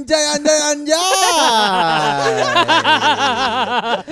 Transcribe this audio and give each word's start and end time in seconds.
anjay 0.00 0.24
anjay 0.32 0.58
anjay. 0.72 2.32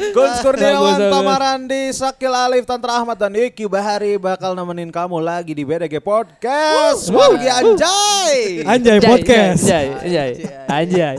Gus 0.17 0.37
Kurniawan. 0.45 1.01
Pamarandi, 1.09 1.83
Sakil 1.97 2.33
Alif, 2.37 2.69
Tantra 2.69 3.01
Ahmad 3.01 3.17
dan 3.17 3.33
Iki 3.33 3.65
Bahari 3.65 4.21
bakal 4.21 4.53
nemenin 4.53 4.93
kamu 4.93 5.17
lagi 5.25 5.57
di 5.57 5.65
BDG 5.65 6.05
Podcast. 6.05 7.09
Wargi 7.09 7.49
anjay. 7.49 8.69
Anjay 8.69 8.99
podcast. 9.01 9.65
Anjay, 9.65 9.87
anjay, 10.05 10.31
anjay. 10.69 11.17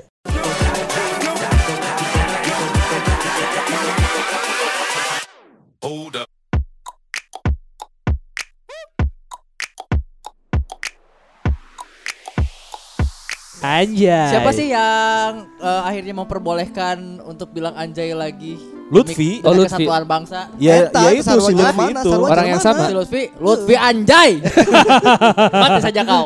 Anjay. 13.60 14.32
Siapa 14.32 14.50
sih 14.56 14.72
yang 14.72 15.52
eh, 15.60 15.82
akhirnya 15.84 16.16
memperbolehkan 16.16 17.20
untuk 17.28 17.52
bilang 17.52 17.76
anjay 17.76 18.16
lagi? 18.16 18.79
Lutfi. 18.90 19.46
Oh, 19.46 19.54
Lutfi. 19.54 19.86
Kesatuan 19.86 20.04
bangsa. 20.04 20.50
Ya, 20.58 20.90
Eta, 20.90 21.02
ya 21.06 21.10
itu 21.14 21.30
si 21.30 21.54
Lutfi 21.54 21.78
mana? 21.78 22.02
itu. 22.02 22.10
Sarwa 22.10 22.28
Orang 22.34 22.48
yang 22.50 22.62
sama. 22.62 22.84
Si 22.90 22.94
Lutfi, 22.98 23.24
Lutfi 23.38 23.76
anjay. 23.78 24.32
Mati 25.62 25.80
saja 25.86 26.02
kau. 26.02 26.26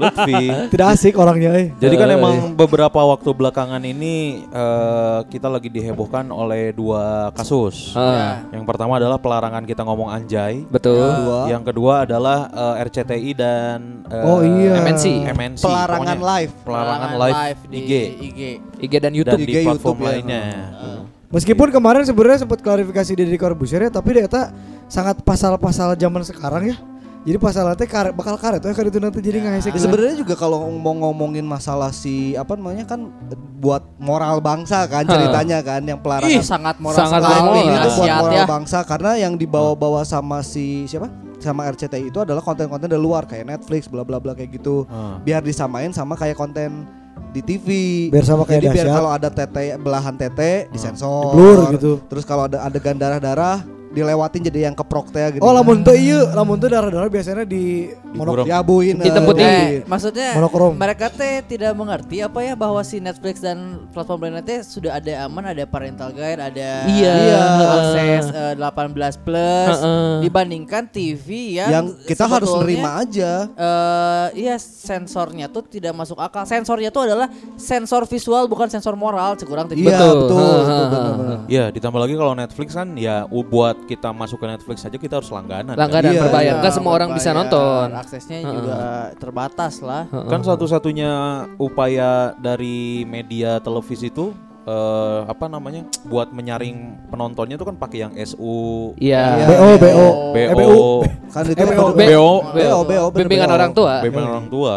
Lutfi. 0.00 0.42
Tidak 0.72 0.86
asik 0.88 1.14
orangnya 1.20 1.50
eh. 1.60 1.66
Jadi 1.76 1.94
kan 1.94 2.08
Eh. 2.10 2.16
emang 2.16 2.56
beberapa 2.56 3.00
waktu 3.04 3.30
belakangan 3.30 3.82
ini 3.84 4.44
eh, 4.48 5.18
kita 5.28 5.46
lagi 5.46 5.68
dihebohkan 5.68 6.24
oleh 6.32 6.72
dua 6.72 7.30
kasus. 7.36 7.92
Ah, 7.92 8.42
Yang 8.48 8.64
pertama 8.64 8.96
adalah 8.96 9.20
pelarangan 9.20 9.62
kita 9.62 9.84
ngomong 9.84 10.08
anjay. 10.08 10.64
betul. 10.66 11.04
Dua. 11.04 11.52
Yang 11.52 11.62
kedua 11.68 11.94
adalah 12.08 12.48
eh, 12.48 12.84
RCTI 12.88 13.30
dan 13.36 13.78
eh, 14.08 14.24
Oh, 14.24 14.40
iya. 14.40 14.80
MNC. 14.80 15.04
MNC. 15.28 15.62
Pelarangan 15.62 16.16
Pokoknya 16.16 16.16
live. 16.16 16.52
Pelarangan 16.64 17.10
live, 17.20 17.58
di 17.68 17.76
IG 17.76 17.92
IG. 18.20 18.40
IG 18.80 18.92
dan 18.96 19.02
dan 19.02 19.12
YouTube. 19.18 19.40
di 19.42 19.44
IG, 19.44 19.56
platform 19.66 19.76
YouTube 19.76 19.98
ya. 20.00 20.08
lainnya. 20.08 20.42
Meskipun 21.30 21.70
kemarin 21.70 22.02
sebenarnya 22.02 22.42
sempat 22.42 22.58
klarifikasi 22.58 23.12
dari 23.14 23.38
Corbusier 23.38 23.86
ya, 23.86 23.90
tapi 23.92 24.12
ternyata 24.12 24.50
sangat 24.86 25.22
pasal-pasal 25.22 25.94
zaman 25.94 26.22
sekarang 26.22 26.64
ya. 26.66 26.76
Jadi 27.20 27.36
pasal 27.36 27.68
nanti 27.68 27.84
karet 27.84 28.10
bakal 28.10 28.34
karet 28.34 28.58
ya 28.58 28.72
karet 28.72 28.88
itu 28.88 28.96
nanti 28.96 29.20
jadi 29.20 29.38
nggak 29.38 29.54
hesek. 29.54 29.70
Ya, 29.70 29.84
sebenarnya 29.84 30.16
juga 30.16 30.32
kalau 30.34 30.72
mau 30.72 30.96
ngomongin 30.96 31.44
masalah 31.44 31.92
si 31.92 32.32
apa 32.32 32.56
namanya 32.56 32.82
kan 32.82 33.12
buat 33.54 33.84
moral 34.00 34.40
bangsa 34.40 34.88
kan 34.88 35.04
ceritanya 35.04 35.60
kan 35.60 35.84
yang 35.84 35.96
Ih, 35.96 36.02
pelarangan 36.02 36.40
sangat 36.42 36.76
moral 36.80 36.96
Sangat 36.98 37.20
sekali. 37.20 37.36
moral. 37.44 37.60
itu 37.60 37.68
buat 37.68 37.84
Nasihat 38.00 38.20
moral 38.24 38.34
ya. 38.34 38.44
bangsa 38.48 38.78
karena 38.82 39.10
yang 39.20 39.32
dibawa-bawa 39.36 40.00
sama 40.00 40.40
si 40.40 40.88
siapa 40.88 41.12
sama 41.36 41.68
RCTI 41.68 42.08
itu 42.08 42.18
adalah 42.18 42.40
konten-konten 42.40 42.88
dari 42.88 42.98
luar 42.98 43.24
kayak 43.24 43.44
Netflix 43.46 43.84
bla 43.84 44.00
bla 44.00 44.16
bla 44.16 44.32
kayak 44.32 44.56
gitu 44.56 44.88
Ah. 44.88 45.20
biar 45.20 45.44
disamain 45.44 45.92
sama 45.92 46.16
kayak 46.16 46.34
konten 46.34 46.88
di 47.30 47.40
TV 47.46 47.68
Biar 48.10 48.26
sama 48.26 48.42
kayak 48.42 48.62
jadi 48.62 48.74
biar 48.74 48.88
kalau 48.90 49.10
ada 49.14 49.28
tete 49.30 49.78
belahan 49.78 50.14
tete 50.18 50.66
disensor. 50.74 51.30
Di-blur 51.30 51.58
gitu. 51.78 51.92
terus 52.10 52.26
kalau 52.26 52.50
ada 52.50 52.66
adegan 52.66 52.98
darah-darah 52.98 53.62
dilewatin 53.90 54.40
jadi 54.40 54.58
yang 54.64 54.74
keprok 54.74 55.10
teh 55.10 55.34
gitu 55.34 55.42
Oh 55.42 55.50
lamun 55.50 55.82
tuh 55.82 55.92
iya, 55.92 56.30
lamun 56.30 56.56
tuh 56.56 56.66
darah-darah 56.66 57.06
biasanya 57.06 57.42
di 57.42 57.86
monok 58.08 58.46
diabuin 58.46 58.96
eh, 58.96 59.04
Ditemput 59.04 59.34
di- 59.34 59.42
Eh, 59.42 59.82
maksudnya 59.82 60.30
Monokrom. 60.32 60.72
mereka 60.74 61.06
teh 61.08 61.42
tidak 61.42 61.74
mengerti 61.74 62.22
apa 62.22 62.38
ya 62.40 62.54
bahwa 62.54 62.78
si 62.80 62.98
Netflix 62.98 63.38
dan 63.38 63.58
platform 63.90 64.20
lainnya 64.24 64.42
teh 64.42 64.58
sudah 64.60 64.94
ada 64.94 65.24
aman, 65.24 65.42
ada 65.44 65.64
parental 65.64 66.10
guide, 66.10 66.38
ada 66.38 66.86
Iya. 66.86 67.12
iya, 67.12 67.42
akses 67.68 68.24
eh, 68.30 68.54
18 68.54 69.18
plus 69.18 69.76
Heeh. 69.76 70.14
dibandingkan 70.22 70.86
TV 70.86 71.26
yang, 71.56 71.70
yang 71.72 71.86
kita 72.00 72.24
harus 72.24 72.50
nerima 72.56 73.00
aja 73.00 73.50
eh 73.50 74.26
iya 74.38 74.54
sensornya 74.56 75.46
tuh 75.46 75.62
tidak 75.62 75.92
masuk 75.92 76.16
akal. 76.16 76.42
Sensornya 76.42 76.88
tuh 76.88 77.04
adalah 77.04 77.26
sensor 77.56 78.06
visual 78.06 78.46
bukan 78.46 78.66
sensor 78.66 78.94
moral, 78.94 79.34
cekurang 79.34 79.66
tadi. 79.66 79.82
Iya 79.82 79.98
Betul. 79.98 80.16
betul, 80.20 80.38
Ha, 80.40 80.54
betul, 80.54 80.70
ha, 80.70 80.86
benar-benar. 80.86 81.38
Ya, 81.46 81.64
ditambah 81.68 81.98
lagi 81.98 82.14
kalau 82.14 82.32
Netflix 82.32 82.68
kan 82.70 82.94
ya 82.94 83.26
u- 83.26 83.42
buat 83.80 83.88
kita 83.88 84.12
masuk 84.12 84.36
ke 84.36 84.46
Netflix 84.46 84.84
aja 84.84 84.96
kita 84.96 85.14
harus 85.16 85.30
langganan. 85.32 85.72
kan. 85.72 85.80
Langganan 85.80 86.12
Iya, 86.12 86.20
berbayar. 86.22 86.44
Iya, 86.44 86.52
Enggak 86.60 86.72
semua 86.76 86.92
orang 86.92 87.10
bisa 87.10 87.30
berbayar. 87.32 87.40
nonton. 87.40 87.86
Aksesnya 87.96 88.36
Heeh. 88.38 88.52
juga 88.52 88.78
terbatas 89.16 89.74
lah. 89.80 90.02
Kan 90.28 90.40
satu-satunya 90.44 91.10
upaya 91.56 92.10
dari 92.36 92.78
media 93.04 93.56
televisi 93.58 94.12
itu 94.12 94.36
eh, 94.60 95.20
apa 95.24 95.48
namanya 95.48 95.88
buat 96.04 96.28
menyaring 96.30 97.08
penontonnya 97.08 97.56
itu 97.56 97.64
kan 97.64 97.74
pakai 97.74 97.98
yang 98.02 98.12
SU, 98.14 98.92
Iya. 99.00 99.48
BO 99.48 99.68
BO. 99.74 100.08
BO, 100.30 100.36
Eh, 100.36 100.54
BU. 100.54 100.84
kan 101.32 101.42
itu 101.48 101.56
Eh, 101.56 101.64
kan 101.64 101.74
BO. 101.74 101.88
BO, 101.96 102.28
BO, 102.52 102.78
BO, 102.84 103.06
Bimbingan 103.10 103.48
BO. 103.48 103.56
orang 103.56 103.72
tua. 103.72 103.94
bimbingan 104.04 104.28
orang 104.30 104.48
tua. 104.48 104.76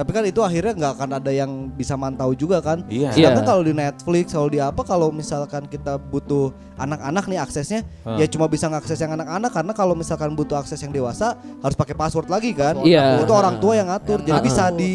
Tapi 0.00 0.16
kan 0.16 0.24
itu 0.24 0.40
akhirnya 0.40 0.72
nggak 0.72 0.92
akan 0.96 1.10
ada 1.20 1.28
yang 1.28 1.68
bisa 1.76 1.92
mantau 1.92 2.32
juga 2.32 2.64
kan. 2.64 2.80
Iya. 2.88 3.12
Sedangkan 3.12 3.44
Iya. 3.44 3.50
kalau 3.52 3.62
di 3.68 3.74
Netflix, 3.76 4.24
kalau 4.32 4.48
di 4.48 4.56
apa, 4.56 4.80
kalau 4.80 5.12
misalkan 5.12 5.68
kita 5.68 6.00
butuh 6.00 6.56
anak-anak 6.80 7.28
nih 7.28 7.36
aksesnya, 7.36 7.84
Hah. 8.08 8.16
ya 8.16 8.24
cuma 8.24 8.48
bisa 8.48 8.72
ngakses 8.72 8.96
yang 8.96 9.12
anak-anak 9.12 9.52
karena 9.52 9.72
kalau 9.76 9.92
misalkan 9.92 10.32
butuh 10.32 10.56
akses 10.56 10.80
yang 10.80 10.88
dewasa 10.88 11.36
harus 11.60 11.76
pakai 11.76 11.92
password 11.92 12.32
lagi 12.32 12.56
kan. 12.56 12.80
Iya. 12.80 13.20
Itu 13.20 13.36
orang 13.36 13.60
tua 13.60 13.76
yang 13.76 13.92
ngatur. 13.92 14.24
Yang 14.24 14.40
Jadi 14.40 14.48
bisa 14.48 14.64
di 14.72 14.92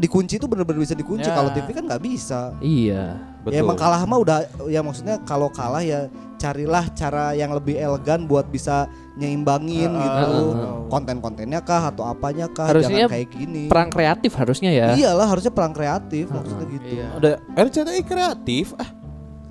dikunci 0.00 0.40
itu 0.40 0.48
bener-bener 0.48 0.80
bisa 0.80 0.96
dikunci. 0.96 1.28
Ya. 1.28 1.36
Kalau 1.36 1.52
TV 1.52 1.68
kan 1.76 1.84
nggak 1.84 2.00
bisa. 2.00 2.56
Iya. 2.64 3.20
Betul. 3.44 3.58
Ya 3.58 3.60
emang 3.60 3.76
kalah 3.76 4.00
mah 4.08 4.16
udah 4.22 4.38
ya 4.70 4.80
maksudnya 4.80 5.20
kalau 5.28 5.52
kalah 5.52 5.84
ya 5.84 6.08
carilah 6.38 6.86
cara 6.94 7.34
yang 7.34 7.50
lebih 7.52 7.74
elegan 7.74 8.24
buat 8.24 8.46
bisa 8.48 8.86
nyeimbangin 9.18 9.90
gitu. 9.92 10.30
Heeh. 10.56 10.74
Konten-kontennya 10.88 11.60
kah 11.64 11.92
atau 11.92 12.04
apanya 12.04 12.48
kah 12.48 12.68
Harusnya 12.68 13.08
jangan 13.08 13.12
kayak 13.16 13.28
gini. 13.32 13.62
Perang 13.68 13.90
kreatif 13.92 14.32
harusnya 14.36 14.70
ya. 14.72 14.86
Iyalah 14.96 15.26
harusnya 15.28 15.52
perang 15.52 15.74
kreatif 15.74 16.28
maksudnya 16.32 16.66
gitu. 16.68 16.86
Iya. 17.00 17.06
Ada 17.18 17.30
RCTI 17.56 18.02
kreatif, 18.04 18.76
ah 18.80 18.90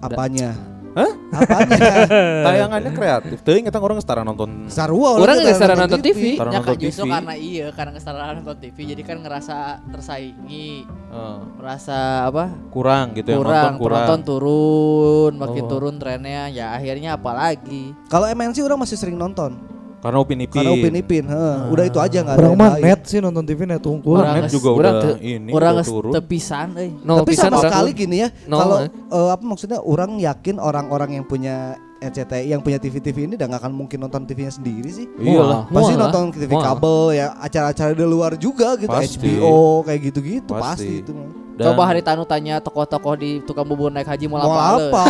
Apanya? 0.01 0.70
Hah? 0.91 1.11
Apanya? 1.31 1.77
tayangannya 2.45 2.91
kreatif. 2.91 3.37
Teuing 3.41 3.63
kita 3.63 3.77
orang 3.77 3.97
setara 3.97 4.21
nonton 4.21 4.67
Sarua 4.67 5.15
Orang 5.15 5.33
tuh 5.33 5.43
nggak 5.43 5.55
setara 5.55 5.75
nonton 5.75 6.01
TV. 6.01 6.35
Setara 6.35 6.49
Ya 6.49 6.57
nonton 6.57 6.67
kan 6.69 6.83
justru 6.83 7.03
TV. 7.03 7.11
karena 7.11 7.33
iya 7.33 7.67
karena 7.71 7.91
kesetaraan 7.93 8.35
nonton 8.37 8.57
TV 8.57 8.77
jadi 8.87 9.01
kan 9.01 9.17
ngerasa 9.19 9.57
tersaingi 9.87 10.69
eh, 10.85 11.39
merasa 11.55 11.97
apa 12.25 12.43
kurang 12.69 13.13
gitu 13.13 13.29
ya 13.29 13.37
kurang 13.37 13.51
nonton 13.53 13.73
kurang. 13.77 13.99
penonton 14.01 14.21
turun 14.25 15.31
makin 15.37 15.63
Oh. 15.63 15.69
turun 15.69 15.95
trennya 15.95 16.43
ya 16.47 16.67
akhirnya 16.71 17.15
apalagi 17.15 17.95
Kalau 18.07 18.27
MNC 18.27 18.59
orang 18.59 18.79
masih 18.79 18.95
sering 18.95 19.15
nonton. 19.15 19.55
Karena 20.01 20.17
Upin 20.17 20.39
Ipin. 20.39 20.57
Karena 20.57 20.71
Upin 20.73 20.95
Ipin, 20.95 21.23
heeh. 21.23 21.57
udah 21.69 21.85
itu 21.85 21.99
aja 22.01 22.17
nggak 22.19 22.33
ada. 22.33 22.41
Orang 22.41 22.53
mah 22.57 22.73
net 22.75 23.01
sih 23.05 23.21
nonton 23.21 23.43
TV 23.43 23.59
net 23.63 23.81
unggul. 23.81 24.17
Orang 24.17 24.33
Net 24.35 24.49
juga 24.49 24.69
orang 24.69 24.81
udah 24.81 24.93
te- 24.97 25.19
ini 25.21 25.49
orang 25.51 25.73
udah 25.73 25.85
turun. 25.85 26.11
tepisan 26.11 26.67
euy 26.73 26.89
No, 26.99 27.13
Tapi 27.21 27.31
sama 27.33 27.47
orang- 27.53 27.63
sekali 27.63 27.89
gini 27.93 28.15
ya, 28.17 28.29
No, 28.43 28.57
kalau 28.57 28.77
eh. 28.79 28.89
eh, 28.89 29.29
apa 29.29 29.43
maksudnya 29.43 29.79
orang 29.79 30.17
yakin 30.17 30.57
orang-orang 30.57 31.09
yang 31.15 31.23
punya 31.23 31.55
RCTI 31.99 32.49
yang 32.49 32.59
punya 32.59 32.81
TV-TV 32.81 33.17
ini 33.23 33.33
udah 33.37 33.45
gak 33.47 33.61
akan 33.61 33.77
mungkin 33.77 34.01
nonton 34.01 34.25
TV-nya 34.25 34.49
sendiri 34.49 34.89
sih. 34.89 35.05
Iyalah. 35.15 35.69
Pasti 35.69 35.71
Mual 35.71 35.93
lah. 35.93 36.01
nonton 36.03 36.23
TV 36.33 36.49
Mual. 36.49 36.65
kabel 36.65 36.97
ya 37.13 37.27
acara-acara 37.37 37.91
di 37.91 38.01
luar 38.01 38.33
juga 38.35 38.73
gitu, 38.73 38.89
Pasti. 38.89 39.21
HBO 39.21 39.55
kayak 39.85 39.99
gitu-gitu 40.03 40.49
Pasti. 40.49 40.65
pasti, 40.81 40.93
itu. 40.99 41.13
mah. 41.13 41.29
Dan 41.51 41.65
coba 41.67 41.83
hari 41.85 42.01
tanu 42.01 42.25
tanya 42.25 42.57
tokoh-tokoh 42.57 43.13
di 43.15 43.37
tukang 43.45 43.61
bubur 43.63 43.93
naik 43.93 44.09
haji 44.09 44.25
mau 44.25 44.41
Mau 44.41 44.49
apa 44.49 45.05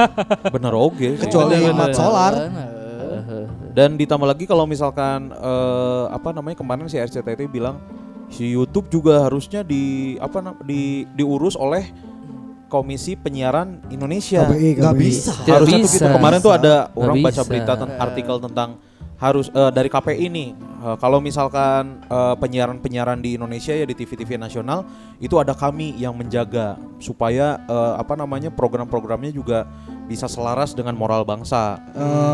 bener 0.54 0.72
oge. 0.72 1.12
sih. 1.12 1.28
kecuali 1.28 1.60
Mat 1.68 1.92
bener. 1.92 2.79
Dan 3.70 3.94
ditambah 3.94 4.26
lagi 4.26 4.44
kalau 4.50 4.66
misalkan 4.66 5.30
eh, 5.30 6.04
apa 6.10 6.34
namanya 6.34 6.58
kemarin 6.58 6.90
si 6.90 6.98
RCTI 6.98 7.46
bilang 7.46 7.78
si 8.30 8.50
YouTube 8.50 8.90
juga 8.90 9.26
harusnya 9.26 9.62
di 9.62 10.14
apa 10.18 10.54
di 10.66 11.06
diurus 11.14 11.54
oleh 11.58 11.86
Komisi 12.70 13.18
Penyiaran 13.18 13.82
Indonesia. 13.90 14.46
KPI, 14.46 14.78
KPI. 14.78 14.94
bisa. 14.94 15.34
Tidak 15.42 15.54
harusnya 15.58 15.78
tuh 15.82 15.86
bisa. 15.90 15.94
gitu. 15.98 16.14
Kemarin 16.14 16.38
tuh 16.38 16.52
ada 16.54 16.74
orang 16.94 17.18
baca 17.18 17.42
berita 17.42 17.72
ten- 17.74 17.98
artikel 17.98 18.36
tentang 18.38 18.78
harus 19.20 19.50
eh, 19.52 19.70
dari 19.74 19.90
KPI 19.90 20.26
nih 20.32 20.48
eh, 20.56 20.96
kalau 21.02 21.18
misalkan 21.20 21.98
eh, 22.06 22.34
penyiaran-penyiaran 22.40 23.18
di 23.20 23.34
Indonesia 23.36 23.74
ya 23.74 23.84
di 23.84 23.92
TV-TV 23.92 24.38
nasional 24.40 24.86
itu 25.20 25.34
ada 25.36 25.52
kami 25.52 25.98
yang 25.98 26.14
menjaga 26.16 26.78
supaya 27.02 27.60
eh, 27.68 27.94
apa 28.00 28.14
namanya 28.16 28.48
program-programnya 28.54 29.34
juga 29.34 29.68
bisa 30.10 30.26
selaras 30.26 30.74
dengan 30.74 30.98
moral 30.98 31.22
bangsa. 31.22 31.78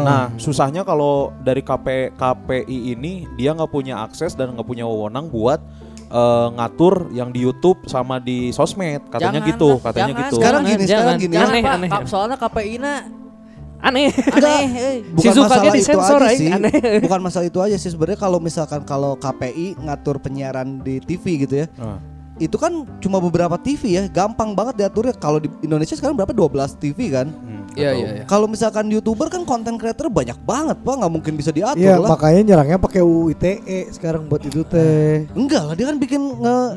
Nah 0.03 0.33
susahnya 0.37 0.81
kalau 0.81 1.37
dari 1.39 1.61
KP, 1.61 2.17
KPI 2.17 2.97
ini 2.97 3.29
dia 3.37 3.53
nggak 3.53 3.69
punya 3.69 4.01
akses 4.01 4.33
dan 4.33 4.57
nggak 4.57 4.65
punya 4.65 4.89
wewenang 4.89 5.29
buat 5.29 5.61
eh, 6.09 6.49
ngatur 6.57 7.13
yang 7.13 7.29
di 7.29 7.45
YouTube 7.45 7.85
sama 7.85 8.17
di 8.17 8.49
sosmed 8.51 9.05
katanya 9.07 9.39
Jangan 9.39 9.51
gitu 9.53 9.71
katanya 9.79 10.05
jangan. 10.09 10.21
gitu. 10.25 10.37
Sekarang 10.37 10.63
Jangan, 10.63 10.73
gini, 10.73 10.83
jangan. 10.83 10.97
sekarang 10.97 11.19
gini. 11.21 11.35
Jangan. 11.35 11.51
Aneh, 11.53 11.61
Pak, 11.61 11.75
aneh. 11.77 11.91
Kap- 11.93 12.09
soalnya 12.09 12.37
KPI 12.39 12.75
na 12.79 12.95
Aneh. 13.77 14.09
aneh 14.09 14.65
euy. 14.73 14.99
Bukan 15.13 15.31
Si 15.31 15.39
masalah 15.39 15.65
itu 15.69 15.77
disensor, 15.79 16.21
aja 16.25 16.33
sih. 16.33 16.49
Aneh. 16.49 16.73
Bukan 17.05 17.21
masalah 17.21 17.47
itu 17.47 17.61
aja 17.61 17.77
sih 17.77 17.93
sebenarnya 17.93 18.17
kalau 18.17 18.41
misalkan 18.41 18.81
kalau 18.83 19.15
KPI 19.15 19.77
ngatur 19.79 20.17
penyiaran 20.17 20.81
di 20.81 20.97
TV 20.99 21.45
gitu 21.45 21.55
ya. 21.63 21.69
Ah. 21.77 22.01
Itu 22.39 22.57
kan 22.57 22.73
cuma 22.99 23.17
beberapa 23.17 23.57
TV 23.57 23.83
ya, 23.93 24.03
gampang 24.07 24.53
banget 24.53 24.77
diaturnya. 24.79 25.15
Kalau 25.15 25.37
di 25.37 25.49
Indonesia 25.61 25.93
sekarang 25.93 26.15
berapa 26.15 26.31
12 26.31 26.47
TV 26.75 26.99
kan? 27.11 27.29
Hmm. 27.29 27.55
Iya 27.75 27.91
tahu. 27.91 27.99
iya 27.99 28.09
iya. 28.11 28.25
Kalau 28.25 28.47
misalkan 28.47 28.89
youtuber 28.89 29.29
kan 29.29 29.45
konten 29.45 29.77
creator 29.77 30.09
banyak 30.09 30.39
banget 30.41 30.77
pak, 30.79 30.95
nggak 30.97 31.13
mungkin 31.13 31.33
bisa 31.35 31.51
diatur 31.51 31.77
Iya, 31.79 31.97
lah. 31.99 32.09
makanya 32.09 32.41
nyerangnya 32.47 32.79
pakai 32.79 33.01
UU 33.01 33.29
ITE 33.31 33.93
sekarang 33.93 34.25
buat 34.25 34.41
itu 34.41 34.65
teh. 34.65 35.29
Enggak 35.31 35.61
lah, 35.63 35.75
dia 35.75 35.87
kan 35.87 35.97
bikin 35.97 36.21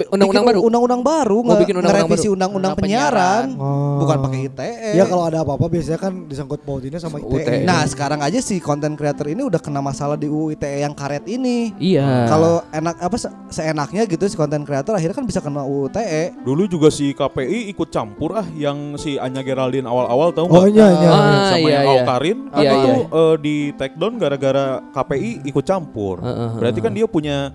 Undang-undang 0.09 0.43
baru? 0.45 0.59
undang-undang 0.61 1.01
baru, 1.01 1.37
Oh, 1.37 1.43
nge- 1.45 1.61
bikin 1.61 1.75
undang-undang 1.77 2.03
ngerevisi 2.03 2.27
baru. 2.27 2.35
undang-undang 2.35 2.57
Undang 2.69 2.83
penyiaran, 2.83 3.45
Oh. 3.55 3.95
bukan 3.97 4.17
pakai 4.21 4.39
ITE. 4.45 4.71
Ya 4.93 5.03
kalau 5.05 5.23
ada 5.23 5.39
apa-apa 5.39 5.65
biasanya 5.67 5.99
kan 5.99 6.27
disangkut 6.27 6.59
pautinnya 6.61 6.99
sama 6.99 7.15
ITE. 7.17 7.31
UTE. 7.37 7.55
Nah 7.63 7.79
sekarang 7.85 8.19
aja 8.19 8.39
si 8.39 8.59
konten 8.59 8.91
creator 8.93 9.27
ini 9.27 9.39
udah 9.41 9.57
kena 9.57 9.79
masalah 9.79 10.15
di 10.15 10.27
UU 10.27 10.51
ITE 10.51 10.83
yang 10.83 10.91
karet 10.91 11.23
ini. 11.25 11.71
Iya. 11.79 12.27
Kalau 12.27 12.59
enak 12.69 12.99
apa 12.99 13.15
se- 13.15 13.31
seenaknya 13.49 14.03
gitu 14.03 14.25
si 14.25 14.35
konten 14.35 14.61
creator 14.61 14.91
akhirnya 14.91 15.15
kan 15.15 15.23
bisa 15.23 15.39
kena 15.49 15.65
UU 15.65 15.89
ITE. 15.89 16.23
Dulu 16.39 16.63
juga 16.65 16.87
si 16.87 17.11
KPI 17.11 17.73
ikut 17.73 17.89
campur 17.89 18.37
ah 18.37 18.45
yang 18.53 18.93
si 18.95 19.17
Anya 19.17 19.41
Geraldine 19.41 19.83
awal-awal 19.83 20.29
tahu 20.29 20.45
Oh 20.45 20.63
nggak? 20.63 20.69
iya 20.71 20.87
iya. 20.93 21.09
Ah, 21.09 21.49
sama 21.49 21.57
iya, 21.59 21.69
yang 21.73 21.83
iya. 21.83 21.93
Awkarin 21.97 22.39
kan 22.47 22.61
Iya, 22.61 22.71
itu 22.71 22.89
iya. 22.93 23.03
eh, 23.17 23.35
di 23.41 23.55
take 23.73 23.95
down 23.97 24.13
gara-gara 24.15 24.65
KPI 24.93 25.31
ikut 25.43 25.65
campur. 25.65 26.21
Heeh, 26.21 26.49
Berarti 26.55 26.79
kan 26.79 26.91
dia 26.93 27.05
punya 27.09 27.49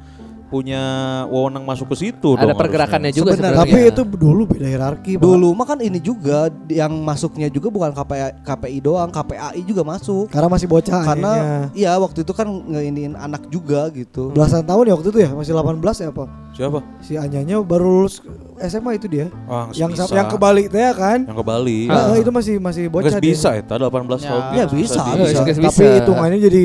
punya 0.46 0.82
wewenang 1.26 1.62
masuk 1.62 1.91
ke 1.91 1.96
situ 1.99 2.31
Ada 2.32 2.46
dong 2.46 2.56
pergerakannya 2.56 3.08
harusnya. 3.08 3.20
juga 3.20 3.31
Sebenarnya. 3.32 3.61
Tapi 3.61 3.79
itu 3.87 4.02
dulu 4.06 4.43
beda 4.46 4.67
hierarki. 4.67 5.12
Pak. 5.14 5.23
Dulu 5.23 5.49
mah 5.50 5.67
kan 5.67 5.79
ini 5.79 5.99
juga 5.99 6.38
yang 6.67 6.93
masuknya 6.96 7.49
juga 7.49 7.69
bukan 7.69 7.91
KPI, 7.91 8.23
KPI 8.41 8.79
doang, 8.81 9.08
KPAI 9.08 9.61
juga 9.61 9.82
masuk. 9.82 10.29
Karena 10.29 10.46
masih 10.46 10.67
bocah 10.67 11.00
Karena 11.02 11.32
iya 11.73 11.96
waktu 11.96 12.23
itu 12.23 12.32
kan 12.32 12.46
ngeiniin 12.46 13.14
anak 13.14 13.49
juga 13.49 13.88
gitu. 13.91 14.31
belasan 14.31 14.62
tahun 14.62 14.85
ya 14.85 14.94
waktu 14.94 15.08
itu 15.08 15.20
ya 15.20 15.31
masih 15.31 15.52
18 15.52 15.81
ya 15.96 16.08
apa 16.08 16.25
Siapa? 16.50 16.79
si 17.00 17.12
Anyanya 17.14 17.58
baru 17.61 17.82
lulus 17.96 18.23
SMA 18.61 18.94
itu 18.94 19.06
dia 19.06 19.26
Ah, 19.44 19.67
yang 19.73 19.91
bisa. 19.91 20.06
sa- 20.06 20.14
yang 20.14 20.26
ke 20.26 20.37
Bali 20.37 20.67
teh 20.67 20.79
ya 20.79 20.93
kan 20.93 21.19
yang 21.20 21.35
ke 21.35 21.43
Bali. 21.43 21.87
Nah, 21.87 22.14
itu 22.14 22.31
masih 22.31 22.55
masih 22.56 22.87
bocah 22.87 23.11
dia. 23.11 23.25
bisa 23.25 23.49
ya, 23.52 23.62
18 23.64 23.91
Ya. 24.17 24.29
tahun. 24.29 24.43
Ya, 24.52 24.64
bisa, 24.64 25.00
di- 25.02 25.19
bisa. 25.19 25.41
Nggak 25.43 25.56
tapi 25.67 25.82
bisa. 25.82 25.96
hitungannya 25.99 26.38
jadi 26.41 26.64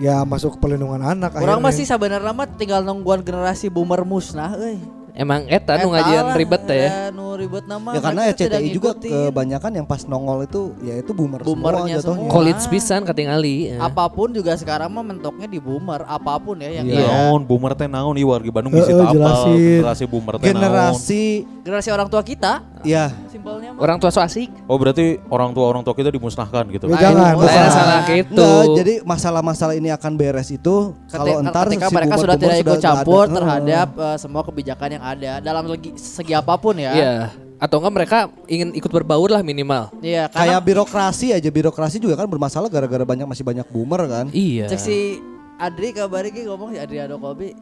ya 0.00 0.24
masuk 0.24 0.56
perlindungan 0.56 1.04
anak 1.04 1.36
Orang 1.36 1.60
akhirnya. 1.60 1.66
masih 1.68 1.84
sebenarnya 1.84 2.32
mah 2.32 2.48
tinggal 2.56 2.80
nungguan 2.80 3.20
generasi 3.20 3.68
boomer 3.68 4.02
musnah 4.02 4.56
euy. 4.56 4.80
Emang 5.12 5.44
eta 5.46 5.76
nu 5.76 5.90
ngajian 5.90 6.24
ribet 6.32 6.62
teh 6.62 6.78
ya. 6.78 6.88
eh, 6.88 7.08
Nu 7.10 7.32
ribet 7.32 7.64
nama. 7.64 7.90
Ya 7.90 8.00
karena 8.00 8.20
RCTI 8.28 8.68
juga 8.70 8.90
ngikutin. 8.92 9.28
kebanyakan 9.28 9.70
yang 9.72 9.84
pas 9.84 10.02
nongol 10.04 10.42
itu 10.42 10.62
ya 10.80 10.94
itu 10.94 11.10
boomer 11.10 11.40
Boomernya 11.40 11.96
semua 11.96 11.96
jatuhnya. 11.96 12.20
semua. 12.20 12.32
College 12.32 12.62
pisan 12.66 13.00
katingali. 13.02 13.56
ya. 13.68 13.78
apa 13.82 14.04
pun 14.06 14.28
juga 14.30 14.52
sekarang 14.54 14.88
mah 14.88 15.02
mentoknya 15.02 15.46
di 15.46 15.58
boomer, 15.58 16.02
apa 16.02 16.36
pun 16.36 16.56
ya 16.56 16.70
yang 16.72 16.86
Iya. 16.86 17.06
Naon, 17.06 17.40
boomer 17.42 17.72
teh 17.72 17.86
naon 17.86 18.14
ieu 18.14 18.26
warga 18.26 18.50
Bandung 18.50 18.72
Eh, 18.72 18.78
bisa 18.78 18.90
eh, 18.90 18.98
apal 18.98 19.14
jelasin. 19.14 19.58
generasi 19.76 20.04
boomer 20.04 20.34
teh 20.34 20.44
naon. 20.44 20.52
Generasi 20.52 21.22
generasi 21.60 21.88
orang 21.88 22.06
tua 22.06 22.22
kita, 22.22 22.52
ya 22.82 23.12
simpelnya 23.26 23.70
mah. 23.70 23.80
Orang 23.80 23.96
tua 23.96 24.08
so 24.08 24.18
asik. 24.18 24.48
Oh 24.64 24.74
berarti 24.74 25.20
orang 25.26 25.50
tua 25.50 25.66
orang 25.66 25.82
tua 25.82 25.92
kita 25.92 26.08
dimusnahkan 26.08 26.64
gitu. 26.68 26.88
Ya, 26.88 27.08
jangan, 27.08 27.36
salah 27.68 28.00
gitu. 28.06 28.48
Jadi 28.74 28.94
masalah-masalah 29.02 29.74
ini 29.74 29.88
akan 29.88 30.12
beres 30.14 30.48
itu 30.48 30.96
kalau 31.06 31.38
entar 31.38 31.66
ketika 31.66 31.86
si 31.86 31.94
mereka 31.94 32.14
sudah 32.16 32.36
tidak 32.36 32.56
ikut 32.58 32.78
campur 32.78 33.24
ada. 33.24 33.34
terhadap 33.34 33.88
eh, 33.92 34.16
semua 34.16 34.42
kebijakan 34.42 34.88
yang 34.90 34.99
ada 35.00 35.40
dalam 35.40 35.64
segi, 35.72 35.90
segi 35.96 36.32
apa 36.36 36.54
pun 36.60 36.76
ya. 36.76 36.92
Iya. 36.92 37.14
Atau 37.60 37.76
enggak 37.80 37.92
mereka 37.92 38.18
ingin 38.48 38.72
ikut 38.72 38.88
berbaur 38.88 39.28
lah 39.28 39.44
minimal. 39.44 39.92
Iya, 40.00 40.32
Kayak 40.32 40.60
birokrasi 40.64 41.36
aja 41.36 41.48
birokrasi 41.52 42.00
juga 42.00 42.16
kan 42.16 42.24
bermasalah 42.24 42.72
gara-gara 42.72 43.04
banyak 43.04 43.28
masih 43.28 43.44
banyak 43.44 43.68
boomer 43.68 44.00
kan. 44.08 44.26
Iya. 44.32 44.68
cek 44.68 44.80
si 44.80 45.20
Adri 45.60 45.92
kabari 45.92 46.32
ge 46.32 46.48
ngomong 46.48 46.72
si 46.72 46.80
Adriano 46.80 47.20
Kobi 47.20 47.52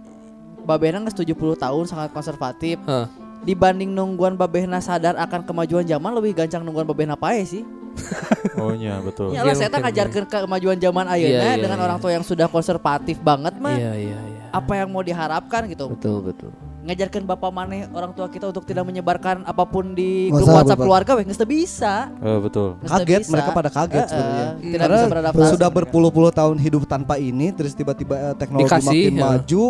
Babehna 0.62 1.02
geus 1.02 1.16
70 1.18 1.34
tahun 1.58 1.84
sangat 1.90 2.10
konservatif. 2.14 2.78
Heeh. 2.86 3.06
Dibanding 3.42 3.90
nungguan 3.90 4.34
Babehna 4.38 4.78
sadar 4.78 5.18
akan 5.18 5.46
kemajuan 5.46 5.86
zaman 5.86 6.14
lebih 6.14 6.36
gancang 6.36 6.62
nungguan 6.62 6.86
Babehna 6.86 7.16
pae 7.18 7.42
sih. 7.46 7.64
Oh 8.58 8.74
iya 8.74 8.98
betul. 9.02 9.30
Ya 9.34 9.42
lah 9.42 9.54
Mungkin, 9.54 9.58
saya 9.58 9.70
tak 9.70 9.82
mungkin, 9.82 9.94
ngajarkeun 9.94 10.26
kemajuan 10.30 10.78
zaman 10.78 11.04
Iya, 11.10 11.14
ayeuna 11.14 11.46
iya, 11.46 11.54
dengan 11.62 11.78
iya. 11.78 11.86
orang 11.86 11.98
tua 12.02 12.10
yang 12.14 12.24
sudah 12.26 12.46
konservatif 12.50 13.18
banget 13.22 13.54
mah. 13.58 13.74
Iya 13.74 13.92
iya 13.94 14.18
iya. 14.18 14.42
Apa 14.50 14.82
yang 14.82 14.90
mau 14.90 15.02
diharapkan 15.02 15.66
gitu? 15.70 15.90
Betul 15.94 16.26
betul. 16.26 16.50
Ngajarkan 16.88 17.22
bapak 17.28 17.50
maneh 17.52 17.84
orang 17.92 18.16
tua 18.16 18.32
kita 18.32 18.48
untuk 18.48 18.64
tidak 18.64 18.88
menyebarkan 18.88 19.44
apa 19.44 19.68
pun 19.68 19.92
di 19.92 20.32
Masa, 20.32 20.40
grup 20.40 20.48
WhatsApp 20.56 20.78
Bapak? 20.80 20.86
keluarga 20.88 21.10
weh 21.20 21.24
teu 21.28 21.44
bisa. 21.44 21.94
Eh, 22.16 22.38
betul. 22.40 22.68
Teu 22.80 22.88
Kaget 22.88 23.20
bisa. 23.28 23.32
mereka 23.36 23.50
pada 23.52 23.68
kaget 23.68 24.00
eh, 24.00 24.08
sebenarnya. 24.08 24.48
Tidak 24.56 24.80
Karena 24.80 24.96
bisa 24.96 25.12
beradaptasi. 25.12 25.52
sudah 25.52 25.68
berpuluh-puluh 25.68 26.32
tahun 26.32 26.56
hidup 26.56 26.88
tanpa 26.88 27.20
ini 27.20 27.52
terus 27.52 27.76
tiba-tiba 27.76 28.32
eh, 28.32 28.34
teknologi 28.40 28.72
Dikasih, 28.72 28.88
makin 28.88 29.12
ya. 29.12 29.20
maju. 29.20 29.64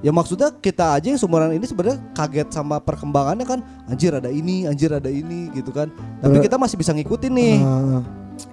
Ya 0.00 0.12
maksudnya 0.12 0.48
kita 0.52 0.96
aja 1.00 1.06
yang 1.12 1.20
sumuran 1.20 1.52
ini 1.56 1.64
sebenarnya 1.64 1.96
kaget 2.12 2.48
sama 2.52 2.76
perkembangannya 2.76 3.44
kan 3.48 3.64
anjir 3.88 4.12
ada 4.12 4.28
ini, 4.28 4.68
anjir 4.68 4.92
ada 4.92 5.08
ini 5.08 5.48
gitu 5.56 5.72
kan. 5.72 5.88
Tapi 6.20 6.44
kita 6.44 6.60
masih 6.60 6.76
bisa 6.76 6.92
ngikutin 6.92 7.32
nih. 7.32 7.56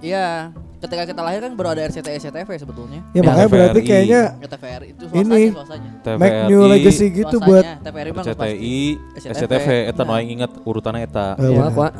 Iya, 0.00 0.52
ketika 0.78 1.02
kita 1.04 1.20
lahir 1.20 1.40
kan 1.40 1.52
baru 1.52 1.68
ada 1.70 1.82
RCTI 1.84 2.16
SCTV 2.18 2.48
sebetulnya. 2.54 3.00
ya 3.10 3.20
makanya 3.20 3.34
TVRI. 3.42 3.52
berarti 3.52 3.80
kayaknya 3.82 4.20
Ya, 4.32 4.46
TVRI 4.48 4.86
itu 4.88 5.04
Ini. 5.08 5.42
swastanya, 5.50 5.90
swastanya. 5.98 6.16
make 6.16 6.38
new 6.46 6.62
legacy 6.64 7.06
gitu 7.10 7.36
Swastanya, 7.36 7.48
buat 7.48 7.64
TVRI 7.82 8.10
mah 8.10 8.22
nggak 8.22 8.36
pasti. 8.36 8.54
CTI, 8.54 8.78
SCTV. 9.16 9.32
SCTV, 9.34 9.66
eta 9.86 10.00
nu 10.00 10.06
Nah. 10.06 10.16
aing 10.16 10.30
inget 10.32 10.52
urutannya 10.62 11.02
eta. 11.02 11.26
Iya, 11.36 11.48
benar. 11.52 11.72
Pak. 11.72 11.92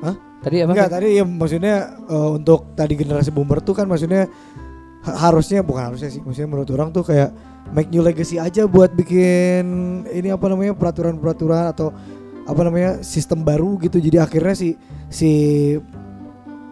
Hah? 0.00 0.14
Tadi 0.40 0.56
apa? 0.58 0.70
Enggak 0.70 0.88
tadi 0.88 1.06
ya 1.12 1.24
maksudnya 1.24 1.74
eh, 2.04 2.30
untuk 2.32 2.60
tadi 2.72 2.94
generasi 2.96 3.30
boomer 3.30 3.58
tuh 3.58 3.72
kan 3.72 3.86
maksudnya 3.86 4.26
ha- 5.02 5.18
harusnya 5.20 5.60
bukan 5.60 5.82
harusnya 5.88 6.08
sih 6.08 6.18
maksudnya 6.18 6.48
menurut 6.48 6.70
orang 6.70 6.90
tuh 6.90 7.02
kayak 7.02 7.30
make 7.68 7.86
new 7.88 8.00
legacy 8.00 8.36
aja 8.36 8.66
buat 8.66 8.90
bikin 8.92 9.62
ini 10.08 10.28
apa 10.28 10.46
namanya 10.46 10.74
peraturan-peraturan 10.74 11.70
atau 11.70 11.94
apa 12.42 12.60
namanya 12.60 12.98
sistem 13.00 13.40
baru 13.40 13.78
gitu 13.78 13.98
jadi 13.98 14.18
akhirnya 14.20 14.52
si 14.52 14.74
si 15.06 15.30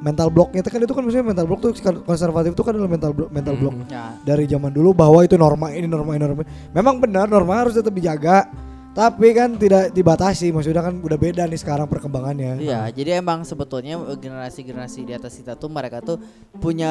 mental 0.01 0.29
blocknya 0.33 0.61
itu 0.65 0.71
kan 0.73 0.81
itu 0.81 0.93
kan 0.97 1.03
maksudnya 1.05 1.27
mental 1.29 1.47
block 1.47 1.61
tuh 1.61 1.71
kan 1.77 1.95
konservatif 2.03 2.53
tuh 2.57 2.65
kan 2.65 2.73
adalah 2.73 2.91
mental 2.91 3.13
block 3.13 3.31
mental 3.31 3.55
block 3.57 3.75
Hmm. 3.81 3.87
Ya, 3.87 4.17
dari 4.25 4.45
zaman 4.49 4.73
dulu 4.73 4.97
bahwa 4.97 5.21
itu 5.23 5.37
norma 5.37 5.71
ini 5.71 5.87
norma 5.87 6.17
ini 6.17 6.25
norma 6.25 6.43
memang 6.73 6.99
benar 6.99 7.29
norma 7.29 7.61
harus 7.65 7.77
tetap 7.77 7.93
dijaga 7.93 8.49
tapi 8.91 9.31
kan 9.31 9.55
tidak 9.55 9.95
dibatasi 9.95 10.51
maksudnya 10.51 10.83
kan 10.83 10.99
udah 10.99 11.15
beda 11.15 11.47
nih 11.47 11.63
sekarang 11.63 11.87
perkembangannya 11.87 12.59
Iya, 12.59 12.91
jadi 12.91 13.23
emang 13.23 13.47
sebetulnya 13.47 13.95
generasi-generasi 14.19 15.07
di 15.07 15.15
atas 15.15 15.39
kita 15.39 15.55
tuh 15.55 15.71
mereka 15.71 16.03
tuh 16.03 16.19
punya 16.59 16.91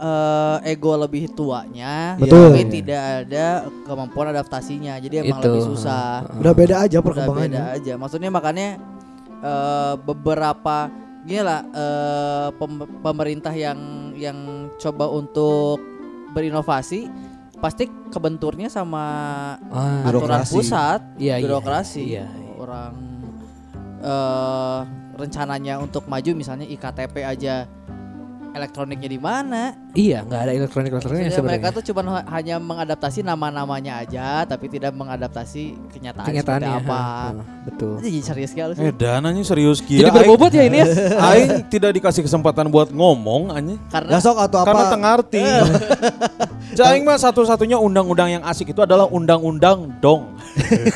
eh, 0.00 0.72
ego 0.72 0.96
lebih 0.96 1.28
tuanya, 1.36 2.16
Betul. 2.16 2.56
tapi 2.56 2.64
tidak 2.72 3.28
ada 3.28 3.68
kemampuan 3.84 4.32
adaptasinya. 4.32 4.96
Jadi 4.96 5.28
emang 5.28 5.44
Itu. 5.44 5.46
lebih 5.52 5.62
susah. 5.68 6.24
udah 6.32 6.54
beda 6.56 6.74
aja 6.80 6.96
Udah 6.96 7.04
perkembangannya 7.04 7.60
beda 7.60 7.76
aja. 7.76 7.92
Maksudnya 8.00 8.30
makanya 8.32 8.68
eh, 9.44 9.94
beberapa 10.00 10.76
gini 11.28 11.44
lah 11.44 11.60
eh, 11.62 12.48
pem- 12.56 12.88
pemerintah 12.98 13.52
yang 13.52 13.76
yang 14.16 14.38
coba 14.80 15.06
untuk 15.06 15.76
berinovasi 16.32 17.06
pasti 17.58 17.84
kebenturnya 18.08 18.66
sama 18.66 19.04
Ah, 19.68 20.06
aturan 20.06 20.40
Birokrasi. 20.40 20.54
pusat, 20.54 21.00
iya, 21.18 21.36
birokrasi. 21.36 22.02
iya, 22.06 22.24
iya. 22.24 22.52
Orang 22.56 22.94
eh 23.98 24.80
rencananya 25.18 25.82
untuk 25.82 26.06
maju 26.06 26.30
misalnya 26.32 26.62
iktp 26.64 27.14
aja 27.18 27.66
elektroniknya 28.50 29.08
di 29.08 29.18
mana? 29.18 29.74
Iya, 29.92 30.22
nggak 30.22 30.40
ada 30.40 30.52
elektronik 30.52 30.90
elektroniknya 30.90 31.28
Maksudnya 31.28 31.48
mereka 31.48 31.66
sebenarnya. 31.68 31.76
tuh 31.76 31.84
cuma 31.88 32.00
hanya 32.28 32.56
mengadaptasi 32.56 33.20
nama-namanya 33.20 33.92
aja, 34.00 34.26
tapi 34.44 34.66
tidak 34.66 34.92
mengadaptasi 34.94 35.62
kenyataan 35.90 36.26
Kenyataannya. 36.26 36.70
seperti 36.70 36.86
apa. 36.86 37.02
Betul. 37.66 37.94
Jadi 38.00 38.18
serius 38.22 38.50
sekali 38.52 38.72
sih. 38.74 38.82
Eh 38.82 38.92
dananya 38.92 39.42
serius 39.42 39.78
Jadi 39.78 40.00
kia. 40.00 40.12
berbobot 40.12 40.50
ya 40.50 40.62
ini 40.62 40.78
ya. 40.78 40.86
Aing, 41.28 41.66
tidak 41.68 41.90
dikasih 41.94 42.22
kesempatan 42.22 42.68
buat 42.68 42.88
ngomong 42.88 43.50
anjing. 43.50 43.78
Karena 43.88 44.10
Ya 44.10 44.18
sok 44.20 44.38
atau 44.38 44.62
Karena 44.62 44.82
apa? 44.82 44.92
tengah 44.92 45.10
arti. 45.18 45.42
Jaing 46.78 47.02
mah 47.02 47.16
satu-satunya 47.16 47.76
undang-undang 47.76 48.28
yang 48.30 48.42
asik 48.42 48.70
itu 48.70 48.78
adalah 48.78 49.04
undang-undang 49.04 49.98
dong. 49.98 50.36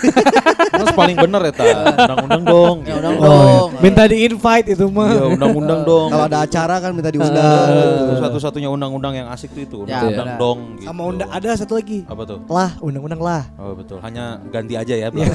Mas 0.72 0.88
paling 0.92 1.16
bener 1.16 1.40
eta, 1.44 1.64
undang-undang 1.92 2.42
dong. 2.44 2.76
Ya, 2.82 2.94
undang 2.96 3.14
Oh, 3.14 3.18
iya. 3.18 3.26
dong. 3.26 3.68
minta 3.82 4.02
di 4.04 4.16
invite 4.22 4.66
itu 4.68 4.84
mah 4.86 5.10
Iya, 5.10 5.24
undang-undang 5.28 5.80
dong. 5.84 6.08
Kalau 6.08 6.24
ada 6.24 6.38
acara 6.40 6.74
kan 6.78 6.90
minta 6.92 7.08
diundang. 7.08 7.66
Itu 8.00 8.12
satu-satunya 8.16 8.68
undang-undang 8.68 9.12
yang 9.16 9.26
asik 9.28 9.50
tuh 9.50 9.60
itu, 9.60 9.76
Ya, 9.82 10.06
undang-undang 10.06 10.28
benar. 10.28 10.38
dong 10.38 10.58
gitu. 10.72 10.86
sama 10.86 11.02
undang 11.04 11.28
ada 11.28 11.48
satu 11.52 11.72
lagi 11.74 11.98
Apa 12.06 12.22
tuh? 12.24 12.38
lah 12.46 12.70
undang-undang 12.78 13.20
lah 13.20 13.42
Oh 13.56 13.72
betul, 13.74 13.96
hanya 14.00 14.38
ganti 14.48 14.74
aja 14.74 14.94
ya. 14.96 15.08
Iya. 15.08 15.26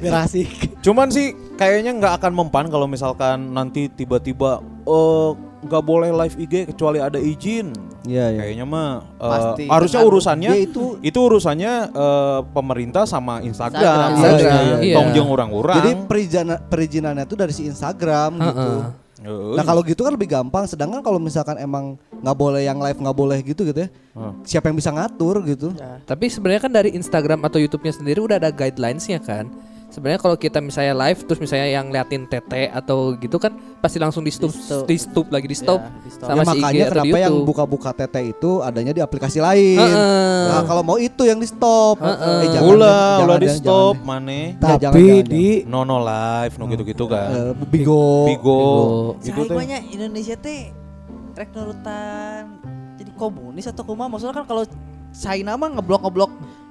Biar 0.00 0.14
asik 0.20 0.48
Cuman 0.80 1.08
sih 1.08 1.32
kayaknya 1.54 1.94
nggak 1.94 2.12
akan 2.18 2.32
mempan 2.34 2.66
kalau 2.66 2.84
misalkan 2.84 3.50
nanti 3.50 3.86
tiba-tiba 3.86 4.58
eh 4.82 5.30
nggak 5.60 5.82
boleh 5.84 6.10
live 6.10 6.36
IG 6.40 6.54
kecuali 6.72 6.98
ada 6.98 7.20
izin. 7.20 7.72
Iya, 8.08 8.32
iya. 8.32 8.40
Kayaknya 8.40 8.66
mah 8.66 8.88
Pasti. 9.20 9.64
harusnya 9.68 10.00
urusannya 10.00 10.50
itu 10.56 10.96
itu 11.04 11.18
urusannya 11.20 11.72
eh, 11.92 12.40
pemerintah 12.56 13.04
sama 13.04 13.44
Instagram. 13.44 14.16
Instagram. 14.16 14.16
Instagram, 14.16 14.64
iya. 14.80 14.94
Tong 14.96 15.08
jeung 15.12 15.28
orang-orang. 15.28 15.76
Jadi 15.76 15.90
perizinan 16.08 16.58
perizinannya 16.64 17.24
tuh 17.28 17.36
dari 17.36 17.52
si 17.52 17.68
Instagram 17.68 18.30
gitu. 18.40 18.72
Heeh. 18.72 18.82
Heeh. 19.20 19.52
Nah 19.52 19.64
kalau 19.68 19.84
gitu 19.84 20.00
kan 20.00 20.16
lebih 20.16 20.32
gampang. 20.32 20.64
Sedangkan 20.64 21.04
kalau 21.04 21.20
misalkan 21.20 21.60
emang 21.60 22.00
nggak 22.24 22.36
boleh 22.36 22.64
yang 22.64 22.80
live 22.80 22.96
nggak 22.96 23.16
boleh 23.16 23.38
gitu 23.44 23.68
gitu 23.68 23.84
ya. 23.84 23.88
Heeh. 23.92 24.32
Siapa 24.48 24.72
yang 24.72 24.80
bisa 24.80 24.88
ngatur 24.96 25.44
gitu? 25.44 25.76
Tapi 26.08 26.32
sebenarnya 26.32 26.62
kan 26.64 26.72
dari 26.72 26.96
Instagram 26.96 27.44
atau 27.44 27.60
YouTube-nya 27.60 27.92
sendiri 28.00 28.24
udah 28.24 28.40
ada 28.40 28.48
guidelines-nya 28.48 29.20
kan. 29.20 29.48
Sebenarnya 29.90 30.20
kalau 30.22 30.36
kita 30.38 30.62
misalnya 30.62 30.94
live 30.94 31.20
terus 31.26 31.42
misalnya 31.42 31.66
yang 31.66 31.90
liatin 31.90 32.24
TT 32.24 32.70
atau 32.70 33.18
gitu 33.18 33.36
kan 33.36 33.52
pasti 33.82 33.98
langsung 33.98 34.22
di 34.22 34.30
stop, 34.30 34.54
Di 34.86 34.96
stop. 34.96 35.26
lagi 35.28 35.50
di 35.50 35.56
stop. 35.58 35.82
Ya, 35.82 35.90
di 36.00 36.10
stop. 36.14 36.28
Sama 36.30 36.42
ya, 36.42 36.44
si 36.46 36.50
IG 36.50 36.62
makanya 36.62 36.84
atau 36.86 36.94
di 36.94 37.10
kenapa 37.10 37.18
yang 37.18 37.34
buka-buka 37.42 37.90
TT 37.92 38.16
itu 38.30 38.50
adanya 38.62 38.92
di 38.94 39.02
aplikasi 39.02 39.38
lain. 39.42 39.78
Heeh. 39.82 40.44
Nah, 40.46 40.62
kalau 40.64 40.82
mau 40.86 40.96
itu 40.96 41.22
yang 41.26 41.42
di 41.42 41.48
stop. 41.50 41.98
Heeh. 41.98 42.38
Eh, 42.40 42.48
jangan, 42.54 42.70
Ulah, 42.70 42.88
jangan, 42.88 43.26
ulah 43.26 43.36
di 43.36 43.48
jangan, 43.50 43.60
stop, 43.60 43.94
mana? 44.06 44.30
Ya, 44.30 44.46
Tapi 44.56 44.78
jangan, 44.78 45.02
jangan, 45.02 45.24
di 45.26 45.46
Nono 45.66 45.96
live, 46.00 46.54
no 46.54 46.64
gitu-gitu 46.70 47.04
kan. 47.10 47.28
Eh, 47.34 47.52
Bigo. 47.66 48.04
Bigo, 48.30 48.60
Bigo. 49.18 49.42
itu 49.42 49.42
teh. 49.44 49.56
banyak 49.58 49.80
Indonesia 49.90 50.36
teh 50.38 50.70
rek 51.30 51.50
nurutan 51.56 52.58
jadi 53.00 53.10
komunis 53.16 53.64
atau 53.64 53.80
kumaha 53.80 54.12
maksudnya 54.12 54.36
kan 54.36 54.44
kalau 54.44 54.62
China 55.10 55.56
mah 55.56 55.72
ngeblok-ngeblok 55.72 56.30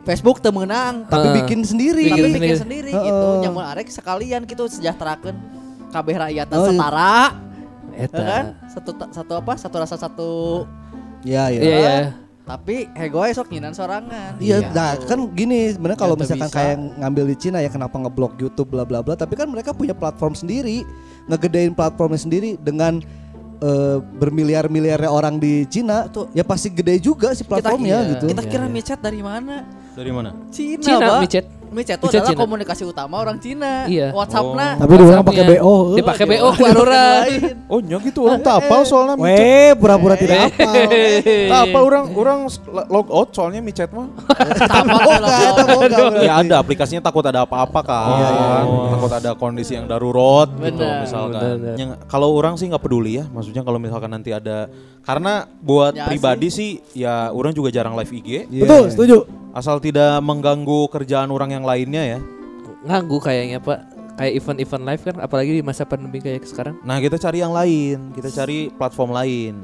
Facebook 0.10 0.38
teu 0.40 0.50
meunang 0.50 1.06
Tapi 1.06 1.22
Heeh. 1.24 1.36
bikin 1.40 1.60
sendiri. 1.62 2.04
Bikin 2.04 2.14
tapi 2.16 2.26
sendiri. 2.28 2.42
bikin 2.42 2.60
sendiri 2.60 2.92
gitu 2.92 3.14
Heeh. 3.30 3.42
nyamun 3.44 3.66
arek 3.68 3.88
sekalian 3.88 4.42
gitu 4.44 4.64
sejahterakeun 4.66 5.38
kabeh 5.90 6.16
rakyat 6.16 6.48
Oh, 6.50 6.58
iya. 6.58 6.68
setara 6.68 7.18
Eta. 7.92 8.16
ya 8.16 8.24
kan 8.24 8.44
satu 8.68 8.92
satu 9.12 9.34
apa 9.36 9.54
satu 9.56 9.76
rasa 9.78 9.96
satu 9.96 10.30
Ya, 11.20 11.48
ya. 11.48 11.60
Iya 11.60 11.76
iya. 11.76 11.96
tapi 12.42 12.88
hego 12.94 13.22
esok 13.22 13.50
nyinan 13.50 13.72
sorangan 13.72 14.40
Iya, 14.40 14.58
Iya. 14.60 14.70
nah 14.72 14.96
kan 14.98 15.20
gini 15.30 15.70
sebenarnya 15.70 16.00
kalau 16.00 16.16
Ya, 16.16 16.22
misalkan 16.24 16.48
bisa. 16.48 16.58
kayak 16.58 16.76
ngambil 16.96 17.24
di 17.28 17.36
Cina 17.38 17.60
ya 17.60 17.68
kenapa 17.68 17.94
ngeblok 17.96 18.34
YouTube 18.38 18.70
bla 18.70 18.82
bla 18.82 19.02
bla, 19.02 19.14
tapi 19.14 19.34
kan 19.34 19.46
mereka 19.46 19.70
punya 19.70 19.92
platform 19.92 20.32
sendiri, 20.32 20.82
ngegedein 21.26 21.72
platformnya 21.72 22.18
sendiri 22.18 22.56
dengan 22.58 23.04
eh, 23.60 23.98
bermiliar-miliarnya 24.00 25.10
orang 25.12 25.38
di 25.38 25.68
Cina, 25.68 26.08
Betul. 26.08 26.32
ya 26.34 26.44
pasti 26.44 26.68
gede 26.72 26.96
juga 27.00 27.36
sih 27.36 27.44
platformnya 27.44 27.98
iya. 28.00 28.10
gitu. 28.16 28.26
kita 28.32 28.44
Iya, 28.44 28.52
kira 28.52 28.66
iya. 28.66 28.74
micet 28.74 29.00
dari 29.00 29.22
mana 29.22 29.56
Dari 30.00 30.12
mana? 30.16 30.32
Cina, 30.48 30.80
Cina 30.80 31.08
Pak. 31.12 31.20
micet. 31.28 31.46
Micet 31.70 31.96
itu 31.96 32.06
Micet 32.06 32.20
adalah 32.20 32.32
Cina. 32.32 32.42
komunikasi 32.42 32.84
utama 32.84 33.16
orang 33.18 33.38
Cina 33.38 33.86
Iya. 33.86 34.10
WhatsApp-na 34.12 34.68
tapi 34.76 34.92
dia 34.92 35.06
orang 35.06 35.24
pakai. 35.24 35.44
BO. 35.46 35.58
heuh. 35.62 35.98
Dipakai 35.98 36.26
BO 36.26 36.48
ku 36.52 36.64
aruran. 36.66 37.24
Oh, 37.66 37.80
nya 37.80 37.98
gitu 38.00 38.20
orang 38.26 38.42
tak 38.42 38.56
apal 38.60 38.82
soalnya 38.84 39.16
micet. 39.16 39.40
Weh, 39.40 39.72
pura-pura 39.74 40.16
tidak 40.16 40.50
apa. 40.50 40.70
Tak 41.22 41.62
apa 41.66 41.80
orang 41.80 42.06
orang 42.12 42.40
log 42.90 43.08
out 43.10 43.30
soalnya 43.32 43.62
micet 43.62 43.90
mah. 43.90 44.10
Boga 44.90 45.78
berarti. 45.80 46.26
ya 46.26 46.34
ada 46.38 46.56
aplikasinya 46.58 47.02
takut 47.02 47.22
ada 47.22 47.44
apa-apa 47.44 47.80
kan. 47.82 48.08
Iya, 48.12 48.28
iya, 48.30 48.58
Takut 48.90 49.12
ada 49.14 49.30
kondisi 49.34 49.74
yang 49.74 49.86
darurat 49.86 50.50
gitu 50.52 50.82
misalkan. 50.82 51.78
Kalau 52.06 52.34
orang 52.34 52.56
sih 52.56 52.66
nggak 52.66 52.82
peduli 52.82 53.18
ya, 53.18 53.26
maksudnya 53.28 53.62
kalau 53.62 53.78
misalkan 53.78 54.10
nanti 54.10 54.30
ada 54.30 54.68
karena 55.02 55.48
buat 55.60 55.94
Ya 55.94 56.06
pribadi 56.06 56.50
sih. 56.50 56.72
ya 56.92 57.30
orang 57.30 57.52
juga 57.52 57.70
jarang 57.70 57.94
live 57.94 58.12
IG. 58.12 58.30
Iya. 58.48 58.64
Betul, 58.64 58.84
setuju. 58.90 59.18
Asal 59.50 59.82
tidak 59.82 60.22
mengganggu 60.22 60.86
kerjaan 60.88 61.30
orang 61.30 61.52
yang 61.52 61.66
lainnya 61.66 62.18
ya. 62.18 62.20
Nganggu 62.86 63.18
kayaknya 63.20 63.60
Pak. 63.60 63.80
Kayak 64.20 64.34
event-event 64.36 64.84
live 64.84 65.02
kan 65.08 65.16
apalagi 65.24 65.52
di 65.56 65.64
masa 65.64 65.88
pandemi 65.88 66.20
kayak 66.20 66.44
sekarang. 66.44 66.76
Nah 66.84 67.00
kita 67.00 67.16
cari 67.16 67.40
yang 67.40 67.56
lain, 67.56 68.12
kita 68.12 68.28
cari 68.30 68.68
platform 68.70 69.16
lain. 69.16 69.56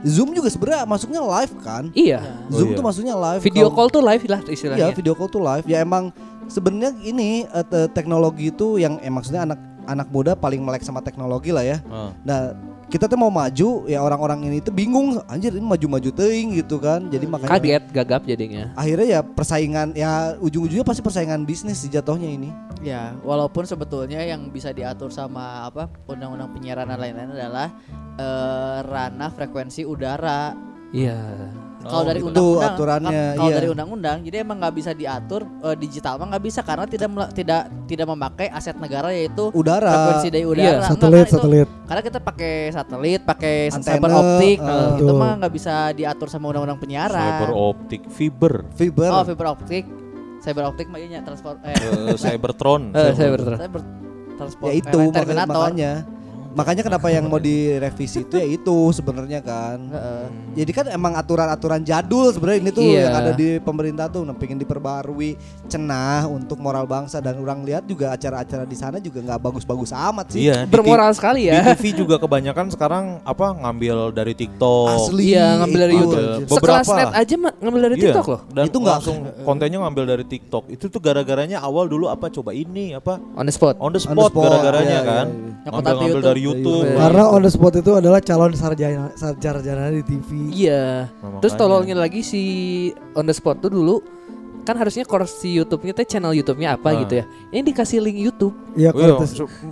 Zoom 0.00 0.32
juga 0.32 0.48
sebenarnya 0.48 0.88
masuknya 0.88 1.20
live 1.20 1.52
kan? 1.60 1.92
Iya. 1.92 2.24
Oh, 2.48 2.56
Zoom 2.56 2.72
iya. 2.72 2.76
tuh 2.80 2.84
maksudnya 2.84 3.14
live. 3.14 3.40
Video 3.44 3.68
Kalau- 3.68 3.76
call 3.76 3.88
tuh 3.92 4.00
live 4.00 4.24
lah 4.24 4.40
Iya, 4.40 4.52
istilahnya. 4.56 4.96
video 4.96 5.12
call 5.12 5.28
tuh 5.28 5.44
live. 5.44 5.64
Ya 5.68 5.84
emang 5.84 6.08
sebenarnya 6.48 6.96
ini 7.04 7.44
te- 7.68 7.92
teknologi 7.92 8.48
itu 8.48 8.80
yang 8.80 8.96
eh, 8.98 9.12
maksudnya 9.12 9.44
anak 9.44 9.60
anak 9.84 10.08
muda 10.08 10.32
paling 10.32 10.64
melek 10.64 10.80
sama 10.80 11.04
teknologi 11.04 11.52
lah 11.52 11.60
ya. 11.60 11.84
Ah. 11.92 12.16
Nah, 12.24 12.56
kita 12.90 13.06
tuh 13.06 13.14
mau 13.14 13.30
maju 13.30 13.86
ya 13.86 14.02
orang-orang 14.02 14.50
ini 14.50 14.58
tuh 14.58 14.74
bingung 14.74 15.22
anjir 15.30 15.54
ini 15.54 15.62
maju-maju 15.62 16.10
teuing 16.10 16.58
gitu 16.58 16.82
kan. 16.82 17.06
Jadi 17.06 17.24
makanya 17.30 17.50
Kaget, 17.54 17.84
gagap 17.94 18.22
jadinya. 18.26 18.74
akhirnya 18.74 19.06
ya 19.06 19.20
persaingan 19.22 19.94
ya 19.94 20.34
ujung-ujungnya 20.42 20.82
pasti 20.82 21.00
persaingan 21.00 21.46
bisnis 21.46 21.78
sih 21.80 21.88
jatuhnya 21.88 22.26
ini. 22.26 22.50
Ya, 22.82 23.12
walaupun 23.22 23.68
sebetulnya 23.68 24.24
yang 24.24 24.50
bisa 24.50 24.74
diatur 24.74 25.12
sama 25.14 25.68
apa 25.70 25.86
undang-undang 26.10 26.50
penyiaran 26.50 26.88
dan 26.90 26.98
lain-lain 26.98 27.30
adalah 27.30 27.68
eh, 28.18 28.78
ranah 28.82 29.30
frekuensi 29.30 29.86
udara. 29.86 30.52
Iya. 30.90 31.69
Kalau 31.80 31.96
Oh, 31.96 32.04
dari 32.04 32.20
itu 32.20 32.28
undang-undang, 32.28 32.72
aturannya, 32.76 33.22
kalau 33.32 33.48
iya. 33.48 33.56
dari 33.56 33.68
undang-undang, 33.68 34.16
jadi 34.20 34.36
emang 34.44 34.56
nggak 34.60 34.74
bisa 34.76 34.90
diatur 34.92 35.40
eh, 35.64 35.76
digital 35.76 36.14
mah 36.16 36.26
nggak 36.28 36.44
bisa 36.44 36.60
karena 36.60 36.84
tidak 36.84 37.08
tidak 37.32 37.60
tidak 37.88 38.06
memakai 38.06 38.46
aset 38.48 38.76
negara 38.76 39.08
yaitu 39.10 39.48
Udara. 39.50 39.88
frekuensi 39.88 40.28
dari 40.28 40.44
udara. 40.44 40.60
Iya, 40.60 40.74
Satelit, 40.84 41.24
itu- 41.24 41.32
satelit. 41.34 41.68
Karena 41.88 42.02
kita 42.04 42.18
pakai 42.20 42.54
satelit, 42.68 43.20
pakai 43.24 43.54
Antena, 43.72 43.92
fiber 43.96 44.10
optik, 44.12 44.58
nah, 44.60 44.88
itu 44.94 45.12
mah 45.16 45.32
nggak 45.40 45.52
bisa 45.52 45.74
diatur 45.90 46.28
sama 46.28 46.44
undang-undang 46.48 46.76
penyiaran. 46.76 47.16
Fiber 47.16 47.50
optik, 47.50 48.02
fiber, 48.12 48.54
Fiber. 48.76 49.10
Oh, 49.10 49.24
fiber 49.24 49.46
optik. 49.48 49.84
Fiber 50.40 50.64
optik 50.66 50.88
mah 50.88 50.96
iya 50.96 51.20
transport 51.20 51.60
eh 51.62 51.72
eh, 51.72 52.16
Cybertron. 52.16 52.92
Eh, 52.92 53.12
berterus. 53.12 53.56
cyber 53.58 53.80
transport 54.36 54.68
ya 54.68 54.74
itu 54.74 54.98
eh, 55.12 55.44
makanya. 55.44 55.92
Makanya. 56.52 56.82
Kenapa 56.82 57.08
yang 57.08 57.26
mau 57.26 57.38
direvisi 57.38 58.22
itu 58.22 58.34
ya 58.34 58.44
itu 58.44 58.76
sebenarnya 58.90 59.40
kan. 59.40 59.78
Heeh. 59.86 60.24
Jadi 60.56 60.70
kan 60.72 60.86
emang 60.88 61.12
aturan-aturan 61.14 61.80
jadul 61.80 62.30
sebenarnya 62.30 62.58
ini 62.58 62.70
tuh 62.70 62.82
Iya. 62.82 63.00
yang 63.02 63.14
ada 63.16 63.32
di 63.32 63.48
pemerintah 63.58 64.06
tuh 64.06 64.22
nah, 64.22 64.32
pengen 64.32 64.56
diperbarui 64.56 65.36
cenah 65.66 66.26
untuk 66.26 66.56
moral 66.56 66.84
bangsa 66.84 67.18
dan 67.18 67.36
orang 67.36 67.62
lihat 67.62 67.84
juga 67.84 68.10
acara-acara 68.10 68.64
di 68.64 68.74
sana 68.74 68.98
juga 68.98 69.20
nggak 69.20 69.40
bagus-bagus 69.40 69.90
amat 69.90 70.26
sih. 70.30 70.46
Iya, 70.46 70.64
di 70.64 70.70
Bermoral 70.70 71.12
sekali 71.12 71.46
Di 71.46 71.52
ya. 71.52 71.62
TV 71.72 71.94
juga 71.96 72.16
kebanyakan 72.16 72.66
sekarang 72.68 73.04
apa 73.22 73.46
ngambil 73.56 74.10
dari 74.10 74.32
TikTok. 74.32 74.88
Asli. 74.90 75.24
Iya, 75.30 75.60
ngambil 75.60 75.78
dari 75.80 75.94
itu. 75.94 76.02
YouTube. 76.02 76.26
Ada 76.40 76.50
Sekelas 76.50 76.86
beberapa. 76.86 76.98
net 76.98 77.12
aja 77.14 77.34
mah 77.36 77.52
ngambil 77.56 77.80
dari 77.80 77.94
Iya, 77.94 78.02
TikTok 78.04 78.26
loh. 78.26 78.40
Dan 78.48 78.64
Itu 78.64 78.78
nggak- 78.78 78.94
langsung 78.96 79.16
kontennya 79.44 79.78
ngambil 79.80 80.04
dari 80.08 80.24
TikTok. 80.24 80.64
Itu 80.68 80.84
tuh 80.86 81.00
gara-garanya 81.00 81.58
awal 81.60 81.86
dulu 81.86 82.06
apa 82.06 82.26
coba 82.28 82.50
ini 82.50 82.92
apa 82.92 83.20
On 83.36 83.44
the 83.44 83.52
spot. 83.52 83.76
on 83.78 83.90
the 83.90 84.00
On 84.02 84.10
the 84.10 84.18
spot, 84.18 84.30
spot, 84.30 84.42
gara-garanya 84.42 84.98
iya, 84.98 85.02
kan. 85.02 85.26
iya, 85.26 85.38
iya. 85.38 85.48
Yang 85.60 85.70
Ngambil, 85.70 85.92
di 85.92 86.00
ngambil 86.00 86.20
dari 86.22 86.39
YouTube. 86.40 86.88
Iya. 86.88 86.96
Karena 86.96 87.24
on 87.28 87.40
the 87.40 87.50
spot 87.50 87.74
itu 87.76 87.90
adalah 87.92 88.18
calon 88.18 88.52
sarjana 88.52 89.12
sarjana 89.14 89.92
di 89.92 90.02
TV. 90.02 90.28
Iya. 90.50 91.12
Nah, 91.12 91.38
Terus 91.38 91.54
tolongin 91.54 91.96
lagi 91.96 92.20
si 92.20 92.42
on 93.12 93.24
the 93.24 93.32
spot 93.32 93.60
tuh 93.60 93.68
dulu 93.68 94.00
kan 94.60 94.76
harusnya 94.76 95.02
course 95.02 95.40
si 95.40 95.56
YouTube-nya 95.56 95.96
teh 95.96 96.04
channel 96.04 96.36
YouTube-nya 96.36 96.76
apa 96.76 96.92
Ah. 96.92 97.00
gitu 97.00 97.14
ya. 97.16 97.24
Ini 97.48 97.64
dikasih 97.64 97.98
link 97.98 98.18
YouTube. 98.20 98.52
Iya, 98.76 98.92
Oh 98.92 99.00
iya, 99.00 99.16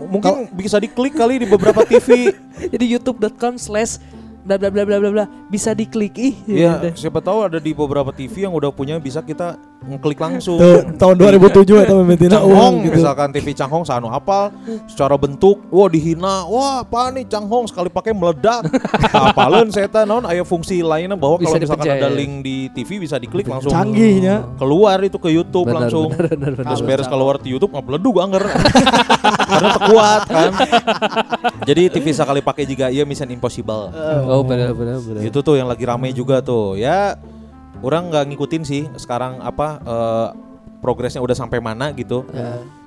mungkin 0.08 0.48
bisa 0.56 0.76
diklik 0.76 1.12
kali 1.12 1.40
di 1.40 1.46
beberapa 1.46 1.84
TV. 1.84 2.32
Jadi 2.72 2.84
youtube.com 2.96 3.56
slash 3.56 4.00
bla 4.48 4.56
bla 4.56 4.72
bla 4.72 4.82
bla 4.88 4.96
bla 4.96 5.10
bla 5.12 5.24
bisa 5.52 5.76
diklik 5.76 6.16
ih. 6.16 6.34
Iya, 6.48 6.80
gitu. 6.96 7.04
siapa 7.04 7.20
tahu 7.20 7.44
ada 7.44 7.60
di 7.60 7.76
beberapa 7.76 8.08
TV 8.08 8.48
yang 8.48 8.56
udah 8.56 8.72
punya 8.72 8.96
bisa 8.96 9.20
kita 9.20 9.60
ngeklik 9.84 10.16
langsung. 10.18 10.56
Tuh, 10.56 10.88
tahun 10.96 11.14
2007 11.20 11.84
atau 11.84 12.00
memitina 12.02 12.40
Canghong 12.40 12.50
uang 12.56 12.74
gitu. 12.88 12.96
misalkan 12.98 13.28
TV 13.30 13.52
Canghong 13.52 13.84
sanu 13.84 14.08
hafal 14.08 14.50
secara 14.88 15.14
bentuk 15.20 15.60
wah 15.68 15.86
dihina 15.86 16.48
wah 16.48 16.80
apa 16.82 17.12
nih 17.12 17.28
Canghong 17.28 17.68
sekali 17.68 17.86
pakai 17.92 18.10
meledak 18.16 18.64
apalun 19.12 19.68
saya 19.70 19.86
tahu 19.86 20.04
naon 20.08 20.24
aya 20.26 20.42
fungsi 20.42 20.80
lainnya 20.82 21.14
bahwa 21.14 21.38
kalau 21.38 21.60
misalkan 21.60 21.86
dipercaya. 21.86 22.02
ada 22.02 22.10
link 22.10 22.32
di 22.42 22.56
TV 22.74 23.04
bisa 23.04 23.20
diklik 23.20 23.46
langsung 23.46 23.70
Canggihnya. 23.70 24.48
keluar 24.58 24.98
itu 25.04 25.20
ke 25.20 25.30
YouTube 25.30 25.68
Benar, 25.70 25.86
langsung 25.86 26.10
benar, 26.10 26.26
benar, 26.32 26.52
benar. 26.58 26.66
terus 26.72 26.82
beres 26.82 27.06
keluar 27.06 27.36
di 27.38 27.48
YouTube 27.54 27.70
ngebeledug 27.70 28.16
anger 28.18 28.44
karena 29.48 29.68
terkuat 29.74 30.20
kan 30.28 30.52
jadi 31.64 31.82
TV 31.88 32.06
sekali 32.12 32.40
pakai 32.40 32.64
juga 32.64 32.86
iya 32.88 33.02
Mission 33.02 33.28
Impossible 33.28 33.88
Oh 34.28 34.44
benar 34.44 34.72
benar 34.72 35.00
benar. 35.00 35.22
itu 35.24 35.38
tuh 35.38 35.56
yang 35.56 35.66
lagi 35.66 35.82
rame 35.82 36.12
juga 36.12 36.38
tuh 36.38 36.76
ya 36.76 37.16
orang 37.80 38.10
nggak 38.10 38.24
ngikutin 38.28 38.62
sih 38.62 38.82
sekarang 38.94 39.40
apa 39.40 39.80
eh, 39.80 40.28
progresnya 40.78 41.18
udah 41.18 41.34
sampai 41.34 41.58
mana 41.58 41.90
gitu 41.90 42.22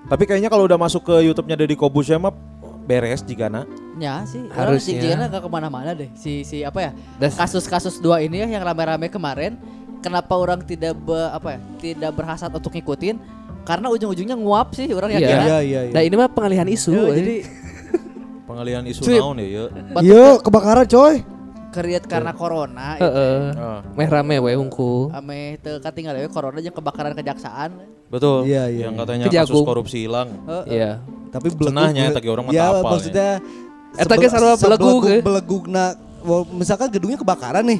tapi 0.05 0.23
kayaknya 0.23 0.47
kalau 0.47 0.63
udah 0.63 0.77
masuk 0.77 1.03
ke 1.03 1.15
YouTube-nya 1.25 1.55
Deddy 1.55 1.75
Kobusya 1.75 2.15
mah 2.15 2.33
beres 2.81 3.21
jika 3.21 3.47
na 3.47 3.63
Ya 3.99 4.23
sih, 4.23 4.41
Harusnya. 4.49 4.97
harusnya 4.97 5.27
nggak 5.29 5.43
ke 5.45 5.49
mana-mana 5.51 5.91
deh. 5.91 6.07
Si 6.15 6.47
si 6.47 6.63
apa 6.63 6.79
ya? 6.79 6.91
Kasus-kasus 7.19 7.99
dua 7.99 8.23
ini 8.23 8.39
ya 8.39 8.47
yang 8.47 8.63
rame-rame 8.63 9.11
kemarin. 9.11 9.59
Kenapa 9.99 10.33
orang 10.33 10.63
tidak 10.63 10.97
be, 10.97 11.13
apa 11.13 11.53
ya? 11.53 11.59
Tidak 11.77 12.09
berhasrat 12.09 12.49
untuk 12.49 12.71
ngikutin? 12.71 13.19
Karena 13.61 13.87
ujung-ujungnya 13.87 14.33
nguap 14.33 14.73
sih 14.73 14.89
orang 14.89 15.11
yang 15.11 15.21
Iya. 15.21 15.29
kira. 15.29 15.43
Iya 15.43 15.57
iya 15.59 15.81
iya. 15.83 15.93
Nah 15.93 16.01
ini 16.01 16.15
mah 16.15 16.27
pengalihan 16.27 16.65
isu. 16.65 16.89
Yo, 16.91 17.03
eh. 17.05 17.15
jadi 17.15 17.35
pengalihan 18.47 18.83
isu 18.83 19.01
Cuy. 19.01 19.17
naon 19.17 19.37
ya 19.37 19.47
ya 19.47 19.63
batu 19.91 20.03
Iya, 20.03 20.25
kebakaran 20.39 20.85
coy. 20.85 21.15
keriat 21.71 22.03
karena 22.03 22.31
corona. 22.31 22.99
Heeh. 22.99 23.35
Ah, 23.55 23.79
Meh 23.95 24.03
rame 24.05 24.35
we 24.37 24.51
hungku. 24.53 25.07
Ame 25.09 25.55
teu 25.57 25.79
katinggal 25.79 26.17
we 26.17 26.27
corona 26.27 26.59
jeung 26.59 26.73
kebakaran 26.73 27.13
kejaksaan. 27.13 27.71
betul 28.11 28.43
Iya, 28.43 28.67
iya, 28.67 28.91
yang 28.91 28.93
iya. 28.93 28.99
katanya 28.99 29.25
Kejagung. 29.31 29.55
kasus 29.55 29.69
korupsi 29.71 29.97
hilang 30.03 30.35
Heeh. 30.43 30.65
Iya. 30.67 30.91
Tapi 31.31 31.47
belegug- 31.47 32.11
tagi 32.11 32.27
orang 32.27 32.43
mah 32.43 32.51
ya, 32.51 32.75
apal 32.75 32.91
maksudnya 32.91 33.39
Eta 33.91 34.15
ge 34.15 34.27
sarua 34.27 34.55
belegug, 34.55 35.03
belegugna 35.19 35.95
misalkan 36.51 36.91
gedungnya 36.91 37.15
kebakaran 37.17 37.63
nih. 37.63 37.79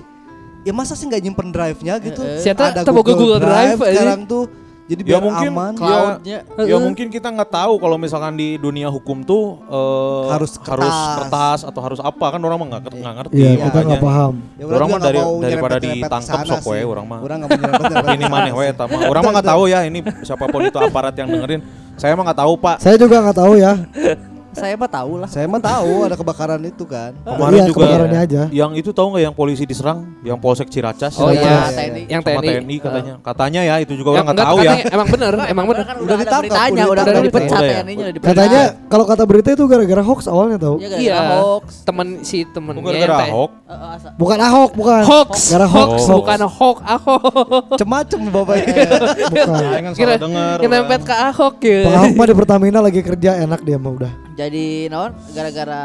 Ya 0.64 0.72
masa 0.72 0.96
sih 0.96 1.04
nggak 1.04 1.20
nyimpen 1.20 1.52
drive-nya 1.52 2.00
gitu? 2.00 2.24
Heeh. 2.24 2.40
Siapa 2.40 2.72
teu 2.78 2.94
boga 2.94 3.12
Google 3.12 3.40
Drive, 3.40 3.80
eh. 3.82 3.92
sekarang 3.92 4.24
tuh. 4.24 4.48
Jadi 4.92 5.02
Ya 5.02 5.08
biar 5.08 5.22
mungkin 5.24 5.50
aman. 5.56 5.72
ya, 5.72 5.80
Cloudnya. 5.80 6.40
ya 6.68 6.76
mungkin 6.76 7.08
kita 7.08 7.32
nggak 7.32 7.48
tahu 7.48 7.80
kalau 7.80 7.96
misalkan 7.96 8.36
di 8.36 8.60
dunia 8.60 8.92
hukum 8.92 9.24
tuh 9.24 9.64
eh, 9.64 10.24
Harus 10.28 10.60
harus 10.60 10.84
kertas. 10.84 11.16
kertas 11.16 11.60
atau 11.64 11.80
harus 11.80 12.00
apa 12.04 12.26
kan 12.28 12.42
orang 12.44 12.60
mah 12.60 12.68
nggak 12.76 12.84
ngerti. 13.24 13.36
Iya, 13.40 13.48
Iya, 13.48 13.64
kita 13.66 13.80
nggak 13.88 14.04
paham. 14.04 14.34
Ya, 14.60 14.64
Orang 14.68 14.76
juga 14.84 14.92
mah 14.92 15.00
dari- 15.00 15.24
daripada 15.48 15.78
ditangkap 15.80 16.38
sok 16.44 16.64
we, 16.68 16.80
orang 16.84 17.06
mah. 17.08 17.20
Orang 17.24 17.38
nggak 17.40 17.50
mau 17.56 18.12
ini 18.12 18.26
maneh 18.28 18.52
we 18.52 18.66
eta 18.68 18.84
mah. 18.84 19.00
Orang 19.08 19.22
mah 19.24 19.32
nggak 19.40 19.48
tahu 19.48 19.64
ya 19.66 19.80
ini 19.82 20.00
siapa 20.22 20.44
pun 20.46 20.60
itu 20.62 20.76
aparat 20.76 21.16
yang 21.16 21.32
dengerin. 21.32 21.64
Saya 21.96 22.12
mah 22.12 22.28
nggak 22.28 22.40
tahu 22.44 22.54
Pak. 22.60 22.76
Saya 22.84 23.00
juga 23.00 23.16
nggak 23.24 23.38
tahu 23.40 23.54
ya. 23.56 23.72
Saya 24.54 24.76
mah 24.76 24.88
tahu 24.88 25.12
lah. 25.16 25.28
Saya 25.28 25.46
mah 25.46 25.58
tahu 25.58 25.94
ada 26.04 26.14
kebakaran 26.14 26.60
itu 26.62 26.84
kan. 26.84 27.16
Kemarin 27.18 27.54
iya, 27.54 27.64
juga 27.66 27.78
kebakarannya 27.80 28.20
aja. 28.20 28.42
yang 28.52 28.72
itu 28.74 28.90
tahu 28.90 29.08
nggak 29.12 29.24
yang 29.24 29.34
polisi 29.34 29.64
diserang, 29.64 30.04
yang 30.22 30.36
Polsek 30.36 30.68
Ciracas. 30.68 31.16
Oh 31.16 31.28
iya, 31.28 31.40
iya, 31.40 31.60
TNI. 31.70 32.02
yang 32.06 32.22
TNI. 32.22 32.48
TNI 32.60 32.76
katanya. 32.78 33.14
Katanya 33.22 33.62
ya 33.62 33.76
itu 33.80 33.94
juga 33.94 34.10
Yang 34.12 34.16
orang 34.18 34.26
nggak 34.26 34.36
enggak, 34.36 34.48
tahu 34.48 34.58
ya. 34.58 34.72
katanya 34.74 34.92
Emang 34.92 35.08
bener, 35.08 35.34
emang 35.48 35.66
bener. 35.66 35.84
Kan 35.84 35.96
Udah 35.96 36.04
udah, 36.04 36.18
ditangkap, 36.18 36.52
udah 36.52 36.86
udah, 36.86 37.04
udah 37.04 37.24
dipecat 37.24 37.52
Udah 37.54 37.62
ya? 37.64 37.80
TNI-nya 37.80 38.04
udah 38.04 38.16
dipecat. 38.16 38.32
Katanya 38.34 38.62
kalau 38.86 39.06
kata 39.06 39.24
berita 39.24 39.50
itu 39.52 39.64
gara-gara 39.66 40.02
hoax 40.02 40.20
awalnya 40.26 40.58
tahu. 40.58 40.76
Iya, 40.78 40.88
gara-gara 40.90 41.02
Iya, 41.02 41.18
hoax. 41.38 41.66
temen 41.82 42.08
si 42.22 42.38
temennya 42.46 42.82
Bukan 42.82 42.94
gara 42.94 43.02
yang 43.02 43.32
Ahok. 43.32 43.52
Eh, 43.62 43.88
asa- 43.96 44.14
Bukan 44.14 44.38
Ahok, 44.38 44.72
bukan. 44.74 45.02
Hoax, 45.02 45.32
Gara 45.48 45.66
hoax, 45.66 45.90
hoax. 46.02 46.08
bukan 46.12 46.40
hoax, 46.44 46.78
Ahok. 46.84 47.24
Macem-macem 47.72 48.20
bapaknya. 48.30 48.84
Bukan. 49.32 49.48
Aing 49.72 49.86
kan 49.86 49.94
Kira 49.94 50.06
salah 50.10 50.20
denger. 50.20 50.58
yang 50.60 50.72
nempet 50.74 51.02
ke 51.02 51.16
Ahok 51.16 51.56
ya. 51.62 51.80
Pak 51.82 51.94
Ahok 51.94 52.14
mah 52.14 52.26
di 52.26 52.36
Pertamina 52.36 52.80
lagi 52.80 53.00
kerja 53.00 53.32
enak 53.40 53.62
dia 53.62 53.78
mah 53.78 53.92
udah. 53.94 54.12
Jadi 54.42 54.66
naon 54.90 55.14
gara-gara 55.30 55.84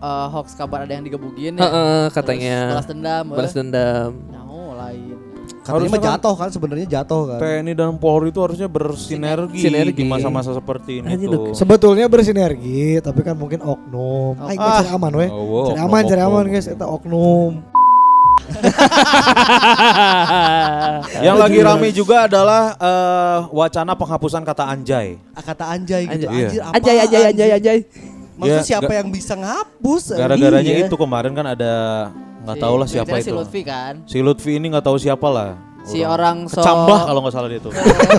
eh, 0.00 0.26
hoax 0.30 0.56
kabar 0.56 0.82
ada 0.82 0.92
yang 0.92 1.04
digebukin 1.04 1.54
ya. 1.54 1.62
Heeh, 1.62 2.00
Terus 2.02 2.14
katanya. 2.14 2.56
balas 2.70 2.86
dendam. 2.86 3.24
eh. 3.24 3.36
Balas 3.36 3.52
dendam. 3.52 4.10
Nah, 4.26 4.42
lain. 4.80 5.16
Katanya 5.52 5.68
Harusnya 5.68 5.90
mah 5.90 6.00
kan- 6.00 6.08
jatuh 6.10 6.34
kan 6.34 6.48
sebenarnya 6.50 6.86
jatuh 6.88 7.22
kan. 7.28 7.38
TNI 7.38 7.72
dan 7.72 7.94
Polri 7.94 8.28
itu 8.28 8.40
harusnya 8.40 8.66
bersinergi 8.66 9.60
Sinergi. 9.60 9.94
di 9.94 10.04
masa-masa 10.04 10.50
seperti 10.50 10.98
ini 10.98 11.14
tuh. 11.24 11.52
Sebetulnya 11.52 12.08
bersinergi, 12.08 12.98
tapi 12.98 13.20
kan 13.20 13.36
mungkin 13.36 13.60
oknum. 13.60 14.34
Aing 14.40 14.58
mah 14.58 14.66
Ah. 14.68 14.78
cari 14.80 14.90
aman 14.90 15.12
weh. 15.14 15.28
Oh, 15.28 15.44
wow, 15.44 15.66
Cari 15.68 15.78
aman, 15.80 16.02
cari 16.04 16.20
aman 16.20 16.44
guys, 16.48 16.66
eta 16.66 16.82
oknum. 16.82 17.62
Yang 21.22 21.36
lagi 21.38 21.58
rame 21.60 21.88
juga 21.90 22.16
adalah 22.26 22.62
eh, 22.74 23.38
wacana 23.50 23.92
penghapusan 23.92 24.42
kata 24.42 24.64
anjay. 24.66 25.16
Ah, 25.32 25.42
Kata 25.42 25.64
anjay 25.70 26.02
gitu. 26.06 26.26
Anjay. 26.26 26.28
Anjir, 26.28 26.52
Iya. 26.52 26.62
apa? 26.62 26.72
Anjay, 26.76 26.96
anjay, 26.98 27.22
anjay, 27.26 27.48
anjay. 27.52 27.78
Maksudnya 28.32 28.58
Ya, 28.58 28.66
siapa 28.66 28.88
ga- 28.88 28.96
yang 28.96 29.08
bisa 29.08 29.32
ngapus? 29.34 30.02
Gara-garanya 30.12 30.72
Iya. 30.72 30.84
itu 30.88 30.94
kemarin 30.96 31.32
kan 31.32 31.46
ada 31.46 31.72
nggak 32.42 32.56
tahu 32.58 32.74
lah 32.74 32.86
siapa 32.86 33.14
Si 33.16 33.20
itu. 33.22 33.32
Lutfi 33.32 33.60
kan. 33.62 33.92
Si 34.04 34.16
Lutfi 34.18 34.50
ini 34.56 34.66
nggak 34.68 34.82
tahu 34.82 34.96
siapa 34.96 35.26
lah. 35.28 35.50
Si 35.82 35.98
orang 36.00 36.46
so 36.46 36.58
kecambah 36.58 36.98
kalau 37.06 37.18
nggak 37.22 37.34
salah 37.34 37.46
dia 37.46 37.58
itu. 37.58 37.70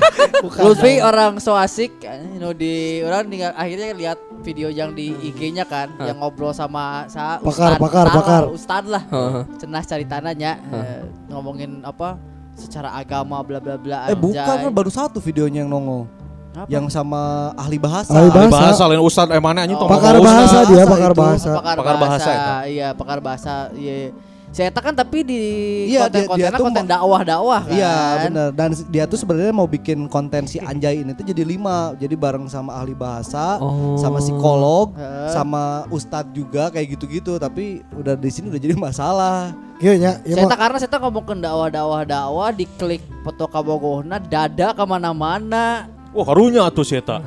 Lutfi 0.63 0.91
orang 0.99 1.39
so 1.39 1.55
asik 1.55 1.91
you 2.03 2.37
know, 2.37 2.51
di 2.51 3.01
orang 3.01 3.25
tinggal 3.25 3.51
akhirnya 3.53 3.89
lihat 3.93 4.17
video 4.43 4.67
yang 4.67 4.91
di 4.91 5.09
IG-nya 5.23 5.63
kan 5.63 5.87
yang 5.97 6.19
ngobrol 6.19 6.51
sama 6.51 7.07
sa 7.07 7.39
Pakar, 7.39 7.73
ustad, 7.73 7.79
pakar, 7.79 8.05
lah, 8.05 8.13
pakar. 8.13 8.43
ustad 8.47 8.83
lah 8.85 9.03
Heeh. 9.05 9.41
cenah 9.57 9.81
cari 9.81 10.05
tanahnya 10.05 10.51
eh, 10.61 11.01
ngomongin 11.27 11.79
apa 11.81 12.19
secara 12.53 12.93
agama 12.93 13.39
bla 13.39 13.57
bla 13.57 13.75
bla 13.75 14.05
Eh 14.05 14.15
bukan 14.15 14.37
kan 14.59 14.69
baru 14.69 14.91
satu 14.91 15.17
videonya 15.17 15.63
yang 15.63 15.71
nongol. 15.71 16.05
Apa? 16.53 16.69
Yang 16.69 16.93
sama 16.93 17.49
ahli 17.55 17.81
bahasa. 17.81 18.13
Ahli 18.13 18.29
Ahli 18.29 18.45
bahasa. 18.45 18.53
bahasa 18.53 18.83
lain 18.85 19.01
ustad 19.01 19.27
eh 19.27 19.41
mana 19.41 19.65
anjing 19.65 19.73
Oh. 19.73 19.89
Pakar 19.89 20.21
bahasa 20.21 20.45
ustad. 20.45 20.65
dia, 20.69 20.75
bahasa 20.77 20.93
pakar 20.93 21.11
bahasa. 21.11 21.49
pakar, 21.49 21.75
Pakar 21.75 21.95
bahasa, 21.97 22.29
bahasa 22.29 22.55
iya 22.69 22.87
pakar 22.93 23.19
bahasa 23.19 23.53
iya 23.73 24.13
saya 24.53 24.69
kan 24.69 24.93
tapi 24.93 25.25
di 25.25 25.41
Iya, 25.89 26.05
dia- 26.07 26.29
konten-kontennya 26.29 26.49
dia 26.53 26.55
tuh 26.55 26.65
konten 26.69 26.85
dakwah-dakwah 26.85 27.61
kan. 27.65 27.73
Iya 27.73 27.95
benar 28.21 28.47
dan 28.53 28.69
dia 28.87 29.03
tuh 29.03 29.17
sebenarnya 29.17 29.49
mau 29.49 29.65
bikin 29.65 30.05
konten 30.05 30.45
si 30.45 30.61
Anjay 30.61 31.01
ini 31.01 31.11
tuh 31.11 31.25
jadi 31.25 31.41
lima. 31.41 31.97
Jadi 31.97 32.13
bareng 32.13 32.45
sama 32.45 32.77
ahli 32.77 32.93
bahasa 32.93 33.57
Oh. 33.57 33.97
sama 33.97 34.21
psikolog 34.21 34.93
Heeh. 34.93 35.33
sama 35.33 35.89
ustadz 35.89 36.31
juga 36.31 36.69
kayak 36.69 36.95
gitu-gitu. 36.95 37.35
Tapi 37.35 37.81
udah 37.91 38.13
di 38.13 38.29
sini 38.29 38.53
udah 38.53 38.61
jadi 38.61 38.75
masalah. 38.77 39.57
Iya 39.81 39.93
nya, 39.97 40.11
ya 40.23 40.35
saya 40.37 40.53
karena 40.53 40.77
saya 40.79 40.95
ngomong 40.95 41.25
ke 41.25 41.33
dakwah 41.41 41.67
dakwah 41.67 42.01
dakwah 42.05 42.49
diklik 42.53 43.01
foto 43.25 43.49
kabogohna 43.49 44.21
dada 44.21 44.71
ke 44.71 44.83
mana-mana 44.85 45.89
Wah 46.13 46.25
karunya 46.29 46.61
tuh 46.69 46.85
si 46.85 46.93
eta. 46.93 47.17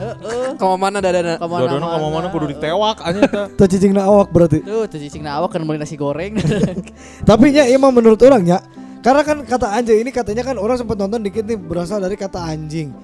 Kamu 0.57 0.79
mana 0.79 1.03
dadana? 1.03 1.35
ke 1.37 1.43
mana-mana 1.43 1.67
Dadana 1.67 1.87
ka 1.91 2.07
mana 2.07 2.29
kudu 2.31 2.47
ditewak 2.55 3.03
anjing 3.03 3.23
eta. 3.27 3.43
Tuh 3.59 3.67
cicingna 3.67 4.07
awak 4.07 4.31
berarti. 4.31 4.63
Tuh, 4.63 4.87
tuh 4.87 4.99
cicing 5.03 5.27
awak 5.27 5.51
kan 5.51 5.67
beli 5.67 5.83
nasi 5.83 5.99
goreng. 5.99 6.39
Tapi 7.29 7.47
nya 7.51 7.67
emang 7.67 7.91
menurut 7.91 8.23
orang 8.23 8.47
ya, 8.47 8.63
karena 9.03 9.27
kan 9.27 9.43
kata 9.43 9.75
anjing 9.75 10.07
ini 10.07 10.11
katanya 10.15 10.47
kan 10.47 10.55
orang 10.55 10.79
sempat 10.79 10.95
nonton 10.97 11.19
dikit 11.19 11.43
nih 11.43 11.59
berasal 11.59 11.99
dari 11.99 12.15
kata 12.15 12.39
anjing. 12.39 12.95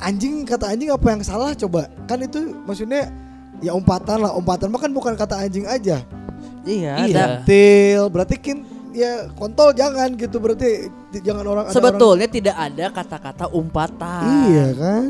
Anjing 0.00 0.44
kata 0.48 0.72
anjing 0.72 0.88
apa 0.88 1.06
yang 1.12 1.20
salah 1.20 1.52
coba? 1.52 1.88
Kan 2.08 2.24
itu 2.24 2.56
maksudnya 2.64 3.12
ya 3.60 3.76
umpatan 3.76 4.24
lah, 4.24 4.32
umpatan 4.36 4.72
mah 4.72 4.80
kan 4.80 4.92
bukan 4.92 5.12
kata 5.16 5.36
anjing 5.36 5.68
aja. 5.68 6.00
iya, 6.64 7.04
Iya. 7.04 7.12
ada. 7.12 7.24
Til, 7.44 8.08
berarti 8.08 8.36
kin 8.40 8.64
ya 8.96 9.12
kontol 9.30 9.70
jangan 9.70 10.08
gitu 10.12 10.36
berarti 10.36 10.88
jangan 11.18 11.44
orang 11.44 11.64
ada 11.66 11.74
Sebetulnya 11.76 12.26
tidak 12.26 12.56
ada 12.56 12.84
kata-kata 12.90 13.44
umpatan. 13.50 14.24
orang- 14.24 14.48
iya 14.48 14.66
kan? 14.72 15.02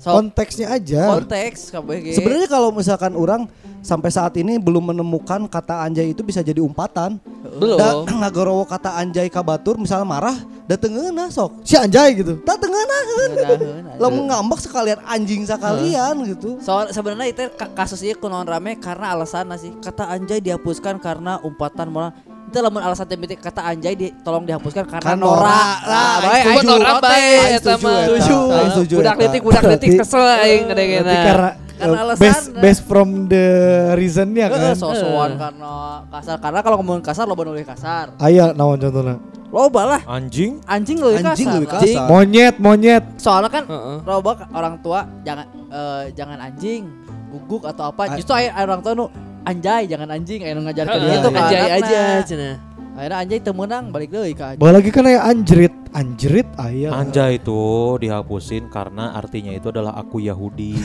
So, 0.00 0.16
Konteksnya 0.16 0.72
aja. 0.72 1.12
konteks 1.12 1.68
KBG. 1.70 2.16
sebenarnya 2.16 2.48
kalau 2.48 2.72
misalkan 2.72 3.12
orang 3.12 3.44
sampai 3.80 4.08
saat 4.08 4.32
ini 4.34 4.56
belum 4.56 4.90
menemukan 4.90 5.44
kata 5.44 5.84
Anjay 5.84 6.10
itu 6.10 6.20
bisa 6.20 6.40
jadi 6.40 6.56
umpatan 6.58 7.20
Belum. 7.54 7.76
da 7.76 8.00
ngagorowo 8.24 8.64
kata 8.64 8.96
Anjay 8.96 9.28
kabatur 9.28 9.76
misalnya 9.76 10.08
marah 10.08 10.36
datengeuna 10.64 11.28
sok 11.28 11.60
si 11.62 11.76
anjay 11.76 12.16
gitu. 12.16 12.40
Ngeunaheun 12.40 13.30
aja. 13.34 13.56
lo 13.96 14.08
ngambek 14.08 14.60
sekalian 14.62 15.00
anjing 15.02 15.44
sekalian 15.44 16.14
gitu 16.26 16.56
Soal 16.60 16.88
sebenarnya 16.88 17.28
itu 17.28 17.42
ka- 17.52 17.72
kasusnya 17.74 18.16
kunaon 18.16 18.46
rame 18.46 18.76
karena 18.76 19.12
alasan 19.12 19.52
sih 19.54 19.76
kata 19.76 20.08
anjay 20.08 20.40
dihapuskan 20.40 20.96
karena 20.96 21.36
umpatan 21.40 21.88
moral. 21.90 22.12
Itu 22.50 22.58
lamun 22.58 22.82
alasan 22.82 23.06
teh 23.06 23.14
kata 23.38 23.62
anjay 23.62 23.94
di, 23.94 24.10
tolong 24.26 24.42
dihapuskan 24.42 24.82
karena 24.82 25.06
Kan 25.06 25.22
norak. 25.22 25.38
norak. 25.38 25.76
Nah, 25.86 26.14
Lah, 26.18 26.34
aing 26.34 26.66
orang 26.66 26.98
protes. 26.98 27.06
baik 27.06 27.38
eta 27.46 27.58
setuju, 27.62 27.84
mah. 27.86 28.00
Setuju. 28.02 28.38
Aing 28.50 28.70
setuju, 28.74 28.94
Budak 28.98 29.14
eta. 29.14 29.22
letik, 29.22 29.40
budak 29.46 29.62
Berarti- 29.62 29.88
kesel 29.94 30.22
aing 30.26 30.62
kadang 30.66 30.88
Berarti 30.90 31.14
karena 31.30 31.50
Karena 31.80 31.96
eh, 31.96 32.02
alasan, 32.04 32.20
best 32.20 32.42
nah. 32.44 32.60
best 32.60 32.80
from 32.84 33.08
the 33.24 33.46
reasonnya 33.94 34.46
kan. 34.50 34.74
sosokan 34.74 35.30
karena 35.38 35.72
kasar. 36.10 36.36
Karena 36.36 36.58
kalau 36.60 36.76
ngomongin 36.82 37.00
kasar 37.00 37.24
lo 37.24 37.38
boleh 37.38 37.62
kasar. 37.62 38.18
Aya 38.18 38.50
naon 38.50 38.76
contohnya? 38.76 39.16
Loba 39.50 39.82
lah. 39.86 40.00
Anjing. 40.10 40.58
Anjing 40.66 40.98
lebih 40.98 41.22
Anjing 41.24 41.46
kasar. 41.46 41.54
lebih 41.54 41.68
lah. 41.70 41.80
kasar. 41.80 42.04
Monyet, 42.04 42.54
monyet. 42.58 43.04
Soalnya 43.16 43.48
kan 43.48 43.64
loba 44.02 44.44
orang 44.50 44.74
tua 44.82 45.06
jangan 45.22 45.46
eh, 45.70 46.04
jangan 46.12 46.38
anjing, 46.42 46.82
guguk 47.30 47.62
atau 47.62 47.94
apa. 47.94 48.18
Justru 48.18 48.34
orang 48.34 48.82
tua 48.82 48.92
nu 48.92 49.06
anjay 49.42 49.82
jangan 49.88 50.08
anjing 50.10 50.40
nu 50.42 50.60
ngajarkeun 50.62 51.00
Heeh, 51.00 51.14
gitu 51.16 51.28
kan. 51.30 51.42
Anjay 51.44 51.68
aja 51.72 52.00
cenah. 52.22 52.56
Akhirnya 52.90 53.18
anjay 53.22 53.38
teu 53.40 53.54
meunang 53.54 53.84
balik 53.88 54.10
deui 54.10 54.32
ka 54.34 54.52
anjing. 54.52 54.60
Balik 54.60 54.74
lagi 54.76 54.90
kan 54.92 55.04
aya 55.08 55.20
anjrit, 55.24 55.74
anjrit 55.90 56.48
aya. 56.60 56.90
Anjay 56.92 57.40
itu 57.40 57.62
dihapusin 57.96 58.68
karena 58.68 59.16
artinya 59.16 59.54
itu 59.54 59.72
adalah 59.72 59.96
aku 59.96 60.20
Yahudi. 60.20 60.76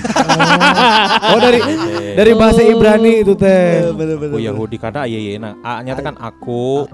Oh 1.25 1.41
dari 1.41 1.59
dari 2.15 2.31
bahasa 2.37 2.61
Ibrani 2.61 3.25
itu 3.25 3.33
teh. 3.35 3.91
Aku 3.91 4.39
Yahudi 4.39 4.77
karena 4.77 5.03
ayeyena. 5.03 5.57
A-nya 5.59 5.97
teh 5.97 6.05
kan 6.05 6.15
aku, 6.15 6.85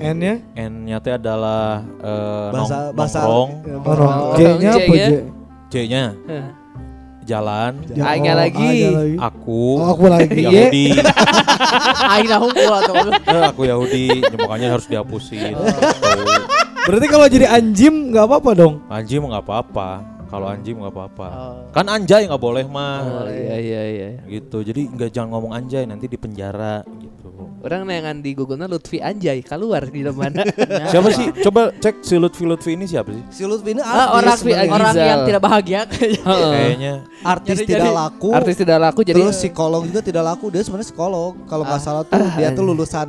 N 0.00 0.16
nya? 0.18 0.34
N-nya 0.56 0.98
teh 0.98 1.14
adalah 1.14 1.84
eh, 2.00 2.48
bahasa 2.50 2.74
nong- 2.74 2.94
bahasa 2.96 3.18
nongkrong, 3.22 4.10
no. 4.10 4.24
Oh, 4.24 4.34
J-nya 4.34 4.70
apa 4.74 4.82
J-nya? 4.90 5.06
J? 5.06 5.12
J-nya 5.70 6.04
Jalan, 7.24 7.72
Ya, 7.88 8.04
Aingnya 8.12 8.36
oh, 8.36 8.40
lagi. 8.44 8.72
Aku, 9.16 9.60
Oh, 9.80 9.88
aku 9.96 10.04
lagi. 10.12 10.44
Yahudi. 10.44 10.84
Aing 12.12 12.28
atau 12.28 12.94
Eh, 13.24 13.42
aku 13.48 13.64
Yahudi, 13.64 14.20
ya, 14.20 14.36
makanya 14.36 14.76
harus 14.76 14.84
dihapusin. 14.84 15.56
Berarti 16.86 17.06
kalau 17.08 17.26
jadi 17.32 17.48
anjim 17.48 18.12
nggak 18.12 18.28
apa-apa 18.28 18.50
dong. 18.52 18.74
Anjing 18.92 19.24
mah 19.24 19.40
nggak 19.40 19.44
apa-apa. 19.48 19.88
Kalau 20.28 20.46
anjing 20.52 20.76
nggak 20.76 20.92
apa-apa. 20.92 21.28
Oh. 21.32 21.56
Kan 21.72 21.88
anjay 21.88 22.28
nggak 22.28 22.42
boleh 22.42 22.64
mah. 22.68 23.24
Oh 23.24 23.28
iya 23.30 23.56
iya 23.56 23.82
iya. 23.88 24.08
Gitu. 24.28 24.60
Jadi 24.60 24.92
nggak 24.92 25.08
jangan 25.08 25.32
ngomong 25.32 25.52
anjay 25.56 25.88
nanti 25.88 26.10
di 26.10 26.18
penjara 26.20 26.84
gitu. 27.00 27.23
Orang 27.60 27.88
nengan 27.88 28.20
di 28.20 28.32
Google 28.32 28.60
Lutfi 28.62 29.00
Anjay 29.00 29.40
keluar 29.40 29.86
di 29.86 30.04
mana? 30.04 30.44
Siapa 30.92 31.08
sih? 31.10 31.32
Coba 31.40 31.72
cek 31.72 32.00
si 32.00 32.14
Lutfi 32.14 32.44
Lutfi 32.44 32.70
ini 32.72 32.84
siapa 32.84 33.08
sih? 33.08 33.24
si 33.32 33.42
Lutfi 33.42 33.72
ini 33.72 33.80
Ah, 33.80 34.12
orang 34.12 34.30
artis 34.30 34.44
sebenarnya. 34.44 34.68
orang 34.70 34.88
Agizal. 34.90 35.08
yang 35.08 35.20
tidak 35.24 35.42
bahagia. 35.42 35.80
Kayaknya 35.88 36.94
artis 37.22 37.48
Jadi- 37.54 37.66
tidak 37.66 37.80
jadi 37.80 37.90
laku 37.90 38.28
Artis 38.30 38.56
tidak 38.56 38.78
laku 38.80 39.00
jadi 39.02 39.16
terus 39.18 39.36
psikolog 39.36 39.82
juga 39.82 40.00
tidak 40.00 40.24
laku 40.26 40.46
dia 40.48 40.60
sebenarnya 40.60 40.86
psikolog 40.86 41.32
kalau 41.44 41.64
nggak 41.64 41.80
salah 41.80 42.02
tuh 42.02 42.20
dia 42.36 42.48
tuh 42.50 42.64
lulusan 42.64 43.08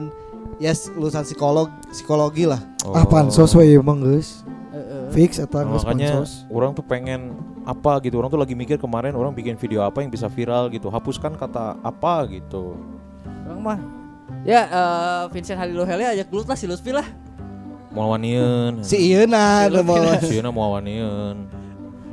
yes 0.56 0.88
lulusan 0.90 1.22
psikolog 1.22 1.68
psikologi 1.90 2.46
lah 2.46 2.62
Ah 2.88 3.04
pansos 3.04 3.52
we 3.54 3.74
emang 3.74 4.00
guys. 4.00 4.46
Heeh. 4.70 5.10
Fix 5.10 5.36
atau 5.38 5.62
Nah, 5.62 5.76
makanya 5.76 6.16
pansos. 6.16 6.48
orang 6.48 6.72
tuh 6.72 6.84
pengen 6.84 7.36
apa 7.64 8.00
gitu 8.00 8.16
orang 8.16 8.30
tuh 8.30 8.38
lagi 8.38 8.54
mikir 8.54 8.78
kemarin 8.78 9.12
orang 9.12 9.32
bikin 9.32 9.56
video 9.56 9.82
apa 9.82 10.00
yang 10.00 10.08
bisa 10.08 10.28
viral 10.28 10.70
gitu 10.70 10.88
hapuskan 10.88 11.34
kata 11.34 11.76
apa 11.82 12.24
gitu 12.30 12.78
Orang 13.44 13.60
mah 13.62 13.80
Ya 14.46 14.62
eh, 14.64 15.24
Vincent 15.30 15.58
Halilo 15.58 15.84
Hele 15.84 16.06
ajak 16.08 16.30
dulu 16.30 16.46
lah 16.46 16.54
si 16.54 16.66
Lutfi 16.66 16.94
lah. 16.94 17.06
mau 17.90 18.12
wanieun 18.12 18.84
si 18.84 19.10
Iena 19.10 19.66
Si 19.66 19.72
Lutfi. 19.72 19.88
mau 19.88 19.96
sieuna 20.22 20.50
mau 20.52 20.76
wanieun 20.76 21.38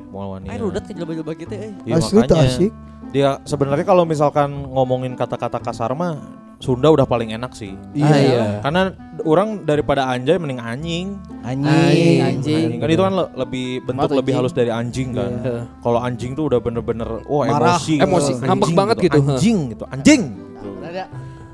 Mualwania. 0.09 0.53
Air 0.53 0.63
udah 0.63 0.79
ke 0.79 0.93
jeleba-jeleba 0.93 1.33
gitu 1.35 1.55
eh. 1.55 1.73
Iya, 1.83 1.97
Asli 1.97 2.21
tuh 2.23 2.37
makanya. 2.37 2.45
asik. 2.47 2.73
Dia 3.11 3.29
sebenarnya 3.43 3.81
kalau 3.83 4.05
misalkan 4.05 4.69
ngomongin 4.69 5.13
kata-kata 5.13 5.57
kasar 5.59 5.93
mah 5.93 6.21
Sunda 6.57 6.87
udah 6.87 7.03
paling 7.03 7.33
enak 7.33 7.51
sih. 7.53 7.73
Ah, 7.97 8.15
iya. 8.15 8.61
Karena 8.61 8.93
orang 9.25 9.65
daripada 9.65 10.07
anjay 10.07 10.37
mending 10.37 10.61
anjing. 10.61 11.07
Anjing. 11.43 12.19
Anjing. 12.23 12.69
Kan 12.77 12.89
itu 12.89 13.03
kan 13.03 13.13
le- 13.15 13.33
lebih 13.35 13.67
bentuk 13.83 14.07
Maaf, 14.07 14.15
lebih 14.15 14.31
anjing. 14.31 14.37
halus 14.39 14.55
dari 14.55 14.71
anjing 14.71 15.09
kan. 15.11 15.33
Iya. 15.35 15.57
Kalau 15.81 15.99
anjing 15.99 16.31
tuh 16.33 16.45
udah 16.47 16.61
bener-bener 16.61 17.09
wah 17.25 17.49
Marah. 17.49 17.81
emosi. 17.81 17.95
Emosi, 17.99 18.31
Anjing 18.31 18.47
ngambek 18.47 18.71
banget 18.77 18.97
gitu. 19.01 19.19
Anjing 19.19 19.59
gitu. 19.73 19.85
Anjing. 19.89 20.23
gitu. 20.39 20.69
Benar 20.79 20.93
ya? 20.95 21.07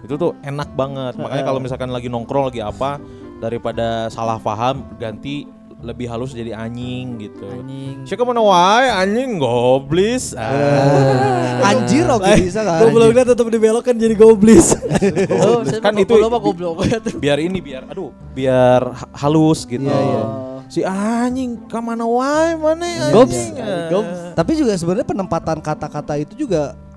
Itu 0.09 0.17
tuh 0.17 0.33
enak 0.41 0.73
banget. 0.73 1.21
Makanya 1.21 1.45
kalau 1.45 1.61
misalkan 1.61 1.93
lagi 1.93 2.09
nongkrong 2.09 2.49
lagi 2.49 2.65
apa 2.65 2.97
daripada 3.39 4.09
salah 4.09 4.41
paham 4.41 4.89
ganti 4.97 5.45
lebih 5.79 6.11
halus 6.11 6.35
jadi 6.35 6.57
anjing 6.59 7.21
gitu. 7.23 7.45
Anjing. 7.45 8.03
Siapa 8.03 8.25
mana 8.25 8.41
wae 8.41 8.89
anjing 8.89 9.37
goblis. 9.37 10.33
Ah. 10.35 11.61
Anjir 11.71 12.09
oke 12.09 12.33
bisa 12.41 12.65
kan. 12.67 12.83
Gobloknya 12.83 13.23
tetap 13.29 13.47
dibelokkan 13.47 13.95
jadi 13.95 14.15
goblis. 14.17 14.75
Oh, 15.39 15.63
Kan 15.63 15.95
itu- 16.01 16.19
goblok 16.19 16.83
biar 17.23 17.39
ini 17.39 17.61
biar 17.63 17.87
aduh 17.87 18.11
biar 18.35 18.97
ha- 18.97 19.11
halus 19.15 19.69
gitu. 19.69 19.87
Iya, 19.87 19.93
iya. 19.95 20.23
Si 20.69 20.81
anjing 20.83 21.69
ke 21.69 21.79
mana 21.79 22.09
wae 22.09 22.57
mana 22.57 23.13
anjing. 23.13 23.55
Gops. 23.93 24.11
Ah. 24.11 24.33
Tapi 24.35 24.53
juga 24.59 24.73
sebenarnya 24.75 25.07
penempatan 25.07 25.61
kata-kata 25.63 26.19
itu 26.19 26.35
juga 26.49 26.75
eh, 26.75 26.88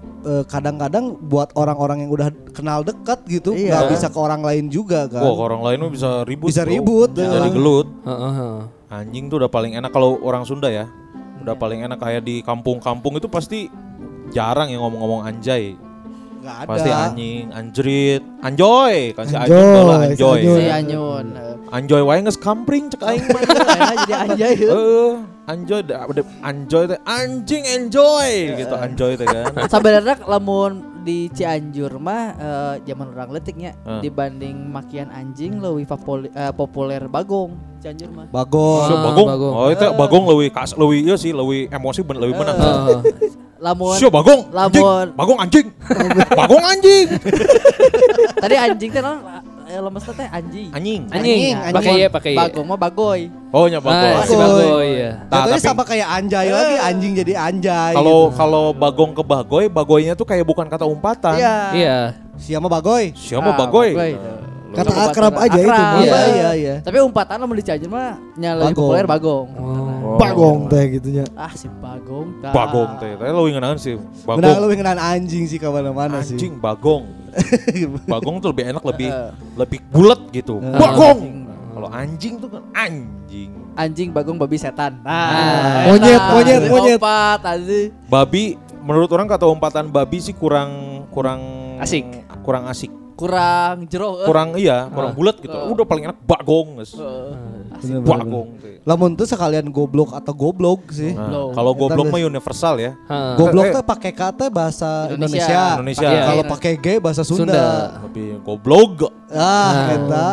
kadang-kadang 0.45 1.17
buat 1.19 1.49
orang-orang 1.53 2.05
yang 2.05 2.12
udah 2.12 2.29
kenal 2.51 2.81
dekat 2.81 3.21
gitu 3.25 3.51
Iya. 3.51 3.73
nggak 3.73 3.86
bisa 3.91 4.07
ke 4.07 4.19
orang 4.19 4.41
lain 4.41 4.69
juga 4.69 5.10
kan. 5.10 5.21
Wah, 5.21 5.34
ke 5.34 5.43
orang 5.43 5.62
lain 5.62 5.77
mah 5.81 5.91
bisa 5.91 6.10
ribut. 6.23 6.47
Bisa 6.49 6.63
bro. 6.63 6.71
ribut, 6.71 7.10
Bisa 7.12 7.25
ya. 7.25 7.31
jadi 7.38 7.49
gelut. 7.49 7.88
Heeh, 8.03 8.34
heeh. 8.38 8.60
Anjing 8.91 9.25
tuh 9.27 9.38
udah 9.39 9.49
paling 9.49 9.73
enak 9.73 9.89
kalau 9.89 10.19
orang 10.21 10.43
Sunda 10.43 10.67
ya. 10.67 10.86
Udah 11.41 11.55
paling 11.55 11.81
enak 11.81 11.97
kayak 11.97 12.21
di 12.21 12.39
kampung-kampung 12.41 13.17
itu 13.17 13.25
pasti 13.25 13.65
jarang 14.29 14.69
yang 14.69 14.84
ngomong-ngomong 14.84 15.25
anjay. 15.25 15.73
Nggak 16.41 16.58
ada. 16.58 16.67
Pasti 16.67 16.89
anjing, 16.89 17.45
anjrit, 17.54 18.21
anjoy. 18.41 18.95
Kan 19.13 19.25
si 19.25 19.36
Anjoy, 19.38 19.62
si 19.62 19.62
anjoy. 19.62 20.01
anjoy. 20.04 20.39
Si 20.41 20.63
Anyun. 20.67 21.25
eh. 21.32 21.56
Anjoy 21.71 22.01
wae 22.01 22.19
geus 22.19 22.36
kampring 22.36 22.89
cek 22.89 22.99
aing 22.99 23.25
mah. 23.30 23.41
Jadi 24.01 24.12
anjay. 24.12 24.54
ya. 24.58 24.69
Heeh, 24.73 25.13
anjoy 25.45 25.80
anjoy 26.41 26.84
teh 26.86 26.99
anjing 27.06 27.63
enjoy 27.63 28.30
gitu 28.58 28.75
anjoy 28.75 29.12
teh 29.15 29.23
kan. 29.23 29.54
Sebenarnya 29.71 30.19
lamun 30.25 30.91
di 31.01 31.30
Cianjur 31.30 31.97
mah 31.97 32.23
eh, 32.36 32.75
zaman 32.84 33.10
orang 33.10 33.30
letiknya 33.32 33.73
Eh. 33.82 34.01
dibanding 34.01 34.67
makian 34.67 35.10
anjing 35.10 35.58
lebih 35.58 35.88
populi- 35.88 36.30
eh, 36.30 36.51
populer 36.51 37.08
bagong 37.08 37.56
Cianjur 37.80 38.10
mah. 38.12 38.25
Bagong. 38.30 38.82
Ah, 38.84 39.01
bagong. 39.04 39.27
bagong. 39.30 39.54
Oh, 39.56 39.67
itu 39.69 39.86
bagong 39.95 40.23
leuwih 40.27 40.49
kas 40.49 40.75
leuwih 40.75 41.01
ieu 41.01 41.15
sih 41.15 41.32
leuwih 41.32 41.65
emosi 41.69 42.01
ben 42.01 42.17
leuwih 42.19 42.36
menang. 42.36 43.01
Lamun 43.62 43.93
Sio 43.93 44.10
bagong. 44.10 44.50
Anjing. 44.50 44.82
lamun 44.82 45.08
Bagong 45.13 45.39
anjing. 45.39 45.67
bagong 46.39 46.63
anjing. 46.65 47.08
tadi 48.41 48.56
anjing 48.58 48.89
teh 48.89 49.02
non 49.06 49.21
eh, 49.69 49.78
lemes 49.78 50.04
teh 50.04 50.28
anjing. 50.28 50.69
Anjing. 50.74 51.02
Anjing, 51.08 51.54
Anjing. 51.56 51.76
pakai 51.78 51.93
ya, 51.95 52.08
pakai 52.10 52.32
ya. 52.34 52.39
Bagong 52.43 52.65
mah 52.65 52.80
bagoy. 52.82 53.21
Oh, 53.54 53.69
nya 53.69 53.78
bagong. 53.78 54.17
Ah, 54.17 54.26
si 54.26 54.34
Bagoy. 54.34 54.65
Bagoy 54.65 54.89
ya. 54.97 55.12
Nah, 55.30 55.39
tapi- 55.45 55.62
sama 55.62 55.84
kayak 55.86 56.08
anjay 56.10 56.47
lagi, 56.50 56.76
anjing 56.82 57.12
jadi 57.15 57.34
anjay. 57.38 57.93
Kalau 57.93 58.19
gitu. 58.28 58.36
kalau 58.36 58.65
bagong 58.74 59.12
ke 59.13 59.24
bagoy, 59.24 59.65
bagoynya 59.69 60.13
tuh 60.17 60.26
kayak 60.26 60.43
bukan 60.43 60.65
kata 60.65 60.84
umpatan. 60.84 61.38
Iya. 61.38 61.56
Iya. 61.71 61.97
siapa 62.36 62.65
bagoy? 62.65 63.13
Siapa 63.13 63.45
Ah, 63.45 63.56
bagoy? 63.56 63.93
bagoy. 63.93 64.12
Kata 64.71 64.88
Umpatan 64.88 65.03
akrab 65.05 65.34
aja 65.36 65.51
itu 65.53 65.67
akrab. 65.67 65.84
mah. 65.84 65.91
Iya 65.93 66.07
Iya. 66.07 66.21
iya 66.31 66.49
iya. 66.53 66.75
Tapi 66.79 66.97
umpatan 66.97 67.36
lamun 67.38 67.55
di 67.55 67.63
Cianjur 67.63 67.89
mah 67.89 68.15
nya 68.34 68.51
lebih 68.53 68.71
Bagong. 68.71 68.79
populer 68.81 69.05
bagong. 69.05 69.47
Oh. 69.53 70.15
Bagong 70.15 70.60
teh 70.67 70.84
gitunya. 70.91 71.25
Ah 71.34 71.51
si 71.51 71.67
bagong. 71.69 72.27
dah. 72.39 72.51
Bagong 72.51 72.91
teh. 72.97 73.12
Tapi 73.13 73.29
lu 73.29 73.43
ngeunaan 73.47 73.75
sih. 73.75 73.95
Benar 74.23 74.39
Bagong. 74.49 74.57
lu 74.62 74.73
ngenan 74.73 74.97
anjing 74.97 75.43
sih 75.45 75.55
ke 75.55 75.67
mana-mana 75.67 76.19
sih. 76.21 76.36
Anjing 76.36 76.55
bagong. 76.55 77.03
bagong 78.07 78.36
tuh 78.38 78.49
lebih 78.49 78.65
enak 78.69 78.84
lebih 78.86 79.07
Eh. 79.07 79.31
lebih 79.55 79.79
bulat 79.88 80.21
gitu. 80.31 80.57
Eh. 80.57 80.71
Bagong. 80.73 81.19
Kalau 81.71 81.89
anjing 81.89 82.34
tuh 82.38 82.49
kan 82.49 82.63
anjing. 82.73 83.51
Anjing 83.73 84.10
bagong 84.10 84.36
babi 84.36 84.55
setan. 84.55 84.99
Ah. 85.01 85.31
Nah, 85.84 85.84
Monyet, 85.89 86.12
enak. 86.13 86.29
monyet, 86.29 86.62
monyet. 86.65 86.97
Opat 86.97 87.39
anjing. 87.45 87.89
Babi 88.05 88.43
menurut 88.79 89.10
orang 89.10 89.25
kata 89.25 89.45
umpatan 89.45 89.88
babi 89.88 90.17
sih 90.17 90.31
kurang 90.31 90.71
kurang 91.10 91.39
Asik. 91.77 92.05
Kurang 92.41 92.65
asik. 92.65 92.91
Kurang 93.21 93.86
jero. 93.86 94.10
eh. 94.17 94.25
Kurang 94.25 94.49
iya, 94.55 94.88
kurang 94.88 95.12
Ah. 95.12 95.15
bulat 95.15 95.36
gitu. 95.38 95.53
Eh. 95.53 95.69
Udah 95.69 95.86
paling 95.86 96.03
enak 96.03 96.19
bagong. 96.21 96.67
guys. 96.75 96.91
Bener, 96.93 98.01
Bagong. 98.01 98.49
Lamun 98.81 99.13
tuh 99.13 99.25
sekalian 99.25 99.69
goblok 99.69 100.12
atau 100.12 100.34
goblok 100.34 100.89
sih. 100.89 101.13
Nah, 101.13 101.49
kalau 101.51 101.71
goblok 101.71 102.07
mah 102.07 102.19
universal 102.19 102.77
ya. 102.77 102.97
Goblok 103.38 103.65
Eh, 103.67 103.73
tuh 103.73 103.84
pakai 103.84 104.12
kata 104.12 104.49
bahasa 104.49 105.05
Indonesia. 105.07 105.45
Indonesia. 105.45 105.62
Indonesia. 105.75 106.01
Pakai- 106.03 106.25
Kalau 106.25 106.43
pakai 106.47 106.73
G 106.75 106.88
bahasa 106.97 107.21
Sunda. 107.21 107.45
Sunda. 107.45 107.65
Lebih 108.03 108.27
goblok. 108.41 109.13
Ah, 109.29 109.38
Nah. 109.88 109.93
eta. 109.93 110.27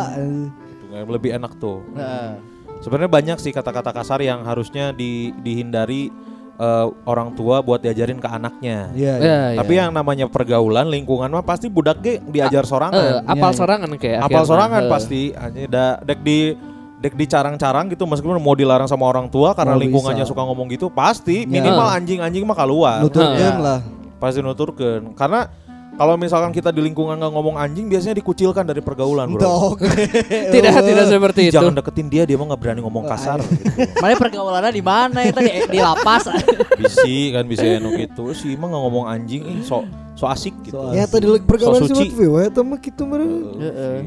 Itu 0.89 1.11
lebih 1.11 1.29
enak 1.31 1.53
tuh. 1.57 1.85
Heeh. 1.93 2.29
Sebenarnya 2.79 3.11
banyak 3.11 3.37
sih 3.37 3.51
kata-kata 3.51 3.91
kasar 3.91 4.19
yang 4.19 4.41
harusnya 4.41 4.89
di- 4.89 5.35
dihindari 5.37 6.09
eh, 6.59 6.85
orang 7.03 7.31
tua 7.33 7.63
buat 7.63 7.79
diajarin 7.79 8.19
ke 8.19 8.27
anaknya. 8.27 8.91
Iya. 8.91 9.13
iya. 9.15 9.37
Ya, 9.49 9.57
Tapi 9.57 9.73
ya. 9.73 9.79
yang 9.81 9.91
namanya 9.91 10.27
pergaulan 10.27 10.85
lingkungan 10.85 11.27
mah 11.29 11.41
pasti 11.41 11.67
budak 11.67 11.97
ge 11.99 12.19
diajar 12.21 12.61
Eh, 12.61 12.69
sorangan. 12.69 13.23
apal 13.23 13.33
Iya, 13.33 13.45
iya. 13.45 13.55
sorangan 13.55 13.89
kayak 13.95 14.17
Apal 14.19 14.27
akhirnya. 14.27 14.43
sorangan 14.45 14.81
Eh. 14.81 14.89
pasti. 14.89 15.21
Hanya 15.31 15.61
da 15.65 15.85
dek 16.01 16.19
di 16.19 16.37
dek 16.99 17.15
dicarang-carang 17.15 17.87
gitu 17.87 18.03
meskipun 18.03 18.35
mau 18.37 18.51
dilarang 18.53 18.83
sama 18.83 19.07
orang 19.07 19.31
tua 19.31 19.55
karena 19.55 19.71
Oh, 19.71 19.79
lingkungannya 19.79 20.21
bisa. 20.21 20.35
suka 20.35 20.43
ngomong 20.43 20.67
gitu 20.67 20.91
pasti 20.91 21.43
Ya. 21.43 21.49
minimal 21.49 21.87
anjing-anjing 21.89 22.43
mah 22.43 22.53
keluar. 22.53 22.99
Nuturkeun 22.99 23.39
Ya. 23.39 23.55
lah. 23.55 23.79
Pasti 24.19 24.43
nuturkeun. 24.43 25.15
Karena 25.15 25.47
kalau 25.99 26.15
misalkan 26.15 26.55
kita 26.55 26.71
di 26.71 26.79
lingkungan 26.79 27.19
nggak 27.19 27.33
ngomong 27.35 27.59
anjing 27.59 27.91
biasanya 27.91 28.15
dikucilkan 28.23 28.63
dari 28.63 28.79
pergaulan, 28.79 29.27
Bro. 29.35 29.75
Tidak, 30.55 30.71
tidak 30.79 31.05
seperti 31.11 31.51
itu. 31.51 31.59
Jangan 31.59 31.75
deketin 31.75 32.07
dia, 32.07 32.23
dia 32.23 32.39
mah 32.39 32.55
nggak 32.55 32.61
berani 32.63 32.79
ngomong 32.79 33.03
kasar. 33.03 33.43
gitu. 33.43 33.67
Mana 34.03 34.15
pergaulannya 34.15 34.71
di 34.71 34.79
mana 34.79 35.27
itu 35.27 35.43
di, 35.43 35.51
di 35.67 35.79
lapas. 35.83 36.31
Bisi 36.79 37.35
kan 37.35 37.43
bisa 37.43 37.67
enu 37.67 37.99
gitu. 37.99 38.31
Si 38.31 38.55
mah 38.55 38.71
nggak 38.71 38.83
ngomong 38.87 39.05
anjing, 39.11 39.43
ih 39.43 39.59
so 39.67 39.83
so 40.15 40.23
asik 40.31 40.55
gitu. 40.63 40.79
So 40.79 40.95
Ya 40.95 41.03
tadi 41.03 41.27
lagi 41.27 41.43
pergaulan 41.43 41.83
So 41.83 41.91
sih 41.91 42.15
suci. 42.15 42.23
ya 42.23 42.63
mah 42.63 42.79
gitu 42.79 43.01
mah. 43.03 43.19
Heeh. 43.19 43.99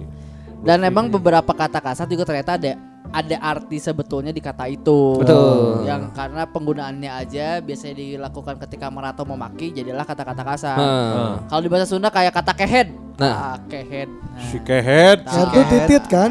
Dan 0.64 0.78
emang 0.88 1.12
beberapa 1.12 1.52
kata 1.52 1.76
kasar 1.84 2.08
juga 2.08 2.24
ternyata 2.24 2.56
ada 2.56 2.72
ada 3.12 3.36
arti 3.38 3.76
sebetulnya 3.76 4.32
di 4.32 4.40
kata 4.40 4.64
itu. 4.66 5.20
Betul. 5.20 5.84
Yang 5.84 6.10
karena 6.12 6.42
penggunaannya 6.48 7.10
aja 7.12 7.46
biasanya 7.60 7.94
dilakukan 7.94 8.56
ketika 8.58 8.88
atau 8.88 9.24
memaki 9.28 9.68
jadilah 9.70 10.02
kata-kata 10.02 10.42
kasar. 10.42 10.78
Heeh. 10.80 11.30
Kalau 11.46 11.60
di 11.60 11.68
bahasa 11.68 11.86
Sunda 11.86 12.08
kayak 12.08 12.32
kata 12.32 12.52
kehead. 12.56 12.88
Nah. 13.20 13.52
Ah, 13.52 13.56
kehead. 13.68 14.08
Nah. 14.08 14.48
Si 14.48 14.56
kehead, 14.58 15.18
Nah. 15.22 15.30
Kehead 15.30 15.48
tuh 15.52 15.64
titit 15.68 16.04
kan? 16.08 16.30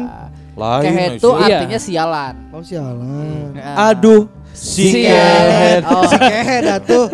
lain. 0.52 0.84
Kehead 0.84 1.10
si- 1.10 1.16
itu 1.16 1.28
Iya. 1.32 1.44
artinya 1.48 1.78
sialan. 1.80 2.34
Oh 2.52 2.60
sialan. 2.60 3.56
Nah. 3.56 3.88
Aduh, 3.88 4.28
si 4.52 4.84
Si 4.86 5.00
kehead, 5.02 5.82
Oh. 5.82 6.04
Si 6.04 6.16
kehead 6.16 6.64
atuh. 6.70 7.06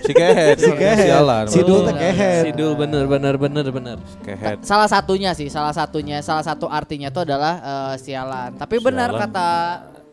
si 0.00 0.12
kehead, 0.12 0.56
Si 0.56 0.70
kehead. 0.70 1.06
sialan. 1.06 1.44
Si 1.46 1.60
Dul 1.60 1.80
teh 1.82 1.94
kehead. 1.94 2.42
Sidul 2.46 2.72
bener 2.74 3.04
bener 3.04 3.34
bener 3.36 3.66
bener. 3.68 3.96
Kehead. 4.20 4.60
Salah 4.62 4.86
satunya 4.86 5.32
sih, 5.32 5.46
salah 5.46 5.70
satunya, 5.70 6.18
salah 6.18 6.42
satu 6.42 6.66
artinya 6.66 7.08
itu 7.08 7.20
adalah 7.20 7.54
eh, 7.58 7.94
sialan. 7.98 8.54
Tapi 8.54 8.76
benar 8.78 9.12
kata 9.12 9.48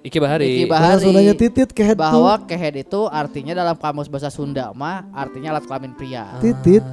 Iki 0.02 0.22
Bahari. 0.22 0.46
Iki 0.46 0.66
Bahasa 0.68 0.86
Bahari 0.92 1.04
Sundanya 1.04 1.34
titit 1.34 1.70
kehead 1.72 1.98
bahwa 1.98 2.38
tuh. 2.38 2.46
kehead 2.46 2.78
itu 2.78 3.02
artinya 3.10 3.58
dalam 3.58 3.74
kamus 3.74 4.06
bahasa 4.06 4.30
Sunda 4.30 4.70
mah 4.70 5.02
artinya 5.10 5.50
alat 5.50 5.66
kelamin 5.66 5.98
pria. 5.98 6.30
Titit. 6.38 6.84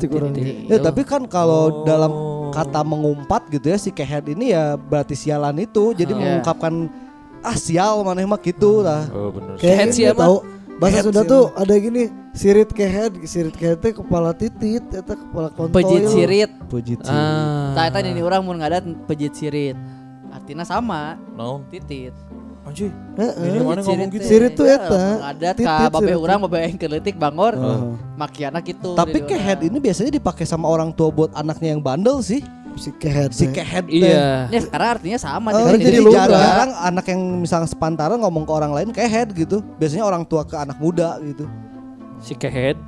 Ya, 0.64 0.81
tapi 0.81 1.05
kan 1.05 1.29
kalau 1.29 1.85
dalam 1.85 2.09
kata 2.49 2.81
mengumpat 2.81 3.53
gitu 3.53 3.68
ya 3.68 3.77
si 3.77 3.92
kehead 3.92 4.25
ini 4.27 4.57
ya 4.57 4.81
berarti 4.81 5.12
sialan 5.12 5.61
itu. 5.61 5.92
Jadi 5.92 6.09
Iya. 6.09 6.21
mengungkapkan 6.40 6.88
ah 7.43 7.57
sial 7.59 8.07
maneh 8.07 8.25
mah 8.25 8.41
gitu 8.41 8.81
lah. 8.81 9.07
Oh 9.11 9.35
bener. 9.35 9.59
Kayak 9.59 9.93
siapa? 9.93 10.23
tahu 10.23 10.37
bahasa 10.81 11.07
Sunda 11.07 11.23
sih 11.23 11.31
tuh 11.31 11.45
ada 11.55 11.75
gini 11.79 12.03
sirit 12.33 12.71
kehead, 12.73 13.13
sirit 13.29 13.55
kehead 13.55 13.79
teh 13.79 13.93
kepala 13.95 14.33
titit, 14.35 14.83
eta 14.91 15.15
kepala 15.15 15.49
kontol. 15.53 15.75
Pejit 15.75 16.09
sirit. 16.09 16.51
Puji 16.67 16.99
Ah. 17.05 17.77
Tah 17.77 17.85
eta 17.93 17.99
ini 18.03 18.23
orang 18.25 18.43
mun 18.43 18.59
ngadat 18.59 18.87
pejit 19.07 19.35
sirit. 19.37 19.77
Artinya 20.33 20.65
sama, 20.65 21.21
No, 21.37 21.61
titit. 21.69 22.17
anjing. 22.63 22.95
Heeh. 23.19 23.47
Ini 23.53 23.59
mana 23.59 23.83
ngomong 23.83 24.07
Sirit 24.07 24.15
gitu? 24.15 24.25
Sirit 24.25 24.53
tuh 24.55 24.67
Ya, 24.71 24.79
eta. 24.79 25.03
Titit 25.35 25.67
ka 25.67 25.91
babe 25.91 26.07
sirit 26.07 26.19
urang 26.23 26.39
babe 26.47 26.59
yang 26.63 26.79
keletik 26.79 27.15
bangor. 27.19 27.59
Heeh. 27.59 27.81
Makiana 28.15 28.63
gitu. 28.63 28.95
Tapi 28.95 29.19
kehead 29.27 29.61
orang. 29.61 29.69
ini 29.69 29.79
biasanya 29.83 30.15
dipakai 30.15 30.47
sama 30.47 30.71
orang 30.71 30.95
tua 30.95 31.11
buat 31.11 31.31
anaknya 31.35 31.75
yang 31.75 31.83
bandel 31.83 32.23
sih. 32.23 32.41
Si 32.77 32.91
kehead. 32.97 33.31
Si 33.33 33.47
kehead. 33.49 33.87
Iya. 33.89 34.49
Ya 34.53 34.61
sekarang 34.61 34.89
artinya 34.99 35.19
sama. 35.19 35.49
Oh, 35.53 35.69
jadi 35.73 35.81
jadi 35.81 35.99
jarang 36.09 36.71
anak 36.77 37.05
yang 37.09 37.21
misalnya 37.43 37.69
sepantaran 37.69 38.21
ngomong 38.21 38.45
ke 38.45 38.53
orang 38.53 38.73
lain 38.73 38.89
kehead 38.93 39.33
gitu. 39.33 39.65
Biasanya 39.81 40.05
orang 40.05 40.23
tua 40.29 40.45
ke 40.45 40.57
anak 40.57 40.77
muda 40.79 41.17
gitu. 41.25 41.49
Si 42.23 42.39
Kehead. 42.39 42.79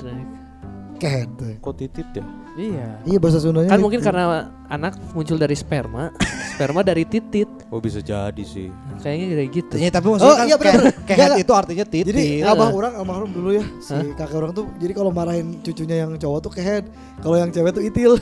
kehead. 1.03 1.29
Kok 1.59 1.75
titit 1.75 2.07
ya? 2.15 2.23
Iya. 2.55 3.03
Iya 3.03 3.19
bahasa 3.19 3.39
Sundanya. 3.39 3.67
Kan 3.67 3.77
gitu. 3.77 3.85
mungkin 3.85 4.01
karena 4.01 4.25
anak 4.65 4.95
muncul 5.11 5.35
dari 5.35 5.53
sperma, 5.53 6.15
sperma 6.55 6.81
dari 6.81 7.03
titit. 7.03 7.51
Oh 7.69 7.83
bisa 7.83 7.99
jadi 7.99 8.39
sih. 8.41 8.71
Kayaknya 9.03 9.27
kayak 9.35 9.51
gitu. 9.53 9.75
Ya, 9.75 9.91
tapi 9.91 10.07
maksudnya 10.07 10.31
Oh, 10.31 10.39
kan 10.39 10.47
iya, 10.47 10.57
Enggak, 11.05 11.39
itu 11.43 11.53
artinya 11.53 11.85
titit. 11.85 12.07
Jadi 12.09 12.23
Iya. 12.39 12.55
abah 12.55 12.71
orang 12.71 12.93
almarhum 12.95 13.31
dulu 13.31 13.51
ya 13.53 13.65
si 13.79 13.91
Hah? 13.91 14.07
kakek 14.15 14.37
orang 14.37 14.51
tuh 14.53 14.65
jadi 14.79 14.93
kalau 14.93 15.11
marahin 15.11 15.59
cucunya 15.61 16.07
yang 16.07 16.15
cowok 16.15 16.39
tuh 16.41 16.53
kehead 16.55 16.85
kalau 17.19 17.37
yang 17.37 17.51
cewek 17.51 17.75
tuh 17.75 17.83
itil 17.83 18.13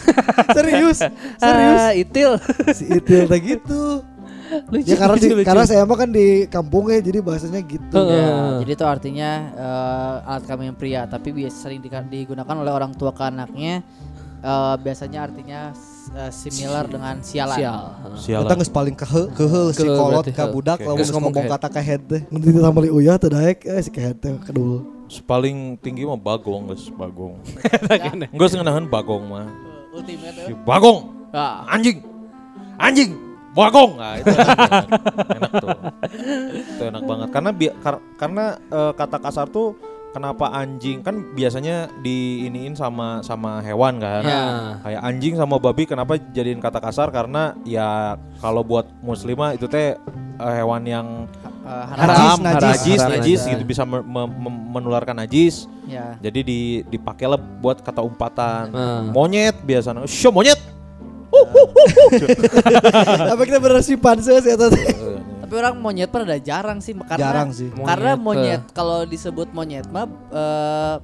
serius 0.56 0.98
serius 1.42 1.80
Ah, 1.82 1.92
itil. 1.92 2.30
si 2.72 2.84
itil 2.90 3.28
kayak 3.28 3.42
gitu 3.44 4.00
Lucu, 4.64 4.86
ya 4.86 4.96
karena 4.96 5.14
lucu, 5.14 5.24
di, 5.24 5.30
lucu. 5.32 5.46
karena 5.46 5.64
saya 5.64 5.82
mah 5.82 5.96
kan 5.96 6.08
di 6.08 6.26
kampung 6.46 6.84
ya 6.86 6.98
jadi 6.98 7.18
bahasanya 7.18 7.60
gitu 7.60 7.94
Heeh. 7.94 8.14
Ya, 8.14 8.28
jadi 8.60 8.72
itu 8.72 8.84
artinya 8.84 9.30
eh, 9.52 10.28
alat 10.28 10.42
kelamin 10.44 10.74
pria, 10.74 11.04
tapi 11.04 11.28
biasa 11.30 11.56
sering 11.60 11.80
digunakan 11.80 12.54
oleh 12.54 12.70
orang 12.70 12.92
tua 12.92 13.10
ke 13.10 13.22
anaknya. 13.22 13.82
eh, 14.40 14.74
biasanya 14.76 15.18
artinya 15.24 15.60
eh, 16.12 16.28
similar 16.28 16.84
dengan 16.84 17.18
sialan. 17.18 17.56
Sial. 17.56 17.82
Sialan. 18.14 18.44
Kita 18.44 18.54
geus 18.56 18.70
paling 18.70 18.94
kehe 18.94 19.22
kehe 19.30 19.62
si 19.70 19.80
Kehe 19.80 19.96
kolot 19.96 20.24
he. 20.24 20.44
budak 20.46 20.78
geus 20.78 21.08
ngomong 21.08 21.32
ngomong 21.32 21.48
kata 21.50 21.68
kehead 21.70 22.02
teh. 22.04 22.22
nanti 22.28 22.46
ditambah 22.48 22.82
li 22.82 22.90
uyah 22.90 23.16
teh 23.16 23.28
daek 23.28 23.64
eh 23.64 23.80
si 23.80 23.88
kehead 23.88 24.18
teh 24.18 24.36
kedul 24.38 24.84
Paling 25.24 25.78
tinggi 25.78 26.02
mah 26.02 26.16
bagong 26.16 26.66
guys, 26.66 26.90
bagong. 26.90 27.38
Enggak 28.34 28.48
sengenahan 28.50 28.84
bagong 28.84 29.22
mah. 29.24 29.46
Ultimate. 29.94 30.42
Si 30.42 30.52
Bagong, 30.58 30.98
Ah, 31.30 31.62
anjing, 31.68 32.02
anjing, 32.76 33.14
bagong. 33.54 33.92
Nah, 33.94 34.18
itu 34.18 34.28
enak, 34.28 34.58
enak 35.38 35.52
tuh. 35.56 35.70
Itu 36.52 36.82
enak 36.84 37.02
banget 37.02 37.28
karena 37.30 37.50
bi- 37.50 37.76
kar- 37.78 38.04
karena 38.14 38.44
eh, 38.60 38.92
kata 38.92 39.18
kasar 39.18 39.46
tuh 39.46 39.78
kenapa 40.10 40.46
anjing 40.48 41.02
kan 41.02 41.34
biasanya 41.34 41.90
diiniin 41.98 42.74
sama 42.74 43.18
sama 43.20 43.58
hewan 43.60 43.98
kan. 43.98 44.22
Ya. 44.22 44.42
Kayak 44.80 45.02
anjing 45.02 45.34
sama 45.34 45.56
babi 45.56 45.86
kenapa 45.86 46.14
jadiin 46.18 46.58
kata 46.58 46.78
kasar 46.78 47.10
karena 47.10 47.54
ya 47.62 48.14
kalau 48.38 48.62
buat 48.62 48.86
muslimah 49.00 49.54
itu 49.54 49.66
teh 49.66 49.94
eh, 49.94 50.54
hewan 50.54 50.82
yang 50.84 51.06
eh, 51.64 51.84
haram, 51.88 52.38
najis, 52.38 52.38
najis, 52.38 52.98
haram, 53.00 53.12
najis 53.12 53.40
najis. 53.40 53.40
gitu 53.50 53.62
bisa 53.64 53.82
me- 53.82 54.02
me- 54.02 54.30
me- 54.30 54.62
menularkan 54.72 55.14
najis. 55.16 55.66
Ya. 55.84 56.16
Jadi 56.18 56.40
di 56.42 56.60
dipakailah 56.86 57.36
buat 57.60 57.82
kata 57.82 58.00
umpatan. 58.00 58.70
Ah. 58.70 59.02
Monyet 59.04 59.58
biasanya. 59.62 60.06
Syo 60.06 60.30
monyet. 60.30 60.58
Apa 63.28 63.42
kita 63.42 63.58
bener 63.58 63.80
si 63.80 63.94
panses 63.94 64.42
ya 64.42 64.54
Eh, 64.54 65.18
Tapi 65.44 65.54
orang 65.54 65.74
monyet 65.76 66.08
pun 66.08 66.24
ada 66.24 66.36
jarang 66.36 66.78
sih 66.78 66.96
karena 66.96 67.20
Jarang 67.22 67.48
sih. 67.50 67.68
Karena 67.70 68.16
Monyet, 68.16 68.24
monyet 68.58 68.62
kalau 68.72 69.04
disebut 69.04 69.52
monyet 69.52 69.84
mah 69.86 70.08
eh, 70.30 70.96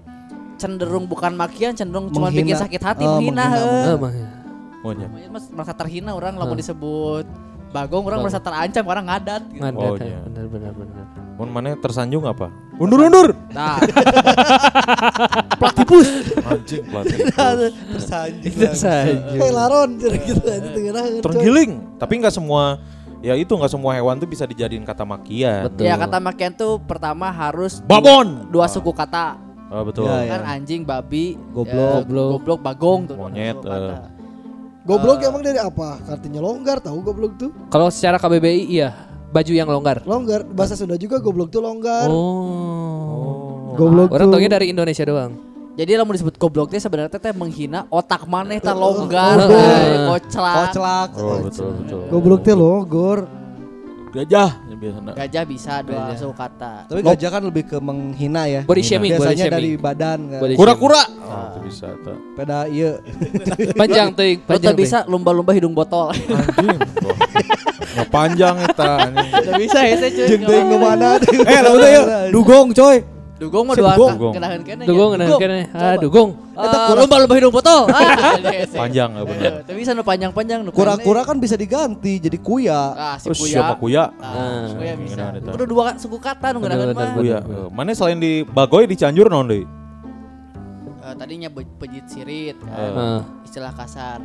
cenderung 0.56 1.04
bukan 1.04 1.32
makian, 1.34 1.72
cenderung 1.72 2.08
cuma 2.08 2.28
bikin 2.28 2.52
sakit 2.54 2.80
hati, 2.80 3.04
Oh, 3.04 3.16
menghina. 3.16 3.44
menghina. 3.44 3.60
Eh, 3.60 3.84
ya. 4.16 4.28
Monyet. 4.80 5.08
Monyet 5.08 5.30
mas 5.30 5.44
merasa 5.48 5.72
terhina 5.72 6.10
orang 6.12 6.34
lamun 6.34 6.54
Hah. 6.54 6.60
disebut 6.60 7.26
bagong 7.70 8.02
orang 8.02 8.18
Bagong. 8.18 8.20
merasa 8.26 8.40
terancam 8.40 8.84
orang 8.84 9.04
ngadat 9.06 9.42
gitu. 9.46 9.62
Ngadat, 9.62 9.86
Oh, 9.86 9.96
ya. 10.00 10.18
Benar 10.24 10.46
benar 10.48 10.72
benar. 10.74 11.04
Mun 11.40 11.48
mana 11.48 11.72
tersanjung 11.72 12.28
apa? 12.28 12.52
Undur-undur. 12.76 13.32
Nah, 13.48 13.80
Anjing 16.52 16.84
pelatih. 16.84 17.16
Tersanjung. 17.96 18.76
Saja. 18.76 19.16
kayak 19.32 19.54
laron 19.56 19.96
gitu 19.96 20.44
aja 20.44 20.68
tengah 20.68 21.24
Tergiling. 21.24 21.80
Tapi 21.96 22.12
nggak 22.20 22.36
semua 22.36 22.76
ya 23.24 23.36
itu 23.40 23.48
nggak 23.56 23.72
semua 23.72 23.96
hewan 23.96 24.20
tuh 24.20 24.28
bisa 24.28 24.44
dijadiin 24.44 24.84
kata 24.84 25.08
makian. 25.08 25.72
Betul. 25.72 25.88
ya 25.88 25.96
kata 25.96 26.20
makian 26.20 26.52
tuh 26.52 26.76
pertama 26.84 27.32
harus 27.32 27.80
Babon. 27.88 28.44
dua 28.52 28.68
suku 28.68 28.92
kata. 28.92 29.40
Oh, 29.72 29.80
betul. 29.80 30.04
Ya, 30.04 30.28
ya. 30.28 30.30
Kan 30.36 30.42
anjing, 30.60 30.82
babi, 30.82 31.40
Goblok. 31.54 32.04
ya, 32.04 32.26
goblok, 32.36 32.60
bagong 32.60 33.06
tuh. 33.06 33.16
Monyet, 33.16 33.54
eh. 33.64 34.02
goblok 34.82 35.22
emang 35.22 35.40
dari 35.46 35.62
apa 35.62 36.02
artinya 36.10 36.42
longgar 36.42 36.82
tahu 36.82 37.04
goblok 37.04 37.38
tuh 37.38 37.54
Kalau 37.70 37.86
secara 37.92 38.18
KBBI 38.18 38.66
iya, 38.66 39.09
baju 39.30 39.52
yang 39.54 39.68
longgar. 39.68 40.02
longgar 40.02 40.42
bahasa 40.44 40.74
Sunda 40.74 40.98
juga 40.98 41.18
goblok 41.18 41.48
tuh 41.48 41.62
longgar 41.62 42.10
Oh. 42.10 43.74
goblok 43.74 44.10
Orang 44.10 44.28
tuh 44.28 44.34
taunya 44.36 44.50
dari 44.50 44.70
Indonesia 44.70 45.06
doang. 45.06 45.32
Jadi 45.78 45.96
lamun 45.96 46.12
disebut 46.12 46.34
goblok 46.36 46.68
teh 46.68 46.82
sebenarnya 46.82 47.14
teh 47.14 47.32
menghina 47.32 47.86
otak 47.88 48.26
maneh 48.26 48.58
teh 48.58 48.74
longgar, 48.74 49.38
Oh, 49.38 49.54
eh, 49.54 49.96
koclak. 50.10 50.56
Koclak. 50.74 51.08
Oh, 51.16 51.38
betul 51.46 51.70
betul. 51.80 52.02
goblok 52.10 52.40
teh 52.42 52.52
logor 52.52 53.18
Gajah 54.10 54.50
biasanya. 54.80 55.12
Gajah 55.12 55.44
bisa 55.44 55.72
dua 55.84 56.00
Gajah. 56.08 56.16
suku 56.16 56.34
kata. 56.34 56.72
Tapi 56.88 57.00
gajah 57.04 57.28
kan 57.28 57.42
lebih 57.44 57.64
ke 57.68 57.76
menghina 57.78 58.42
ya. 58.48 58.62
Body 58.64 58.80
shaming, 58.80 59.12
body 59.14 59.20
Biasanya 59.20 59.44
shaming. 59.46 59.54
dari 59.60 59.70
badan 59.76 60.18
kan. 60.32 60.40
Body 60.40 60.54
Kura-kura. 60.56 61.02
Oh, 61.20 61.44
itu 61.52 61.58
bisa 61.68 61.88
tuh. 62.00 62.16
Peda 62.34 62.64
iya. 62.66 62.96
Panjang 63.80 64.16
tuh, 64.16 64.24
Lo 64.24 64.48
panjang 64.48 64.72
teu 64.72 64.80
bisa 64.80 64.98
lumba-lumba 65.04 65.52
hidung 65.52 65.76
botol. 65.76 66.10
Anjing. 66.16 66.78
Nggak 67.90 68.08
panjang 68.08 68.56
eta 68.64 68.92
anjing. 69.12 69.30
Teu 69.44 69.52
bisa 69.60 69.78
ya 69.84 69.94
teh 70.00 70.10
cuy. 70.16 70.26
Jeung 70.32 70.42
teuing 70.48 70.68
ke 70.72 70.76
mana 70.80 71.10
eh 71.20 71.58
lah 71.60 71.72
udah 71.76 71.90
yuk 71.92 72.06
dugong 72.32 72.68
coy 72.72 72.98
Dugong 73.40 73.64
mah 73.64 73.74
dua 73.74 73.96
dugong. 73.96 74.34
kenahan 74.36 74.60
kene. 74.60 74.84
Dugong 74.84 75.16
nah 75.16 75.40
kene. 75.40 75.60
Ah, 75.72 75.96
dugong. 75.96 76.36
Ah, 76.52 76.92
lumba-lumba 76.92 77.34
hidung 77.40 77.48
botol. 77.48 77.88
Ah, 77.88 78.36
Panjang 78.68 79.16
nggak 79.16 79.24
benar. 79.24 79.52
Teu 79.64 79.74
bisa 79.80 79.96
nu 79.96 80.04
panjang-panjang 80.04 80.60
nu 80.60 80.68
Kura-kura 80.76 81.24
kan 81.24 81.40
bisa 81.40 81.56
diganti 81.56 82.20
jadi 82.20 82.36
kuya. 82.36 82.80
Ah, 82.92 83.16
si 83.16 83.32
Terus 83.32 83.40
kuya. 83.40 83.54
siapa 83.56 83.80
kuya? 83.80 84.12
Ah, 84.20 84.68
si 84.68 84.76
kuya 84.76 84.92
bisa. 85.00 85.16
Ngeunaan 85.16 85.40
eta. 85.40 85.50
Udah 85.56 85.66
dua 85.66 85.84
suku 85.96 86.20
kata 86.20 86.52
nu 86.52 86.60
Bener-bener 86.60 86.92
mah. 86.92 87.16
Kuya. 87.16 87.38
Eh, 87.40 87.68
Mana 87.72 87.96
selain 87.96 88.20
di 88.20 88.44
Bagoy 88.44 88.84
di 88.84 88.92
Cianjur 88.94 89.32
naon 89.32 89.48
deui? 89.48 89.64
Eh, 91.00 91.14
tadinya 91.16 91.48
pejit 91.48 92.04
sirit 92.06 92.60
kan. 92.60 92.92
Ah. 92.92 93.20
Istilah 93.40 93.72
kasar. 93.72 94.20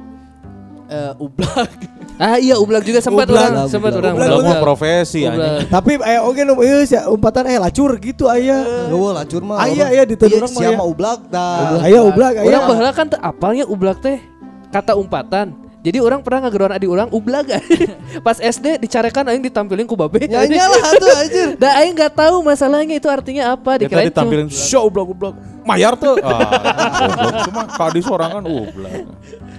Eh, 0.86 1.14
ublak. 1.18 1.70
Ah 2.16 2.40
iya 2.40 2.56
ublak 2.56 2.80
juga 2.82 3.04
sempat 3.04 3.28
Ublak. 3.28 3.44
orang, 3.44 3.68
sempat 3.68 3.92
Ublak. 3.92 4.00
orang. 4.00 4.14
Ublak, 4.16 4.28
Udah 4.30 4.40
ublak. 4.40 4.56
mau 4.56 4.64
profesi 4.64 5.28
Ublak. 5.28 5.68
tapi 5.68 5.92
eh 6.00 6.16
oke 6.18 6.42
nu 6.42 6.54
ieu 6.58 6.80
sia 6.84 7.02
umpatan 7.06 7.44
eh 7.46 7.60
lacur 7.60 7.92
gitu 7.98 8.26
aya 8.26 8.88
Eueuh 8.88 9.12
lacur 9.12 9.44
mah. 9.44 9.60
Aya, 9.60 9.84
orang- 9.84 9.92
aya, 9.92 10.04
di 10.06 10.16
Iya, 10.16 10.38
orang 10.38 10.48
mah 10.48 10.62
siapa 10.64 10.80
ya. 10.80 10.86
ublak 10.86 11.20
dah. 11.28 11.84
aya 11.84 12.00
ublak 12.02 12.34
aya 12.38 12.48
Orang 12.48 12.64
baheula 12.72 12.92
kan 12.94 13.08
apalnya 13.20 13.64
ublak 13.66 14.00
teh 14.00 14.24
kata 14.70 14.96
umpatan. 14.96 15.60
Jadi 15.84 16.00
orang 16.00 16.24
pernah 16.24 16.48
ngageruan 16.48 16.72
adik 16.72 16.88
orang 16.88 17.10
ublak. 17.12 17.46
Pas 18.26 18.40
SD 18.40 18.80
dicarekan 18.80 19.28
aing 19.28 19.44
ditampilin 19.44 19.84
ku 19.84 19.94
babe. 19.94 20.18
Ya 20.24 20.42
iyalah 20.42 20.82
tuh 21.04 21.12
anjir. 21.12 21.48
Da 21.58 21.78
aing 21.78 21.94
enggak 21.94 22.16
tahu 22.16 22.40
masalahnya 22.42 22.96
itu 22.96 23.06
artinya 23.06 23.52
apa. 23.52 23.76
Kita 23.76 23.86
Dikirain 23.86 24.08
cuma- 24.08 24.12
ditampilin 24.16 24.48
show 24.48 24.82
ublak 24.82 25.06
ublak. 25.06 25.36
Mayar 25.62 25.94
tuh. 25.94 26.16
Ah, 26.22 27.44
cuma 27.44 27.66
kadi 27.68 28.00
sorangan 28.00 28.40
ublak. 28.42 29.04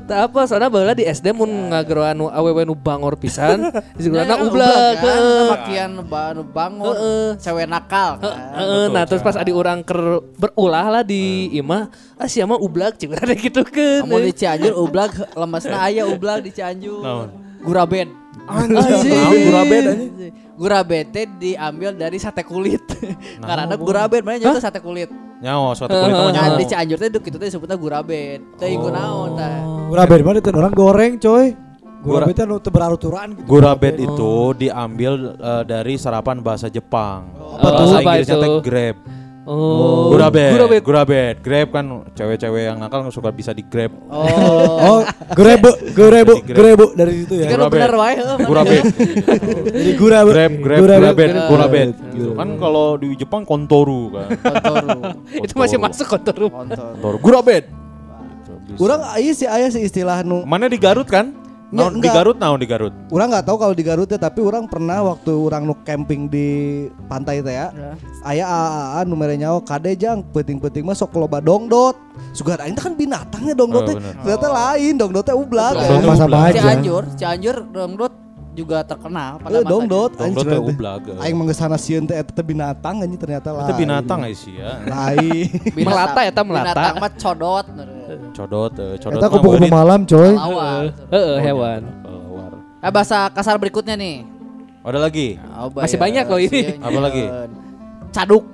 Tak 0.06 0.18
apa, 0.24 0.46
soalnya 0.46 0.70
baheula 0.70 0.94
di 0.94 1.02
SD 1.02 1.30
mun 1.30 1.50
ngageruan 1.68 2.14
nu 2.14 2.26
awewe 2.28 2.62
nu 2.62 2.72
bangor 2.72 3.14
pisan, 3.14 3.58
disebutna 3.98 4.22
Ya, 4.24 4.38
ublak. 4.38 4.70
kan, 4.96 5.02
heeh. 5.02 5.46
makian 5.50 5.90
ba- 6.06 6.30
nu 6.30 6.42
bangun, 6.42 6.94
Heeh. 6.94 7.28
cewek 7.36 7.66
nakal. 7.66 8.14
kan. 8.16 8.30
Heeh, 8.54 8.86
nah 8.88 9.02
terus 9.02 9.18
pas 9.18 9.34
adi 9.34 9.50
orang 9.50 9.82
ker 9.82 9.98
berulah 10.32 10.86
lah 10.88 11.02
di 11.02 11.50
imah, 11.52 11.90
ah 12.14 12.24
siapa 12.24 12.54
ublak 12.54 12.94
cik 12.94 13.18
ada 13.18 13.34
gitu 13.34 13.60
kan. 13.60 14.06
Kamu 14.06 14.22
di 14.22 14.32
Cianjur 14.32 14.78
ublak 14.78 15.10
lemesna 15.34 15.82
aya 15.82 16.06
ublak 16.06 16.38
di 16.40 16.50
Cianjur. 16.50 17.02
Guraben. 17.60 18.14
Anjing. 18.46 19.10
Naon 19.10 19.38
guraben 19.42 19.82
anjing? 19.84 20.32
Guraben 20.54 21.04
teh 21.10 21.26
diambil 21.26 21.90
dari 21.92 22.14
sate 22.16 22.46
kulit. 22.46 22.78
Karena 23.42 23.74
guraben 23.74 24.22
mana 24.22 24.38
nyata 24.38 24.62
sate 24.62 24.78
kulit. 24.78 25.10
Nyawa 25.36 25.76
suatu 25.76 25.92
kulit 25.92 26.12
mah 26.12 26.32
nyawa. 26.32 26.56
di 26.56 26.64
Cianjur 26.64 26.96
teh 26.96 27.08
duk 27.08 27.24
itu 27.24 27.36
teh 27.36 27.46
disebutnya 27.46 27.76
guraben. 27.76 28.38
Teh 28.56 28.68
ieu 28.68 28.88
naon 28.88 29.36
tah. 29.36 29.60
Guraben 29.86 30.20
mana 30.22 30.38
itu 30.40 30.50
orang 30.50 30.72
goreng 30.72 31.12
coy. 31.16 31.46
Gura- 31.96 32.24
Guraben 32.24 32.32
itu 32.32 32.56
teu 32.62 32.70
beraturan 32.70 33.28
gitu. 33.34 33.44
Gurabet 33.44 33.94
itu 33.98 34.32
diambil 34.54 35.12
eh, 35.34 35.62
dari 35.66 35.94
serapan 35.96 36.38
bahasa 36.38 36.68
Jepang. 36.68 37.34
Apa 37.34 37.68
tuh? 37.68 37.84
bahasa 37.84 37.96
Apa 37.96 38.10
Inggrisnya 38.14 38.36
itu? 38.36 38.42
teh 38.42 38.50
grab. 38.62 38.96
Oh, 39.46 40.10
Gurabet. 40.10 40.50
Gurabet. 40.58 40.82
Gurabet. 40.82 41.34
Grab 41.38 41.68
kan 41.70 41.86
cewek-cewek 42.18 42.66
yang 42.66 42.82
nakal 42.82 43.06
suka 43.14 43.30
bisa 43.30 43.54
di 43.54 43.62
grab. 43.62 43.94
Oh. 44.10 44.26
Oh, 44.82 45.00
Jadi 45.06 45.62
grab. 45.94 46.26
grebe 46.42 46.86
dari 46.98 47.22
situ 47.22 47.34
ya. 47.38 47.54
Gurabet. 47.54 47.78
bener 47.78 47.94
wae 47.94 48.14
heuh. 48.18 48.36
Gurabet. 48.50 48.82
Jadi 49.70 49.92
gurabe. 49.94 50.30
grab, 50.34 50.52
grab, 50.58 50.80
Gurabet. 50.82 50.98
gurabet, 50.98 51.30
Gurabet. 51.30 51.30
gurabet. 51.46 51.88
Gitu. 52.10 52.30
Kan 52.34 52.48
kalau 52.58 52.86
di 52.98 53.08
Jepang 53.14 53.42
kontoru 53.46 54.02
kan. 54.18 54.28
Kontoru. 54.34 54.98
Itu 55.46 55.54
masih 55.54 55.78
masuk. 55.78 56.06
Kontoru. 56.10 56.46
Kontoru. 56.50 57.16
Gurabet. 57.22 57.64
Gitu, 57.70 58.52
bisa. 58.66 58.78
Urang 58.82 59.02
aya 59.14 59.30
sih 59.30 59.46
aya 59.46 59.70
sih 59.70 59.86
istilah 59.86 60.26
nu 60.26 60.42
Mana 60.42 60.66
di 60.66 60.74
Garut 60.74 61.06
kan? 61.06 61.45
Naon 61.68 61.98
di. 61.98 62.06
Garut 62.06 62.36
naon 62.36 62.56
di 62.56 62.64
Garut? 62.64 62.94
Urang 63.08 63.26
nggak 63.28 63.42
tahu 63.42 63.56
kalau 63.56 63.72
di 63.72 63.82
Garut 63.82 64.06
ya 64.06 64.16
tapi 64.16 64.38
orang 64.38 64.64
pernah 64.64 65.02
waktu 65.04 65.32
orang 65.32 65.62
nu 65.62 65.74
camping 65.82 66.26
di 66.26 66.46
pantai 67.04 67.40
teh 67.40 67.50
ya. 67.52 67.68
Ya. 67.68 67.90
Aya 68.22 68.44
AAA 68.44 69.00
nu 69.02 69.14
mere 69.14 69.34
nyawa 69.34 69.58
kade 69.60 69.92
jang 69.94 70.22
penting-penting 70.26 70.82
mah 70.82 70.94
sok 70.94 71.16
loba 71.16 71.38
dongdot. 71.38 71.98
Sugar 72.32 72.60
aing 72.60 72.72
teh 72.72 72.82
kan 72.82 72.94
binatangnya 72.94 73.52
dongdot 73.52 73.82
Oh, 73.82 73.88
teh. 73.88 73.96
Ternyata 73.98 74.46
lain 74.48 74.94
dongdot 74.94 75.24
teh 75.24 75.34
ublak. 75.34 75.74
Ublak. 75.74 75.84
ya. 75.84 75.98
Sama-sama 76.00 76.36
aja. 76.44 76.60
Cianjur, 76.62 77.02
Cianjur 77.14 77.56
dongdot 77.66 78.12
juga 78.52 78.80
terkenal 78.80 79.36
pada 79.36 79.50
Eh 79.50 79.58
masanya. 79.58 79.68
dongdot 79.68 80.10
Dongdot 80.12 80.44
teh 80.44 80.52
teh. 80.52 80.62
ublag. 80.62 81.02
Aing 81.18 81.34
menggesana 81.34 81.76
sieun 81.76 82.04
teh 82.04 82.14
eta 82.14 82.30
teh 82.30 82.40
binatang 82.42 83.00
anjing 83.00 83.18
ternyata 83.18 83.50
Itu 83.50 83.58
lain. 83.68 83.76
binatang 83.76 84.18
ya 84.22 84.30
sih 84.32 84.54
ya. 84.54 84.70
Lain. 84.86 85.50
Binatang- 85.68 85.82
Melata 85.84 86.20
eta 86.22 86.40
melata. 86.40 86.64
Binatang 86.70 86.94
mah 86.96 87.10
codot. 87.12 87.66
Codot, 88.36 88.72
eh, 88.74 88.94
codot. 88.96 89.16
Kita 89.16 89.26
mah 89.26 89.32
kupu-kupu 89.32 89.66
malam 89.66 90.00
coy. 90.04 90.30
Heeh, 91.10 91.36
hewan. 91.40 91.80
Keluar. 92.04 92.50
Eh 92.78 92.90
bahasa 92.90 93.18
kasar 93.28 93.56
berikutnya 93.56 93.96
nih. 93.96 94.28
Ada 94.84 94.98
lagi? 95.00 95.40
Oh, 95.50 95.72
Masih 95.72 95.96
banyak 95.96 96.24
loh 96.24 96.38
ini. 96.38 96.76
Apa 96.78 96.98
lagi? 97.00 97.24
Caduk. 98.12 98.44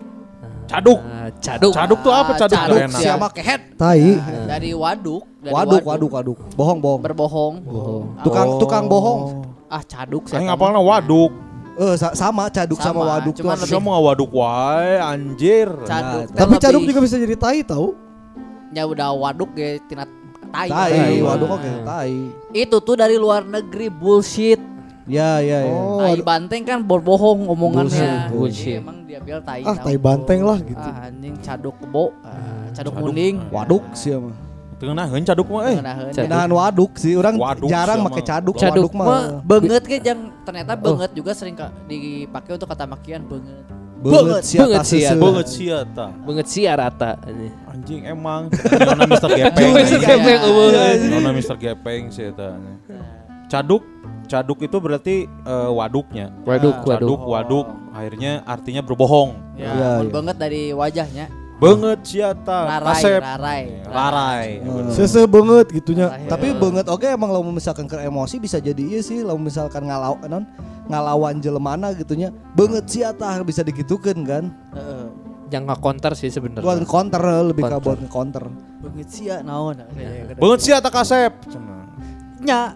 Caduk. 0.65 1.01
Ah, 1.03 1.29
caduk. 1.37 1.73
Caduk 1.75 1.99
tuh 2.01 2.13
apa? 2.15 2.33
Ah, 2.33 2.39
Caduk 2.39 2.57
caduk. 2.57 2.79
Siapa 2.95 3.27
kehet? 3.29 3.61
Tai. 3.77 4.01
Dari 4.49 4.71
waduk. 4.73 5.23
Dari 5.43 5.53
Waduk, 5.53 5.83
waduk, 5.85 6.11
waduk. 6.11 6.39
Bohong, 6.55 6.79
bohong. 6.79 7.01
Berbohong. 7.03 7.55
Bohong. 7.61 8.05
Tukang 8.23 8.47
Oh. 8.49 8.59
tukang 8.63 8.85
bohong. 8.87 9.21
Ah 9.67 9.83
caduk 9.83 10.29
eta 10.29 10.39
ngapalna 10.39 10.79
mah. 10.79 10.85
waduk. 10.97 11.33
Eh 11.75 11.95
sa- 11.97 12.13
sama 12.13 12.47
caduk 12.49 12.77
sama, 12.79 13.01
Sama, 13.01 13.11
waduk 13.17 13.35
tuh. 13.35 13.43
cuman 13.43 13.53
ada- 13.53 13.65
lebih- 13.65 13.75
Siapa 13.75 13.85
mau 13.85 14.01
waduk 14.05 14.31
wae 14.31 14.93
anjir. 14.97 15.69
Caduk. 15.83 16.31
teh 16.31 16.39
Tapi 16.39 16.55
caduk 16.57 16.83
juga 16.87 17.01
bisa 17.03 17.17
jadi 17.17 17.35
tai 17.35 17.61
tahu. 17.61 17.97
Ya 18.73 18.89
udah 18.89 19.13
waduk 19.13 19.53
ge 19.53 19.81
tina 19.85 20.09
tai. 20.49 20.69
Tai, 20.69 21.13
waduk 21.21 21.49
oke, 21.51 21.71
tai. 21.85 22.13
Itu 22.53 22.81
tuh 22.81 22.97
dari 22.97 23.17
luar 23.17 23.45
negeri 23.45 23.93
bullshit. 23.93 24.61
Ya, 25.03 25.43
ya, 25.43 25.67
ya. 25.67 25.75
Oh, 25.75 25.99
tai 25.99 26.23
banteng 26.23 26.63
kan 26.63 26.79
berbohong 26.81 27.51
omongannya. 27.51 28.31
Bullshit, 28.31 28.33
bullshit. 28.33 28.79
Jadi 28.79 28.83
Emang 28.87 28.99
dia 29.03 29.19
bilang 29.19 29.43
tai. 29.43 29.61
ah 29.67 29.77
tai 29.77 29.99
banteng 29.99 30.41
lah 30.47 30.59
gitu. 30.63 30.79
Ah 30.79 31.11
anjing 31.11 31.35
caduk 31.43 31.75
kebo. 31.83 32.15
Ah, 32.23 32.71
caduk 32.71 32.95
Caduk. 32.95 33.13
munding. 33.13 33.37
Waduk 33.51 33.85
sih 33.93 34.15
mah. 34.15 34.33
Tengah 34.79 35.07
heun 35.15 35.23
caduk 35.23 35.47
mah 35.47 35.63
eh. 35.69 35.77
Ngenaheun. 35.79 36.11
Caduk. 36.11 36.31
Nahan 36.31 36.51
waduk 36.51 36.93
sih, 36.99 37.13
orang 37.15 37.35
Waduk 37.39 37.69
jarang 37.71 37.99
pakai 38.03 38.25
caduk. 38.25 38.55
Caduk 38.59 38.91
waduk 38.91 38.93
mah 38.95 39.07
mah 39.07 39.23
Banget 39.43 39.83
ke 39.85 39.97
yang 40.01 40.21
ternyata 40.43 40.73
banget 40.75 41.11
juga 41.15 41.31
sering 41.35 41.55
ka- 41.55 41.75
dipakai 41.87 42.57
untuk 42.57 42.67
kata 42.67 42.87
makian 42.87 43.23
banget. 43.27 43.63
Banget 44.03 44.43
sih 44.43 44.59
banget 44.59 44.81
seuseut. 44.83 45.21
Banget 45.23 45.47
sih 45.47 45.67
eta. 45.71 46.07
Banget 46.27 46.47
sih 46.51 46.63
rata. 46.67 47.11
Anjing 47.71 48.03
emang. 48.05 48.51
Nona 48.51 49.05
Mr. 49.07 49.31
Gepeng. 49.39 49.73
Mr. 49.79 49.81
anjing. 49.81 50.03
Gepeng. 50.03 50.41
Nona 51.09 51.31
Mr. 51.31 51.57
Gepeng 51.57 52.03
sih 52.11 52.35
eta. 52.35 52.59
Caduk 53.47 53.85
Caduk 54.33 54.65
itu 54.65 54.77
berarti 54.81 55.17
eh, 55.29 55.71
waduknya. 55.77 56.33
Waduk, 56.49 56.89
Caduk, 56.89 57.21
waduk. 57.21 57.21
waduk, 57.29 57.67
akhirnya 57.93 58.41
artinya 58.49 58.81
berbohong. 58.81 59.37
Ya, 59.61 60.01
mun 60.01 60.09
iya. 60.09 60.15
banget 60.15 60.37
dari 60.41 60.63
wajahnya. 60.73 61.27
Banget 61.63 61.99
siata, 62.03 62.59
Rarai, 62.67 62.87
kasep. 62.91 63.21
rarai. 63.23 63.63
Rarai. 63.87 64.49
Sese 64.91 65.23
banget 65.25 65.71
gitunya. 65.71 66.11
Rarai. 66.11 66.27
Tapi 66.27 66.47
banget 66.53 66.87
oke 66.91 67.07
emang 67.07 67.31
lo 67.31 67.39
misalkan 67.47 67.87
ke 67.87 68.03
emosi 68.03 68.37
bisa 68.37 68.59
jadi 68.59 68.83
iya 68.83 68.99
sih 68.99 69.23
lo 69.23 69.39
misalkan 69.39 69.87
ngalau 69.87 70.19
non 70.27 70.43
ngalawan 70.83 71.39
jelemana 71.39 71.95
gitunya 71.95 72.35
banget 72.53 72.85
sih 72.91 73.07
atah 73.07 73.39
bisa 73.41 73.63
digitukan 73.63 74.19
kan 74.27 74.45
Heeh. 74.75 75.07
Yang 75.49 75.63
nggak 75.69 75.81
counter 75.81 76.13
sih 76.17 76.29
sebenarnya. 76.29 76.65
buat 76.65 76.81
counter 76.83 77.23
lebih 77.45 77.63
ke 77.63 77.77
buat 77.79 78.01
counter 78.09 78.49
Banget 78.83 79.09
sih 79.09 79.31
ya 79.31 79.45
naon. 79.45 79.79
Banget 80.35 80.61
siata 80.61 80.91
kasep. 80.91 81.31
Nya. 82.43 82.75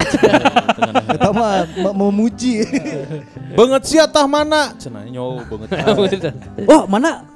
kita 1.10 1.34
mah 1.34 1.66
me- 1.66 1.96
memuji 1.98 2.62
Banget 3.58 3.82
siata 3.82 4.22
mana? 4.30 4.70
Cenah 4.78 5.02
nyaw 5.10 5.42
banget. 5.42 5.68
Oh, 6.70 6.86
mana? 6.86 7.26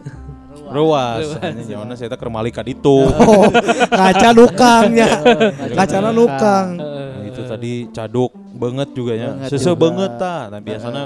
Ruas. 0.70 1.26
Nyawana 1.66 1.94
saya 1.94 2.14
keur 2.14 2.30
malika 2.30 2.62
ditu. 2.62 3.06
Oh, 3.06 3.50
kaca 3.90 4.30
nukangnya. 4.30 5.08
Kacana 5.78 6.10
nukang. 6.10 6.78
Nah, 6.78 7.26
itu 7.26 7.40
tadi 7.44 7.72
caduk 7.90 8.30
banget 8.54 8.88
juga 8.94 9.12
ya. 9.12 9.30
Sese 9.46 9.74
banget 9.74 10.14
ta. 10.16 10.48
Nah, 10.48 10.62
biasanya 10.62 11.04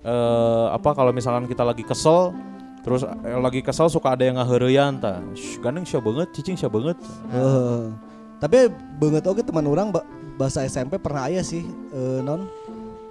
eh 0.00 0.66
apa 0.72 0.92
kalau 0.92 1.10
misalkan 1.10 1.44
kita 1.44 1.60
lagi 1.60 1.84
kesel 1.84 2.32
terus 2.80 3.04
eh, 3.04 3.36
lagi 3.36 3.60
kesel 3.60 3.88
suka 3.88 4.16
ada 4.16 4.24
yang 4.24 4.40
ngaheureyan 4.40 4.96
ta. 4.96 5.20
Shh, 5.32 5.60
Gandeng 5.60 5.84
sia 5.84 6.00
banget, 6.00 6.32
cicing 6.32 6.56
sia 6.56 6.68
banget. 6.68 6.96
Heeh. 7.28 7.92
tapi 8.40 8.72
banget 8.96 9.28
oke 9.28 9.44
teman 9.44 9.68
orang 9.68 9.92
ba- 9.92 10.08
bahasa 10.40 10.64
SMP 10.64 10.96
pernah 10.96 11.28
aya 11.28 11.44
sih 11.44 11.60
eh, 11.92 12.20
non 12.24 12.48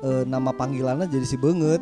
eh, 0.02 0.26
nama 0.26 0.50
panggilannya 0.50 1.06
jadi 1.06 1.22
si 1.22 1.38
banget 1.38 1.78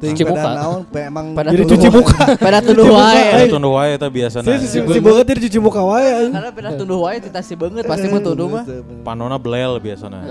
Ting 0.00 0.16
Cuci 0.16 0.24
pada 0.24 0.32
muka. 0.32 0.50
naon 0.56 0.80
pe 0.82 1.00
emang 1.04 1.26
Pada 1.30 1.52
Jadi 1.52 1.62
cuci 1.68 1.88
muka. 1.92 2.24
Pada 2.40 2.58
tuduh 2.58 2.88
wae. 2.88 3.20
Eh, 3.36 3.46
tunduh 3.46 3.72
wae 3.76 3.90
eta 3.92 4.08
biasana. 4.08 4.48
Si 4.48 4.64
si 4.64 4.80
si 4.80 4.98
banget 4.98 5.24
dia 5.28 5.34
dicuci 5.36 5.58
muka 5.60 5.84
wae. 5.84 6.32
Karena 6.32 6.48
pada 6.48 6.70
tuduh 6.72 7.04
wae 7.04 7.20
tita 7.20 7.38
si 7.38 7.52
banget 7.52 7.84
pasti 7.84 8.08
mah 8.08 8.18
tuduh 8.18 8.48
mah. 8.48 8.64
Panona 9.04 9.36
belel 9.36 9.76
biasana. 9.76 10.24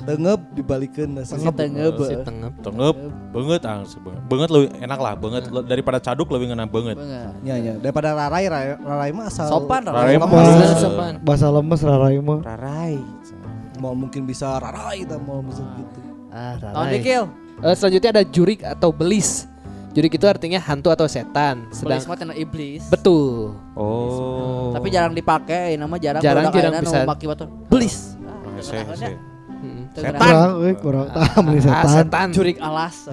tengep 0.00 0.40
dibalikeun 0.52 1.10
Si 1.20 1.42
tengeup. 1.50 1.98
Si 2.00 2.14
tengep. 2.16 2.52
Tengep 2.62 2.96
banget 3.28 3.60
ah 3.64 3.82
sebenarnya. 3.82 4.22
Banget 4.24 4.48
lebih 4.48 4.68
enak 4.78 4.98
lah, 4.98 5.12
banget 5.12 5.42
Le- 5.48 5.66
daripada 5.66 5.98
caduk 5.98 6.30
lebih 6.30 6.54
ngena 6.54 6.64
banget. 6.64 6.94
Banget. 6.94 7.34
Ya 7.42 7.54
ya 7.56 7.74
daripada 7.76 8.14
rarai 8.14 8.46
rarai, 8.46 8.78
rarai 8.78 9.10
mah 9.10 9.26
asal 9.26 9.50
Sopan, 9.50 9.82
Rarai 9.82 10.16
mah 10.16 10.28
Bahasa- 10.28 10.54
Bahasa 10.54 10.76
sopan. 10.78 11.12
Bahasa 11.20 11.46
lemes 11.50 11.80
rarai 11.82 12.16
mah. 12.20 12.38
Rarai. 12.40 12.94
mau 13.76 13.92
mungkin 13.92 14.24
bisa 14.24 14.56
rarai 14.56 15.02
tak 15.02 15.20
mau 15.20 15.42
bisa 15.42 15.60
gitu. 15.76 15.98
Ah, 16.30 16.56
Tahun 16.56 16.72
rarai. 16.78 16.94
dikil. 16.96 17.22
Eh, 17.62 17.74
selanjutnya 17.74 18.10
ada 18.12 18.24
jurik 18.24 18.60
atau 18.60 18.92
belis. 18.92 19.48
Jurik 19.96 20.12
itu 20.12 20.28
artinya 20.28 20.60
hantu 20.60 20.92
atau 20.92 21.08
setan. 21.08 21.64
Sedang 21.72 21.96
Belis 21.96 22.04
mah 22.04 22.36
iblis. 22.36 22.84
betul. 22.92 23.56
Oh. 23.72 24.76
Tapi 24.76 24.92
jarang 24.92 25.16
dipakai, 25.16 25.72
nama 25.80 25.96
jarang 25.96 26.20
Jarang, 26.20 26.52
jarang 26.52 26.84
bisa. 26.84 27.00
nu 27.00 27.08
make 27.08 27.24
batu. 27.24 27.46
Belis. 27.72 28.12
Ah, 28.28 28.92
Setan. 29.96 30.20
Kurang, 30.20 30.50
euy, 30.60 30.74
kurang 30.76 31.06
tahu 31.08 31.48
Ah, 31.48 31.56
setan. 31.56 31.88
setan. 31.88 32.28
Jurik 32.36 32.60
alas. 32.60 33.08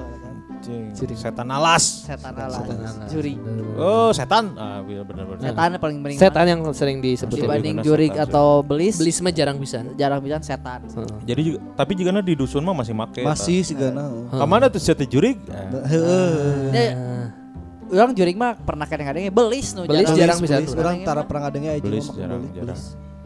Anjing. 0.64 0.96
Jurik. 0.96 1.18
Setan 1.20 1.48
alas. 1.52 1.84
Setan 2.08 2.36
alas. 2.40 2.64
Setan 2.64 2.80
alas. 2.80 3.10
Juri. 3.12 3.34
Oh, 3.76 4.10
setan. 4.16 4.56
Ah, 4.56 4.80
benar 4.80 5.04
benar 5.04 5.26
benar. 5.28 5.44
Setan 5.44 5.70
paling 5.76 5.98
mending. 6.00 6.20
Setan 6.24 6.46
yang 6.48 6.62
sering 6.72 6.98
disebutin. 7.04 7.44
dibanding 7.44 7.76
setan, 7.84 8.24
atau 8.24 8.48
belis. 8.64 8.96
Belis 8.96 9.18
mah 9.20 9.34
jarang 9.36 9.60
bisa. 9.60 9.84
jarang 10.00 10.24
bisa 10.24 10.40
setan. 10.40 10.88
Heeh. 10.88 11.20
Jadi 11.28 11.42
juga 11.52 11.60
tapi 11.76 11.92
juga 12.00 12.10
di 12.24 12.34
dusun 12.40 12.64
mah 12.64 12.76
masih 12.80 12.96
make. 12.96 13.20
Masih 13.20 13.60
sih 13.68 13.76
gana. 13.76 14.08
Kamana 14.32 14.72
tuh 14.72 14.80
sate 14.80 15.04
jurik? 15.04 15.36
Ah, 15.52 15.84
Heeh. 15.84 16.72
Ya, 16.72 18.00
orang 18.00 18.16
jurik 18.16 18.40
mah 18.40 18.56
pernah 18.56 18.88
kadang-kadang 18.88 19.28
belis 19.30 19.76
nu 19.76 19.84
Belis 19.84 20.08
jarang 20.16 20.40
bisa 20.40 20.64
Belis, 20.64 20.72
tuh. 20.72 20.80
Orang 20.80 21.04
tara 21.04 21.22
pernah 21.28 21.52
ngadengnya 21.52 21.76
aja 21.76 21.84
jarang 21.84 21.92
belis, 21.92 22.08
jarang. 22.16 22.42
belis. 22.56 22.84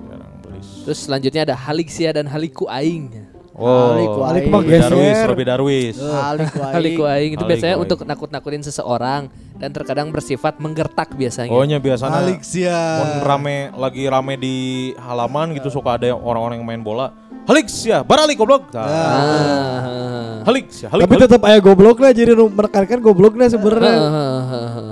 Jarang 0.09 0.31
belis. 0.41 0.67
Terus 0.89 0.99
selanjutnya 1.05 1.41
ada 1.45 1.55
haliksia 1.55 2.09
dan 2.17 2.25
haliku 2.25 2.65
aing. 2.65 3.36
Oh, 3.57 3.97
Haliku 3.97 4.21
Alik 4.21 4.43
aing. 4.45 4.53
Robi 4.53 4.77
Darwis. 4.77 5.17
Robi 5.25 5.43
Darwis. 5.43 5.95
Halik 5.97 6.53
wae. 6.53 6.73
Haliku 6.77 7.03
aing 7.03 7.31
itu 7.33 7.41
biasanya 7.41 7.73
aing. 7.73 7.83
untuk 7.83 7.99
nakut-nakutin 8.05 8.61
seseorang 8.61 9.33
dan 9.57 9.73
terkadang 9.73 10.13
bersifat 10.13 10.61
menggertak 10.61 11.17
biasanya. 11.17 11.49
Oh 11.49 11.65
nya 11.65 11.81
biasanya 11.81 12.21
Alik 12.21 12.45
sia. 12.45 13.01
Mun 13.01 13.09
rame 13.25 13.73
lagi 13.73 14.05
rame 14.05 14.37
di 14.37 14.55
halaman 14.95 15.57
gitu 15.57 15.73
suka 15.73 15.97
ada 15.97 16.13
yang 16.13 16.21
orang-orang 16.21 16.61
yang 16.61 16.69
main 16.69 16.85
bola. 16.85 17.09
Halik 17.47 17.65
ya, 17.71 18.03
baralik 18.03 18.37
goblok. 18.37 18.69
Nah, 18.69 18.83
Ah. 18.85 20.43
Halik 20.45 20.67
ya, 20.69 20.91
halik. 20.91 21.03
Tapi 21.07 21.15
halik. 21.15 21.25
tetap 21.25 21.41
aya 21.43 21.57
gobloknya 21.57 22.11
jadi 22.11 22.35
nu 22.35 22.51
menekankan 22.51 22.99
gobloknya 22.99 23.47
sebenarnya. 23.49 23.95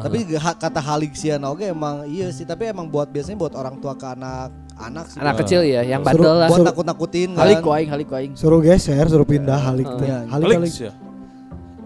Tapi 0.01 0.17
ha- 0.35 0.57
kata 0.57 0.79
halik 0.79 1.13
sia 1.13 1.35
oke 1.37 1.61
emang 1.61 2.07
iya 2.07 2.31
sih, 2.31 2.47
tapi 2.47 2.65
emang 2.65 2.87
buat 2.87 3.11
biasanya 3.11 3.37
buat 3.37 3.53
orang 3.53 3.77
tua 3.77 3.93
ke 3.93 4.07
anak 4.07 4.49
anak 4.75 5.05
sih. 5.09 5.17
Anak 5.19 5.33
kecil 5.43 5.61
ya 5.63 5.81
yang 5.81 6.01
bandel 6.03 6.35
lah. 6.35 6.49
buat 6.51 6.63
nakut-nakutin 6.67 7.29
kan. 7.35 7.41
Halik 7.47 7.57
ku 7.63 7.69
aing, 7.71 7.89
halik 7.89 8.07
ku 8.11 8.15
aing. 8.19 8.31
Suruh 8.35 8.59
geser, 8.59 9.05
suruh 9.07 9.27
pindah 9.27 9.59
halik 9.59 9.87
teh. 9.99 10.07
Iya. 10.07 10.27
Halik 10.27 10.45
Halik 10.45 10.57
halik. 10.61 10.73
ya. 10.75 10.91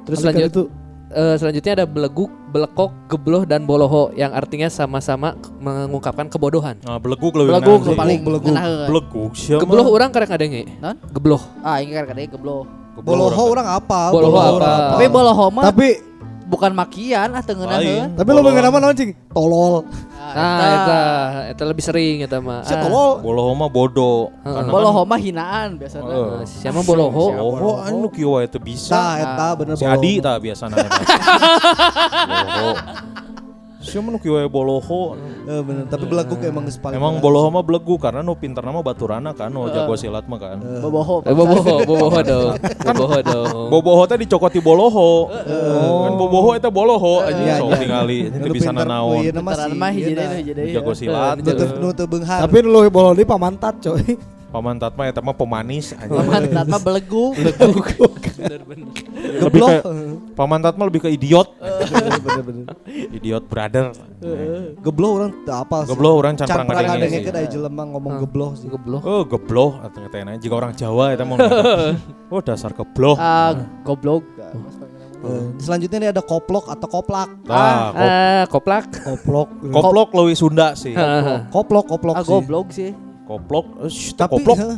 Terus 0.10 0.20
lanjut 0.26 0.46
itu 0.50 0.64
eh, 1.14 1.36
selanjutnya 1.38 1.72
ada 1.82 1.86
beleguk, 1.86 2.32
belekok, 2.50 2.92
gebloh 3.10 3.44
dan 3.46 3.66
boloho 3.70 4.10
yang 4.18 4.34
artinya 4.34 4.70
sama-sama 4.70 5.38
mengungkapkan 5.62 6.26
kebodohan. 6.30 6.82
Nah, 6.82 6.98
beleguk 6.98 7.34
lebih 7.38 7.62
Beleguk 7.62 7.94
paling 7.94 8.20
Beleguk. 8.26 8.54
Beleguk 8.90 9.32
siapa? 9.38 9.62
Gebloh 9.62 9.86
orang 9.86 10.10
karek 10.10 10.30
ngadenge. 10.34 10.64
Non? 10.82 10.98
Gebloh. 11.14 11.42
Ah, 11.62 11.78
ini 11.82 11.94
kan 11.94 12.10
kadang 12.10 12.26
gebloh. 12.26 12.66
Boloho 13.00 13.44
orang 13.56 13.68
apa? 13.80 14.12
Boloho 14.12 14.40
apa? 14.60 14.98
Tapi 14.98 15.06
boloho 15.08 15.46
mah 15.54 15.64
tapi 15.72 15.88
bukan 16.50 16.74
makian 16.74 17.30
ah 17.30 17.42
teu 17.46 17.54
ngeunaheun. 17.54 18.18
tapi 18.18 18.30
lo 18.34 18.42
mengenal 18.42 18.74
nama 18.74 18.78
naon 18.82 18.96
cing? 18.98 19.14
Tolol. 19.30 19.86
Nah, 20.20 20.58
eta 20.66 21.00
eta 21.54 21.64
lebih 21.64 21.82
sering 21.82 22.16
eta 22.22 22.42
mah. 22.42 22.66
Si 22.66 22.74
Ah, 22.74 22.82
tolol. 22.82 23.22
Boloho 23.22 23.54
mah 23.54 23.70
bodoh. 23.70 24.34
Boloho 24.44 25.06
mah 25.06 25.18
hinaan 25.18 25.78
biasanya. 25.78 26.10
Eh, 26.42 26.50
Siapa 26.50 26.82
boloho? 26.82 27.30
kan 27.30 27.38
Boloho 27.38 27.72
anu 27.80 28.10
kieu 28.10 28.34
wae 28.34 28.50
teu 28.50 28.58
bisa. 28.60 28.92
Tah 28.92 29.14
eta 29.16 29.48
bener 29.54 29.74
Si. 29.78 29.86
Adi 29.86 30.18
tah 30.18 30.42
biasana. 30.42 30.74
Boloho. 32.30 32.74
Siapa 33.90 34.08
nu 34.08 34.18
kieu 34.22 34.38
boloho? 34.48 35.18
Eh, 35.50 35.62
bener, 35.66 35.90
tapi 35.90 36.06
beleguk 36.06 36.38
emang 36.46 36.64
geus 36.64 36.78
paling 36.78 37.02
Emang 37.02 37.18
bener. 37.18 37.26
boloho 37.26 37.48
mah 37.50 37.64
belegu 37.66 37.98
karena 37.98 38.22
nu 38.22 38.38
pinter 38.38 38.62
nama 38.62 38.86
baturana 38.86 39.34
kan, 39.34 39.50
nu 39.50 39.66
jago 39.68 39.98
silat 39.98 40.30
mah 40.30 40.38
kan. 40.38 40.58
Boboho. 40.62 41.26
Eh, 41.26 41.34
boboho, 41.34 41.76
boboho 41.84 42.20
dong. 42.30 42.54
Boboho 42.86 43.18
dong. 43.26 43.68
Boboho 43.74 44.02
teh 44.06 44.18
dicokoti 44.22 44.60
boloho. 44.62 45.34
Kan 46.06 46.14
boboho 46.16 46.50
eta 46.54 46.70
boloho 46.70 47.20
Iya, 47.20 47.28
anjing 47.34 47.48
sok 47.58 47.70
iya. 47.70 47.78
tingali 47.82 48.20
Nu 48.30 48.46
teu 48.46 48.54
bisa 48.54 48.70
nanaon. 48.72 49.22
si 49.26 49.74
mah 49.74 49.92
hiji 49.92 50.14
deui 50.14 50.26
nah. 50.30 50.38
hiji 50.38 50.54
deui. 50.54 50.72
Jago 50.72 50.92
silat. 50.94 51.36
Tapi 51.42 52.58
lu 52.62 52.80
boleh 52.88 53.18
di 53.18 53.26
pamantat 53.26 53.82
coy. 53.82 54.04
Paman 54.50 54.76
Tatma 54.76 55.06
eta 55.06 55.22
mah 55.22 55.32
pemanis 55.32 55.94
aja. 55.94 56.10
Paman 56.10 56.50
Tatma 56.50 56.78
belegu. 56.78 57.38
Bener-bener. 58.40 58.88
lebih 59.40 59.62
Geblok. 59.62 59.70
ke 59.70 59.80
Paman 60.34 60.60
Tatma 60.60 60.84
lebih 60.90 61.02
ke 61.02 61.10
idiot. 61.12 61.54
Bener-bener. 62.26 62.66
idiot 63.14 63.46
brother. 63.46 63.94
Gebloh 64.82 65.12
orang 65.16 65.32
tak 65.46 65.58
apa 65.64 65.86
sih. 65.86 65.94
Gebloh 65.94 66.14
orang 66.16 66.34
can 66.34 66.48
perang 66.50 66.66
adengnya 66.88 67.22
sih. 67.22 67.30
dari 67.30 67.48
jelema 67.48 67.84
ngomong 67.88 68.14
gebloh 68.20 68.52
sih. 68.54 68.68
Gebloh. 68.68 69.02
Oh 69.02 69.22
gebloh 69.24 69.78
atau 69.80 70.02
ngetena 70.02 70.34
jika 70.36 70.56
orang 70.56 70.74
Jawa 70.74 71.14
itu 71.14 71.24
mau 71.24 71.38
Oh 72.34 72.42
dasar 72.42 72.74
gebloh. 72.74 73.18
Ah, 73.18 73.54
goblok. 73.82 74.22
Eh, 75.20 75.46
selanjutnya 75.60 75.98
ini 76.00 76.08
ada 76.10 76.24
koplok 76.24 76.70
atau 76.70 76.88
koplak. 76.88 77.28
Nah, 77.44 77.92
kop- 77.92 78.00
Ah, 78.00 78.44
koplak. 78.48 78.86
Koplok. 79.04 79.48
koplok 79.68 80.10
lebih 80.16 80.38
Sunda 80.38 80.72
sih. 80.74 80.94
Heeh. 80.94 81.50
Koplok, 81.50 81.86
koplok 81.86 82.16
Ah, 82.16 82.24
sih. 82.24 82.32
goblok 82.32 82.68
sih. 82.72 82.92
Koplok, 83.30 83.66
eh, 83.80 83.92
shh, 83.94 84.18
Tapi 84.18 84.34
koplok. 84.36 84.58
heh, 84.58 84.78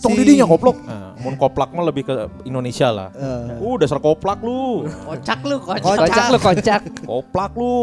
Tong 0.00 0.16
si- 0.16 0.24
didinya 0.24 0.48
koplok. 0.48 0.76
Nah, 0.88 1.12
mun 1.20 1.36
koplak 1.36 1.68
mah 1.70 1.84
lebih 1.84 2.08
ke 2.08 2.14
Indonesia 2.42 2.88
lah. 2.88 3.08
Eh, 3.12 3.60
Uh, 3.60 3.76
dasar 3.76 4.00
koplak 4.00 4.40
lu. 4.40 4.88
Kocak 5.04 5.44
lu, 5.44 5.60
kocak. 5.60 5.84
Kocak 5.84 6.24
lu 6.32 6.38
kocak. 6.40 6.80
Koplak 7.12 7.52
lu. 7.52 7.76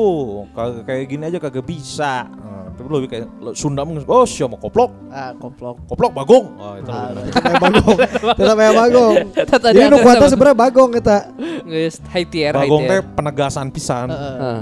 Kagak 0.49 0.89
kayak 0.89 1.05
gini 1.05 1.24
aja 1.24 1.38
kagak 1.38 1.61
bisa. 1.61 2.26
Nah, 2.26 2.74
tapi 2.74 2.89
lebih 2.89 3.09
kayak 3.13 3.26
Sunda 3.53 3.86
mah 3.86 4.01
oh 4.01 4.26
siapa 4.26 4.57
koplok? 4.57 4.89
Ah, 5.13 5.38
koplok. 5.38 5.86
Koplok 5.86 6.11
bagong. 6.18 6.45
Oh, 6.57 6.74
itu 6.74 6.89
lebih. 6.89 7.32
Kayak 7.38 7.61
bagong. 7.61 7.97
Tetap 8.34 8.55
kayak 8.57 8.74
bagong. 8.76 9.13
Tadi 9.53 9.78
Jadi 9.78 9.86
nu 9.86 9.97
sebenarnya 10.26 10.57
bagong 10.57 10.89
kita. 10.97 11.18
Geus 11.61 11.95
high 12.09 12.26
tier, 12.26 12.57
Bagong 12.57 12.84
teh 12.89 12.99
penegasan 13.13 13.70
pisan. 13.70 14.09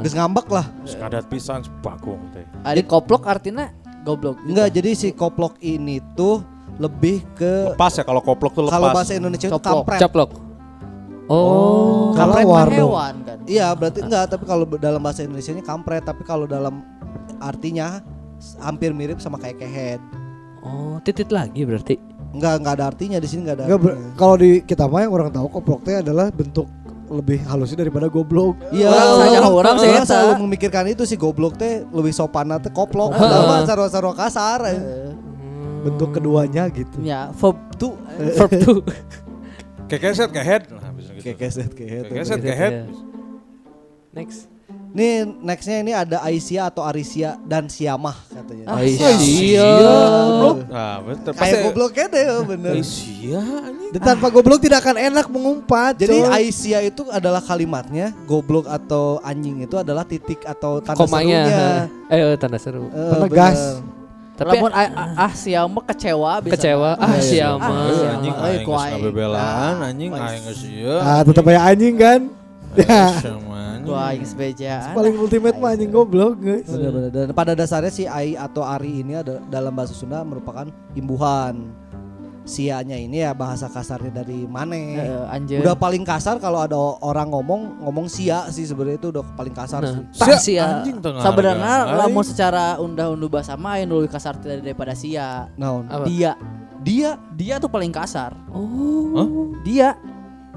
Geus 0.04 0.12
ngambek 0.12 0.52
lah. 0.52 0.68
Skadat 0.84 1.24
pisan 1.32 1.64
bagong 1.80 2.20
teh. 2.36 2.44
Ada 2.68 2.84
koplok 2.84 3.24
artinya 3.24 3.72
goblok. 4.06 4.38
Enggak, 4.46 4.70
jadi 4.72 4.94
si 4.94 5.10
koplok 5.12 5.58
ini 5.60 5.98
tuh 6.14 6.46
lebih 6.78 7.26
ke 7.34 7.74
Lepas 7.74 7.98
ya 7.98 8.04
kalau 8.06 8.22
koplok 8.22 8.54
tuh 8.54 8.64
lepas. 8.70 8.78
kalau 8.78 8.88
bahasa 8.94 9.12
Indonesia 9.18 9.48
itu 9.50 9.60
kampret. 9.60 10.00
Coplok. 10.06 10.30
Oh. 11.26 12.14
Kalau 12.14 12.38
Kampret 12.38 12.46
mah 12.46 12.54
warno. 12.54 12.76
hewan 12.78 13.16
kan. 13.26 13.38
Iya, 13.50 13.74
berarti 13.74 14.00
enggak, 14.06 14.30
tapi 14.30 14.46
kalau 14.46 14.64
dalam 14.78 15.02
bahasa 15.02 15.26
Indonesianya 15.26 15.66
kampret, 15.66 16.06
tapi 16.06 16.22
kalau 16.22 16.46
dalam 16.46 16.86
artinya 17.42 18.06
hampir 18.62 18.94
mirip 18.94 19.18
sama 19.18 19.42
kayak 19.42 19.58
kehead. 19.58 20.02
Oh, 20.62 21.02
titit 21.02 21.34
lagi 21.34 21.66
berarti. 21.66 21.98
Enggak, 22.30 22.54
enggak 22.62 22.74
ada 22.78 22.86
artinya 22.94 23.18
di 23.18 23.26
sini 23.26 23.42
enggak 23.48 23.58
ada. 23.58 23.66
Enggak 23.74 23.98
kalau 24.14 24.36
di 24.38 24.62
kita 24.62 24.86
mah 24.86 25.02
yang 25.02 25.14
orang 25.18 25.30
tahu 25.34 25.48
koplok 25.50 25.82
teh 25.82 25.98
adalah 25.98 26.30
bentuk 26.30 26.70
lebih 27.06 27.38
halusnya 27.46 27.86
daripada 27.86 28.10
goblok. 28.10 28.58
Iya, 28.74 28.90
Orang 28.90 29.14
saja, 29.22 29.40
orang 29.46 29.76
sih 29.78 29.90
orang 29.90 30.06
eta. 30.06 30.10
selalu 30.10 30.34
memikirkan 30.50 30.86
itu 30.90 31.04
si 31.06 31.16
goblok 31.16 31.54
teh 31.56 31.86
lebih 31.94 32.10
sopan 32.10 32.50
teh 32.58 32.74
koplok. 32.74 33.14
Mah 33.14 33.62
sarwa-sarwa 33.66 34.14
kasar. 34.18 34.66
Bentuk 35.86 36.18
keduanya 36.18 36.66
gitu. 36.74 36.98
Ya, 37.06 37.30
verb 37.38 37.58
tuh. 37.78 37.94
Verb 38.38 38.52
to. 38.58 38.82
Kekeset 39.86 40.34
kehead. 40.34 40.66
Nah, 40.74 40.90
bisa 40.98 41.14
gitu. 41.14 41.30
Kayak 41.30 41.38
keset 41.46 41.72
kehead. 41.78 42.04
Kekeset 42.10 42.42
kehead. 42.42 42.74
Next. 44.18 44.50
Nih 44.96 45.14
nextnya 45.44 45.84
ini 45.84 45.92
ada 45.92 46.24
Aisyah 46.24 46.72
atau 46.72 46.80
Arisia 46.80 47.36
dan 47.44 47.68
Siamah 47.68 48.16
katanya. 48.26 48.64
Ah, 48.66 48.80
Aisyah. 48.80 49.12
Goblok. 49.60 50.58
Nah, 50.66 50.96
betul. 51.04 51.32
Kayak 51.36 51.56
gobloknya 51.62 52.06
deh 52.08 52.26
bener. 52.48 52.74
Aisyah 52.80 53.46
anjing. 53.62 53.92
Dan 53.92 54.02
tanpa 54.02 54.28
goblok 54.32 54.60
tidak 54.60 54.80
akan 54.80 54.96
enak 54.96 55.28
mengumpat. 55.28 56.00
Jadi 56.00 56.16
coy. 56.16 56.32
Aisyah 56.32 56.82
itu 56.82 57.04
adalah 57.12 57.44
kalimatnya 57.44 58.16
goblok 58.24 58.66
atau 58.66 59.20
anjing 59.20 59.62
itu 59.62 59.76
adalah 59.76 60.08
titik 60.08 60.40
atau 60.42 60.80
tanda 60.80 60.96
Komanya. 60.98 61.44
serunya. 61.44 61.68
Eh, 62.08 62.20
eh, 62.24 62.36
tanda 62.40 62.56
seru. 62.56 62.88
Eh, 62.88 63.12
Penegas. 63.12 63.60
bener. 63.76 63.94
Tapi 64.36 64.52
Lamun 64.52 64.72
ah, 64.72 64.88
ah, 64.92 65.28
ah 65.28 65.34
siapa 65.34 65.80
kecewa 65.86 66.32
bisa. 66.40 66.54
kecewa. 66.56 66.92
Ah, 66.96 67.08
Iya, 67.08 67.16
iya. 67.16 67.24
siapa? 67.24 67.64
Ah, 67.66 67.72
Eh, 67.72 67.96
siapa? 67.96 68.12
anjing 68.12 68.36
aing 68.36 68.64
geus 68.64 68.84
ngabebelaan 68.86 69.44
Ah, 69.44 69.88
anjing 69.88 70.10
kuai. 70.12 70.24
aing 70.28 70.44
geus 70.44 70.62
ieu. 70.68 70.96
Ah, 71.00 71.20
tetap 71.24 71.44
kayak 71.44 71.64
anjing 71.66 71.96
kan? 71.96 72.20
Ya. 72.78 73.12
Gua 73.86 74.10
aing 74.10 74.26
sebejaan. 74.26 74.98
Paling 74.98 75.14
ultimate 75.16 75.56
mah 75.56 75.78
anjing 75.78 75.94
goblok, 75.94 76.42
guys. 76.42 76.66
Bener-bener. 76.66 77.10
Dan 77.14 77.28
pada 77.32 77.54
dasarnya 77.54 77.94
si 77.94 78.04
Ai 78.04 78.34
atau 78.34 78.66
Ari 78.66 79.06
ini 79.06 79.14
ada 79.14 79.38
dalam 79.46 79.70
bahasa 79.72 79.94
Sunda 79.94 80.26
merupakan 80.26 80.66
imbuhan. 80.92 81.70
Sianya 82.46 82.94
ini 82.94 83.26
ya 83.26 83.34
bahasa 83.34 83.66
kasarnya 83.66 84.22
dari 84.22 84.46
mane. 84.46 84.94
Eh, 84.96 85.34
anjir. 85.34 85.62
Udah 85.62 85.74
paling 85.74 86.06
kasar 86.06 86.38
kalau 86.38 86.62
ada 86.62 86.78
orang 87.02 87.34
ngomong 87.34 87.82
ngomong 87.82 88.06
sia 88.06 88.46
sih 88.54 88.66
sebenarnya 88.66 89.02
itu 89.02 89.10
udah 89.10 89.26
paling 89.34 89.50
kasar 89.50 89.82
Nah, 89.82 89.94
sih. 89.98 90.06
tak 90.14 90.28
Sia, 90.42 90.86
sia. 90.86 91.22
Sebenarnya 91.26 91.74
lamun 91.98 92.22
Aing. 92.22 92.30
secara 92.30 92.78
undah-unduh 92.78 93.30
bahasa 93.34 93.58
nu 93.58 93.98
lebih 93.98 94.14
kasar 94.14 94.38
tidak 94.38 94.62
daripada 94.62 94.94
sia. 94.94 95.50
Naon? 95.58 95.90
Dia, 96.06 96.38
Dia 96.86 97.18
dia 97.34 97.58
tuh 97.58 97.66
paling 97.66 97.90
kasar. 97.90 98.38
Oh. 98.54 99.50
Dia. 99.66 99.98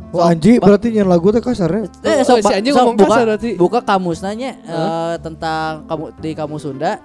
Oh, 0.09 0.25
anjing 0.25 0.57
berarti 0.57 0.89
nyen 0.89 1.05
lagu 1.05 1.29
teh 1.29 1.39
kasarnya. 1.39 1.85
Eh, 2.01 2.25
Oh, 2.25 2.41
sok, 2.41 2.41
si 2.41 2.49
sok 2.65 2.81
ngomong 2.81 2.97
buka, 2.97 3.09
kasar 3.13 3.25
berarti. 3.29 3.51
buka 3.55 3.79
kamus 3.83 4.19
nanya 4.21 4.57
eh, 4.57 5.15
tentang 5.21 5.85
kamu 5.85 6.05
di 6.17 6.31
kamus 6.33 6.65
Sunda 6.65 6.97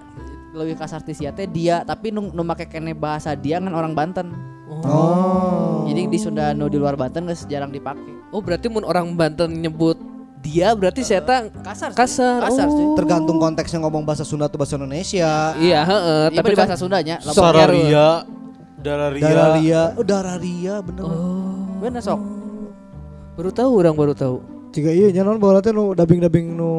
lebih 0.53 0.77
kasar 0.77 1.03
ti 1.03 1.11
sia 1.11 1.33
teh 1.33 1.43
dia 1.43 1.81
tapi 1.81 2.13
nu, 2.13 2.29
nu 2.29 2.41
make 2.41 2.63
kene 2.63 2.93
bahasa 2.93 3.35
dia 3.35 3.59
kan 3.59 3.67
orang 3.69 3.91
Banten. 3.91 4.31
Oh. 4.83 5.83
Jadi 5.83 6.07
di 6.07 6.15
Sunda 6.15 6.51
nu 6.51 6.67
di 6.67 6.77
luar 6.77 6.95
Banten 6.95 7.27
geus 7.27 7.43
jarang 7.43 7.69
dipakai. 7.69 8.31
Oh, 8.31 8.39
berarti 8.39 8.67
mun 8.67 8.83
orang 8.83 9.11
Banten 9.13 9.51
nyebut 9.51 9.99
dia 10.39 10.71
berarti 10.71 11.03
saya 11.03 11.19
tak 11.19 11.51
Kasar. 11.59 11.91
sih. 11.91 11.97
kasar. 11.97 12.39
Kasar 12.39 12.67
sih. 12.69 12.83
Oh. 12.83 12.95
tergantung 12.95 13.35
konteksnya 13.35 13.79
ngomong 13.79 14.03
bahasa 14.03 14.23
Sunda 14.23 14.47
atau 14.47 14.55
bahasa 14.55 14.75
Indonesia. 14.75 15.51
Iya, 15.55 15.79
heeh, 15.83 16.21
Iya 16.31 16.37
tapi 16.39 16.47
di 16.47 16.55
kan 16.55 16.67
bahasa 16.67 16.75
Sundanya. 16.77 17.15
Sararia, 17.19 18.07
Dararia. 18.77 19.23
Dararia, 19.23 19.81
oh 19.93 20.03
Dararia 20.03 20.75
bener. 20.79 21.03
Oh. 21.03 21.79
Bener 21.79 21.99
sok. 21.99 22.42
Baru 23.33 23.49
tahu 23.49 23.71
orang 23.75 23.95
baru 23.95 24.13
tahu. 24.13 24.37
Jika 24.69 24.89
iya 24.89 25.09
nyanon 25.11 25.37
bola 25.37 25.57
teh 25.59 25.69
nu 25.69 25.93
dabing-dabing 25.93 26.49
nu 26.49 26.71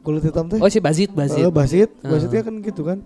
kulit 0.00 0.22
hitam 0.22 0.46
teh. 0.46 0.58
Oh, 0.58 0.68
si 0.68 0.78
Bazit, 0.78 1.10
Bazit. 1.10 1.40
Eh, 1.40 1.50
basit, 1.50 1.90
Ah. 2.02 2.10
basitnya 2.10 2.42
kan 2.42 2.54
gitu 2.60 2.82
kan. 2.82 2.98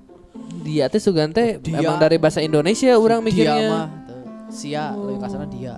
Dia 0.61 0.89
teh 0.89 0.99
sugan 0.99 1.31
teh 1.31 1.57
Dia. 1.59 1.81
emang 1.81 1.97
dari 1.97 2.17
bahasa 2.17 2.41
Indonesia 2.41 2.93
orang 2.95 3.21
Dia 3.23 3.29
mikirnya. 3.29 3.69
mah 3.71 3.87
tuh, 4.05 4.21
sia 4.51 4.93
lebih 4.93 5.21
kasarnya 5.21 5.49
dia. 5.49 5.75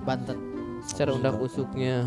Banten. 0.00 0.36
Secara 0.90 1.14
undang 1.14 1.38
usuknya. 1.38 2.02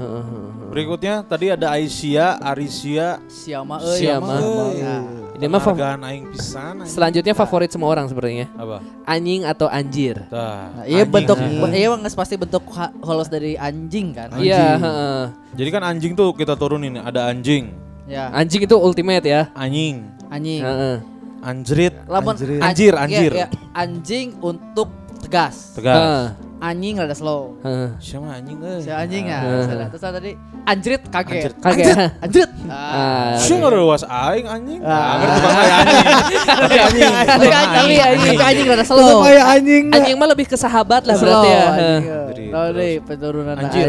Berikutnya 0.67 1.23
tadi 1.23 1.47
ada 1.47 1.71
Aisyah, 1.71 2.35
Arisia. 2.43 3.23
Siama 3.31 3.79
euy. 3.79 3.95
Siama. 3.95 4.35
Nah, 4.75 5.01
Ini 5.39 5.47
mah 5.47 5.63
aing 6.03 6.29
pisan. 6.29 6.83
selanjutnya 6.85 7.31
favorit 7.33 7.71
semua 7.71 7.89
orang 7.89 8.05
sepertinya. 8.05 8.51
Apa? 8.53 8.83
Anjing 9.07 9.47
atau 9.47 9.71
anjir. 9.71 10.19
Nah, 10.27 10.83
iya 10.83 11.07
anjing. 11.07 11.15
bentuk 11.15 11.37
iya 11.71 11.87
nggak 11.89 12.11
pasti 12.13 12.35
bentuk 12.35 12.63
holos 12.99 13.31
dari 13.31 13.55
anjing 13.55 14.11
kan. 14.11 14.35
Iya, 14.35 14.75
heeh. 14.77 15.21
Jadi 15.57 15.69
kan 15.71 15.81
anjing 15.87 16.11
tuh 16.13 16.35
kita 16.35 16.53
turunin 16.53 16.99
ada 16.99 17.31
anjing, 17.31 17.71
Ya, 18.03 18.27
Anjing 18.35 18.67
itu 18.67 18.75
ultimate 18.75 19.23
ya. 19.23 19.47
anjing, 19.55 20.03
anjing. 20.27 20.59
Heeh. 20.59 20.97
anjrit, 21.39 21.91
Lamun 22.07 22.35
Anjir. 22.35 22.55
an- 22.55 22.63
Anjir, 22.71 22.93
iya, 22.95 23.03
anjir. 23.03 23.31
iya, 23.35 23.47
anjing 23.75 24.27
untuk 24.39 24.87
tegas. 25.23 25.55
tegas. 25.73 25.95
Heeh. 25.95 26.25
Anjing 26.63 26.95
rada 26.95 27.11
slow. 27.11 27.59
Heeh. 27.59 27.91
Siapa 27.99 28.39
anjing 28.39 28.55
euy? 28.59 28.79
Si 28.79 28.87
anjing 28.87 29.27
ya. 29.27 29.39
Ah. 29.43 29.63
Sana. 29.67 29.85
Terus 29.91 30.01
tadi 30.01 30.31
anjrit 30.63 31.03
kaget. 31.11 31.35
Anjrit. 31.35 31.53
Kaget. 31.59 31.95
Anjrit. 32.23 32.51
Ah. 32.69 33.35
Siapa 33.35 33.59
ngarewas 33.61 34.03
aing 34.05 34.47
anjing? 34.47 34.79
Ah. 34.79 34.95
Ah, 34.95 35.15
ngerti 35.19 36.07
anjing. 36.15 36.39
Tapi 36.39 36.77
anjing. 36.77 37.11
Tapi 37.11 37.27
Tapi 37.27 37.47
anjing, 37.51 37.99
anjing. 37.99 38.37
tapi 38.37 38.43
anjing 38.47 38.65
rada 38.69 38.85
slow. 38.87 39.19
kayak 39.23 39.45
anjing. 39.49 39.83
Anjing 39.91 40.15
mah 40.15 40.27
lebih 40.29 40.45
ke 40.47 40.55
sahabat 40.55 41.03
lah 41.03 41.15
Slow 41.19 41.43
berarti 41.43 41.49
ya. 41.49 41.67
terus. 42.31 42.71
deh 42.71 42.93
penurunan. 43.03 43.55
Anjir. 43.57 43.87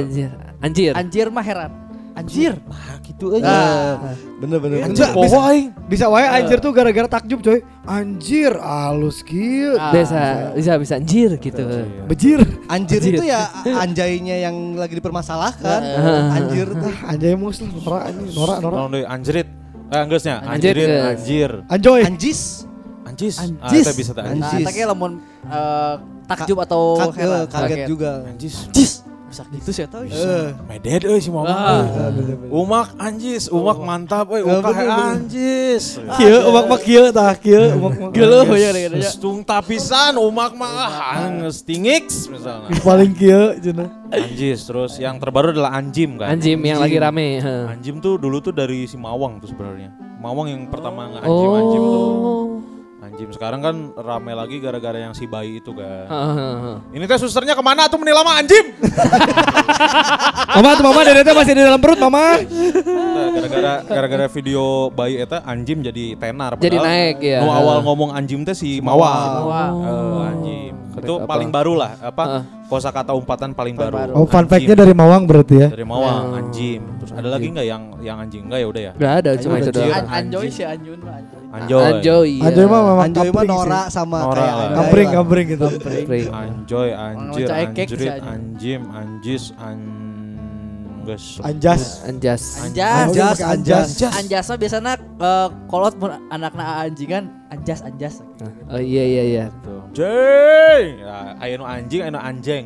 Anjir. 0.59 0.93
Anjir 0.97 1.27
mah 1.31 1.45
heran. 1.47 1.84
Anjir. 2.15 2.55
Nah, 2.71 3.03
gitu 3.03 3.35
aja. 3.35 3.51
Ah. 3.51 4.15
Bener 4.39 4.63
bener. 4.63 4.87
Anjing 4.87 5.03
Bisa- 5.03 5.43
aing. 5.51 5.69
Bisa 5.91 6.07
wae 6.07 6.23
anjir 6.23 6.63
tuh 6.63 6.71
gara-gara 6.71 7.11
takjub 7.11 7.43
coy. 7.43 7.59
Anjir, 7.83 8.55
halus 8.55 9.27
kieu. 9.27 9.75
Ah. 9.75 9.91
Bisa, 9.91 10.23
bisa, 10.55 10.73
bisa 10.79 10.95
anjir 10.95 11.35
gitu. 11.43 11.63
Bejir. 12.07 12.39
Anjir 12.71 13.03
Anjir. 13.03 13.13
itu 13.19 13.25
ya 13.27 13.51
anjaynya 13.83 14.47
yang 14.47 14.79
lagi 14.79 14.95
dipermasalahkan. 14.95 15.81
Heeh. 15.83 16.23
Anjir 16.39 16.67
tuh. 16.71 16.95
Anjay 17.03 17.35
mus 17.35 17.59
lah, 17.59 17.69
norak 17.75 18.03
anjing, 18.07 18.31
norak 18.31 18.59
norak. 18.63 18.79
Naon 18.79 18.91
deui 18.95 19.05
anjrit. 19.05 19.49
Eh 19.85 20.01
Anjir, 20.01 20.21
anjrit, 20.49 20.87
geus. 20.87 21.05
anjir. 21.11 21.51
Anjoy. 21.69 22.01
Anjis. 22.07 22.41
Anjis. 23.05 23.37
Ah, 23.39 23.47
Anjis. 23.69 23.85
eta 23.85 23.93
bisa 23.95 24.13
anjis. 24.17 24.41
Nah, 24.41 24.51
Anjis. 24.55 24.87
lamun 24.87 25.13
eh, 25.45 25.95
takjub 26.27 26.59
atau 26.63 26.83
Ka- 26.99 27.15
heran, 27.15 27.43
eh, 27.43 27.47
kaget 27.47 27.79
juga. 27.87 28.11
Anjis. 28.27 28.55
Jis. 28.73 29.04
Bisa 29.35 29.43
gitu 29.51 29.71
sih 29.75 29.83
tahu. 29.91 30.07
Eh. 30.07 30.55
Medet 30.71 31.03
euy 31.03 31.19
si 31.19 31.27
mama. 31.27 31.51
Ah. 31.51 31.83
Umak 32.47 32.95
anjis, 32.95 33.51
umak 33.51 33.83
mantap 33.83 34.31
euy, 34.31 34.47
Eh, 34.47 34.63
bener, 34.63 34.63
bener. 34.63 35.11
anjis. 35.11 35.99
Kieu 36.15 36.39
umak 36.47 36.71
mak 36.71 36.81
kieu 36.87 37.11
tah 37.11 37.35
kieu 37.35 37.75
umak 37.75 37.93
mak. 37.99 38.11
Geuleuh 38.15 38.47
ya 38.55 38.71
gede 38.71 39.03
Stung 39.03 39.43
tapisan 39.43 40.15
umak 40.23 40.55
mah 40.55 40.87
ah, 40.87 41.27
geus 41.43 41.67
tingix 41.67 42.31
misalnya. 42.31 42.71
Paling 42.79 43.11
kieu 43.11 43.59
cenah. 43.59 43.91
Anjis, 44.15 44.63
terus 44.63 45.03
yang 45.03 45.19
terbaru 45.19 45.51
adalah 45.51 45.75
anjim 45.75 46.15
kan. 46.15 46.39
Anjim 46.39 46.63
yang 46.63 46.79
lagi 46.79 46.95
rame. 46.95 47.43
heeh. 47.43 47.67
Anjim 47.67 47.99
tuh 47.99 48.15
dulu 48.15 48.39
tuh 48.39 48.55
dari 48.55 48.87
si 48.87 48.95
Mawang 48.95 49.43
tuh 49.43 49.51
sebenarnya. 49.51 49.91
Mawang 50.23 50.47
yang 50.47 50.63
pertama 50.71 51.11
nge-anjim-anjim 51.11 51.83
tuh. 51.83 52.07
Oh. 53.15 53.17
anjim. 53.17 53.29
Sekarang 53.31 53.61
kan 53.61 53.75
rame 53.95 54.33
lagi 54.35 54.59
gara-gara 54.59 54.99
yang 54.99 55.15
si 55.15 55.25
bayi 55.25 55.59
itu 55.59 55.71
kan. 55.71 56.05
Heeh. 56.05 56.75
Ini 56.93 57.05
teh 57.05 57.17
susternya 57.17 57.55
ke 57.55 57.63
mana 57.63 57.87
tuh 57.87 57.97
menilai 57.97 58.19
lama 58.19 58.35
anjim? 58.35 58.65
Mama 60.55 60.71
tuh 60.75 60.85
mama 60.85 61.01
dedetnya 61.03 61.35
masih 61.35 61.53
di 61.53 61.63
dalam 61.63 61.79
perut 61.79 61.99
mama. 61.99 62.39
Nah, 62.39 63.27
gara-gara 63.33 63.73
gara-gara 63.85 64.27
video 64.29 64.63
bayi 64.89 65.19
eta 65.19 65.43
anjim 65.43 65.83
jadi 65.83 66.15
tenar. 66.15 66.55
Jadi 66.57 66.75
Padahal 66.75 66.87
naik, 66.87 67.17
ya. 67.21 67.39
Nu 67.43 67.51
awal 67.51 67.83
ngomong 67.83 68.11
anjim 68.13 68.43
teh 68.43 68.55
si 68.55 68.79
Mawang. 68.79 69.31
Mawang. 69.41 69.75
Eh, 69.83 70.29
anjim. 70.29 70.73
Itu 70.95 71.15
Apa? 71.19 71.27
paling 71.27 71.51
baru 71.51 71.75
lah 71.75 71.99
apa 71.99 72.23
Heeh. 72.25 72.43
kosakata 72.65 73.11
umpatan 73.13 73.51
paling 73.51 73.75
baru. 73.75 73.91
baru. 73.93 74.13
Oh 74.15 74.25
fun 74.25 74.47
Anjim. 74.47 74.51
fact-nya 74.53 74.75
dari 74.79 74.95
Mawang 74.95 75.27
berarti 75.27 75.55
ya. 75.59 75.69
dari 75.69 75.83
Mawang 75.83 76.23
Oh. 76.25 76.39
anjim. 76.39 76.81
Terus 77.03 77.13
ada 77.13 77.29
lagi 77.29 77.47
nggak 77.51 77.67
yang 77.67 77.83
yang 77.99 78.17
anjing 78.17 78.43
enggak 78.47 78.61
ya 78.63 78.67
udah 78.71 78.83
ya? 78.85 78.93
Gak 78.95 79.15
ada 79.21 79.31
cuma 79.37 79.55
itu 79.59 79.71
doang. 79.71 80.07
Anjoy 80.07 80.47
sih 80.47 80.63
Anjun 80.63 80.99
mah 81.03 81.19
Anjoy. 81.55 81.79
Anjoy. 81.79 81.95
Anjoy. 82.03 82.27
iya. 82.27 82.43
Anjoy 82.51 82.67
mah 82.67 82.81
memang 82.83 83.07
Anjoy 83.07 83.29
mah 83.31 83.31
kampring 83.31 83.51
Nora 83.55 83.83
sih. 83.87 83.95
sama 83.95 84.19
Nora 84.19 84.35
kayak 84.35 84.51
lah. 84.51 84.59
Anjay 84.59 84.75
Kampring 84.75 85.09
kampring 85.15 85.47
gitu. 85.55 85.67
Pring. 85.79 86.27
Anjoy, 86.35 86.89
anjir, 86.91 87.47
anjrit, 87.47 88.19
anjim, 88.27 88.81
anjis, 88.91 89.45
anges. 89.63 91.25
Anjas. 91.47 91.83
Anjas. 92.03 92.43
Anjas. 92.59 93.07
Anjas, 93.07 93.39
anjas. 93.39 93.89
Anjas 94.03 94.45
mah 94.51 94.59
biasanya 94.59 94.93
eh, 94.99 95.49
kolot 95.71 95.95
mun 96.01 96.11
anakna 96.35 96.91
anjingan 96.91 97.31
anjas 97.55 97.87
anjas. 97.87 98.19
Oh 98.67 98.83
iya 98.83 99.05
iya 99.07 99.23
iya. 99.23 99.45
Anjing. 99.63 100.87
Ya, 101.07 101.39
aya 101.39 101.55
nu 101.55 101.65
anjing, 101.69 102.01
aya 102.03 102.11
nu 102.11 102.19
anjing. 102.19 102.65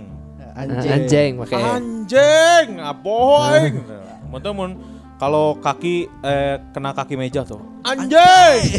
Anjing. 0.57 0.91
Anjing 0.91 1.31
pakai. 1.45 1.61
Anjing, 1.61 2.67
apoy. 2.81 3.61
Mun 4.33 4.45
teh 4.45 4.53
mun 4.53 4.77
kalau 5.19 5.59
kaki 5.59 6.07
eh, 6.23 6.63
kena 6.71 6.95
kaki 6.95 7.19
meja 7.19 7.43
tuh. 7.43 7.59
Anjing. 7.83 8.59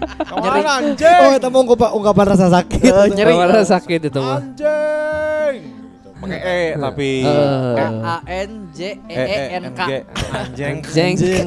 Ke 0.00 0.34
mana 0.38 0.80
anjing? 0.80 1.20
Oh, 1.26 1.32
itu 1.36 1.48
mau 1.50 1.60
ungkapan, 1.66 1.90
ungkapan 1.92 2.24
rasa 2.32 2.46
sakit. 2.48 2.80
Eh, 2.80 3.06
nyeri. 3.12 3.34
Kamar 3.34 3.66
sakit 3.66 4.00
itu 4.08 4.18
mah. 4.22 4.38
Anjing. 4.38 5.54
Gitu. 5.60 6.08
Pakai 6.20 6.40
e 6.40 6.60
tapi 6.78 7.10
Eh. 7.26 8.06
A 8.06 8.16
N 8.24 8.50
J 8.70 8.80
E 9.10 9.14
E, 9.16 9.38
N 9.58 9.64
N, 9.66 9.74
K. 9.74 9.80
G. 9.84 9.92
Anjing. 10.30 10.74
Anjing. 10.86 11.46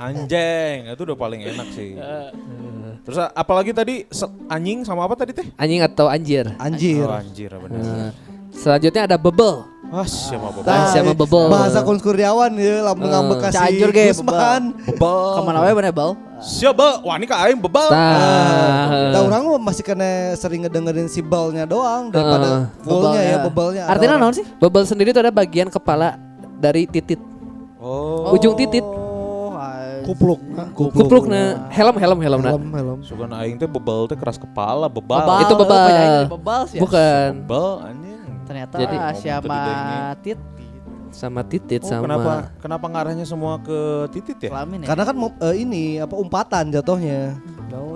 Anjing. 0.00 0.76
Itu 0.96 1.02
udah 1.04 1.18
paling 1.20 1.40
enak 1.44 1.68
sih. 1.76 2.00
Terus 3.04 3.18
apalagi 3.36 3.72
tadi 3.76 4.04
anjing 4.48 4.86
sama 4.88 5.04
apa 5.04 5.14
tadi 5.18 5.36
teh? 5.36 5.46
Anjing 5.60 5.84
atau 5.84 6.08
anjir. 6.08 6.48
Anjir. 6.56 7.04
Oh, 7.04 7.20
anjir 7.20 7.50
benar. 7.52 8.16
Selanjutnya 8.54 9.02
ada 9.06 9.16
bebel. 9.20 9.64
Ah, 9.90 10.06
siapa 10.06 10.46
Nah, 10.46 10.52
bapak? 10.54 10.86
siapa 10.94 11.12
bebel? 11.12 11.44
Bahasa 11.50 11.82
Kurniawan 11.82 12.54
ya, 12.54 12.86
lamun 12.86 13.02
Eh. 13.02 13.10
ngambek 13.10 13.38
kasih 13.42 13.58
Cianjur 13.58 13.90
ge, 13.90 14.04
Gusman. 14.08 14.62
Bebel. 14.86 15.18
Ke 15.34 15.40
mana 15.42 15.58
wae 15.60 15.72
bener 15.74 15.90
bal? 15.90 16.10
Siapa? 16.38 17.02
Wah, 17.02 17.18
ini 17.18 17.26
ka 17.26 17.36
aing 17.42 17.58
bebel. 17.58 17.90
Nah, 17.90 19.10
Nah, 19.10 19.20
orang 19.20 19.42
masih 19.60 19.82
kena 19.82 20.32
sering 20.34 20.62
ngedengerin 20.62 21.04
si 21.04 21.18
belnya 21.20 21.66
doang 21.66 22.06
daripada 22.08 22.70
fullnya 22.80 23.20
ya. 23.20 23.36
Ada 23.42 23.90
Artinya 23.90 24.14
naon 24.16 24.32
sih? 24.32 24.46
bebel 24.56 24.86
sendiri 24.86 25.10
itu 25.10 25.18
ada 25.18 25.28
bagian 25.28 25.66
kepala 25.66 26.14
dari 26.56 26.86
titit. 26.86 27.18
Oh. 27.76 28.30
Ujung 28.30 28.54
titit. 28.54 28.86
Oh, 28.86 29.52
ay- 29.52 30.06
Kupluk. 30.06 30.38
Kuplukna 30.72 31.66
helm 31.68 31.96
helm 31.98 32.18
helm 32.20 32.40
Helm 32.40 32.64
helm. 32.70 32.98
Sugan 33.02 33.34
aing 33.34 33.58
teh 33.58 33.66
bebel 33.66 34.06
teh 34.06 34.14
keras 34.14 34.38
kepala, 34.38 34.86
bebal. 34.86 35.18
Bebal. 35.18 35.38
Itu 35.42 35.54
bebal. 35.56 35.80
Bebal 36.30 36.60
sih 36.64 36.76
ya. 36.78 36.80
Bukan 36.80 37.30
Bebel 37.42 37.68
anjing. 37.82 38.19
Ternyata 38.50 38.74
Jadi- 38.82 38.98
siapa 39.14 39.46
Gedengnya. 39.46 40.02
tit 40.18 40.40
sama 41.10 41.42
titit 41.42 41.82
Oh, 41.82 41.90
sama. 41.90 42.02
kenapa 42.06 42.32
kenapa 42.58 42.86
ngarahnya 42.86 43.22
semua 43.22 43.62
ke 43.62 43.78
titit 44.10 44.42
ya? 44.42 44.50
kelamin 44.50 44.82
ya. 44.82 44.86
Karena 44.90 45.04
kan 45.06 45.14
eh, 45.38 45.54
ini 45.58 45.82
apa 45.98 46.14
umpatan 46.18 46.74
jatuhnya. 46.74 47.38
Oh? 47.70 47.94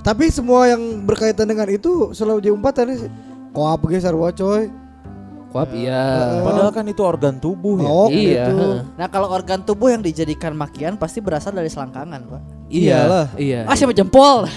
Tapi 0.00 0.32
semua 0.32 0.64
yang 0.72 0.80
berkaitan 1.04 1.44
dengan 1.44 1.68
itu 1.68 2.16
selalu 2.16 2.40
jadi 2.40 2.54
umpatan 2.56 2.96
sih. 2.96 3.12
Koap 3.52 3.84
ge 3.84 4.00
sarua 4.00 4.32
coy. 4.32 4.72
Kuap 5.52 5.68
iya. 5.76 6.40
Padahal 6.40 6.72
kan 6.72 6.84
itu 6.88 7.04
organ 7.04 7.36
tubuh 7.36 7.76
ya. 7.80 7.88
Oh, 7.88 8.08
Iya. 8.08 8.48
gitu. 8.48 8.68
Nah, 8.96 9.08
kalau 9.08 9.28
organ 9.28 9.60
tubuh 9.60 9.92
yang 9.92 10.00
dijadikan 10.00 10.52
makian 10.52 10.96
pasti 10.96 11.20
berasal 11.20 11.52
dari 11.52 11.68
selangkangan, 11.68 12.20
Pak. 12.24 12.42
Iyalah. 12.66 13.26
Iya. 13.38 13.62
Ah, 13.64 13.74
siapa 13.74 13.94
jempol? 13.94 14.42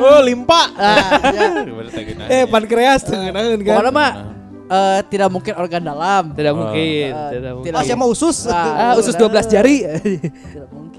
Oh, 0.00 0.20
limpa. 0.24 0.62
Ah, 0.74 1.12
ya. 1.28 1.48
Gini. 1.60 2.24
Eh 2.26 2.44
pankreas 2.46 3.04
tuh 3.04 3.12
kan. 3.14 3.30
Pokoknya 3.60 3.92
mah 3.92 4.10
eh, 4.66 5.00
tidak 5.06 5.28
mungkin 5.28 5.52
organ 5.54 5.82
dalam. 5.84 6.32
Tidak 6.32 6.54
mungkin. 6.56 7.10
Eh, 7.12 7.30
Tidak 7.36 7.52
mungkin. 7.52 7.68
tidak- 7.68 7.80
Ah, 7.80 7.86
siapa 7.86 8.04
usus? 8.06 8.36
Ah, 8.48 8.96
usus 8.96 9.12
12 9.14 9.44
jari. 9.46 9.76
Tidak 9.84 10.68
mungkin. 10.72 10.89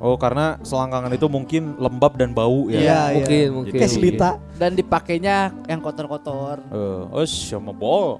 Oh, 0.00 0.16
karena 0.16 0.56
selangkangan 0.64 1.12
itu 1.12 1.28
mungkin 1.28 1.76
lembab 1.76 2.16
dan 2.16 2.32
bau 2.32 2.72
ya. 2.72 2.80
Iya, 2.80 2.80
iya. 2.80 3.00
mungkin 3.20 3.46
mungkin. 3.52 3.72
Kayak 3.76 3.92
selita. 3.92 4.30
Dan 4.56 4.72
dipakainya 4.72 5.52
yang 5.68 5.84
kotor-kotor. 5.84 6.64
Eh, 6.72 7.02
oh, 7.04 7.26
sama 7.28 7.76
bol. 7.76 8.16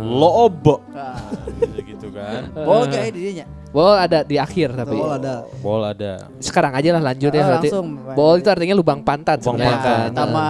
Lob. 0.00 0.80
Ah. 0.96 1.20
Gitu, 1.60 1.78
gitu 1.84 2.08
kan. 2.16 2.48
Oh, 2.68 2.88
kayak 2.88 3.12
dirinya. 3.12 3.44
Bol 3.76 3.92
ada 3.92 4.24
di 4.24 4.40
akhir 4.40 4.72
tapi. 4.72 4.96
Betul 4.96 5.12
ada. 5.20 5.34
Bol 5.60 5.82
ada. 5.84 6.12
Sekarang 6.40 6.72
aja 6.72 6.96
lah 6.96 7.12
lanjut 7.12 7.28
ya 7.28 7.44
berarti. 7.44 7.68
langsung. 7.68 7.86
Bol 8.16 8.40
itu 8.40 8.48
artinya 8.48 8.74
lubang 8.80 9.04
pantat 9.04 9.44
Lubang 9.44 9.60
sebenarnya 9.60 9.76
pantat. 9.84 10.16
Sama 10.16 10.46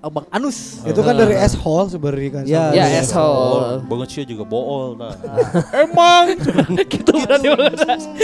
Abang 0.00 0.24
Anus. 0.28 0.80
Itu 0.82 1.00
kan 1.00 1.12
dari 1.12 1.36
asshole 1.36 1.92
sebenarnya 1.92 2.30
kan. 2.32 2.44
Ya, 2.44 2.72
Ya, 2.72 2.84
asshole. 2.98 3.84
Banget 3.84 4.08
sih 4.08 4.24
juga 4.24 4.44
bool 4.44 4.96
dah. 4.96 5.12
Emang. 5.84 6.32
gitu 6.92 7.12
berarti 7.12 7.46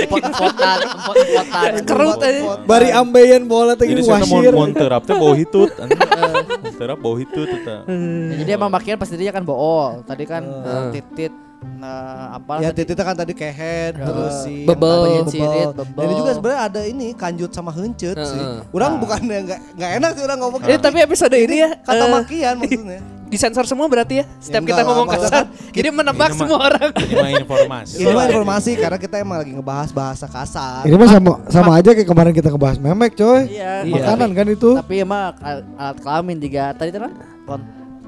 Empot-empotan, 0.02 0.78
empot-empotan. 0.88 1.70
kerut 1.92 2.18
aja. 2.18 2.40
Bari 2.64 2.88
ambeien 2.90 3.44
bola 3.44 3.76
teh 3.76 3.84
Jadi 3.84 4.00
gini 4.00 4.08
wasir. 4.08 4.52
mau 4.52 4.64
terap 4.66 5.04
teh 5.04 5.12
bau 5.12 5.32
hitut. 5.32 5.68
Mau 5.76 6.72
terap 6.72 6.98
bau 6.98 7.14
hitut 7.14 7.44
eta. 7.46 7.84
Ya, 7.84 8.34
jadi 8.40 8.50
emang 8.56 8.72
makian 8.72 8.96
pasti 8.96 9.14
dia 9.14 9.28
kan 9.28 9.44
bool. 9.44 10.00
Tadi 10.02 10.24
kan 10.24 10.42
Eh. 10.42 10.64
eh, 10.66 10.84
titit 10.94 11.32
nah 11.76 11.98
apa 12.32 12.52
Ya 12.58 12.70
tadi? 12.70 12.82
titik 12.82 12.96
kan 12.96 13.12
tadi 13.12 13.32
kehead 13.32 13.94
terus 13.94 14.34
si 14.42 14.64
Bebel. 14.64 15.26
Cirit, 15.26 15.68
bebel. 15.72 16.02
Ini 16.02 16.14
juga 16.16 16.30
sebenarnya 16.32 16.62
ada 16.64 16.80
ini 16.82 17.12
kanjut 17.12 17.50
sama 17.50 17.68
hencut 17.68 18.16
sih. 18.16 18.34
Heeh. 18.34 18.64
Orang 18.70 18.96
bukannya 18.96 19.38
nggak 19.44 19.60
nggak 19.74 19.90
enak 19.96 20.10
sih 20.12 20.22
orang 20.22 20.38
ngomong. 20.38 20.60
Eh, 20.62 20.76
tapi 20.76 20.98
episode 20.98 21.34
ini 21.34 21.56
ya 21.58 21.76
kata 21.76 22.00
eh, 22.00 22.10
makian 22.10 22.54
maksudnya. 22.56 23.00
disensor 23.26 23.66
semua 23.66 23.86
berarti 23.86 24.20
ya. 24.20 24.24
Setiap 24.38 24.62
Ya, 24.62 24.68
kita 24.68 24.80
enggak, 24.80 24.86
ngomong 24.88 25.06
kasar. 25.10 25.30
kan 25.32 25.44
Jadi 25.68 25.88
menebak 25.90 26.30
Ini 26.30 26.38
semua 26.38 26.58
orang. 26.62 26.88
Ini 26.96 27.14
mah 27.14 27.30
informasi. 27.36 27.94
Ini 27.98 28.10
mah 28.10 28.24
informasi 28.24 28.70
karena 28.76 28.98
kita 28.98 29.16
emang 29.18 29.36
lagi 29.36 29.52
ngebahas 29.52 29.90
bahasa 29.90 30.26
kasar. 30.26 30.82
Ini 30.82 30.94
mah 30.94 31.08
sama 31.08 31.30
sama 31.46 31.72
aja 31.74 31.90
kayak 31.90 32.06
kemarin 32.06 32.32
kita 32.32 32.48
ngebahas 32.48 32.78
memek 32.78 33.12
coy. 33.14 33.50
Iya, 33.50 33.82
Iya. 33.82 33.92
Makanan 33.92 34.30
kan 34.30 34.46
itu. 34.48 34.70
Tapi 34.74 34.94
emang 34.98 35.34
al- 35.36 35.66
alat 35.76 35.96
kelamin 35.98 36.36
juga 36.38 36.64
tadi 36.72 36.90
kan 36.90 37.12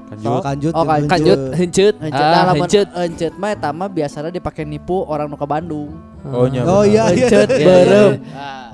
Kanjut. 0.09 0.41
kanjut. 0.41 0.73
Oh, 0.73 0.83
jeung 0.89 1.05
Kanjut, 1.05 1.39
hencut, 1.53 1.95
Encut 2.01 2.17
ah, 2.25 2.29
nah, 2.33 2.43
lamun 2.49 2.65
hencut. 2.65 2.87
encut 2.97 3.33
mah 3.37 3.49
eta 3.53 3.69
mah 3.69 3.89
biasanya 3.93 4.33
dipakai 4.33 4.65
nipu 4.65 5.05
orang 5.05 5.29
nu 5.29 5.37
ke 5.37 5.45
Bandung. 5.45 5.93
Oh, 6.25 6.49
nya 6.49 6.65
Oh 6.65 6.81
iya 6.81 7.13
iya. 7.13 7.29
Encut 7.29 7.49
Iya, 7.53 7.65
berem. 7.65 8.11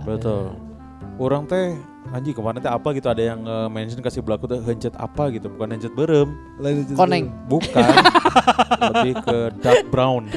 Betul. 0.08 0.44
Orang 1.20 1.44
teh 1.48 1.76
anjing 2.16 2.32
kemarin 2.32 2.64
teh 2.64 2.72
apa 2.72 2.88
gitu 2.96 3.08
ada 3.12 3.20
yang 3.20 3.44
eh, 3.44 3.68
mention 3.68 4.00
kasih 4.00 4.24
belaku 4.24 4.48
teh 4.48 4.60
hencet 4.64 4.96
apa 4.96 5.28
gitu 5.36 5.52
bukan 5.52 5.76
hencet 5.76 5.92
berem. 5.92 6.32
Koneng. 6.96 7.28
bukan 7.52 7.84
lebih 8.96 9.14
ke 9.20 9.38
dark 9.60 9.84
brown 9.92 10.32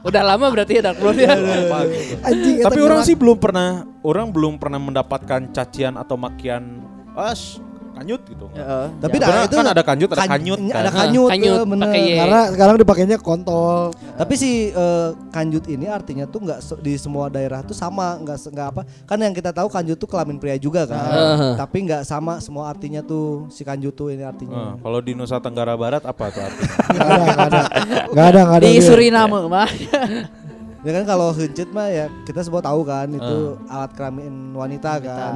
Udah 0.00 0.22
lama 0.24 0.48
berarti 0.48 0.80
ya 0.80 0.82
Dark 0.82 0.96
Brown 0.96 1.12
ya. 1.12 1.36
Gitu. 1.36 2.16
Anjing 2.24 2.56
tapi 2.64 2.80
orang 2.80 3.00
sih 3.04 3.12
belum 3.12 3.36
pernah 3.36 3.84
orang 4.00 4.32
belum 4.32 4.56
pernah 4.56 4.80
mendapatkan 4.80 5.52
cacian 5.52 6.00
atau 6.00 6.16
makian 6.16 6.80
as 7.12 7.60
kanyut 8.00 8.20
gitu 8.24 8.46
Heeh. 8.50 8.84
Tapi 8.96 9.12
Ya. 9.12 9.22
Karena 9.22 9.42
itu 9.44 9.54
kan 9.54 9.68
ada 9.68 9.82
kanjut 9.82 10.08
ada 10.08 10.16
kan- 10.16 10.30
kanyut 10.32 10.58
kan 10.62 10.80
Ada 10.80 10.90
kanyut, 10.90 11.28
Kanyut, 11.28 11.58
bener. 11.68 11.84
pakai. 11.84 12.02
Karena 12.16 12.40
sekarang 12.48 12.74
dipakainya 12.78 13.18
kontol. 13.18 13.76
Tapi 14.16 14.34
si 14.34 14.50
eh, 14.70 15.08
kanjut 15.28 15.64
ini 15.66 15.86
artinya 15.86 16.24
tuh 16.24 16.40
nggak 16.40 16.58
se- 16.58 16.80
di 16.80 16.96
semua 16.96 17.28
daerah 17.28 17.60
tuh 17.60 17.72
sama, 17.72 18.16
nggak 18.16 18.38
se- 18.38 18.48
nggak 18.48 18.68
apa. 18.70 18.82
Kan 19.04 19.18
yang 19.18 19.30
kita 19.30 19.50
tahu 19.50 19.68
kanjut 19.68 19.94
tuh 19.94 20.08
kelamin 20.08 20.36
pria 20.36 20.56
juga 20.56 20.84
kan. 20.84 21.04
Heeh. 21.06 21.52
Tapi 21.54 21.76
nggak 21.84 22.02
sama 22.02 22.40
semua 22.40 22.66
artinya 22.66 23.00
tuh 23.00 23.44
si 23.48 23.60
kanjut 23.60 23.92
tuh 23.92 24.08
ini 24.08 24.22
artinya. 24.22 24.80
kalau 24.80 24.98
di 24.98 25.12
Nusa 25.12 25.36
Tenggara 25.36 25.74
Barat 25.74 26.00
apa 26.02 26.24
tuh 26.26 26.40
artinya 26.40 26.72
Gak 26.90 27.04
ada, 27.04 27.24
gak 27.26 27.46
ada. 27.46 27.60
Gak 28.08 28.26
ada, 28.26 28.40
gak 28.42 28.56
ada. 28.56 28.66
Di. 28.66 28.80
Suriname 28.80 29.38
mah. 29.44 29.68
Ya 30.80 30.90
kan 30.90 31.04
kalau 31.04 31.28
hencut 31.30 31.68
mah 31.70 31.86
ya 31.86 32.08
kita 32.24 32.40
semua 32.40 32.58
tahu 32.58 32.80
kan 32.82 33.04
itu 33.06 33.36
alat 33.68 33.92
kelamin 33.92 34.32
wanita 34.50 34.96
kan. 34.98 35.34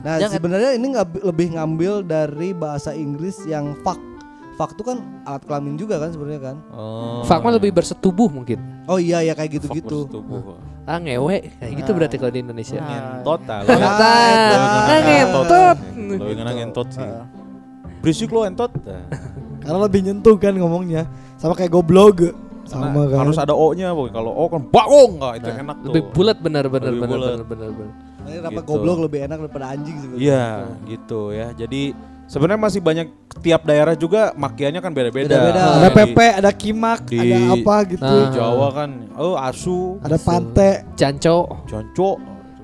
Nah 0.00 0.16
Jangan- 0.16 0.32
sebenarnya 0.32 0.70
ini 0.72 0.86
nggak 0.88 1.06
lebih 1.22 1.46
ngambil 1.52 2.00
dari 2.02 2.50
bahasa 2.52 2.90
Inggris 2.90 3.44
yang 3.44 3.76
fuck. 3.78 4.00
Fuck 4.56 4.74
tuh 4.74 4.84
kan 4.86 4.98
alat 5.22 5.44
kelamin 5.44 5.76
juga 5.76 6.00
kan 6.00 6.10
sebenarnya 6.10 6.40
kan. 6.42 6.56
oh, 6.72 7.20
Fak 7.22 7.38
mah 7.38 7.52
lebih 7.52 7.70
bersetubuh 7.70 8.26
mungkin. 8.26 8.58
Oh 8.84 8.96
iya 8.96 9.20
ya 9.20 9.36
kayak 9.36 9.60
fuck 9.60 9.76
gitu-gitu. 9.76 10.08
Ah 10.82 10.96
ngewe 10.96 11.52
kayak 11.54 11.72
gitu 11.76 11.90
berarti 11.92 12.16
kalau 12.16 12.32
di 12.32 12.40
Indonesia. 12.40 12.80
ngentot 12.80 13.40
ah 13.44 13.60
Nah, 13.60 13.76
Ah, 13.76 14.88
nah, 14.88 14.98
ngentot. 14.98 15.76
lo 16.16 16.26
yang 16.26 16.56
ngentot 16.56 16.88
sih 16.90 17.08
berisik 18.00 18.30
lo 18.30 18.42
entot 18.42 18.72
Ah. 18.82 19.04
Karena 19.58 19.84
lebih 19.84 20.00
nyentuh 20.00 20.34
kan 20.34 20.54
ngomongnya. 20.54 21.04
Sama 21.36 21.52
kayak 21.52 21.68
goblok. 21.70 22.47
Sama 22.68 23.02
kan. 23.04 23.16
harus 23.18 23.36
ada 23.36 23.52
O-nya, 23.52 23.90
boy. 23.90 24.08
Kalau 24.08 24.30
O 24.30 24.44
kan 24.46 24.62
bagong 24.62 25.16
nggak 25.16 25.34
itu 25.36 25.48
enak 25.50 25.76
tuh. 25.78 25.88
Lebih 25.88 26.02
bulat 26.12 26.38
benar 26.38 26.64
benar 26.66 26.92
Lebih 26.92 27.00
benar 27.02 27.18
benar 27.18 27.42
benar. 27.42 27.70
benar. 27.72 27.94
Ini 28.20 28.36
apa 28.38 28.50
Gitu. 28.54 28.68
goblok 28.68 28.98
lebih 29.00 29.18
enak 29.24 29.38
daripada 29.40 29.66
anjing 29.68 29.96
sebenarnya. 29.96 30.20
Iya, 30.22 30.46
gitu 30.86 31.20
ya. 31.32 31.48
Jadi 31.50 31.82
sebenarnya 32.26 32.60
masih 32.60 32.80
banyak 32.80 33.06
tiap 33.38 33.64
daerah 33.64 33.94
juga 33.94 34.36
makiannya 34.36 34.80
kan 34.80 34.92
beda-beda. 34.92 35.32
Beda-beda. 35.32 35.62
Ada 35.74 35.88
Di- 35.88 35.96
pepe, 35.96 36.26
ada 36.34 36.50
kimak, 36.52 37.00
di- 37.08 37.18
ada 37.18 37.36
apa 37.54 37.76
gitu. 37.88 38.04
Di 38.04 38.18
Nah. 38.20 38.30
Jawa 38.30 38.68
kan, 38.70 38.90
oh 39.16 39.34
asu, 39.34 39.96
Ada 39.98 40.16
pante. 40.18 40.70
Janco. 40.94 41.64
jonco. 41.64 42.10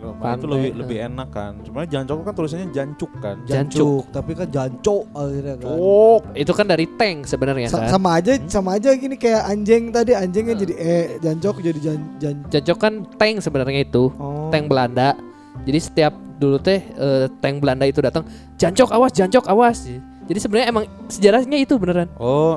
Nah, 0.04 0.36
itu 0.36 0.44
Pantai, 0.44 0.52
lebih 0.52 0.68
eh. 0.68 0.76
lebih 0.76 0.98
enak 1.08 1.28
kan. 1.32 1.52
Sebenarnya 1.64 1.90
jancok 1.90 2.16
kan 2.20 2.34
tulisannya 2.34 2.68
jancuk 2.70 3.12
kan. 3.18 3.36
Jancuk, 3.44 4.02
tapi 4.12 4.30
kan 4.36 4.48
janco 4.48 4.96
akhirnya 5.10 5.54
kan. 5.56 5.68
Oh, 5.72 6.16
Itu 6.36 6.52
kan 6.52 6.66
dari 6.66 6.84
tank 6.94 7.24
sebenarnya 7.24 7.68
Sa- 7.72 7.80
kan. 7.80 7.88
sama 7.88 8.10
aja 8.20 8.32
sama 8.44 8.70
aja 8.76 8.92
gini 8.92 9.16
kayak 9.16 9.42
anjing 9.44 9.88
tadi 9.88 10.12
anjingnya 10.12 10.54
jadi 10.54 10.74
eh 10.76 11.04
jancok 11.18 11.54
jadi 11.60 11.78
jan 11.80 12.00
jan 12.20 12.36
Jancok 12.48 12.78
kan 12.78 12.92
tank 13.16 13.40
sebenarnya 13.40 13.80
itu. 13.82 14.12
oh. 14.14 14.52
Tank 14.52 14.68
Belanda. 14.68 15.16
Jadi 15.64 15.78
setiap 15.80 16.12
dulu 16.36 16.58
teh 16.58 16.82
eh, 16.82 17.26
tank 17.40 17.62
Belanda 17.62 17.86
itu 17.86 18.02
datang, 18.02 18.26
jancok 18.58 18.90
awas, 18.90 19.14
jancok 19.14 19.46
awas. 19.46 19.86
Jadi 20.24 20.38
sebenarnya 20.40 20.68
emang 20.68 20.84
sejarahnya 21.06 21.56
itu 21.56 21.76
beneran. 21.76 22.08
oh, 22.16 22.56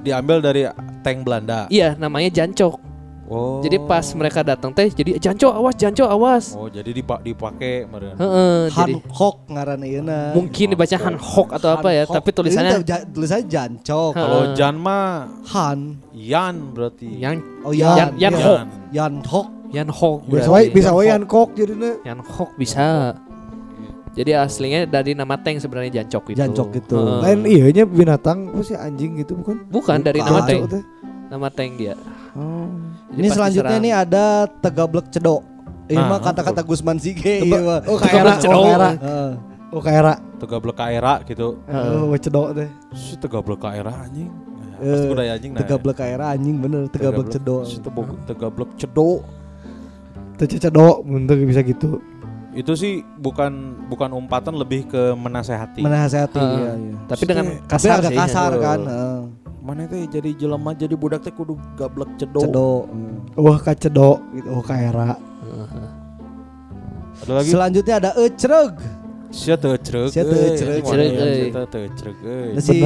diambil 0.00 0.38
dari 0.38 0.64
tank 1.02 1.26
Belanda. 1.26 1.66
Iya, 1.68 1.98
namanya 1.98 2.30
jancok. 2.32 2.87
Oh. 3.28 3.60
Jadi 3.60 3.76
pas 3.78 4.00
mereka 4.16 4.40
datang 4.40 4.72
teh 4.72 4.88
jadi 4.88 5.20
jancok 5.20 5.52
awas, 5.52 5.74
jancok 5.76 6.08
awas. 6.08 6.44
Oh, 6.56 6.64
jadi 6.66 6.88
dipak 6.88 7.20
dipakai 7.20 7.84
meren. 7.84 8.16
Heeh, 8.16 8.72
Han 8.72 8.88
jadi 8.88 8.92
Hok 9.04 9.36
ngaran 9.52 9.80
ieu 9.84 10.00
mungkin 10.32 10.66
dibaca 10.72 10.96
Han 10.96 11.16
Hok 11.20 11.48
atau 11.52 11.68
apa 11.70 11.88
ya, 11.92 12.08
tapi 12.08 12.32
tulisannya 12.32 12.80
tulisannya 13.12 13.44
jancok. 13.44 14.12
Hah. 14.16 14.24
Kalau 14.24 14.40
Jan 14.56 14.74
mah 14.80 15.28
Han. 15.52 16.00
Yan 16.16 16.72
berarti. 16.72 17.20
yang 17.20 17.36
Oh 17.62 17.76
Yan- 17.76 18.16
Yan. 18.16 18.32
Yan 18.32 18.32
Yan. 18.32 18.40
Hok. 18.40 18.58
Yan 18.90 19.14
Hok. 19.20 19.46
Yan 19.68 19.88
Hok 19.92 20.18
bisa 20.24 20.48
wae 20.48 20.72
bisa 20.72 20.90
wae 20.96 21.12
yan 21.12 21.28
kok 21.28 21.52
jadinya 21.52 21.92
Yan 22.08 22.24
Hok 22.24 22.56
bisa. 22.56 23.12
Jadi 24.16 24.32
aslinya 24.34 24.88
dari 24.88 25.12
nama 25.12 25.36
tank 25.36 25.60
sebenarnya 25.60 26.00
jancok 26.02 26.32
itu. 26.32 26.40
Jancok. 26.40 26.66
Heeh. 26.74 27.18
lain 27.22 27.40
iya 27.44 27.64
nya 27.70 27.84
binatang 27.84 28.50
apa 28.50 28.64
sih 28.64 28.74
anjing 28.74 29.20
gitu 29.20 29.36
bukan 29.36 29.68
Bukan 29.68 30.00
dari 30.00 30.24
nama 30.24 30.42
tank. 30.42 30.72
teh. 30.72 30.82
Nama 31.28 31.48
tank 31.52 31.70
dia. 31.76 31.94
Oh 32.38 32.66
Jadi 33.08 33.18
Ini 33.18 33.28
selanjutnya 33.28 33.66
diserang- 33.72 33.84
nih 33.84 33.94
ada 33.96 34.24
Tegablek 34.56 35.06
Cedok. 35.10 35.42
Ini 35.86 35.96
Nah, 35.96 36.06
mah 36.06 36.20
kata-kata 36.20 36.60
Gusman 36.62 36.96
Sige 36.96 37.40
iya 37.42 37.58
oh 37.82 37.96
kaera 37.96 38.30
oh 38.30 38.38
Cedok. 38.38 38.62
kaera 38.62 38.90
Heeh. 38.94 39.30
oh 39.68 39.80
kaera 39.80 40.12
Tegablek 40.38 40.76
kaera 40.76 41.14
gitu. 41.24 41.48
oh 41.66 42.14
cedok 42.14 42.46
teh 42.54 42.68
Si 42.92 43.16
tegablek 43.16 43.58
kaera 43.58 43.92
anjing. 43.98 44.28
Nah, 44.28 44.66
Eh, 44.78 44.92
Pasti 44.92 45.06
kuda 45.08 45.22
anjing 45.26 45.50
nah. 45.50 45.58
Tegablek 45.58 45.96
Kaera 45.96 46.24
anjing 46.30 46.56
bener 46.56 46.86
Tegablek 46.86 47.26
Cedok. 47.28 47.62
Si 47.64 47.76
tegablek 48.22 48.70
cedok. 48.76 49.18
teh 50.36 50.46
cedok 50.46 50.96
bentuk 51.02 51.34
bisa 51.42 51.62
gitu 51.62 51.98
Itu 52.50 52.74
sih 52.74 53.02
bukan 53.16 53.50
bukan 53.86 54.10
umpatan 54.12 54.54
lebih 54.54 54.86
ke 54.86 55.14
menasehati. 55.14 55.78
Menasehati 55.80 56.38
iya 56.38 56.72
iya. 56.76 56.94
Tapi 57.06 57.22
dengan 57.24 57.44
Tapi 57.60 57.70
kasar 57.70 57.98
kasar 58.04 58.50
kan. 58.56 58.80
heeh. 58.82 59.17
Mana 59.68 59.84
teh 59.84 60.08
jadi 60.08 60.32
jelema 60.32 60.72
jadi 60.72 60.96
budak 60.96 61.20
teh 61.20 61.30
kudu 61.30 61.60
gablek 61.76 62.08
cedok. 62.16 62.40
Cedok. 62.40 62.82
heeh. 62.88 63.16
wah 63.36 63.58
ka 63.60 63.76
cedok 63.76 64.16
gitu 64.32 64.48
oh 64.48 64.64
kaera 64.64 65.12
Heeh. 65.44 65.88
Ada 67.18 67.32
lagi? 67.34 67.50
Selanjutnya 67.50 67.94
ada 67.98 68.10
Ecreg. 68.16 68.74
Sia 69.28 69.60
teu 69.60 69.76
cereug. 69.76 70.08
Sia 70.08 70.24
teu 70.24 70.32
euy. 70.32 70.56
cereug. 70.56 70.80
Mana 70.80 70.88
Cereug, 70.88 71.12
ya, 71.12 71.20
euy. 71.20 71.36
sia 71.36 71.52
teu 71.52 71.64
teu 71.68 71.82
cereug, 71.92 72.18
euy. 72.24 72.50
Nah, 72.56 72.62
si. 72.64 72.76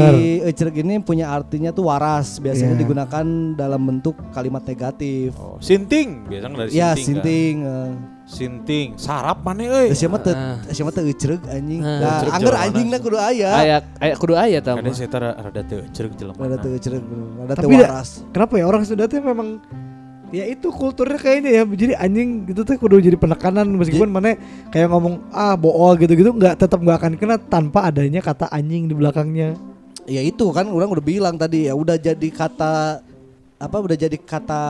Ecreg 0.43 0.75
ini 0.83 0.95
punya 0.99 1.31
artinya 1.31 1.71
tuh 1.71 1.87
waras. 1.87 2.43
Biasanya 2.43 2.75
Iya. 2.75 2.81
digunakan 2.83 3.27
dalam 3.55 3.79
bentuk 3.87 4.19
kalimat 4.33 4.67
negatif. 4.67 5.39
Oh, 5.39 5.63
sinting 5.63 6.27
biasanya 6.27 6.67
dari 6.67 6.71
Ya 6.75 6.99
sinting. 6.99 7.63
kan? 7.63 8.12
Sinting. 8.33 8.89
eh. 8.89 8.99
Sarap 8.99 9.39
mana 9.41 9.61
euy? 9.63 9.93
Terus 9.93 10.01
siapa 10.01 10.17
teh 10.19 10.33
Ah. 10.33 10.57
siapa 10.67 10.89
teh 10.89 11.05
Ecreg 11.05 11.41
anjing. 11.45 11.81
Ah. 11.81 11.93
Nah, 11.95 12.17
Ecreg 12.17 12.33
angger 12.33 12.49
jalan 12.51 12.65
anjing 12.65 12.87
mana? 12.87 12.97
na 12.97 13.05
kudu 13.05 13.19
aya. 13.19 13.51
Aya 13.55 13.77
aya 13.99 14.15
kudu 14.17 14.35
aya 14.35 14.59
tah. 14.59 14.75
Kadang 14.75 14.89
mah. 14.89 14.97
saya 14.97 15.09
tara 15.09 15.31
rada 15.35 15.63
teu 15.63 15.85
cereug 15.91 16.15
jelema. 16.15 16.41
Ada 16.41 16.57
teh 16.57 16.71
Ecreg 16.73 17.03
bener. 17.03 17.27
Ada 17.39 17.53
teh 17.53 17.61
Tapi 17.61 17.75
da- 17.75 17.91
waras. 17.93 18.11
kenapa 18.31 18.55
ya 18.55 18.65
orang 18.65 18.83
Sunda 18.83 19.05
tuh 19.05 19.21
memang 19.21 19.49
ya 20.33 20.45
itu 20.47 20.69
kulturnya 20.69 21.21
kayaknya 21.21 21.51
ya 21.53 21.63
jadi 21.69 21.93
anjing 21.95 22.29
gitu 22.47 22.65
tuh 22.65 22.75
kudu 22.75 22.97
jadi 22.99 23.15
penekanan 23.15 23.69
meskipun 23.71 24.09
mana 24.09 24.33
kayak 24.73 24.89
ngomong 24.89 25.21
ah 25.29 25.53
bool 25.55 25.93
gitu-gitu 25.95 26.33
nggak 26.33 26.57
tetap 26.57 26.81
nggak 26.81 26.97
akan 26.97 27.13
kena 27.15 27.37
tanpa 27.37 27.85
adanya 27.85 28.19
kata 28.19 28.49
anjing 28.49 28.89
di 28.89 28.97
belakangnya 28.97 29.53
Ya 30.03 30.19
itu 30.19 30.49
kan 30.51 30.67
orang 30.67 30.89
udah 30.89 31.05
bilang 31.05 31.37
tadi 31.37 31.69
ya 31.69 31.77
udah 31.77 31.95
jadi 31.95 32.27
kata 32.27 33.05
apa 33.55 33.77
udah 33.79 33.95
jadi 33.95 34.17
kata 34.17 34.63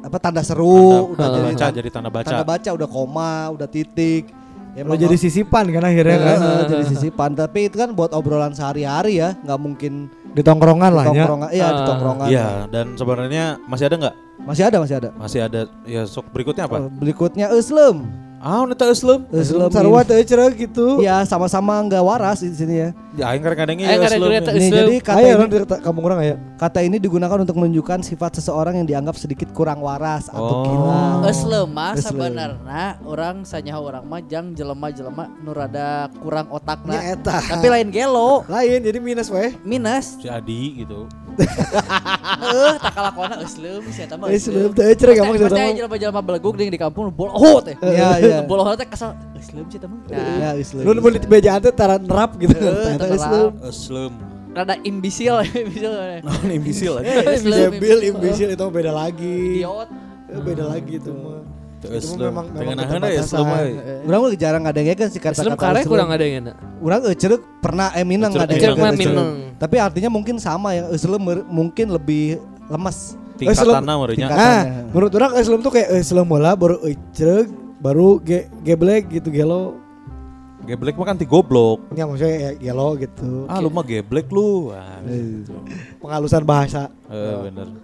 apa 0.00 0.16
tanda 0.18 0.40
seru, 0.40 1.12
udah 1.12 1.20
tanda 1.20 1.36
jadi 1.36 1.44
baca 1.44 1.60
tanda, 1.60 1.76
jadi 1.76 1.88
tanda 1.88 2.10
baca. 2.10 2.26
tanda 2.26 2.44
baca, 2.44 2.70
udah 2.72 2.88
koma, 2.88 3.34
udah 3.52 3.68
titik. 3.68 4.24
Ya, 4.74 4.82
Udah 4.82 4.98
jadi 4.98 5.14
sisipan 5.14 5.70
kan 5.70 5.86
akhirnya 5.86 6.18
kan 6.18 6.38
Eh, 6.42 6.62
jadi 6.66 6.84
sisipan 6.90 7.30
tapi 7.32 7.70
itu 7.70 7.78
kan 7.78 7.94
buat 7.94 8.10
obrolan 8.10 8.50
sehari-hari 8.50 9.22
ya, 9.22 9.38
nggak 9.38 9.54
mungkin 9.56 10.10
di 10.34 10.42
tongkrongan 10.42 10.90
lah 10.90 11.04
ya 11.04 11.10
tongkrongan. 11.14 11.48
Iya, 11.48 11.66
di 11.66 11.78
Ah. 11.78 11.86
tongkrongan. 11.86 12.26
Iya, 12.26 12.46
dan 12.66 12.86
sebenarnya 12.98 13.44
masih 13.64 13.84
ada 13.86 13.96
nggak? 13.96 14.14
Masih 14.42 14.62
ada, 14.66 14.76
masih 14.82 14.96
ada. 14.98 15.08
Masih 15.14 15.40
ada. 15.40 15.60
Ya 15.86 16.02
sok 16.04 16.26
berikutnya 16.28 16.66
Eh, 16.66 16.68
apa? 16.68 16.90
Berikutnya 16.90 17.46
Islam. 17.54 18.10
Ah, 18.44 18.60
neta 18.62 18.84
Islam. 18.86 19.24
Islam. 19.32 19.72
sarwa 19.72 20.04
teh 20.04 20.20
cerah 20.20 20.52
gitu 20.52 21.00
Iya, 21.00 21.24
sama-sama 21.24 21.80
nggak 21.80 21.96
waras 21.98 22.38
di 22.38 22.52
sini 22.52 22.76
ya. 22.76 22.88
Ya 23.14 23.32
aing 23.32 23.40
kadang-kadangnya 23.40 23.86
Aing 23.86 23.96
ya 23.96 24.04
kadang-kadang 24.04 24.36
Islam. 24.36 24.44
ya. 24.44 24.52
Nih, 24.52 24.60
Islam. 24.60 24.76
jadi 24.76 24.94
kata 25.00 25.16
ayo 25.16 25.32
ini, 25.34 25.46
di 25.46 25.58
kamu 25.80 25.98
orang 26.02 26.18
ya 26.20 26.36
kata 26.54 26.78
ini 26.80 26.96
digunakan 26.98 27.38
untuk 27.40 27.56
menunjukkan 27.56 27.98
sifat 28.02 28.30
seseorang 28.36 28.74
yang 28.76 28.86
dianggap 28.86 29.16
sedikit 29.16 29.48
kurang 29.50 29.80
waras 29.80 30.28
atau 30.28 30.44
Oh. 30.44 30.62
gila. 30.62 31.24
Eus 31.24 31.40
lemah 31.42 31.92
Geus 31.96 32.04
sebenarnya 32.04 32.84
orang 33.02 33.36
sanyaho 33.42 33.80
orang 33.82 34.04
mah 34.04 34.20
jang 34.20 34.52
jelema-jelema 34.52 35.24
nu 35.40 35.50
rada 35.50 35.88
kurang 36.14 36.44
nya 36.44 36.54
otakna. 36.54 36.94
eta 37.00 37.40
Tapi 37.40 37.66
lain 37.66 37.88
gelo, 37.88 38.44
lain 38.44 38.78
jadi 38.78 38.98
minus 38.98 39.32
weh 39.32 39.56
minus. 39.64 40.20
Si 40.20 40.28
Adi 40.28 40.84
gitu. 40.84 41.08
Heuh, 41.34 42.74
tak 42.78 42.92
kalakona 42.92 43.34
eus 43.38 43.56
leuh 43.56 43.82
sia 43.88 44.04
eta 44.04 44.14
mah. 44.14 44.26
eh 44.26 44.36
sebelum 44.36 44.70
teh 44.70 44.86
cerah 44.94 45.14
kamu 45.14 45.32
Pasti 45.32 45.44
cerah 45.44 45.66
jelema-jelema 45.74 46.20
belegug 46.20 46.54
di 46.54 46.64
di 46.66 46.76
kampung 46.76 47.10
boloho 47.10 47.58
teh. 47.60 47.74
Iya, 47.78 48.08
iya. 48.18 48.38
Boloho 48.42 48.72
teh 48.72 48.84
kesel 48.84 49.12
eus 49.34 49.48
leuh 49.50 49.66
sia 49.66 49.78
eta 49.78 49.86
mah. 49.86 49.98
Nah, 50.06 50.36
Ya, 50.36 50.50
Islam. 50.54 50.82
lu 50.84 51.00
mau 51.00 51.10
di 51.10 51.20
bejaan 51.20 51.60
teh 51.60 51.70
tara 51.70 51.96
nerap 51.96 52.36
gitu 52.36 52.54
Eta 52.54 53.06
Islam. 53.08 53.50
Islam. 53.60 54.12
rada 54.54 54.78
imbisil 54.80 55.34
imbisil. 55.66 55.92
Non 56.22 56.46
imbisil. 56.48 56.94
Eh, 57.02 57.34
Islam 57.34 57.74
imbisil, 57.74 57.98
itu. 58.00 58.10
imbisil 58.12 58.48
itu 58.50 58.64
beda 58.68 58.92
lagi. 58.92 59.38
Idiot. 59.58 59.88
Eh, 60.24 60.40
Beda 60.40 60.64
lagi 60.64 60.92
itu 60.96 61.10
mah. 61.10 61.42
Itu 61.84 62.16
memang 62.16 62.44
Dengan 62.50 62.76
aheuna 62.80 63.06
ya 63.06 63.20
Islam. 63.20 63.44
Urang 64.04 64.20
mah 64.20 64.30
jarang 64.34 64.64
ada 64.64 64.78
yang 64.78 64.96
kan 64.96 65.08
si 65.08 65.18
kata-kata 65.18 65.44
Islam 65.44 65.58
kare 65.58 65.80
kurang 65.84 66.08
ada 66.08 66.24
yang 66.24 66.36
enak. 66.42 66.54
Urang 66.80 67.00
euceureuh 67.04 67.40
pernah 67.60 67.88
eh 67.92 68.02
minang 68.02 68.30
euceureuh. 68.32 68.76
minang. 68.96 69.28
Tapi 69.54 69.76
artinya 69.78 70.10
mungkin 70.10 70.36
sama 70.38 70.72
ya. 70.72 70.88
Islam 70.88 71.20
mungkin 71.46 71.86
lebih 71.90 72.40
lemes. 72.66 73.20
Tingkatanna 73.34 73.92
meureunnya. 73.98 74.28
Tingkat- 74.30 74.38
Ah, 74.38 74.62
Katanya. 74.62 74.82
menurut 74.88 75.12
orang 75.12 75.32
Islam 75.36 75.58
tuh 75.60 75.72
kayak 75.74 75.88
Islam 75.92 76.24
bola 76.24 76.54
baru 76.54 76.76
ecreg 76.82 77.46
baru 77.76 78.08
ge 78.18 78.46
geblek 78.62 79.10
gitu 79.10 79.28
gelo. 79.28 79.76
Geblek 80.64 80.96
mah 80.96 81.04
kan 81.04 81.20
ti 81.20 81.28
goblok. 81.28 81.84
Ya 81.92 82.08
maksudnya 82.08 82.36
ya 82.40 82.50
gelo 82.56 82.96
gitu. 82.96 83.44
Ah, 83.44 83.60
lu 83.60 83.68
mah 83.68 83.84
geblek 83.84 84.32
lu. 84.32 84.72
Ah, 84.72 85.02
Eh. 85.04 85.44
Penghalusan 86.00 86.40
bahasa. 86.40 86.88
Eh, 87.04 87.36
bener. 87.44 87.83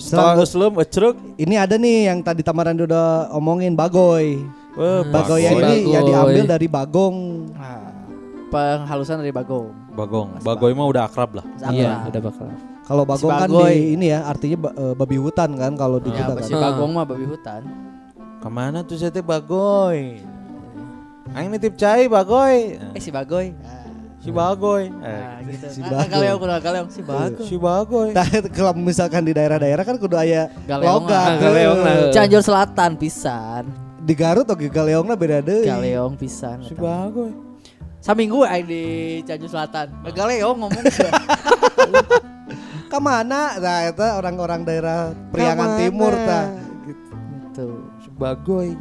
Setelah 0.00 0.40
Islam 0.40 0.72
ecrek, 0.76 1.16
Ini 1.36 1.54
ada 1.60 1.76
nih 1.76 2.08
yang 2.08 2.18
tadi 2.20 2.40
Tamaran 2.40 2.74
udah 2.74 3.28
omongin 3.30 3.76
bagoy. 3.76 4.40
eh, 4.72 5.02
Bagoy 5.04 5.44
Bagoy. 5.44 5.60
ini 5.84 5.92
ya 5.92 6.00
diambil 6.00 6.44
dari 6.48 6.66
bagong. 6.66 7.16
Penghalusan 8.50 9.20
dari 9.20 9.30
bagong. 9.30 9.70
Bagong. 9.92 10.40
Bagoy 10.40 10.72
mah 10.72 10.86
udah 10.86 11.02
akrab 11.04 11.38
lah. 11.38 11.44
Iya, 11.68 12.08
udah 12.08 12.20
bakal. 12.20 12.46
Kalau 12.82 13.04
bagong 13.04 13.30
kan 13.30 13.46
di 13.46 13.94
ini 13.94 14.10
ya 14.10 14.26
artinya 14.26 14.56
eh, 14.72 14.94
babi 14.96 15.14
hutan 15.14 15.54
kan 15.54 15.72
kalau 15.76 16.02
di 16.02 16.10
Ya, 16.10 16.26
kita 16.26 16.42
si 16.42 16.50
kan. 16.50 16.62
bagong 16.64 16.90
mah 16.90 17.04
babi 17.04 17.22
hutan. 17.22 17.62
Ke 18.40 18.48
mana 18.48 18.82
tuh 18.82 18.96
saya 18.96 19.12
teh 19.12 19.22
Bagoy? 19.22 20.18
Aing 21.30 21.52
nitip 21.52 21.76
cai 21.76 22.08
Bagoy. 22.08 22.80
Eh 22.90 22.98
si 22.98 23.12
bagoy. 23.12 23.54
Si 24.20 24.28
Bagoy. 24.28 24.84
Eh, 24.86 25.00
Nah, 25.00 25.40
gitu. 25.42 25.66
Si 25.72 25.80
Bagoy. 25.80 26.08
Galeong 26.12 26.38
kudu 26.38 26.52
galeong 26.60 26.88
si 26.92 27.00
bagoy. 27.00 27.46
si 27.48 27.56
Bagoy. 27.56 28.08
Nah, 28.12 28.26
kalau 28.52 28.72
misalkan 28.76 29.24
di 29.24 29.32
daerah-daerah 29.32 29.80
kan 29.80 29.96
kudu 29.96 30.12
aya 30.14 30.52
Galeong 30.68 31.08
logat. 31.08 31.40
Galeong 31.40 31.78
lah. 31.80 31.96
Cianjur 32.12 32.42
Selatan 32.44 33.00
pisan. 33.00 33.64
Di 34.00 34.12
Garut 34.12 34.44
oke 34.44 34.68
galeongna 34.68 35.16
beda 35.16 35.40
deui. 35.40 35.64
Galeong 35.64 36.20
pisan. 36.20 36.60
Si. 36.60 36.76
Bagoy. 36.76 37.32
Saminggu 38.00 38.44
aing 38.44 38.64
di 38.64 38.82
Cianjur 39.24 39.48
Selatan. 39.48 39.88
Galeong 40.04 40.56
ngomong 40.58 40.84
sih. 40.84 41.08
Kamana? 42.92 43.56
Nah, 43.56 43.80
itu 43.88 44.02
orang-orang 44.04 44.60
daerah 44.66 45.16
Priangan? 45.32 45.78
Timur 45.78 46.12
tah. 46.12 46.46
Gitu. 46.84 47.68
Si 47.98 48.08
Bagoy. 48.12 48.76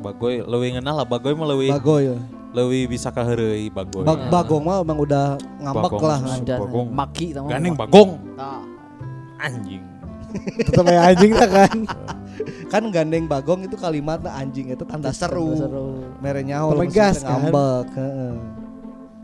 Bagoy 0.00 0.40
leuwih 0.40 0.78
ngeunah 0.78 0.94
lah 0.96 1.04
Bagoy 1.04 1.34
mah 1.34 1.46
leuwih 1.50 1.74
Bagoy. 1.74 2.14
Leuwih 2.50 2.90
bisa 2.90 3.08
kaheureuy 3.14 3.70
Bagoy. 3.70 4.02
Bag 4.02 4.26
bagong 4.26 4.64
mah 4.66 4.82
emang 4.82 4.98
udah 4.98 5.38
ngambek 5.62 5.92
Bagong. 5.94 6.02
lah. 6.02 6.20
Bagong. 6.42 6.88
Maki 6.90 7.26
tama. 7.34 7.48
Gandeng 7.48 7.76
Bagong. 7.78 8.10
Tah. 8.34 8.62
Anjing. 9.40 9.82
Tetep 10.62 10.84
kayak 10.86 11.04
anjing 11.14 11.32
lah 11.34 11.48
kan. 11.48 11.76
kan 12.72 12.82
gandeng 12.94 13.26
bagong 13.26 13.66
itu 13.66 13.76
kalimatnya 13.76 14.30
anjing 14.32 14.70
itu 14.70 14.84
tanda 14.86 15.10
seru. 15.10 15.58
seru. 15.58 15.88
Mere 16.22 16.40
nyaho 16.46 16.78
Pemegas, 16.78 17.20
mesti 17.20 17.26
kan? 17.26 17.30
ngambek. 17.50 17.86
heeh. 17.98 18.32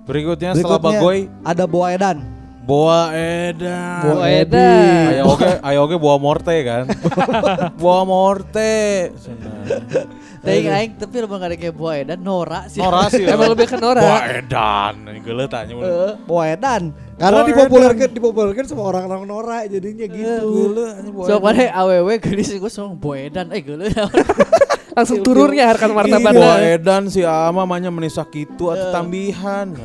Berikutnya 0.07 0.51
setelah 0.55 0.79
Berikutnya 0.79 1.01
Bagoy, 1.03 1.19
ada 1.43 1.65
Boa 1.67 1.89
Edan. 1.95 2.19
Boa 2.67 3.15
Edan. 3.15 4.03
Boa 4.03 4.27
edan. 4.27 5.07
Ayo 5.15 5.23
oke, 5.31 5.51
ayo 5.63 5.79
oke 5.87 5.97
Boa 6.03 6.19
Morte 6.19 6.51
kan. 6.67 6.91
Boa 7.83 8.03
Morte. 8.03 9.15
Tapi 10.43 10.67
aing 10.67 10.99
tapi 10.99 11.15
lo 11.23 11.31
nggak 11.31 11.47
ada 11.47 11.57
kayak 11.59 11.77
boy 11.79 12.03
dan 12.03 12.19
Nora 12.27 12.67
sih. 12.67 12.83
Nora 12.83 13.07
sih. 13.07 13.23
Emang 13.31 13.55
lebih 13.55 13.71
ke 13.71 13.79
Nora. 13.79 14.03
Boa 14.03 14.21
Edan. 14.35 14.95
Geuleuh 15.23 15.47
tanya 15.47 15.79
Boa 16.27 16.45
Edan. 16.51 16.91
Karena 17.15 17.47
Boa 17.47 17.51
dipopulerkan 17.55 18.09
dipopulerkan 18.11 18.65
sama 18.67 18.83
orang-orang 18.83 19.23
Nora 19.31 19.63
jadinya 19.71 20.07
gitu. 20.11 20.75
So 21.23 21.39
pada 21.39 21.71
aww 21.71 22.11
gelis 22.19 22.51
gue 22.51 22.71
sama 22.71 22.99
boy 22.99 23.31
dan 23.31 23.55
eh 23.55 23.63
gue 23.63 23.79
Langsung 24.97 25.21
turunnya 25.21 25.69
harkat 25.69 25.93
Boa 25.93 25.99
martabatnya. 26.01 26.57
Edan 26.73 27.13
si 27.13 27.21
Ama 27.21 27.69
manya 27.69 27.93
menisak 27.93 28.33
itu 28.33 28.73
atau 28.73 28.89
tambihan. 28.89 29.77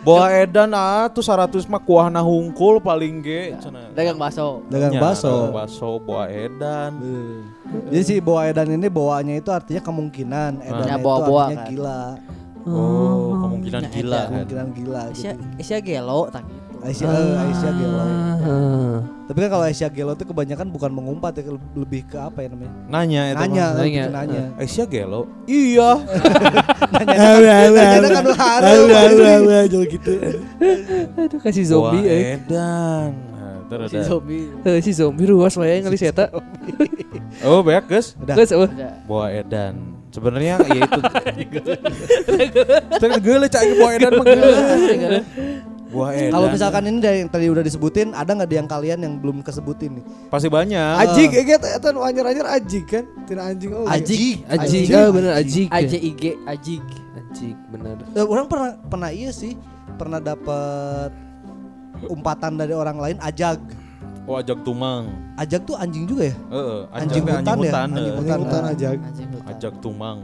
Boa 0.00 0.32
Edan 0.34 0.74
ah 0.74 1.06
tuh 1.06 1.22
100 1.22 1.70
mah 1.70 1.78
kuahna 1.78 2.24
hungkul 2.24 2.80
paling 2.80 3.20
ge 3.22 3.54
cenah. 3.60 3.92
dagang 3.94 4.18
bakso. 4.18 4.64
Dagang 4.66 4.98
dagang 4.98 5.54
bakso 5.54 5.90
Boa 6.02 6.26
Edan. 6.26 6.92
Jadi 7.86 8.02
si 8.02 8.14
Boa 8.18 8.50
Edan 8.50 8.66
ini 8.66 8.90
bawaannya 8.90 9.38
itu 9.38 9.50
artinya 9.54 9.82
kemungkinan. 9.84 10.52
Edan 10.66 10.86
Ya, 10.88 10.96
itu 10.96 11.04
boa-boa 11.06 11.42
artinya 11.46 11.62
kan. 11.62 11.70
gila. 11.70 12.02
Oh, 12.60 13.40
kemungkinan 13.40 13.80
Nya, 13.80 13.88
gila 13.88 13.94
edan. 13.94 14.20
kan. 14.20 14.28
Kemungkinan 14.34 14.66
gila 14.74 15.02
gitu. 15.14 15.32
Asia 15.56 15.78
gelo 15.80 16.28
tak 16.28 16.44
gitu. 16.44 16.69
Aisyah, 16.80 17.08
eh, 17.12 17.42
Aisyah 17.44 17.72
gelo. 17.76 17.98
Ah. 18.00 18.98
Tapi 19.28 19.38
kan 19.46 19.48
kalau 19.52 19.64
Aisyah 19.68 19.90
gelo 19.92 20.12
itu 20.16 20.24
kebanyakan 20.24 20.66
bukan 20.72 20.90
mengumpat 20.90 21.36
ya, 21.36 21.52
lebih 21.76 22.08
ke 22.08 22.16
apa 22.16 22.40
ya 22.40 22.48
namanya? 22.50 22.72
Nanya 22.88 23.22
itu 23.30 23.36
Nanya, 23.36 23.64
mah. 23.64 23.76
lebih 23.76 23.90
Nanya. 23.92 24.02
ke 24.02 24.10
nanya. 24.16 24.42
Aisyah 24.56 24.86
gelo. 24.88 25.20
Iya. 25.44 25.90
Nanya 26.96 27.16
kan 28.10 28.24
haru. 28.32 28.80
Jual 29.68 29.84
gitu. 29.92 30.12
Aduh 31.20 31.38
kasih 31.44 31.64
zombie 31.68 32.04
eh. 32.08 32.40
Edan. 32.40 33.12
Nah, 33.12 33.56
terus 33.68 33.88
Si 33.92 33.98
zombie. 34.00 34.44
Eh, 34.64 34.78
si 34.80 34.90
zombie 34.96 35.28
ruas 35.28 35.54
wae 35.60 35.84
ngelis 35.84 36.00
eta. 36.00 36.32
Oh, 37.44 37.60
banyak 37.60 37.84
guys. 37.86 38.16
Geus 38.16 38.50
eueuh. 38.56 38.72
Ada. 38.72 39.04
Boa 39.04 39.28
Edan. 39.30 40.00
Sebenarnya 40.10 40.58
ya 40.66 40.74
itu. 40.82 41.00
Tapi 43.00 43.14
gue 43.22 43.36
cak 43.46 43.62
Boa 43.78 43.90
Edan 43.94 44.12
mah. 44.18 44.26
Kalau 45.90 46.46
misalkan 46.48 46.82
ini 46.86 46.98
dari 47.02 47.18
yang 47.26 47.30
tadi 47.30 47.46
udah 47.50 47.64
disebutin, 47.66 48.14
ada 48.14 48.30
nggak 48.30 48.48
di 48.48 48.56
yang 48.56 48.68
kalian 48.70 48.98
yang 49.02 49.14
belum 49.18 49.42
kesebutin 49.42 50.00
nih? 50.00 50.04
pasti 50.30 50.46
banyak. 50.46 50.94
Ajik 51.02 51.30
ya 51.34 51.42
kita 51.42 51.66
eta 51.76 51.88
nu 51.90 52.06
anyar-anyar 52.06 52.46
ajik 52.62 52.84
kan. 52.86 53.04
Tidak 53.26 53.44
anjing 53.44 53.70
oh. 53.74 53.86
Ajik. 53.90 54.46
Ajik. 54.46 54.86
Ajik. 54.86 54.94
Ah 54.94 55.08
bener 55.10 55.32
ajik. 55.34 55.68
AJIG 55.68 56.22
Ajik. 56.46 56.84
Ajik 57.18 57.56
bener. 57.74 57.96
Eh, 58.14 58.26
orang 58.26 58.46
pernah 58.46 58.70
pernah 58.86 59.10
iya 59.10 59.30
sih, 59.34 59.58
pernah 59.98 60.22
dapat 60.22 61.10
umpatan 62.06 62.56
dari 62.56 62.72
orang 62.72 62.96
lain 62.96 63.16
ajag. 63.20 63.58
Oh, 64.30 64.38
ajak 64.38 64.62
tumang. 64.62 65.10
Ajag 65.34 65.66
tuh 65.66 65.74
anjing 65.74 66.06
juga 66.06 66.30
ya? 66.30 66.36
Heeh, 66.54 66.80
Anjing 66.94 67.24
teh 67.26 67.34
hutan 67.34 67.56
ya? 67.58 67.72
hutan. 67.72 67.88
Anjing 67.90 68.06
eh. 68.06 68.18
hutan. 68.20 68.38
Hutan 68.38 68.62
ajak. 68.62 68.96
Anjing 69.02 69.28
hutan. 69.34 69.50
Ajak 69.50 69.74
tumang. 69.82 70.18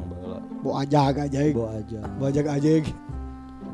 Bo 0.63 0.71
ajak 0.79 1.15
ajak. 1.27 1.55
Bawa 1.55 1.71
aja. 1.79 2.01
Bo 2.15 2.23
ajak 2.31 2.47
ajak. 2.55 2.85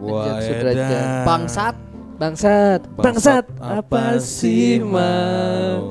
Boa 0.02 0.22
Ajak 0.26 0.36
sudrajat. 0.42 0.90
Edan. 0.90 1.06
Bangsat. 1.22 1.76
Bangsat, 2.12 2.80
bangsat, 2.94 3.44
apa 3.58 4.14
sih 4.22 4.78
mau? 4.78 5.90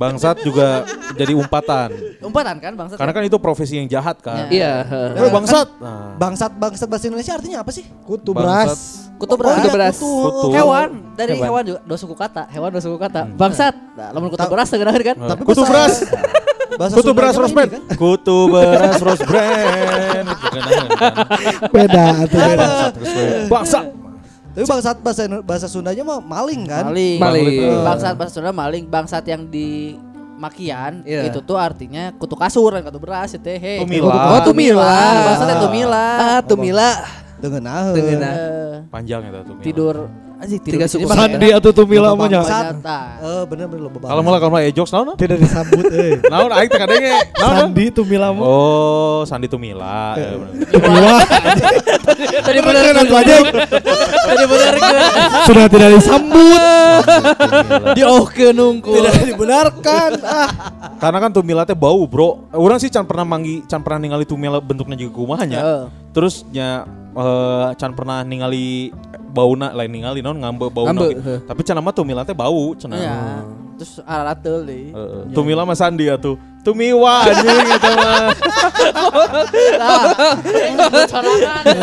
Bangsat 0.00 0.40
juga 0.40 0.80
jadi 1.12 1.36
umpatan. 1.36 1.92
Umpatan 2.24 2.56
kan 2.56 2.72
bangsat. 2.72 2.96
Karena 2.96 3.12
kan 3.12 3.22
itu 3.28 3.36
profesi 3.36 3.76
yang 3.76 3.84
jahat 3.84 4.16
kan. 4.24 4.48
Iya. 4.48 4.80
Eh, 5.12 5.28
bangsat. 5.28 5.68
Nah, 5.76 6.16
Bangsat 6.16 6.56
bangsat 6.56 6.88
bahasa 6.88 7.04
Indonesia 7.04 7.36
artinya 7.36 7.60
apa 7.60 7.68
sih? 7.68 7.84
Kutu 8.08 8.32
beras. 8.32 9.12
Kutu 9.20 9.36
Oh, 9.36 9.36
beras. 9.36 9.60
Kutu 9.60 9.70
beras. 9.76 9.96
Kutu. 10.00 10.46
Hewan 10.56 10.88
dari 11.12 11.36
Hewan. 11.36 11.44
hewan 11.44 11.62
juga 11.68 11.80
dua 11.84 11.98
suku 12.00 12.14
kata. 12.16 12.48
Hewan 12.48 12.68
dua 12.72 12.80
suku 12.80 12.96
kata. 12.96 13.28
Bangsat. 13.28 13.74
Nah, 13.92 14.08
lamun 14.16 14.32
kutu 14.32 14.46
beras 14.48 14.68
dengerin 14.72 15.04
kan? 15.04 15.16
Eh, 15.20 15.28
Tapi 15.36 15.42
kutu 15.44 15.62
beras. 15.68 15.94
Bahasa 16.72 16.94
Kutu 16.94 17.10
beras 17.12 17.34
mah 17.34 17.42
rose 17.42 17.48
ini 17.48 17.56
brand. 17.56 17.70
kan? 17.70 17.82
Kutu 17.94 18.38
beras 18.48 18.98
rose 19.06 19.24
brand. 19.24 20.26
Itu 20.26 20.46
kan, 20.48 20.62
kan. 20.62 20.86
Beda 21.68 22.04
atuh 22.22 22.38
beda. 22.38 22.68
Bangsat. 23.48 23.84
Tapi 24.52 24.64
bangsat 24.68 24.96
bahasa 25.00 25.22
bahasa 25.40 25.66
Sundanya 25.66 26.02
mah 26.02 26.20
maling 26.20 26.62
kan? 26.64 26.84
Maling. 26.88 27.18
Maling. 27.18 27.80
Bangsat 27.82 28.14
bahasa 28.14 28.32
Sunda 28.32 28.52
maling. 28.52 28.84
Bangsat 28.84 29.24
yang 29.24 29.44
di 29.44 29.96
Makian 30.34 31.06
Iya. 31.06 31.30
itu 31.30 31.38
tuh 31.38 31.54
artinya 31.54 32.10
kutu 32.12 32.34
kasur 32.34 32.74
dan 32.74 32.82
kutu 32.82 32.98
beras 32.98 33.30
itu 33.30 33.46
he. 33.46 33.78
Tumila. 33.78 34.10
Oh, 34.34 34.40
Tumila. 34.42 34.98
Bangsatnya 35.22 35.56
tumila. 35.62 36.06
Ah, 36.18 36.40
Tumila. 36.42 36.90
Dengan 37.38 37.62
ah. 37.66 37.84
Dengan. 37.94 38.18
Eh, 38.22 38.74
Panjang 38.90 39.22
itu 39.22 39.38
tuh. 39.42 39.54
tidur 39.62 39.96
anjing 40.42 40.60
Tiga 40.62 40.86
suku 40.90 41.06
Sandi 41.06 41.48
atau 41.54 41.70
tumila 41.70 42.18
mah 42.18 42.26
nya. 42.26 42.42
Bangsat. 42.42 42.74
Nah, 42.82 43.06
Eh 43.22 43.42
bener 43.46 43.66
bener 43.70 43.86
lo 43.86 43.90
bebas. 43.94 44.10
Kalau 44.10 44.22
mulai 44.26 44.38
kalau 44.42 44.58
ejok 44.58 44.86
naon? 44.90 45.08
Tidak 45.14 45.38
disambut 45.38 45.84
eh. 45.94 46.18
Naon 46.32 46.50
aing 46.50 46.68
teh 46.68 46.80
kadenge. 46.82 47.12
Sandi 47.42 47.84
tumila 47.94 48.28
mah. 48.34 48.42
Oh, 48.42 49.20
Sandi 49.22 49.46
Tumila. 49.46 50.18
Ya, 50.18 50.34
bener. 50.34 51.02
Wah, 51.06 51.22
tadi 52.46 52.58
bener 52.58 52.82
atuh 52.98 53.16
aja 53.18 53.34
tadi 54.26 54.44
bener 54.48 54.72
sudah 55.46 55.66
tidak 55.70 55.88
disambut. 55.98 57.02
di 57.94 58.02
oh 58.02 58.26
nungku. 58.50 58.92
Tidak 58.98 59.14
dibenarkan. 59.30 60.10
Ah. 60.26 60.50
Karena 60.98 61.18
kan 61.22 61.30
Tumila 61.30 61.62
teh 61.62 61.78
bau, 61.78 62.02
Bro. 62.06 62.50
Orang 62.54 62.82
sih 62.82 62.90
can 62.90 63.06
pernah 63.06 63.26
manggi, 63.26 63.62
can 63.70 63.82
pernah 63.82 64.02
ningali 64.02 64.26
Tumila 64.26 64.58
bentuknya 64.58 64.98
juga 64.98 65.12
kumahnya. 65.14 65.60
Heeh. 65.62 66.01
Terus 66.12 66.44
nya 66.52 66.84
eh, 67.12 67.66
can 67.76 67.92
pernah 67.96 68.20
ningali 68.20 68.92
bauna 69.32 69.72
lain 69.72 69.88
ningali 69.88 70.20
naon 70.20 70.36
ngambe 70.44 70.68
bauna 70.68 70.92
Ngambe, 70.92 71.08
gitu. 71.16 71.40
Tapi 71.48 71.60
can 71.64 71.80
mah 71.80 71.94
Tumila 71.96 72.22
teh 72.22 72.36
bau 72.36 72.76
cenah. 72.76 73.00
Iya. 73.00 73.18
Terus 73.80 73.92
alat 74.04 74.38
teuing 74.44 74.64
deh. 74.68 74.84
Heeh. 74.92 75.22
Tumila 75.32 75.64
mah 75.64 75.72
Sandi 75.72 76.06
atuh. 76.06 76.36
Tumiwa 76.62 77.26
anjing 77.26 77.74
eta 77.74 77.90
mah. 77.98 78.30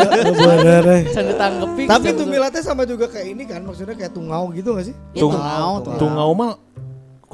Eh. 0.00 1.02
Can 1.12 1.24
ditanggepi. 1.28 1.82
Tapi 1.84 2.08
tumila 2.16 2.48
teh 2.48 2.62
sama 2.64 2.88
juga 2.88 3.06
kayak 3.10 3.26
ini 3.28 3.44
kan, 3.44 3.60
maksudnya 3.60 3.92
kayak 3.92 4.12
tungau 4.16 4.48
gitu 4.54 4.72
gak 4.76 4.86
sih? 4.88 4.94
Itu 5.12 5.28
Tung- 5.28 5.36
mau 5.36 5.82
tuh. 5.84 5.98
Tungau 6.00 6.30
mah 6.32 6.52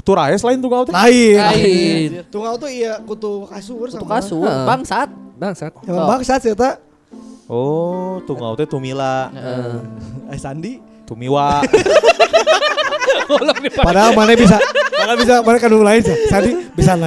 Turaes 0.03 0.43
lain 0.43 0.59
tungau 0.63 0.83
teh. 0.87 0.95
Lain. 0.95 1.39
Lain. 1.39 2.09
Tungau 2.31 2.55
tuh 2.59 2.71
iya 2.71 2.99
kutu 3.03 3.47
kasur 3.47 3.91
Kutu 3.91 4.03
sama. 4.03 4.19
kasur, 4.19 4.43
Heeh. 4.47 4.67
bangsat. 4.67 5.09
Bangsat. 5.37 5.73
Emang 5.87 6.07
bangsat 6.07 6.41
sih 6.43 6.55
ta. 6.55 6.79
Oh, 7.47 8.19
tungau 8.23 8.55
teh 8.55 8.65
Tumila. 8.65 9.31
Eh 10.27 10.37
Sandi. 10.37 10.79
Tumiwa. 11.07 11.63
Padahal 13.79 14.11
mana 14.11 14.35
bisa, 14.35 14.59
mana 14.97 15.13
bisa, 15.15 15.35
mana 15.39 15.57
kandung 15.57 15.83
lain 15.83 16.03
sih. 16.03 16.17
Sandi 16.27 16.51
bisa 16.75 16.99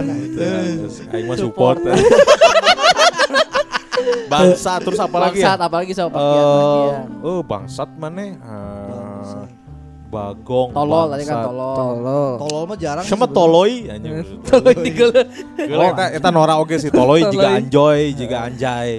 nah. 0.00 0.16
Terus 0.32 1.04
aing 1.06 1.24
mah 1.28 1.36
support. 1.36 1.76
Bangsa 4.24 4.80
terus 4.80 4.98
apa 4.98 5.16
lagi 5.20 5.38
ya? 5.38 5.52
Bangsat 5.52 5.60
apalagi 5.62 5.92
sama 5.92 6.08
Eh, 6.08 6.10
pakian-pakian. 6.10 7.06
oh 7.22 7.40
bangsat 7.40 7.88
mana? 7.94 8.24
Ah, 8.42 9.44
bagong. 10.10 10.68
Tolol 10.72 11.04
tadi 11.08 11.22
kan 11.24 11.34
bangsat. 11.34 11.46
tolol. 11.46 11.76
Tolol. 11.76 12.32
Tolol 12.40 12.62
mah 12.64 12.76
jarang. 12.76 13.04
Sama 13.04 13.24
sih 13.24 13.30
toloi 13.30 13.72
anjing. 13.92 14.12
Tolol 14.42 14.74
digeuleuh. 14.80 15.24
Geuleuh 15.56 15.88
eta 15.92 16.04
eta 16.10 16.28
Nora 16.30 16.54
oge 16.56 16.76
sih 16.76 16.88
toloi 16.88 17.20
juga 17.24 17.48
Toloi. 17.48 17.56
anjoy, 17.60 18.00
juga 18.16 18.36
anjay. 18.44 18.90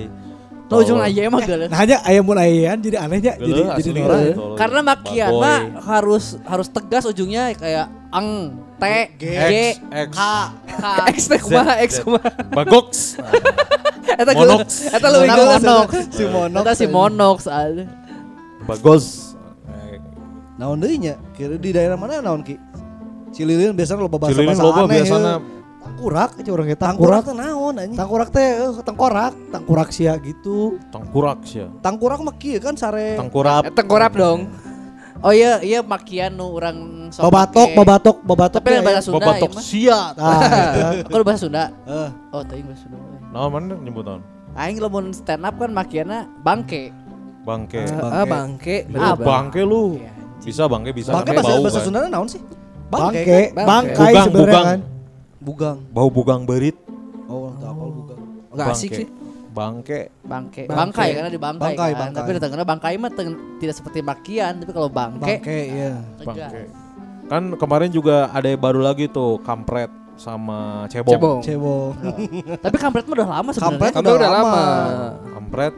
Tuh 0.66 0.82
ujung 0.82 0.98
aja 0.98 1.20
emang. 1.30 1.46
Nah 1.46 1.78
hanya 1.78 2.02
ayam 2.02 2.26
mun 2.26 2.42
ayam 2.42 2.78
jadi 2.82 2.98
anehnya 3.06 3.38
jadi 3.38 3.62
jadi. 3.78 4.02
Toloi. 4.02 4.32
Karena 4.58 4.80
makian 4.82 5.32
mah 5.38 5.62
harus 5.86 6.42
harus 6.42 6.68
tegas 6.74 7.06
ujungnya 7.06 7.54
kayak 7.54 7.86
ang, 8.10 8.58
t, 8.82 8.84
g, 9.20 9.24
X, 9.30 9.78
X, 9.92 10.10
k, 10.16 10.22
k. 10.66 10.84
X 11.14 11.18
teh 11.30 11.40
kumaha 11.44 11.74
X 11.86 11.92
kumaha. 12.02 12.30
Bagox. 12.50 12.90
Eta 14.22 14.32
Monox. 14.32 14.68
Eta 14.96 15.08
leuwih 15.12 15.28
geuleuh. 15.28 15.60
monox. 15.60 15.92
Si 16.16 16.24
Monox. 16.24 16.64
Eta 16.64 16.74
si 16.74 16.86
monox 16.88 17.40
ada. 17.52 17.84
Bagos. 18.66 19.36
Naon 20.56 20.80
deui 20.80 20.98
nya? 20.98 21.20
Kira 21.36 21.60
di 21.60 21.70
daerah 21.76 22.00
mana 22.00 22.24
naon 22.24 22.42
Ki? 22.42 22.56
Cililin 23.36 23.76
biasanya 23.76 24.08
lo 24.08 24.08
bahasa 24.08 24.32
Cililin 24.32 24.56
bahasa 24.56 24.64
loba 24.64 24.82
aneh. 24.88 25.55
Ya. 25.96 25.98
Tangkurak 25.98 26.30
aja 26.36 26.50
orang 26.52 26.68
kita 26.68 26.82
Tangkurak 26.82 27.14
tangkurak. 27.16 27.24
teh 27.24 27.36
naon 27.36 27.74
anjing? 27.74 27.98
Tangkurak 27.98 28.30
teh 28.30 28.48
eh, 28.60 28.84
tengkorak, 28.84 29.34
tangkurak 29.50 29.90
sia 29.90 30.14
gitu. 30.20 30.58
tangkurak 30.92 31.40
sih. 31.42 31.64
Tangkurak 31.80 32.20
mah 32.20 32.36
kieu 32.36 32.60
kan 32.60 32.76
sare. 32.76 33.16
Tangkurap. 33.16 33.72
Korap 33.82 34.12
dong. 34.14 34.40
Oh 35.24 35.32
iya 35.32 35.58
iya 35.58 35.80
makian 35.82 36.36
nu 36.36 36.54
orang 36.54 37.08
sok 37.10 37.24
Babatok, 37.26 37.70
babatok, 37.74 38.18
babatok. 38.22 38.62
Tapi 38.62 38.70
yang 38.70 38.84
teh 38.84 38.86
bahasa 38.86 39.00
aya. 39.00 39.08
Sunda 39.08 39.26
Babatok 39.26 39.52
mah. 39.56 39.64
sia. 39.64 40.00
Nah, 40.14 40.38
eta. 40.38 41.08
Kalau 41.08 41.24
bahasa 41.24 41.42
Sunda. 41.42 41.64
Eh, 41.88 42.10
Oh, 42.30 42.44
tadi 42.44 42.62
bahasa 42.62 42.82
Sunda. 42.84 42.98
Nah, 43.32 43.48
mana 43.48 43.74
nyebut 43.74 44.04
naon? 44.04 44.22
Aing 44.54 44.78
lamun 44.78 45.06
stand 45.12 45.44
up 45.44 45.56
kan 45.56 45.72
makiana 45.72 46.28
bangke. 46.40 46.92
Bangke. 47.42 47.88
Ah 47.98 48.28
bangke. 48.28 48.86
Ah, 48.94 49.16
bangke 49.16 49.64
lu. 49.64 49.98
Ya, 49.98 50.12
anjing. 50.12 50.46
Bisa 50.46 50.64
bangke 50.68 50.92
bisa. 50.92 51.10
Bangke 51.10 51.32
bahasa 51.32 51.48
bau 51.48 51.64
bahasa 51.64 51.80
kan. 51.80 51.86
Sunda 51.88 52.00
naon 52.06 52.28
sih? 52.28 52.42
Bangke, 52.86 53.40
bangkai 53.52 54.12
Bugang, 54.14 54.26
sebenarnya 54.30 54.62
kan. 54.62 54.80
Bugang. 55.40 55.78
Bau 55.90 56.08
bugang 56.08 56.44
berit. 56.44 56.78
Oh, 57.26 57.52
enggak 57.52 57.72
apa 57.72 57.84
bugang. 57.86 58.22
Enggak 58.52 58.68
asik 58.72 58.90
Bangke. 58.90 59.00
sih. 59.00 59.08
Bangke. 59.56 60.00
Bangke. 60.22 60.62
Bangke. 60.62 60.62
Bangkai 60.68 61.10
karena 61.16 61.30
di 61.32 61.40
bangkai, 61.40 61.64
Bangkai, 61.66 61.90
kan. 61.90 62.00
bangkai. 62.02 62.20
Tapi 62.20 62.30
di 62.30 62.40
tengahnya 62.40 62.68
bangkai 62.68 62.94
mah 62.98 63.12
teng- 63.12 63.42
tidak 63.58 63.76
seperti 63.76 64.00
makian, 64.02 64.54
tapi 64.60 64.72
kalau 64.72 64.90
bangke, 64.92 65.40
Bangke, 65.40 65.60
iya. 65.72 65.94
tegas. 66.20 66.52
Bangke. 66.52 66.62
Kan 67.26 67.44
kemarin 67.58 67.90
juga 67.90 68.30
ada 68.30 68.46
yang 68.46 68.62
baru 68.62 68.84
lagi 68.84 69.08
tuh 69.08 69.42
kampret 69.42 69.90
sama 70.16 70.86
cebong. 70.88 71.16
Cebong. 71.16 71.40
Cebong. 71.42 71.92
Tapi 72.64 72.76
kampret 72.78 73.04
mah 73.04 73.16
udah 73.18 73.30
lama 73.32 73.50
sebenarnya. 73.52 73.72
Kampret 73.72 73.92
Kamu 73.92 74.12
udah 74.16 74.32
lama. 74.32 74.64
Kampret. 75.34 75.74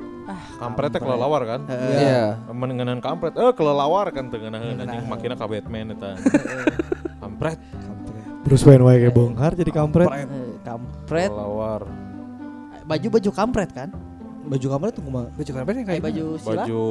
Kampretnya 0.58 1.00
kelelawar 1.00 1.42
kan? 1.48 1.62
Iya. 1.72 2.36
Mengenai 2.52 3.00
kampret, 3.00 3.34
eh 3.38 3.52
kelelawar 3.56 4.12
kan 4.12 4.28
teu 4.28 4.42
ngeunaheun 4.42 4.82
anjing 4.84 5.06
makina 5.08 5.40
ka 5.40 5.48
Batman 5.48 5.96
eta. 5.96 6.20
kampret, 7.24 7.58
Bruce 8.48 8.64
Wayne 8.64 8.84
wae 8.88 8.98
kayak 9.04 9.14
bongkar 9.14 9.52
jadi 9.54 9.72
kampret. 9.76 10.08
Eh, 10.08 10.26
Kampret, 10.64 11.32
kelelawar. 11.32 11.82
baju-baju 12.88 13.30
kampret 13.36 13.70
kan? 13.76 13.90
Baju 14.48 14.68
kampret 14.72 14.92
tuh 14.96 15.04
kumaha? 15.04 15.28
Baju 15.36 15.52
kampret 15.52 15.76
yang 15.76 15.88
Kayak 15.92 16.04
baju 16.08 16.26
sila. 16.40 16.64
Baju 16.64 16.84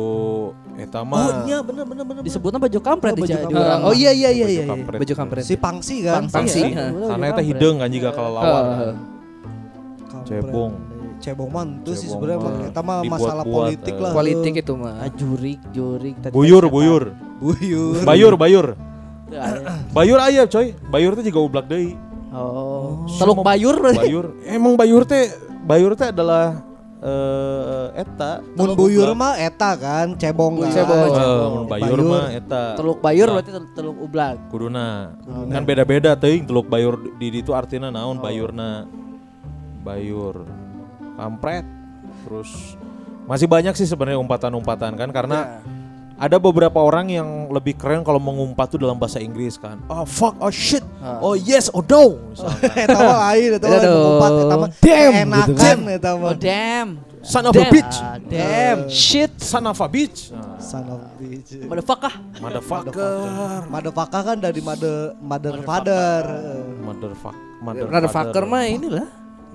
eta 0.76 1.00
Oh 1.00 1.08
mah 1.08 1.48
iya 1.48 1.58
bener 1.64 1.84
bener 1.88 2.04
bener. 2.04 2.20
Disebutnya 2.20 2.60
baju 2.60 2.78
kampret 2.84 3.12
Oh, 3.12 3.16
di, 3.16 3.22
baju 3.24 3.32
di 3.32 3.40
kampret. 3.40 3.64
orang. 3.64 3.80
Oh 3.80 3.94
iya 3.96 4.12
iya 4.12 4.28
iya 4.28 4.44
baju 4.44 4.52
iya. 4.52 4.60
iya. 4.60 4.64
kampret. 4.68 4.98
baju 5.00 5.14
kampret. 5.16 5.42
Si 5.48 5.54
Pangsi 5.56 5.96
kan? 6.04 6.28
Pangsi. 6.28 6.60
Ya. 6.68 6.92
Karena 6.92 7.24
eta 7.32 7.40
hidung 7.42 7.74
kan 7.80 7.88
juga. 7.88 8.08
Heeh. 8.12 8.92
Kampret. 10.12 10.26
Cebong. 10.28 10.72
Cebong 11.16 11.48
mah 11.48 11.64
itu 11.64 11.92
sih 11.96 12.08
sebenarnya 12.12 12.38
mah 12.44 12.52
eta 12.68 12.80
mah 12.84 12.98
masalah 13.08 13.40
dibuat-buat, 13.40 13.56
politik 13.72 13.94
eh. 13.96 14.02
lah. 14.04 14.12
Politik 14.12 14.52
itu 14.60 14.72
mah. 14.76 14.94
Ah, 15.00 15.08
jurik, 15.08 15.60
jurik. 15.72 16.14
Tadi 16.20 16.32
Buyur, 16.36 16.64
buyur. 16.68 17.02
Buyur. 17.40 18.04
Bayur, 18.04 18.32
bayur. 18.36 18.66
Tuh. 19.26 19.38
Bayur 19.90 20.18
aya 20.18 20.46
coy. 20.46 20.74
Bayur 20.86 21.12
teh 21.14 21.24
juga 21.24 21.40
ublak 21.42 21.66
deui. 21.66 21.98
Oh. 22.30 23.06
Teluk 23.16 23.42
bayur. 23.42 23.74
Bayur. 23.80 24.34
Emang 24.44 24.74
bayur 24.74 25.02
teh 25.02 25.30
bayur 25.62 25.92
teh 25.94 26.10
adalah 26.10 26.62
eh 26.96 28.00
eta. 28.00 28.40
Mun 28.54 28.72
buyur 28.72 29.12
mah 29.12 29.36
eta 29.36 29.74
kan, 29.74 30.16
cebong 30.16 30.62
kan. 30.62 30.70
Cebong. 30.72 31.10
Eh, 31.12 31.46
mun 31.46 31.64
bayur 31.66 31.98
Bayur. 31.98 32.00
mah 32.06 32.26
eta. 32.30 32.62
Teluk 32.74 32.98
bayur 32.98 33.26
Ublak. 33.26 33.36
berarti 33.36 33.50
tel- 33.52 33.72
teluk 33.74 33.96
ublak. 34.00 34.36
kuduna 34.48 34.86
kan 35.26 35.62
beda-beda 35.62 36.10
teuing 36.14 36.44
teluk 36.44 36.66
bayur 36.66 36.94
di 37.16 37.28
ditu 37.30 37.50
artinya 37.50 37.90
naon 37.90 38.16
bayurna 38.16 38.86
bayur 39.82 40.42
kampret 41.14 41.62
terus 42.24 42.74
masih 43.24 43.46
banyak 43.46 43.74
sih 43.74 43.86
sebenarnya 43.86 44.18
umpatan-umpatan 44.18 44.94
kan 44.94 45.10
karena 45.10 45.62
ada 46.16 46.36
beberapa 46.36 46.76
orang 46.76 47.06
yang 47.08 47.28
lebih 47.48 47.76
keren 47.76 48.00
kalau 48.00 48.16
mengumpat 48.16 48.68
tuh 48.68 48.78
dalam 48.78 48.96
bahasa 48.96 49.16
Inggris 49.18 49.54
kan 49.54 49.76
oh 49.86 50.02
fuck 50.02 50.32
oh 50.38 50.48
shit 50.48 50.80
Ah. 50.98 51.20
oh 51.20 51.34
yes 51.34 51.68
oh 51.70 51.80
no. 51.80 52.18
Eta 52.74 52.98
mah 52.98 53.18
lain, 53.30 53.48
eta 53.54 53.66
mah 53.66 53.78
mengumpat, 53.78 54.30
eta 54.34 54.54
mah 54.56 54.70
Damn, 54.76 55.12
enakan 55.22 55.76
gitu 55.78 55.90
eta 55.92 56.10
mah. 56.12 56.26
Oh 56.26 56.34
damn. 56.34 56.88
son 57.22 57.44
of 57.44 57.52
a 57.52 57.58
Damn. 57.58 57.70
bitch 57.70 57.96
Ah, 57.96 58.16
damn. 58.18 58.78
Shit. 58.88 59.32
son 59.38 59.64
of 59.64 59.76
a 59.76 59.86
bitch 59.86 60.30
Nah, 60.30 60.56
Son 60.56 60.82
of 60.84 60.98
bitch. 61.16 61.52
Motherfucker. 61.62 62.12
motherfucker 62.38 63.16
Motherfucker 63.68 64.20
kan 64.24 64.36
dari 64.38 64.58
mother 64.58 65.14
mother 65.20 65.54
father. 65.62 66.22
motherfuck 66.80 67.36
mother 67.60 67.86
Motherfucker 67.86 68.42
mah 68.44 68.64
inilah 68.64 69.06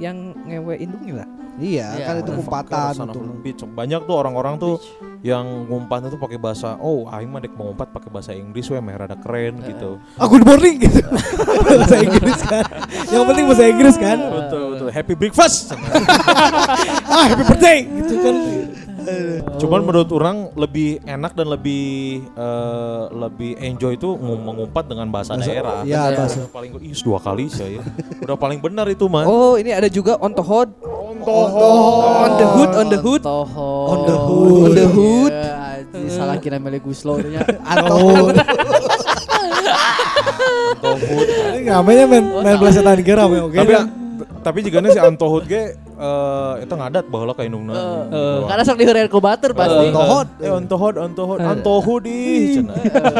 yang 0.01 0.17
ngewe 0.43 0.73
indungnya 0.75 1.21
lah. 1.21 1.29
Iya, 1.53 1.87
Iya, 1.93 2.05
kan 2.07 2.15
itu 2.17 2.31
Motherfucker, 2.31 2.73
umpatan 2.73 2.95
son 2.95 3.07
of 3.07 3.13
itu. 3.13 3.19
a 3.21 3.37
bitch. 3.37 3.61
Banyak 3.67 4.01
tuh 4.03 4.15
orang-orang 4.15 4.55
tuh 4.55 4.79
yang 5.21 5.45
ngumpatnya 5.67 6.09
tuh 6.09 6.17
pakai 6.17 6.39
bahasa 6.39 6.73
oh 6.81 7.05
aing 7.05 7.29
mah 7.29 7.37
dek 7.37 7.53
mau 7.53 7.69
ngumpat 7.69 7.93
pakai 7.93 8.09
bahasa 8.09 8.31
Inggris 8.33 8.65
we 8.65 8.79
meh 8.79 8.95
rada 8.95 9.13
keren 9.13 9.61
gitu. 9.61 10.01
Ah 10.15 10.25
good 10.25 10.41
morning 10.41 10.79
gitu. 10.79 11.03
bahasa 11.77 11.97
Inggris 11.99 12.39
kan. 12.41 12.65
Yang 13.05 13.23
penting 13.29 13.45
bahasa 13.45 13.63
Inggris 13.67 13.95
kan. 13.95 14.17
betul 14.17 14.63
betul 14.73 14.87
happy 14.89 15.13
breakfast. 15.13 15.75
ah 17.13 17.25
happy 17.29 17.43
birthday 17.45 17.79
gitu 17.85 18.13
kan. 18.17 18.35
Cuman 19.57 19.81
menurut 19.81 20.09
orang 20.11 20.37
lebih 20.53 20.99
enak 21.03 21.31
dan 21.31 21.47
lebih 21.47 21.83
eh, 22.27 23.03
lebih 23.11 23.51
enjoy 23.57 23.93
itu 23.93 24.09
ngum- 24.11 24.43
mengumpat 24.43 24.85
dengan 24.85 25.07
bahasa, 25.07 25.33
Bahasa- 25.33 25.47
daerah. 25.47 25.81
iya, 25.81 26.01
Udah 26.07 26.19
bahasa. 26.21 26.39
paling 26.47 26.71
ih 26.79 26.95
dua 26.97 27.17
kali 27.17 27.45
saya. 27.47 27.81
Udah 28.19 28.35
paling 28.35 28.59
benar 28.59 28.85
itu 28.87 29.05
mah. 29.05 29.23
Oh, 29.23 29.55
ini 29.55 29.69
ada 29.69 29.87
juga 29.87 30.17
on 30.17 30.31
the 30.31 30.41
hood. 30.41 30.69
On 31.21 31.21
the 32.33 32.47
hood, 32.47 32.71
on 32.73 32.87
the 32.87 32.97
hood. 32.97 33.21
On 33.23 33.99
the 34.03 34.17
hood. 34.17 34.61
On 34.63 34.71
the 34.71 34.87
hood. 34.87 35.31
Ya, 35.31 35.53
anjing, 35.77 36.09
salah 36.09 36.35
kira 36.35 36.57
Meli 36.57 36.77
Guslo 36.77 37.17
nya. 37.19 37.45
Atau 37.71 38.25
Ontohut. 40.81 41.27
Ini 41.53 41.69
namanya 41.69 42.03
main 42.07 42.23
main 42.41 42.55
pelesetan 42.57 42.99
geram 43.01 43.29
ya 43.29 43.41
oke. 43.43 43.53
Tapi 43.55 43.73
tapi 44.41 44.57
jika 44.61 44.81
si 44.83 44.97
Antohut 44.97 45.45
ge 45.45 45.77
eh 46.01 46.53
itu 46.65 46.73
ngadat 46.73 47.05
baheula 47.13 47.33
ka 47.37 47.45
indungna. 47.45 47.73
Eh, 48.09 48.39
Karena 48.49 48.63
sok 48.65 48.77
diheureuy 48.81 49.05
ku 49.05 49.21
batur 49.21 49.53
pasti. 49.53 49.93
Ontohut. 49.93 50.27
Eh 50.41 50.49
Antohut, 50.49 50.95
Antohut, 50.97 51.39
Antohut 51.39 52.03
ih 52.09 52.57
cenah. 52.57 52.75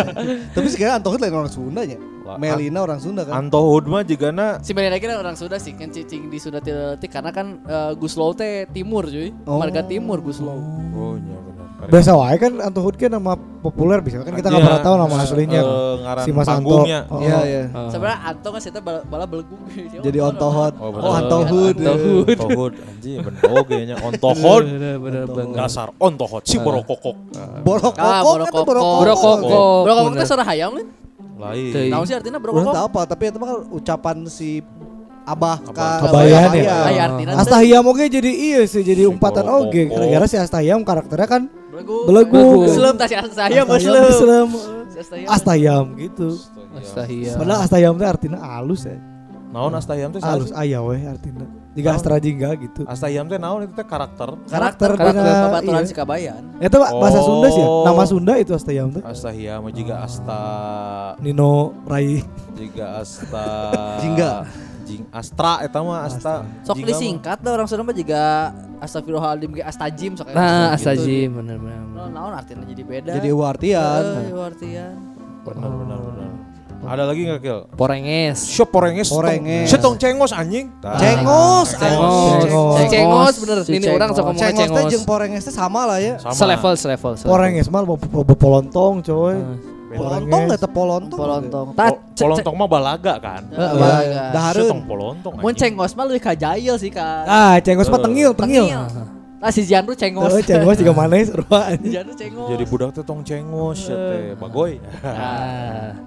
Tapi 0.58 0.68
sekarang 0.74 0.98
Antohut 0.98 1.22
lain 1.22 1.34
orang 1.38 1.52
Sunda 1.54 1.86
nya. 1.86 2.02
Melina 2.38 2.80
orang 2.82 3.00
Sunda 3.00 3.22
kan. 3.24 3.34
Antohut 3.42 3.84
mah 3.84 4.02
jigana 4.02 4.58
Si 4.60 4.72
Meli 4.72 4.88
lagi 4.88 5.06
orang 5.06 5.34
Sunda 5.34 5.58
sih 5.58 5.74
kan 5.74 5.90
cicing 5.90 6.28
di 6.28 6.38
Sunda 6.38 6.60
Tileutik 6.60 7.10
karena 7.10 7.30
kan 7.30 7.60
eh, 7.62 7.92
Guslo 7.96 8.32
teh 8.32 8.66
timur 8.68 9.06
cuy. 9.06 9.34
Oh. 9.44 9.58
Marga 9.58 9.82
timur 9.82 10.20
Guslo. 10.20 10.54
Oh 10.54 11.16
iya 11.16 11.38
benar. 11.38 11.60
Biasa 11.82 12.14
wae 12.14 12.38
kan 12.38 12.54
Antohut 12.62 12.94
kan 12.94 13.10
nama 13.10 13.34
populer 13.34 14.00
bisa 14.00 14.22
kan 14.22 14.30
kita 14.32 14.48
nggak 14.48 14.62
Iya. 14.62 14.68
pernah 14.70 14.82
tahu 14.82 14.96
nama 14.98 15.16
aslinya. 15.18 15.62
Eh, 15.62 15.94
ngaran 16.00 16.24
si 16.24 16.30
Mas 16.32 16.46
Anto. 16.48 16.70
Oh, 16.72 16.86
Iya, 16.86 17.00
oh. 17.10 17.18
iya. 17.42 17.62
Sebenarnya 17.90 18.20
Anto 18.22 18.48
kan 18.48 18.62
kita 18.62 18.80
bala, 18.80 19.00
bala 19.02 19.26
belegu. 19.26 19.58
Jadi 20.06 20.18
Ontohut. 20.22 20.74
Oh, 20.78 20.90
bener. 20.94 21.02
Oh, 21.02 21.14
Antohut. 21.18 21.76
Antohut. 21.76 22.28
Antohut 22.30 22.74
anjing 22.78 23.18
bener 23.20 23.42
oge 23.50 23.78
nya. 23.82 23.96
Antohut. 23.98 24.64
Bener 24.64 24.96
bener 25.02 25.24
banget. 25.26 25.58
Dasar 25.58 25.90
Antohut 25.98 26.44
si 26.46 26.62
borokokok. 26.62 27.18
Borokoko 27.66 27.98
Ah, 27.98 28.22
kan 28.22 28.46
itu 28.46 28.62
borokoko. 28.62 28.62
borokoko. 28.62 29.02
Borokoko. 29.02 29.62
Bro 29.82 29.94
kamu 29.98 31.01
Lain. 31.42 31.90
Naon 31.90 32.06
sih 32.06 32.14
artinya 32.14 32.38
bro 32.38 32.54
kok? 32.54 32.70
teu 32.70 32.84
apa, 32.86 33.02
tapi 33.10 33.34
itu 33.34 33.38
mah 33.42 33.48
kan 33.50 33.60
ucapan 33.74 34.18
si 34.30 34.62
Abah 35.22 35.58
ka 35.62 36.02
Kabayan 36.06 36.50
ya? 36.58 36.90
Teh 36.90 37.34
Astahiyam 37.38 37.86
oke 37.86 38.06
jadi 38.10 38.32
iya 38.32 38.62
sih 38.66 38.82
jadi 38.82 39.06
umpatan 39.06 39.46
oke 39.46 39.90
gara-gara 39.90 40.26
si 40.26 40.38
Astahiyam 40.38 40.82
karakternya 40.82 41.28
kan 41.30 41.42
belegu. 42.10 42.66
tah 42.98 43.08
si 43.10 43.16
Astahiyam 43.18 43.66
Astahiyam 43.70 44.06
muslim. 44.10 44.50
Astahiyam. 45.02 45.30
Astahiyam 45.34 45.86
gitu. 45.98 46.30
Astahiyam. 46.78 47.38
Padahal 47.38 47.60
Astahiyam 47.66 47.94
teh 47.98 48.08
artinya 48.10 48.40
alus 48.42 48.82
ya. 48.86 48.98
Naon 49.52 49.74
Astahiyam 49.74 50.10
teh 50.14 50.22
Alus 50.22 50.50
salah. 50.54 50.62
aya 50.62 50.80
weh 50.86 51.02
artinya. 51.06 51.46
Jika 51.72 51.96
Astra 51.96 52.20
Jingga 52.20 52.52
gitu. 52.60 52.84
Astahiyam 52.84 53.32
teh 53.32 53.40
naon 53.40 53.64
itu 53.64 53.72
teh 53.72 53.88
karakter. 53.88 54.36
Karakter 54.52 54.92
Karakter 55.00 55.24
babaturan 55.24 55.80
iya. 55.80 55.88
si 55.88 55.96
Kabayan. 55.96 56.44
Itu 56.60 56.78
bahasa 56.78 57.20
Oh. 57.24 57.26
Sunda 57.26 57.48
sih 57.48 57.64
ya. 57.64 57.70
Nama 57.88 58.04
Sunda 58.04 58.34
itu 58.36 58.52
Astahiyam 58.52 58.88
teh. 58.92 59.04
Astahiyam 59.08 59.64
jiga 59.72 59.96
Asta 60.04 60.42
Nino 61.24 61.72
Rai. 61.88 62.28
jiga 62.60 63.00
Asta 63.00 63.46
Jingga. 64.04 64.34
Jing 64.84 65.08
Astra 65.16 65.64
eta 65.64 65.80
mah 65.80 66.04
Asta. 66.04 66.44
Sok 66.68 66.84
disingkat 66.84 67.40
dah 67.40 67.52
orang 67.56 67.68
Sunda 67.72 67.88
mah 67.88 67.96
juga 67.96 68.52
Astagfirullahaladzim 68.84 69.52
ge 69.56 69.64
Astajim 69.64 70.12
sok 70.20 70.28
Nah, 70.36 70.76
gitu. 70.76 70.92
astajim 70.92 71.30
bener 71.40 71.56
bener. 71.56 71.80
Nah, 71.96 72.10
naon 72.12 72.34
artinya 72.36 72.68
jadi 72.68 72.84
beda. 72.84 73.12
Jadi 73.16 73.30
artian. 73.32 74.04
Eh, 74.28 74.36
artian. 74.36 74.94
Benar 75.48 75.72
benar 75.72 76.00
benar. 76.04 76.30
Ada 76.82 77.04
lagi 77.06 77.22
nggak 77.24 77.40
Kil? 77.40 77.60
Porenges. 77.78 78.50
Shop 78.50 78.68
porenges. 78.68 79.08
Porenges. 79.08 79.70
Setong 79.70 79.96
cengos 79.96 80.34
anjing. 80.34 80.74
Cengos. 80.82 81.78
Cengos. 81.78 82.42
Cengos. 82.42 82.78
Cengos 82.90 83.36
bener. 83.38 83.58
Si 83.62 83.72
Ini 83.72 83.86
orang 83.92 84.10
sok 84.12 84.24
ngomongnya 84.26 84.50
Cengos 84.50 84.68
cengos. 84.68 84.92
jeung 84.92 85.06
porenges 85.06 85.44
teh 85.46 85.54
sama 85.54 85.86
lah 85.86 86.00
ya. 86.02 86.18
Sama. 86.18 86.34
Selevel, 86.34 86.74
selevel. 86.74 87.14
selevel. 87.16 87.30
Porenges 87.30 87.68
mah 87.70 87.82
polontong 88.34 88.94
coy. 89.02 89.38
Polontong 89.92 90.44
eta 90.50 90.68
polontong. 90.72 91.20
Polontong. 91.20 91.68
Polontong 92.18 92.56
mah 92.56 92.70
balaga 92.70 93.14
kan. 93.20 93.44
Heeh, 93.46 93.60
Iya. 93.62 93.78
balaga. 93.78 94.22
Dahareun. 94.32 94.66
Setong 94.66 94.82
polontong 94.88 95.34
Mun 95.38 95.54
cengos 95.54 95.92
mah 95.94 96.06
lebih 96.10 96.22
ka 96.24 96.34
jail 96.34 96.76
sih 96.82 96.90
kan. 96.90 97.24
Ah, 97.28 97.56
cengos 97.62 97.88
mah 97.88 98.02
tengil, 98.02 98.34
tengil. 98.34 98.66
Nah 99.42 99.50
si 99.50 99.66
Janru 99.66 99.98
cengos. 99.98 100.30
Oh, 100.30 100.38
cengos 100.38 100.78
juga 100.78 100.94
manis 100.94 101.34
Si 101.36 101.62
anjing. 101.74 101.94
Janru 101.94 102.14
cengos. 102.14 102.50
Jadi 102.54 102.64
budak 102.64 102.90
teh 102.94 103.02
tong 103.02 103.22
cengos 103.22 103.80
ya 103.86 103.96
teh 103.98 104.24
bagoy. 104.38 104.78
Ah. 105.02 105.98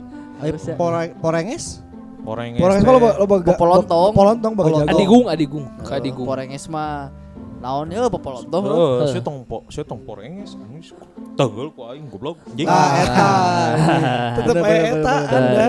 Ayo, 0.41 0.53
pore- 0.75 1.15
Porenges? 1.17 1.85
Porenges. 2.25 2.61
Porenges 2.61 2.83
mah 2.83 2.95
ga- 2.97 3.19
Popolontong. 3.45 4.13
Polontong 4.13 4.53
baga 4.57 4.67
Polontong. 4.67 4.89
jago. 4.89 4.97
Adigung, 4.97 5.25
adigung, 5.29 5.65
ka 5.81 5.93
adigung. 6.01 6.27
Porenges 6.27 6.65
mah 6.67 7.13
naon 7.61 7.89
ya 7.89 8.09
popolontong. 8.09 8.65
Heeh, 8.65 9.09
saya 9.09 9.23
tong 9.23 9.41
po, 9.45 9.65
saya 9.69 9.85
tong 9.85 10.05
porenges. 10.05 10.53
Tegal 11.35 11.69
ku 11.73 11.81
aing 11.85 12.09
goblok. 12.09 12.37
Anjing. 12.45 12.69
Nah, 12.69 12.93
eta. 12.97 13.29
Tetep 14.41 14.55
aya 14.59 14.81
eta 14.93 15.15
Anda. 15.27 15.67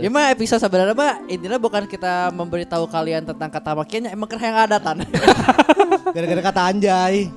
Ya 0.00 0.08
mah 0.08 0.32
episode 0.32 0.60
sebenarnya 0.60 0.96
mah 0.96 1.20
intinya 1.28 1.60
bukan 1.60 1.84
kita 1.84 2.32
memberitahu 2.32 2.88
kalian 2.88 3.24
tentang 3.24 3.52
kata 3.52 3.76
makiannya 3.76 4.10
emang 4.12 4.28
yang 4.32 4.56
adatan. 4.58 5.04
Gara-gara 6.16 6.42
kata 6.42 6.60
anjay. 6.72 7.28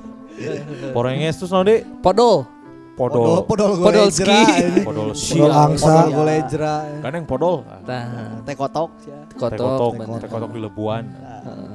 Porenges 0.90 1.38
terus 1.38 1.52
naon, 1.52 1.68
Dek? 1.68 1.84
Podol. 2.00 2.48
Podol, 2.94 3.42
podol 3.44 3.72
Podolski. 3.76 4.38
podol 4.86 5.10
Podol 5.12 5.50
angsa. 5.50 5.86
Podol 6.06 6.08
golejra. 6.14 6.74
kan 7.02 7.10
yang 7.10 7.26
podol, 7.26 7.66
Nah, 7.84 8.38
Teh 8.46 8.54
kotok. 8.54 8.88
ya. 9.02 9.18
teh 9.26 9.36
kotok, 9.36 9.90
teh 10.22 10.28
kotok 10.30 10.50
di 10.54 10.60
lebuan. 10.62 11.04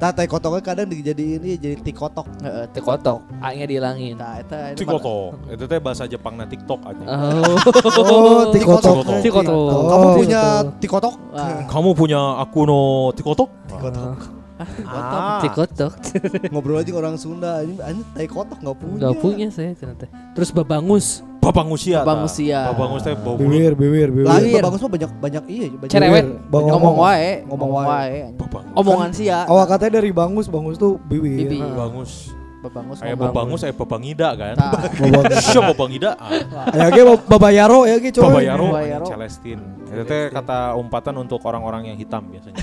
Tah 0.00 0.10
teh 0.10 0.26
kotoknya 0.26 0.60
kadang 0.64 0.88
dijadiin 0.88 1.44
ini 1.44 1.54
jadi 1.54 1.76
tikotok. 1.78 2.26
Heeh, 2.42 2.64
Teh 2.72 2.82
kotok, 2.82 3.20
A-nya 3.38 3.68
dihilangin. 3.68 4.16
Tah 4.16 4.40
eta 4.40 4.72
Ti 4.72 4.82
kotok, 4.82 5.36
itu 5.46 5.64
teh 5.68 5.78
bahasa 5.78 6.08
Jepang 6.08 6.34
na 6.34 6.48
TikTok 6.48 6.80
aja. 6.82 7.04
Oh, 7.04 7.54
Oh, 8.00 8.42
tikotok. 8.50 8.96
Tikotok. 9.20 9.20
Tikotok. 9.20 9.56
Kamu 9.86 10.06
punya 10.16 10.42
tikotok? 10.80 11.14
Kamu 11.68 11.90
punya 11.94 12.20
aku 12.40 12.60
no 12.64 12.80
tikotok? 13.12 13.48
Tikotok. 13.68 14.39
Ah, 14.86 15.40
Tikotok. 15.42 15.92
Ngobrol 16.52 16.80
aja 16.80 16.92
orang 16.94 17.16
Sunda. 17.16 17.64
Ini 17.64 17.74
ini 17.80 18.02
teh 18.14 18.28
kotok 18.28 18.58
nggak 18.60 18.76
punya. 18.76 19.00
Gak 19.08 19.16
punya 19.20 19.46
saya 19.48 19.72
ternyata. 19.74 20.06
Terus 20.36 20.50
babangus. 20.52 21.24
Babang 21.40 21.72
usia. 21.72 22.04
Babang 22.04 22.24
tah. 22.24 22.28
usia. 22.28 22.60
Babang 22.68 22.90
usia 23.00 23.16
bau. 23.16 23.40
Bibir, 23.40 23.72
bibir, 23.72 24.12
bibir. 24.12 24.28
Lagi 24.28 24.52
Bibir. 24.52 24.60
bagus 24.60 24.80
mah 24.84 24.92
banyak 24.92 25.10
banyak 25.16 25.44
iya 25.48 25.66
banyak. 25.72 25.92
Cerewet. 25.92 26.24
Bang 26.52 26.64
ngomong 26.68 26.96
wae, 27.00 27.32
Ngomong 27.48 27.70
ngomong 27.72 27.88
wae. 27.88 28.20
Omongan 28.76 29.10
sia. 29.16 29.38
Awak 29.48 29.66
katanya 29.76 30.04
dari 30.04 30.12
bangus, 30.12 30.46
bangus 30.52 30.76
tuh 30.76 31.00
bibir. 31.08 31.48
Bibir. 31.48 31.64
Babangus. 31.64 32.36
Babangus 32.60 33.00
Kayak 33.00 33.16
babangus 33.16 33.60
kayak 33.64 33.76
babangida 33.80 34.28
kan. 34.36 34.56
Babangus. 34.60 35.44
Siapa 35.48 35.72
babangida? 35.72 36.10
Ya 36.76 36.86
ge 36.92 37.02
babayaro 37.24 37.88
ya 37.88 37.96
ge 37.96 38.12
coy. 38.12 38.24
Babayaro, 38.28 38.66
Babayaro. 38.68 39.06
Celestin. 39.08 39.58
Itu 39.88 40.04
teh 40.04 40.28
kata 40.28 40.76
umpatan 40.76 41.16
untuk 41.24 41.40
orang-orang 41.48 41.88
yang 41.88 41.96
hitam 41.96 42.28
biasanya. 42.28 42.60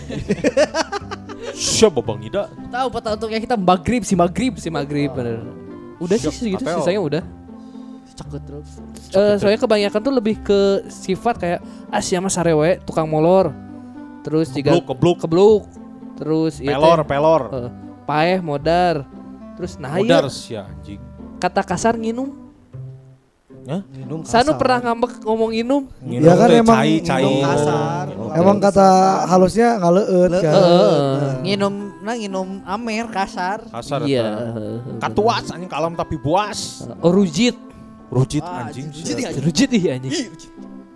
Siapa 1.52 1.98
babangida? 1.98 2.50
Tahu 2.50 2.88
peta 2.90 3.10
untuk 3.14 3.30
yang 3.30 3.40
kita 3.40 3.56
magrib 3.56 4.02
si 4.02 4.14
magrib 4.14 4.58
Si 4.58 4.68
maghrib 4.68 5.10
bener. 5.12 5.46
Udah 5.98 6.16
sih 6.16 6.28
Siap, 6.28 6.34
segitu 6.34 6.64
apel. 6.64 6.78
sisanya 6.80 7.02
udah. 7.02 7.24
cakut 8.18 8.42
terus. 8.42 8.70
Eh 9.14 9.38
soalnya 9.38 9.60
kebanyakan 9.60 10.00
tuh 10.02 10.10
lebih 10.10 10.42
ke 10.42 10.60
sifat 10.88 11.36
kayak 11.38 11.60
ah 11.88 12.02
siapa 12.02 12.26
sarewe 12.28 12.82
tukang 12.82 13.06
molor. 13.06 13.54
Terus 14.26 14.50
juga 14.50 14.74
Kebluk, 14.74 14.86
kebluk. 14.90 15.18
kebluk. 15.22 15.62
Terus 16.18 16.58
teh, 16.58 16.66
Pelor, 16.66 17.06
pelor. 17.06 17.42
eh, 17.54 17.70
paeh 18.04 18.42
modar. 18.42 19.06
Terus 19.54 19.78
nah 19.78 19.96
ieu 19.96 20.06
Mudar 20.06 20.26
sih 20.28 20.58
anjing. 20.58 20.98
kata 21.38 21.62
kasar 21.62 21.94
nginum. 21.94 22.47
Hah? 23.68 23.82
Minum 23.92 24.24
Sanu 24.24 24.56
kasar. 24.56 24.60
pernah 24.60 24.80
ngambek 24.82 25.12
ngomong 25.22 25.52
inum. 25.52 25.84
Nginum 26.00 26.24
Ya 26.24 26.34
kan 26.34 26.48
teh 26.48 26.58
emang 26.58 26.78
cai, 26.80 26.94
cai. 27.04 27.20
minum 27.20 27.36
kasar. 27.44 28.06
Emang 28.32 28.58
kata 28.58 28.88
halusnya 29.28 29.70
ngaleut 29.76 30.32
kan. 30.40 30.54
Heeh. 30.56 30.96
Nginum 31.44 31.74
nah 32.00 32.16
nginum 32.16 32.48
amer 32.64 33.06
kasar. 33.08 33.60
Kasar 33.68 34.08
Iya. 34.08 34.56
Katuas 34.98 35.52
anjing 35.52 35.68
kalem 35.68 35.94
tapi 35.94 36.16
buas. 36.16 36.88
Oh 37.04 37.12
rujit. 37.12 37.60
Rujit 38.08 38.40
Ah, 38.40 38.64
anjing. 38.64 38.88
rujit 38.88 39.16
ya. 39.20 39.30
Rujit 39.36 39.70
ih 39.70 39.84
anjing. 39.92 40.32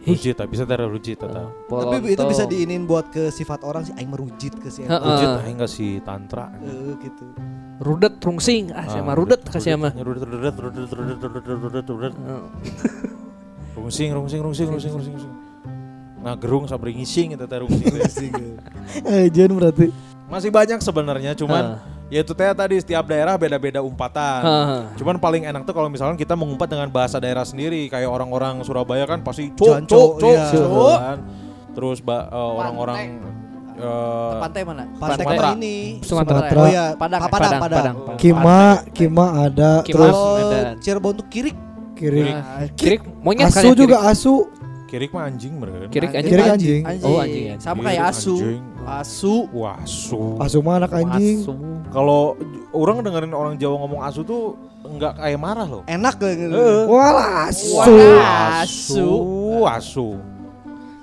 Rujit, 0.02 0.34
ah, 0.42 0.50
bisa 0.50 0.66
tara 0.66 0.90
rujit 0.90 1.22
eta. 1.22 1.46
Tapi 1.70 2.18
itu 2.18 2.24
bisa 2.26 2.50
diinin 2.50 2.90
buat 2.90 3.14
ke 3.14 3.30
sifat 3.30 3.62
orang 3.62 3.86
sih 3.86 3.94
aing 3.94 4.10
merujit 4.10 4.58
ke 4.58 4.74
si 4.74 4.82
Heeh. 4.82 4.98
Rujit 4.98 5.30
ah 5.30 5.46
enggak 5.46 5.70
sih 5.70 6.02
tantra. 6.02 6.50
Eh, 6.58 6.98
gitu. 7.06 7.26
rudet 7.82 8.22
rungsing 8.22 8.70
ah 8.78 8.86
saya 8.86 9.02
mah 9.02 9.18
rudet 9.18 9.42
kasih 9.42 9.74
mah. 9.74 9.94
Rudet, 9.94 10.26
rudet, 10.26 10.54
rudet, 10.54 10.86
rudet, 10.90 11.18
rudet, 11.22 11.58
rudet, 11.62 11.86
rudet. 11.90 12.14
Rungsing, 13.72 14.10
rungsing, 14.14 14.42
rungsing, 14.44 14.68
rungsing, 14.70 14.92
rungsing, 14.94 15.14
rungsing. 15.16 15.34
Nah, 16.22 16.38
gerung 16.38 16.70
sabri 16.70 16.94
ngising 16.94 17.34
eta 17.34 17.50
teh 17.50 17.58
rungsing. 17.58 17.90
teh. 17.90 18.54
Eh 19.02 19.26
jen 19.34 19.50
berarti. 19.58 19.90
Masih 20.30 20.54
banyak 20.54 20.80
sebenarnya, 20.80 21.34
cuman 21.34 21.82
ya 22.12 22.20
itu 22.22 22.36
teh 22.36 22.52
tadi 22.52 22.76
setiap 22.84 23.08
daerah 23.08 23.40
beda-beda 23.40 23.80
umpatan. 23.80 24.44
Heeh. 24.44 24.82
Cuman 25.00 25.16
paling 25.16 25.48
enak 25.48 25.64
tuh 25.64 25.72
kalau 25.72 25.88
misalkan 25.88 26.20
kita 26.20 26.36
mengumpat 26.36 26.68
dengan 26.68 26.92
bahasa 26.92 27.24
daerah 27.24 27.48
sendiri 27.48 27.88
kayak 27.88 28.12
orang-orang 28.12 28.60
Surabaya 28.68 29.08
kan 29.08 29.24
pasti 29.24 29.48
cuk 29.56 29.88
Janco, 29.88 29.96
cuk 29.96 30.12
cuk 30.20 30.36
iya. 30.36 30.46
cuk, 30.52 30.98
kan. 31.00 31.18
Terus 31.72 31.98
eh, 32.04 32.28
orang-orang 32.36 32.98
eh, 33.80 34.34
Pantai 34.44 34.62
mana? 34.68 34.84
Pantai 35.00 35.24
Sumatera. 35.24 35.48
mah 35.48 35.56
ini. 35.56 35.78
Sumatera. 36.04 36.40
Oh 36.52 36.68
ya, 36.68 36.86
Padang, 37.00 37.22
Pa- 37.24 37.32
Padang, 37.32 37.32
Padang, 37.32 37.62
Padang. 37.64 37.96
Padang. 37.96 38.18
Kima, 38.20 38.62
Kima 38.92 39.26
ada. 39.48 39.72
Kima. 39.82 39.96
Terus 39.96 40.18
Medan. 40.20 40.66
Cirebon 40.84 41.14
tuh 41.16 41.28
kirik. 41.32 41.58
kiri. 41.96 42.34
Ah, 42.34 42.66
Kirik 42.74 43.02
monyet 43.22 43.54
Asu 43.54 43.72
juga 43.78 44.02
asu. 44.10 44.50
Kirik 44.92 45.16
mah 45.16 45.24
anjing 45.24 45.56
mereka 45.56 45.88
kan. 45.88 45.90
Kirik 45.96 46.12
anjing. 46.12 46.32
Kirik 46.36 46.52
anjing. 46.52 46.82
Oh, 46.84 47.24
anjing, 47.24 47.46
anjing. 47.56 47.60
Sama 47.64 47.80
kayak 47.88 48.04
asu. 48.12 48.36
anjing. 48.36 48.62
Asu. 48.84 49.36
Wah, 49.56 49.76
asu. 49.80 50.22
Asu 50.44 50.58
mah 50.60 50.76
anak 50.84 50.92
anjing. 50.92 51.38
Asu. 51.48 51.54
Kalau 51.96 52.36
orang 52.76 53.00
dengerin 53.00 53.32
orang 53.32 53.56
Jawa 53.56 53.76
ngomong 53.88 54.04
asu 54.04 54.20
tuh 54.28 54.60
enggak 54.84 55.16
kayak 55.16 55.40
marah 55.40 55.64
loh. 55.64 55.84
Enak 55.88 56.20
lah 56.20 56.34
gitu. 56.36 56.60
Eh. 56.60 56.84
Walah 56.92 57.30
asu. 57.48 57.72
Wah. 57.80 57.88
Asu, 58.68 59.12
asu. 59.64 60.10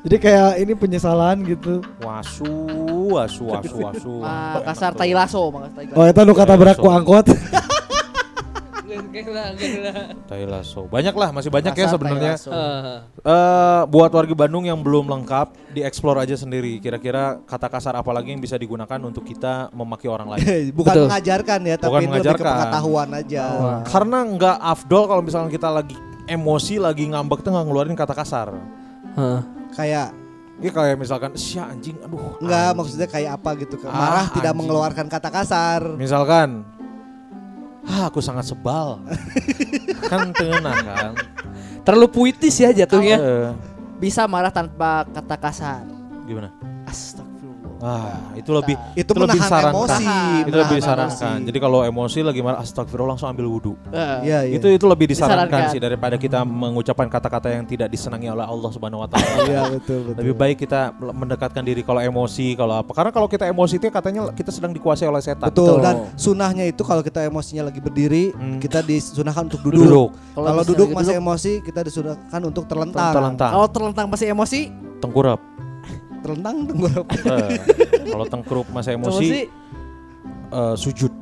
Jadi 0.05 0.17
kayak 0.21 0.51
ini 0.63 0.73
penyesalan 0.77 1.43
gitu. 1.43 1.83
Wasu, 2.05 2.49
asu, 3.19 3.45
asu, 3.51 3.77
asu. 3.83 4.15
Ah, 4.23 4.63
kasar 4.63 4.95
tai 4.95 5.11
lasso, 5.11 5.51
makas 5.51 5.75
tai 5.75 5.91
Oh 5.91 6.07
itu 6.07 6.21
nu 6.23 6.33
kata 6.37 6.55
berak 6.55 6.77
ku 6.79 6.89
angkot. 6.93 7.29
Tai 10.25 10.43
lasso. 10.45 10.81
Banyak 10.85 11.13
lah, 11.13 11.29
masih 11.31 11.49
banyak 11.49 11.73
ya 11.73 11.87
sebenarnya. 11.87 12.33
tai 12.35 12.41
lasso. 12.41 12.51
Eh, 12.51 12.97
Eh 13.21 13.83
buat 13.87 14.09
warga 14.09 14.35
Bandung 14.35 14.65
yang 14.65 14.79
belum 14.79 15.05
lengkap, 15.07 15.73
dieksplor 15.73 16.17
aja 16.19 16.35
sendiri. 16.35 16.79
Kira-kira 16.79 17.39
kata 17.43 17.69
kasar 17.69 17.95
apa 17.95 18.11
lagi 18.11 18.33
yang 18.33 18.41
bisa 18.41 18.55
digunakan 18.55 18.97
untuk 19.01 19.23
kita 19.23 19.69
memaki 19.71 20.07
orang 20.07 20.33
lain. 20.33 20.43
Bukan 20.79 20.89
Betul. 20.89 21.05
mengajarkan 21.07 21.61
ya, 21.63 21.77
tapi 21.77 21.91
Bukan 21.91 22.01
ini 22.01 22.09
lebih 22.09 22.17
ke 22.17 22.25
mengajarkan. 22.33 22.53
pengetahuan 22.55 23.09
aja. 23.13 23.45
Karena 23.85 24.19
nggak 24.27 24.57
afdol 24.59 25.03
kalau 25.07 25.23
misalnya 25.23 25.51
kita 25.51 25.69
lagi 25.69 25.97
emosi, 26.25 26.75
lagi 26.77 27.05
ngambek 27.07 27.41
tuh 27.41 27.51
nggak 27.51 27.67
ngeluarin 27.67 27.95
kata 27.95 28.15
kasar. 28.15 28.49
heeh. 29.11 29.41
Kayak 29.71 30.09
Ini 30.59 30.75
kayak 30.75 30.97
misalkan, 30.97 31.31
sia 31.35 31.67
anjing, 31.67 31.95
aduh. 32.01 32.35
enggak 32.39 32.59
anjing." 32.59 32.77
maksudnya 32.77 33.07
kayak 33.07 33.31
apa 33.37 33.51
gitu. 33.57 33.79
Ah, 33.81 33.93
Marah 33.93 34.27
tidak 34.27 34.43
anjing. 34.43 34.59
mengeluarkan 34.59 35.07
kata 35.07 35.29
kasar. 35.31 35.81
Misalkan, 35.95 36.67
ah 37.89 38.13
aku 38.13 38.21
sangat 38.21 38.45
sebal. 38.45 39.01
kan 40.13 40.31
tenang 40.37 40.79
kan. 40.85 41.13
Terlalu 41.83 42.09
puitis 42.13 42.55
ya 42.61 42.71
jatuhnya. 42.71 43.17
Eh, 43.17 43.51
Bisa 43.99 44.29
marah 44.29 44.53
tanpa 44.53 45.09
kata 45.09 45.37
kasar. 45.41 45.83
gimana? 46.29 46.53
Astagfirullah. 46.85 47.28
Ah, 47.79 48.35
itu 48.35 48.51
lebih 48.51 48.75
Itu 48.93 49.15
lebih 49.15 49.39
menahan 49.39 49.39
disarankan. 49.39 49.73
emosi. 49.73 50.05
Itu 50.43 50.57
lebih 50.59 50.77
disarankan. 50.77 51.31
emosi. 51.39 51.47
Jadi 51.47 51.59
kalau 51.59 51.79
emosi 51.81 52.19
lagi 52.21 52.41
marah 52.41 52.59
astagfirullah 52.59 53.15
langsung 53.15 53.29
ambil 53.29 53.47
wudhu. 53.47 53.73
Eh, 53.89 54.19
Iya, 54.27 54.39
iya. 54.45 54.57
Itu 54.59 54.67
itu 54.67 54.83
lebih 54.85 55.07
disarankan, 55.07 55.47
Disarankan. 55.47 55.71
sih 55.71 55.79
daripada 55.79 56.17
kita 56.17 56.43
mengucapkan 56.43 57.07
kata-kata 57.07 57.49
yang 57.51 57.63
tidak 57.63 57.87
disenangi 57.89 58.27
oleh 58.27 58.43
Allah 58.43 58.71
Subhanahu 58.71 59.03
wa 59.03 59.09
taala. 59.09 59.47
Iya, 59.47 59.63
betul, 59.71 59.99
betul. 60.05 60.19
Lebih 60.19 60.35
baik 60.35 60.57
kita 60.59 60.81
mendekatkan 60.93 61.63
diri 61.63 61.83
kalau 61.83 62.01
emosi, 62.01 62.55
kalau 62.55 62.75
apa. 62.77 62.91
Karena 62.91 63.11
kalau 63.11 63.27
kita 63.27 63.47
emosi 63.47 63.75
itu 63.77 63.87
katanya 63.89 64.33
kita 64.33 64.51
sedang 64.51 64.73
dikuasai 64.73 65.07
oleh 65.07 65.23
setan. 65.23 65.47
Betul. 65.47 65.79
Betul. 65.79 65.85
Dan 65.85 65.95
sunahnya 66.15 66.65
itu 66.65 66.83
kalau 66.83 67.01
kita 67.01 67.23
emosinya 67.23 67.63
lagi 67.65 67.79
berdiri, 67.79 68.31
Hmm. 68.31 68.59
kita 68.59 68.83
disunahkan 68.83 69.47
untuk 69.47 69.63
duduk. 69.63 69.83
Duduk. 69.85 70.09
Kalau 70.35 70.63
duduk 70.65 70.89
masih 70.91 71.15
duduk, 71.15 71.23
emosi, 71.23 71.53
kita 71.61 71.81
disunahkan 71.83 72.41
untuk 72.43 72.65
terlentang. 72.67 73.13
Terlentang, 73.13 73.51
Kalau 73.53 73.69
terlentang 73.69 74.07
masih 74.09 74.27
emosi, 74.29 74.61
tengkurap. 74.99 75.39
Terlentang 76.23 76.57
tenggorok. 76.67 77.07
Eh, 77.15 77.59
kalau 78.11 78.25
tengkurup 78.27 78.67
masa 78.75 78.95
emosi, 78.95 79.27
emosi 79.27 79.41
eh, 80.53 80.75
sujud. 80.79 81.13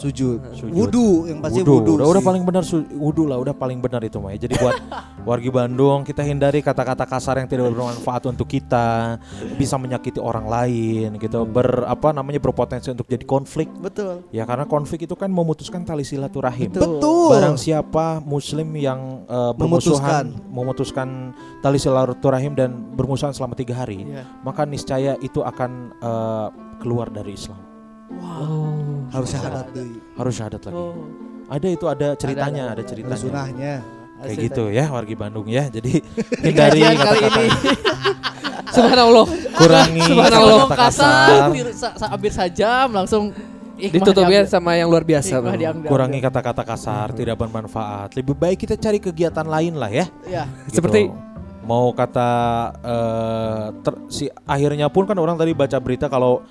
Sujud. 0.00 0.40
Sujud. 0.56 0.72
Wudu 0.72 1.28
yang 1.28 1.38
pasti 1.44 1.60
Wudu. 1.60 1.72
wudu. 1.76 1.92
Udah, 2.00 2.06
udah 2.08 2.22
paling 2.24 2.42
benar 2.48 2.64
wudu 2.96 3.22
lah, 3.28 3.36
udah 3.36 3.54
paling 3.54 3.78
benar 3.78 4.00
itu 4.00 4.16
mah. 4.16 4.32
Jadi 4.32 4.56
buat 4.56 4.80
wargi 5.28 5.50
Bandung 5.52 6.02
kita 6.02 6.24
hindari 6.24 6.64
kata-kata 6.64 7.04
kasar 7.04 7.36
yang 7.38 7.48
tidak 7.48 7.68
bermanfaat 7.70 8.24
untuk 8.32 8.48
kita, 8.48 9.20
bisa 9.60 9.76
menyakiti 9.76 10.16
orang 10.16 10.48
lain 10.48 11.20
gitu, 11.20 11.44
ber 11.44 11.84
apa 11.84 12.16
namanya 12.16 12.40
berpotensi 12.40 12.88
untuk 12.88 13.04
jadi 13.04 13.28
konflik. 13.28 13.68
Betul. 13.76 14.24
Ya 14.32 14.48
karena 14.48 14.64
konflik 14.64 15.04
itu 15.04 15.12
kan 15.12 15.28
memutuskan 15.28 15.84
tali 15.84 16.02
silaturahim. 16.02 16.72
Betul. 16.72 17.30
Barang 17.30 17.60
siapa 17.60 18.24
muslim 18.24 18.72
yang 18.74 19.28
eh, 19.28 19.52
bermusuhan 19.52 20.32
memutuskan 20.48 21.36
tali 21.60 21.76
silaturahim 21.76 22.56
dan 22.56 22.72
bermusuhan 22.96 23.36
selama 23.36 23.52
tiga 23.52 23.76
hari, 23.76 24.08
Iya. 24.08 24.24
maka 24.40 24.64
niscaya 24.64 25.20
itu 25.20 25.44
akan 25.44 25.92
eh, 26.00 26.48
keluar 26.80 27.12
dari 27.12 27.36
Islam. 27.36 27.69
Oh. 28.10 29.06
Harus 29.10 29.28
syahadat 29.30 29.66
deui. 29.70 29.98
Harus 30.14 30.34
syahadat 30.34 30.60
lagi. 30.66 30.76
Oh. 30.76 30.94
Ada 31.46 31.66
itu 31.66 31.86
ada 31.86 32.08
ceritanya, 32.14 32.62
ada, 32.70 32.78
Ada 32.78 32.82
ceritanya. 32.86 33.18
sunahnya. 33.18 33.74
Kayak 34.20 34.36
gitu 34.52 34.64
ya 34.68 34.84
wargi 34.86 35.14
Bandung 35.14 35.46
ya. 35.48 35.66
Jadi 35.66 36.02
hindari 36.44 36.80
kata-kata 36.84 37.40
ini 37.40 37.50
Subhanallah. 38.76 39.26
kurangi 39.56 40.02
Subhanallah. 40.04 40.58
kata-kata 40.68 41.10
hampir 42.06 42.30
sajam 42.30 42.88
langsung 42.94 43.24
hikmah 43.74 43.96
Ditutup 43.96 44.24
diambil. 44.28 44.44
sama 44.46 44.76
yang 44.76 44.86
luar 44.86 45.02
biasa. 45.02 45.40
Diambil. 45.56 45.88
kurangi 45.88 46.18
kata-kata 46.20 46.62
kasar, 46.62 47.10
tidak 47.10 47.34
bermanfaat. 47.34 48.14
Lebih 48.14 48.36
baik 48.36 48.62
kita 48.62 48.76
cari 48.76 49.00
kegiatan 49.00 49.42
lain 49.42 49.74
lah 49.74 49.90
ya. 49.90 50.06
Iya. 50.22 50.44
Gitu. 50.68 50.78
Seperti- 50.78 51.10
mau 51.60 51.92
kata 51.92 52.30
eh, 52.82 53.66
ter- 53.80 54.02
si 54.08 54.24
akhirnya 54.44 54.90
pun 54.90 55.06
kan 55.06 55.14
orang 55.16 55.34
tadi 55.34 55.54
baca 55.54 55.78
berita 55.78 56.06
kalau 56.06 56.42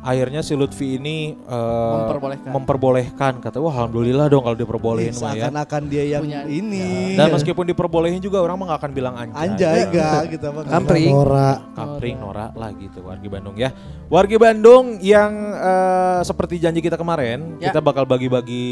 akhirnya 0.00 0.40
si 0.40 0.54
Lutfi 0.54 0.96
ini 0.96 1.34
eh, 1.36 1.94
Memperbolehkan. 1.98 2.50
memperbolehkan. 2.50 3.32
kata 3.38 3.58
wah 3.58 3.74
alhamdulillah 3.74 4.26
dong 4.26 4.40
kalau 4.40 4.54
diperbolehin 4.54 5.10
mah 5.12 5.32
ya 5.32 5.46
Seakan-akan 5.46 5.82
dia 5.84 6.04
yang 6.08 6.22
Punya- 6.22 6.46
ini. 6.46 7.14
dan 7.14 7.28
meskipun 7.30 7.64
diperbolehin 7.64 8.18
juga 8.18 8.38
orang 8.38 8.56
mah 8.56 8.74
akan 8.74 8.90
bilang 8.90 9.14
anjay 9.14 9.36
Anjay 9.48 9.78
enggak 9.84 10.20
gitu 10.30 10.44
apa. 10.46 10.60
Ampring. 10.70 11.10
Nora. 11.10 11.50
Kapring 11.72 12.16
Nora 12.16 12.46
lah 12.52 12.70
gitu 12.72 12.98
wargi 13.02 13.28
Bandung 13.28 13.54
ya 13.54 13.70
wargi 14.06 14.36
Bandung 14.36 14.84
yang 15.00 15.32
eh, 15.52 16.20
seperti 16.22 16.58
janji 16.58 16.78
kita 16.78 16.94
kemarin 16.94 17.58
Ya. 17.58 17.68
kita 17.68 17.80
bakal 17.80 18.04
bagi-bagi 18.04 18.66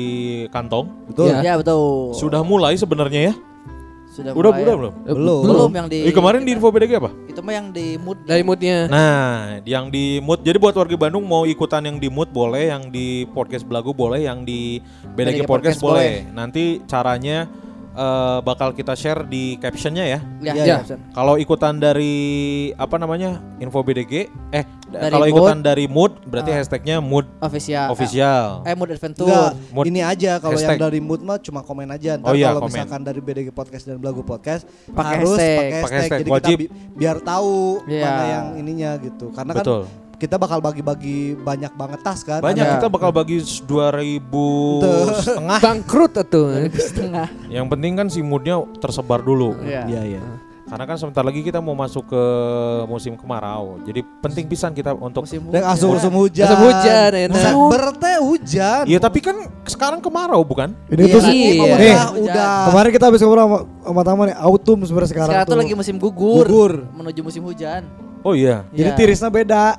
kantong 0.49 0.91
Betul. 1.07 1.31
Ya. 1.33 1.43
Ya 1.43 1.55
betul. 1.57 2.15
sudah 2.15 2.41
mulai 2.41 2.75
sebenarnya 2.75 3.31
ya 3.31 3.35
Sudah 4.17 4.33
udah 4.33 4.51
mulai 4.57 4.65
udah 4.65 4.77
belum 4.81 4.95
Belum. 5.13 5.43
Belum 5.45 5.71
yang 5.77 5.89
di 5.93 5.99
Eh, 6.09 6.15
kemarin 6.17 6.41
di 6.41 6.51
info 6.57 6.73
BDG 6.73 6.97
apa 6.97 7.13
itu 7.29 7.41
mah 7.45 7.53
yang 7.53 7.69
di 7.69 7.87
mood 8.01 8.19
Dari 8.25 8.41
moodnya. 8.41 8.89
Nah, 8.89 9.61
yang 9.69 9.93
di 9.93 10.25
mood. 10.25 10.41
Jadi 10.41 10.57
buat 10.57 10.73
warga 10.73 10.97
Bandung 10.97 11.21
mau 11.29 11.45
ikutan 11.45 11.85
yang 11.85 12.01
di 12.01 12.09
mood 12.09 12.33
boleh, 12.33 12.73
yang 12.73 12.89
di 12.89 13.29
podcast 13.37 13.69
Belagu 13.69 13.93
boleh, 13.93 14.25
yang 14.25 14.41
di 14.41 14.81
BDG, 15.13 15.13
BDG 15.13 15.39
podcast, 15.45 15.77
Podcast 15.77 15.79
boleh. 15.85 16.25
Nanti 16.33 16.81
caranya 16.89 17.45
eh, 17.97 18.39
bakal 18.41 18.71
kita 18.71 18.93
share 18.93 19.25
di 19.25 19.57
captionnya 19.57 20.05
ya. 20.07 20.21
ya, 20.39 20.53
Ya, 20.53 20.63
ya. 20.63 20.77
Caption. 20.79 21.01
Kalau 21.11 21.35
ikutan 21.35 21.77
dari 21.77 22.15
apa 22.75 22.95
namanya 22.95 23.41
info 23.57 23.81
BDG, 23.81 24.29
eh 24.51 24.65
kalau 24.87 25.25
Mood. 25.25 25.33
ikutan 25.33 25.59
dari 25.61 25.85
mood 25.87 26.13
berarti 26.23 26.51
Ah. 26.51 26.57
hashtagnya 26.57 26.97
mood 27.01 27.25
official. 27.39 27.89
official. 27.91 28.63
Eh 28.63 28.73
mood 28.73 28.91
adventure. 28.91 29.25
Enggak, 29.25 29.53
Mood- 29.71 29.87
ini 29.87 30.01
aja 30.01 30.37
kalau 30.37 30.55
yang 30.55 30.79
dari 30.79 31.01
mood 31.01 31.21
mah 31.21 31.39
cuma 31.39 31.61
komen 31.61 31.89
aja. 31.89 32.15
Oh 32.17 32.23
Ntar 32.23 32.35
iya, 32.35 32.47
kalau 32.49 32.61
komen. 32.63 32.71
misalkan 32.71 33.01
dari 33.03 33.19
BDG 33.19 33.49
Podcast 33.51 33.85
dan 33.85 33.97
Belagu 33.97 34.21
Podcast 34.21 34.69
Pakai 34.87 35.17
harus 35.17 35.33
hashtag. 35.33 35.57
pakai 35.57 35.73
hashtag. 35.73 35.97
hashtag, 35.99 36.21
Jadi 36.21 36.31
wajib. 36.31 36.57
kita 36.59 36.63
bi- 36.63 36.71
biar 36.95 37.17
tahu 37.19 37.55
Iya. 37.85 38.05
mana 38.05 38.25
yang 38.27 38.47
ininya 38.57 38.91
gitu. 38.99 39.27
Karena 39.33 39.53
kan 39.53 39.65
Betul. 39.65 39.83
Kita 40.17 40.37
bakal 40.37 40.59
bagi-bagi 40.59 41.37
banyak 41.37 41.73
banget 41.77 42.01
tas 42.01 42.25
kan. 42.25 42.41
Banyak 42.41 42.65
Ada. 42.65 42.75
kita 42.75 42.87
bakal 42.89 43.11
bagi 43.13 43.37
2000 43.41 43.69
Tuh. 44.81 45.07
setengah. 45.27 45.59
Bangkrut 45.61 46.13
atuh. 46.17 46.49
setengah. 46.71 47.29
Yang 47.47 47.67
penting 47.69 47.93
kan 47.95 48.07
si 48.09 48.21
moodnya 48.21 48.61
tersebar 48.81 49.21
dulu. 49.21 49.57
Iya. 49.61 49.85
Iya, 49.87 50.03
iya. 50.17 50.23
Karena 50.67 50.83
kan 50.83 50.99
sebentar 50.99 51.23
lagi 51.23 51.47
kita 51.47 51.63
mau 51.63 51.79
masuk 51.79 52.11
ke 52.11 52.23
musim 52.91 53.15
kemarau. 53.15 53.79
Jadi 53.87 54.03
penting 54.19 54.51
pisan 54.51 54.75
kita 54.75 54.99
untuk 54.99 55.23
Musim 55.23 55.47
Dan 55.47 55.63
asum 55.63 55.95
asum 55.95 56.11
hujan. 56.11 56.43
Asum 56.43 56.59
hujan, 56.59 57.11
teh 57.95 58.19
hujan. 58.19 58.83
Iya 58.83 58.99
tapi 58.99 59.23
kan 59.23 59.47
sekarang 59.63 60.03
kemarau 60.03 60.43
bukan? 60.43 60.75
Ini 60.91 61.07
Iya, 61.07 61.15
tuh 61.15 61.21
Iya. 61.23 61.23
mah 61.23 61.31
Nih. 61.31 61.95
udah, 61.95 62.07
udah. 62.19 62.55
kemarin 62.67 62.91
kita 62.91 63.05
habis 63.07 63.21
ngobrol 63.23 63.43
sama, 63.47 63.59
sama 63.79 64.03
Tama 64.03 64.23
nih 64.27 64.37
autumn 64.43 64.81
sebenarnya 64.83 65.11
sekarang, 65.15 65.31
Sekarang, 65.39 65.47
tuh 65.47 65.59
lagi 65.63 65.75
musim 65.79 65.97
gugur, 66.03 66.43
Gugur. 66.43 66.73
menuju 66.91 67.21
musim 67.23 67.43
hujan. 67.47 67.87
Oh 68.27 68.35
iya. 68.35 68.67
Jadi 68.75 68.91
Iya. 68.91 68.99
tirisnya 68.99 69.31
beda. 69.31 69.79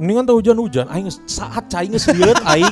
Mendingan 0.00 0.24
tuh 0.24 0.40
hujan-hujan. 0.40 0.88
Aing 0.88 1.12
saat 1.28 1.68
cai 1.68 1.84
geus 1.92 2.08
lieur 2.08 2.32
aing. 2.48 2.64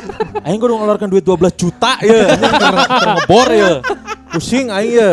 Aing 0.48 0.56
kudu 0.56 0.72
ngeluarkan 0.80 1.12
duit 1.12 1.20
12 1.20 1.52
juta 1.60 2.00
ya. 2.00 2.32
Ngebor 3.20 3.48
ya. 3.52 3.72
Pusing 4.32 4.72
aing 4.72 4.96
ya. 4.96 5.12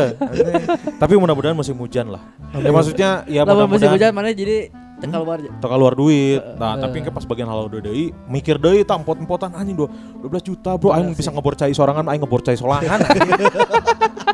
Tapi 0.96 1.20
mudah-mudahan 1.20 1.52
musim 1.52 1.76
hujan 1.76 2.08
lah. 2.08 2.24
Ya 2.56 2.72
maksudnya 2.72 3.10
ya 3.28 3.44
Lamun 3.44 3.68
musim 3.68 3.92
mudah-mudahan 3.92 4.00
hujan 4.00 4.12
mana 4.16 4.32
jadi 4.32 4.72
tekal 4.98 5.22
luar 5.22 5.38
aja. 5.38 5.50
Teka 5.54 5.70
keluar 5.70 5.94
duit. 5.94 6.42
Nah, 6.56 6.74
tapi 6.76 6.98
kan 7.00 7.12
pas 7.12 7.24
bagian 7.24 7.46
halal 7.46 7.70
deui 7.70 8.10
mikir 8.26 8.58
deui 8.58 8.82
tak 8.82 8.98
empot-empotan 8.98 9.54
anjing 9.54 9.76
dua- 9.76 9.92
12 10.20 10.42
juta, 10.44 10.74
Bro. 10.74 10.92
Aing 10.92 11.14
bisa 11.14 11.30
ngebor 11.30 11.54
cai 11.54 11.72
sorangan, 11.72 12.06
aing 12.08 12.20
ngebor 12.20 12.42
cai 12.42 12.54
solangan. 12.54 13.00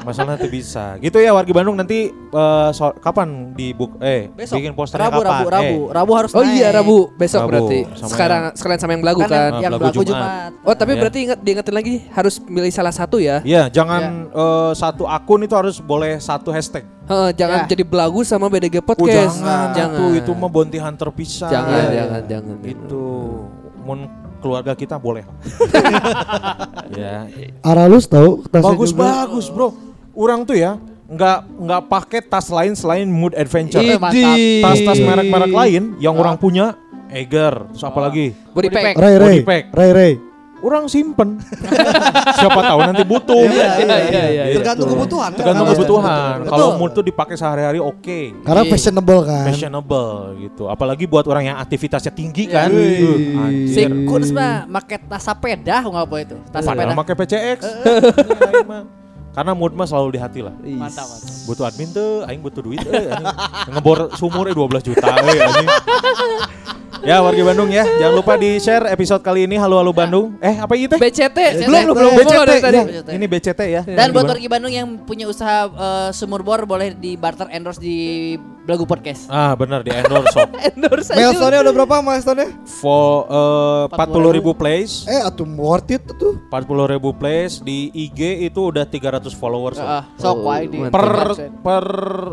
Masalahnya 0.04 0.36
tuh 0.38 0.52
bisa. 0.52 1.00
Gitu 1.00 1.16
ya 1.16 1.32
wargi 1.32 1.52
Bandung 1.52 1.76
nanti 1.76 2.12
eh, 2.12 2.70
so- 2.72 2.96
kapan 2.98 3.54
di 3.54 3.72
book 3.72 3.96
eh 4.00 4.28
Besok. 4.30 4.60
bikin 4.60 4.72
posternya 4.74 5.08
Rabu, 5.08 5.20
kapan? 5.22 5.32
Rabu, 5.32 5.48
Rabu, 5.50 5.80
Eh, 5.80 5.94
Rabu 5.94 6.12
harus 6.14 6.32
Oh 6.34 6.44
naik. 6.44 6.54
iya 6.54 6.70
Rabu 6.72 6.98
besok 7.14 7.40
Rabu, 7.42 7.50
berarti. 7.50 7.80
sama 7.96 8.10
Sekarang 8.10 8.42
sekalian 8.52 8.80
sama 8.80 8.92
yang 8.92 9.02
belagu 9.02 9.22
Kan 9.22 9.30
kan. 9.30 9.40
yang, 9.40 9.56
yang 9.62 9.72
Belagu 9.74 9.84
belagu 9.90 10.04
Jumat. 10.04 10.20
Jumat. 10.20 10.52
Oh 10.62 10.76
tapi 10.76 10.92
Iya. 10.92 11.00
berarti 11.00 11.20
ingat 11.24 11.40
diingetin 11.40 11.74
lagi 11.74 11.96
harus 12.10 12.36
milih 12.42 12.68
salah 12.70 12.92
satu 12.92 13.16
ya. 13.18 13.40
Iya, 13.42 13.72
jangan 13.72 14.02
eh, 14.28 14.72
satu 14.76 15.04
akun 15.06 15.40
itu 15.42 15.56
harus 15.56 15.80
boleh 15.80 16.20
satu 16.20 16.52
hashtag. 16.52 16.84
Heeh, 17.04 17.30
jangan 17.36 17.60
Ya. 17.60 17.68
jadi 17.68 17.84
belagu 17.84 18.24
sama 18.24 18.48
BDG 18.48 18.80
Oh, 18.80 18.86
podcast. 18.86 19.36
jangan, 19.38 19.76
jangan. 19.76 19.98
tuh 19.98 20.10
itu 20.16 20.32
mah 20.32 20.48
bounty 20.48 20.80
hunter 20.80 21.10
pisah. 21.12 21.50
Jangan, 21.50 21.72
Iya, 21.74 21.90
jangan, 21.94 22.22
jangan. 22.26 22.56
Itu 22.64 23.04
mun 23.82 24.00
keluarga 24.40 24.72
kita 24.72 24.96
boleh. 24.96 25.28
ya. 26.96 27.28
Aralus 27.62 28.06
tahu 28.06 28.44
Bagus 28.48 28.92
juga. 28.92 29.04
bagus, 29.24 29.48
Bro. 29.48 29.76
Orang 30.14 30.44
tuh 30.44 30.56
ya 30.56 30.78
nggak 31.04 31.40
nggak 31.60 31.82
pakai 31.88 32.20
tas 32.22 32.48
lain 32.48 32.74
selain 32.74 33.06
Mood 33.06 33.36
Adventure. 33.36 33.84
Tas-tas 34.62 34.98
merek-merek 34.98 35.52
lain 35.52 35.84
yang 36.00 36.16
orang 36.16 36.38
punya 36.38 36.80
Eger, 37.08 37.70
terus 37.70 37.84
apa 37.84 38.00
lagi? 38.02 38.34
Body 38.50 38.68
Body 38.68 38.68
pack. 38.70 38.84
pack. 38.84 38.96
Ray 38.98 39.16
Ray. 39.16 39.38
Ray 39.70 39.92
Ray. 39.94 40.14
Orang 40.64 40.88
simpen. 40.88 41.44
Siapa 42.40 42.60
tahu 42.64 42.80
nanti 42.82 43.04
butuh. 43.04 43.36
Iya, 43.36 43.84
iya, 43.84 43.98
iya, 44.00 44.24
iya. 44.32 44.44
Tergantung 44.56 44.88
Gitu. 44.88 44.96
kebutuhan. 44.96 45.30
Tergantung 45.36 45.68
Kalau- 45.68 45.76
kebutuhan. 45.76 46.36
Kalau 46.46 46.68
mood 46.80 46.92
tuh 46.92 47.04
dipakai 47.04 47.36
sehari-hari 47.36 47.78
oke. 47.78 48.20
Karena 48.42 48.64
Iya. 48.64 48.72
fashionable 48.72 49.22
kan. 49.24 49.46
Fashionable 49.52 50.12
gitu. 50.40 50.64
Apalagi 50.66 51.04
buat 51.04 51.28
orang 51.28 51.44
yang 51.46 51.58
aktivitasnya 51.60 52.10
tinggi 52.10 52.48
kan. 52.48 52.72
Wih. 52.72 53.36
Uh, 53.36 53.50
Si 53.68 53.84
anjir. 53.84 53.92
Kuns 54.08 54.32
mah 54.32 54.64
make 54.66 54.96
tas 55.04 55.20
sepeda 55.22 55.84
nggak 55.84 56.04
apa 56.06 56.16
itu? 56.18 56.36
Tas 56.48 56.64
Padahal 56.64 56.96
sepeda. 56.96 57.02
pakai 57.04 57.16
PCX. 57.20 57.60
Karena 59.34 59.52
mood 59.52 59.74
mah 59.74 59.84
selalu 59.84 60.14
di 60.14 60.20
hati 60.22 60.40
lah. 60.40 60.54
Mantap, 60.54 61.04
mantap. 61.04 61.32
Butuh 61.44 61.66
admin 61.66 61.90
tuh, 61.90 62.22
aing 62.24 62.40
butuh 62.40 62.62
duit 62.62 62.80
euy 62.80 63.10
anjing. 63.10 63.36
Ngebor 63.68 64.14
sumurnya 64.14 64.54
12 64.54 64.88
juta 64.88 65.06
anjing. 65.10 65.68
Ya 67.04 67.20
warga 67.20 67.44
Bandung 67.44 67.68
ya, 67.68 67.84
jangan 68.00 68.16
lupa 68.16 68.40
di 68.40 68.64
share 68.64 68.88
episode 68.88 69.20
kali 69.20 69.44
ini 69.44 69.60
Halo 69.60 69.76
Halo 69.76 69.92
Bandung. 69.92 70.40
Eh 70.40 70.56
apa 70.56 70.72
itu? 70.80 70.96
BCT. 70.96 71.36
BCT. 71.36 71.68
Belum 71.68 71.92
belum 71.92 72.12
belum 72.16 72.32
BCT. 72.32 72.52
tadi. 72.64 72.78
ya. 72.80 72.84
Ini 73.12 73.26
BCT 73.28 73.62
ya. 73.68 73.82
Dan 73.84 74.16
buat 74.16 74.24
wargi 74.24 74.48
Bandung 74.48 74.72
yang 74.72 74.88
punya 75.04 75.28
usaha 75.28 75.68
eh, 75.68 76.10
sumur 76.16 76.48
bor 76.48 76.64
boleh 76.64 76.96
di 76.96 77.20
barter 77.20 77.52
endorse 77.52 77.84
di 77.84 78.40
Belagu 78.64 78.88
Podcast. 78.88 79.28
Ah 79.28 79.52
benar 79.52 79.84
di 79.84 79.92
endorse 79.92 80.32
sok. 80.32 80.48
Endorse 80.72 81.12
aja. 81.12 81.20
Milestone-nya 81.20 81.60
udah 81.68 81.74
berapa 81.76 81.96
milestone-nya? 82.00 82.48
For 82.64 83.28
eh, 83.28 84.00
40 84.00 84.38
ribu 84.40 84.52
plays, 84.56 85.04
Eh, 85.04 85.20
atuh 85.20 85.44
worth 85.44 85.92
it 85.92 86.08
tuh. 86.16 86.40
40 86.48 86.88
ribu 86.96 87.12
plays 87.12 87.60
di 87.60 87.92
IG 87.92 88.48
itu 88.48 88.72
udah 88.72 88.88
300 88.88 89.23
followers. 89.32 89.80
sok. 89.80 89.88
Ah, 89.88 90.04
sok 90.20 90.36
Oh, 90.36 90.52
wae 90.52 90.68
di 90.68 90.78
mantap. 90.78 91.00
per 91.00 91.16
per 91.64 91.86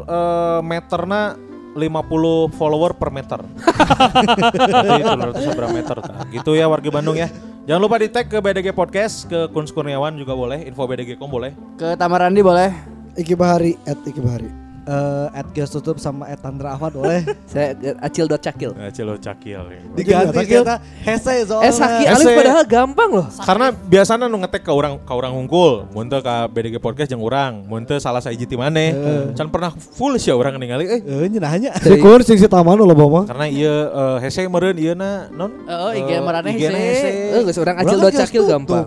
eh, 0.03 0.61
meterna 0.67 1.39
50 1.71 2.51
follower 2.51 2.99
per 2.99 3.15
meter. 3.15 3.39
Berarti 3.47 5.39
200 5.39 5.55
berapa 5.55 5.71
meter. 5.71 5.97
Nah, 6.03 6.27
gitu 6.27 6.59
ya 6.59 6.67
warga 6.67 6.91
Bandung 6.91 7.15
ya. 7.15 7.31
Jangan 7.63 7.79
lupa 7.79 8.03
di 8.03 8.11
tag 8.11 8.27
ke 8.27 8.43
BDG 8.43 8.75
Podcast, 8.75 9.31
ke 9.31 9.47
Kuns 9.55 9.71
Kurniawan 9.71 10.19
juga 10.19 10.35
boleh, 10.35 10.67
info 10.67 10.83
BDG.com 10.83 11.31
boleh. 11.31 11.55
Ke 11.79 11.95
Tamarandi 11.95 12.43
boleh. 12.43 12.75
Iki 13.15 13.39
Bahari 13.39 13.79
at 13.87 14.03
Iki 14.03 14.19
Bahari. 14.19 14.51
Eh, 14.81 15.29
at 15.37 15.45
kios 15.53 15.69
tutup 15.69 16.01
sama 16.01 16.25
at 16.25 16.41
Tandra 16.41 16.73
Ahmad 16.73 16.97
boleh 16.97 17.21
Saya 17.53 17.77
acil.cakil. 18.01 18.73
Nah, 18.73 18.89
cilo 18.89 19.21
cakil. 19.21 19.61
diganti 19.93 20.33
Takil. 20.41 20.63
kita 20.65 20.77
hese 21.05 21.35
soalnya 21.45 21.69
Eh 21.69 21.73
Saki. 21.73 22.05
Alif 22.09 22.27
padahal 22.33 22.65
gampang 22.65 23.11
loh. 23.13 23.27
Karena 23.45 23.67
biasanya 23.77 24.25
nu 24.25 24.41
ngetek 24.41 24.65
ke 24.65 24.73
orang 24.73 24.97
ke 24.97 25.13
orang 25.13 25.37
unggul, 25.37 25.85
mun 25.93 26.09
teu 26.09 26.25
ka 26.25 26.49
BDG 26.49 26.81
Podcast 26.81 27.13
jeung 27.13 27.21
urang, 27.21 27.61
mun 27.69 27.85
teu 27.85 28.01
salah 28.01 28.25
saiji 28.25 28.49
ti 28.49 28.57
maneh. 28.57 28.97
Can 29.37 29.53
pernah 29.53 29.69
full 29.77 30.17
sih 30.17 30.33
orang 30.33 30.57
ningali 30.57 30.89
eh 30.89 31.01
eh 31.05 31.29
nyenahnya 31.29 31.77
Si 31.77 32.01
Kun 32.01 32.25
sing 32.25 32.41
si 32.41 32.49
Taman 32.49 32.81
lo 32.81 32.97
bawa. 32.97 33.29
karena 33.29 33.47
ieu 33.47 33.69
eh, 33.69 34.17
hese 34.25 34.49
meureun 34.49 34.81
ieu 34.81 34.97
na 34.97 35.29
non 35.29 35.53
Oh, 35.69 35.93
IG 35.93 36.09
eh, 36.09 36.21
maraneh 36.25 36.57
IG-na 36.57 36.79
hese. 36.81 37.09
Eh 37.37 37.41
geus 37.45 37.59
orang 37.61 37.77
Orang 37.77 37.85
kan 37.85 38.11
acil.cakil 38.11 38.43
kios 38.43 38.49
gampang. 38.49 38.85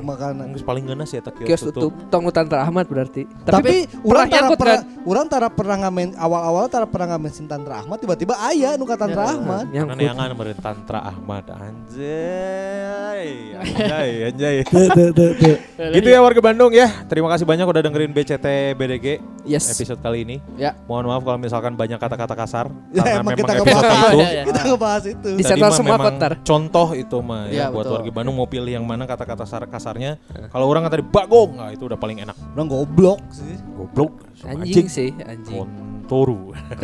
Geus 0.58 0.66
paling 0.66 0.84
ngeunas 0.90 1.10
ya 1.14 1.22
tak 1.22 1.38
Kios 1.38 1.62
tutup 1.64 1.94
tong 2.10 2.26
nu 2.26 2.32
Tantra 2.34 2.66
Ahmad 2.66 2.90
berarti. 2.90 3.30
tapi 3.46 3.86
orang 4.04 4.26
tara 4.26 4.34
nyangkut 4.42 4.58
pernah 4.58 4.80
kan? 4.82 5.06
orang 5.06 5.26
tara 5.30 5.48
pernah 5.48 5.76
ngamen 5.84 6.16
awal-awal 6.16 6.66
tara 6.66 6.84
pernah 6.84 7.12
ngamen 7.12 7.30
sin 7.30 7.46
Tantra 7.46 7.80
Ahmad 7.80 7.98
tiba-tiba 7.98 8.34
aya 8.38 8.74
nu 8.74 8.84
ka 8.84 8.96
Tantra 8.96 9.30
Ahmad 9.30 9.68
Karena 9.68 9.84
Nyangkut. 9.86 10.00
neangan 10.00 10.30
meureun 10.34 10.60
Tantra 10.60 11.00
Ahmad 11.04 11.44
anjay. 11.48 13.30
Anjay, 13.64 14.12
anjay. 14.28 14.56
Tuh, 14.66 14.88
tuh, 14.90 15.10
tuh, 15.12 15.32
tuh. 15.34 15.56
gitu 15.96 16.08
ya 16.08 16.20
warga 16.20 16.42
Bandung 16.42 16.72
ya. 16.72 16.90
Terima 17.06 17.30
kasih 17.30 17.44
banyak 17.44 17.64
udah 17.64 17.82
dengerin 17.82 18.12
BCT 18.12 18.48
BDG 18.74 19.08
Yes. 19.44 19.68
episode 19.70 20.00
kali 20.00 20.24
ini. 20.24 20.38
Ya. 20.56 20.72
Mohon 20.88 21.12
maaf 21.12 21.22
kalau 21.24 21.36
misalkan 21.38 21.76
banyak 21.76 21.96
kata-kata 21.96 22.32
kasar 22.34 22.66
ya 22.92 23.04
karena 23.04 23.20
emang 23.20 23.36
memang 23.36 23.40
kita 23.40 23.54
episode 23.54 23.84
ngebahas 23.84 24.08
itu 24.08 24.18
Ya, 24.18 24.30
ya. 24.32 24.44
kita 24.44 24.60
ngebahas 24.66 25.04
itu 25.06 25.30
Di 25.36 25.44
semua 25.74 25.98
kontar. 25.98 26.32
Contoh 26.42 26.88
itu 26.94 27.18
mah 27.20 27.42
ya, 27.48 27.54
Iya, 27.54 27.66
buat 27.70 27.84
betul. 27.84 27.96
warga 28.00 28.12
Bandung 28.12 28.36
mau 28.36 28.48
pilih 28.48 28.72
yang 28.72 28.86
mana 28.86 29.04
kata-kata 29.04 29.44
kasar 29.44 29.62
kasarnya. 29.68 30.12
Kalau 30.50 30.66
orang 30.66 30.88
tadi 30.88 31.04
bagong, 31.04 31.60
nah 31.60 31.70
itu 31.70 31.84
udah 31.86 32.00
paling 32.00 32.24
enak. 32.24 32.36
orang 32.56 32.68
goblok 32.68 33.20
sih 33.30 33.56
Goblok, 33.74 34.12
Anjing 34.44 34.88
sih, 34.92 35.16
anjing. 35.24 35.64
Kontoru. 36.04 36.52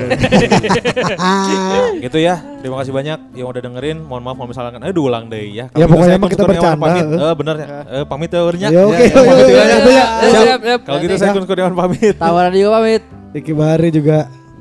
gitu 2.00 2.18
ya. 2.18 2.40
Terima 2.64 2.80
kasih 2.80 2.94
banyak 2.96 3.20
yang 3.36 3.48
udah 3.52 3.62
dengerin. 3.62 3.98
Mohon 4.00 4.22
maaf 4.24 4.36
kalau 4.38 4.50
misalkan 4.50 4.80
eh 4.80 4.94
diulang 4.96 5.26
deh 5.28 5.44
ya. 5.44 5.68
Ya, 5.68 5.70
Kalau 5.70 5.88
pokoknya 5.92 6.08
saya 6.08 6.16
emang 6.16 6.32
kita 6.32 6.44
bercanda, 6.48 6.80
Pamit. 6.80 7.04
eh. 7.04 7.20
Eh 7.20 7.34
bener 7.36 7.56
ya. 7.56 7.68
Eh 7.84 8.04
pamit 8.08 8.30
ya 8.32 8.42
urnya. 8.42 8.68
Ya 8.72 8.82
oke, 8.88 8.96
Ya, 8.96 9.20
ya, 9.20 9.78
ya, 9.84 10.56
ya. 10.56 10.76
Kalau 10.80 10.98
gitu 11.04 11.16
saya 11.20 11.32
Kun 11.36 11.46
Kurniawan 11.46 11.76
pamit. 11.76 12.16
Tawaran 12.16 12.52
juga 12.56 12.70
pamit. 12.80 13.04
Iki 13.36 13.52
Bahari 13.54 13.90
juga. 13.92 14.20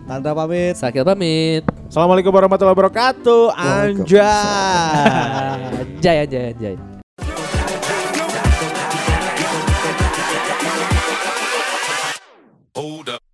Tandra 0.08 0.32
pamit 0.32 0.74
Sakil 0.74 1.04
pamit. 1.04 1.62
Assalamualaikum 1.86 2.32
warahmatullahi 2.32 2.74
wabarakatuh. 2.74 3.44
Anjay. 3.54 4.18
Jaya 6.00 6.24
jaya 6.26 6.50
jaya. 6.56 6.97
Hold 12.78 13.08
up. 13.08 13.27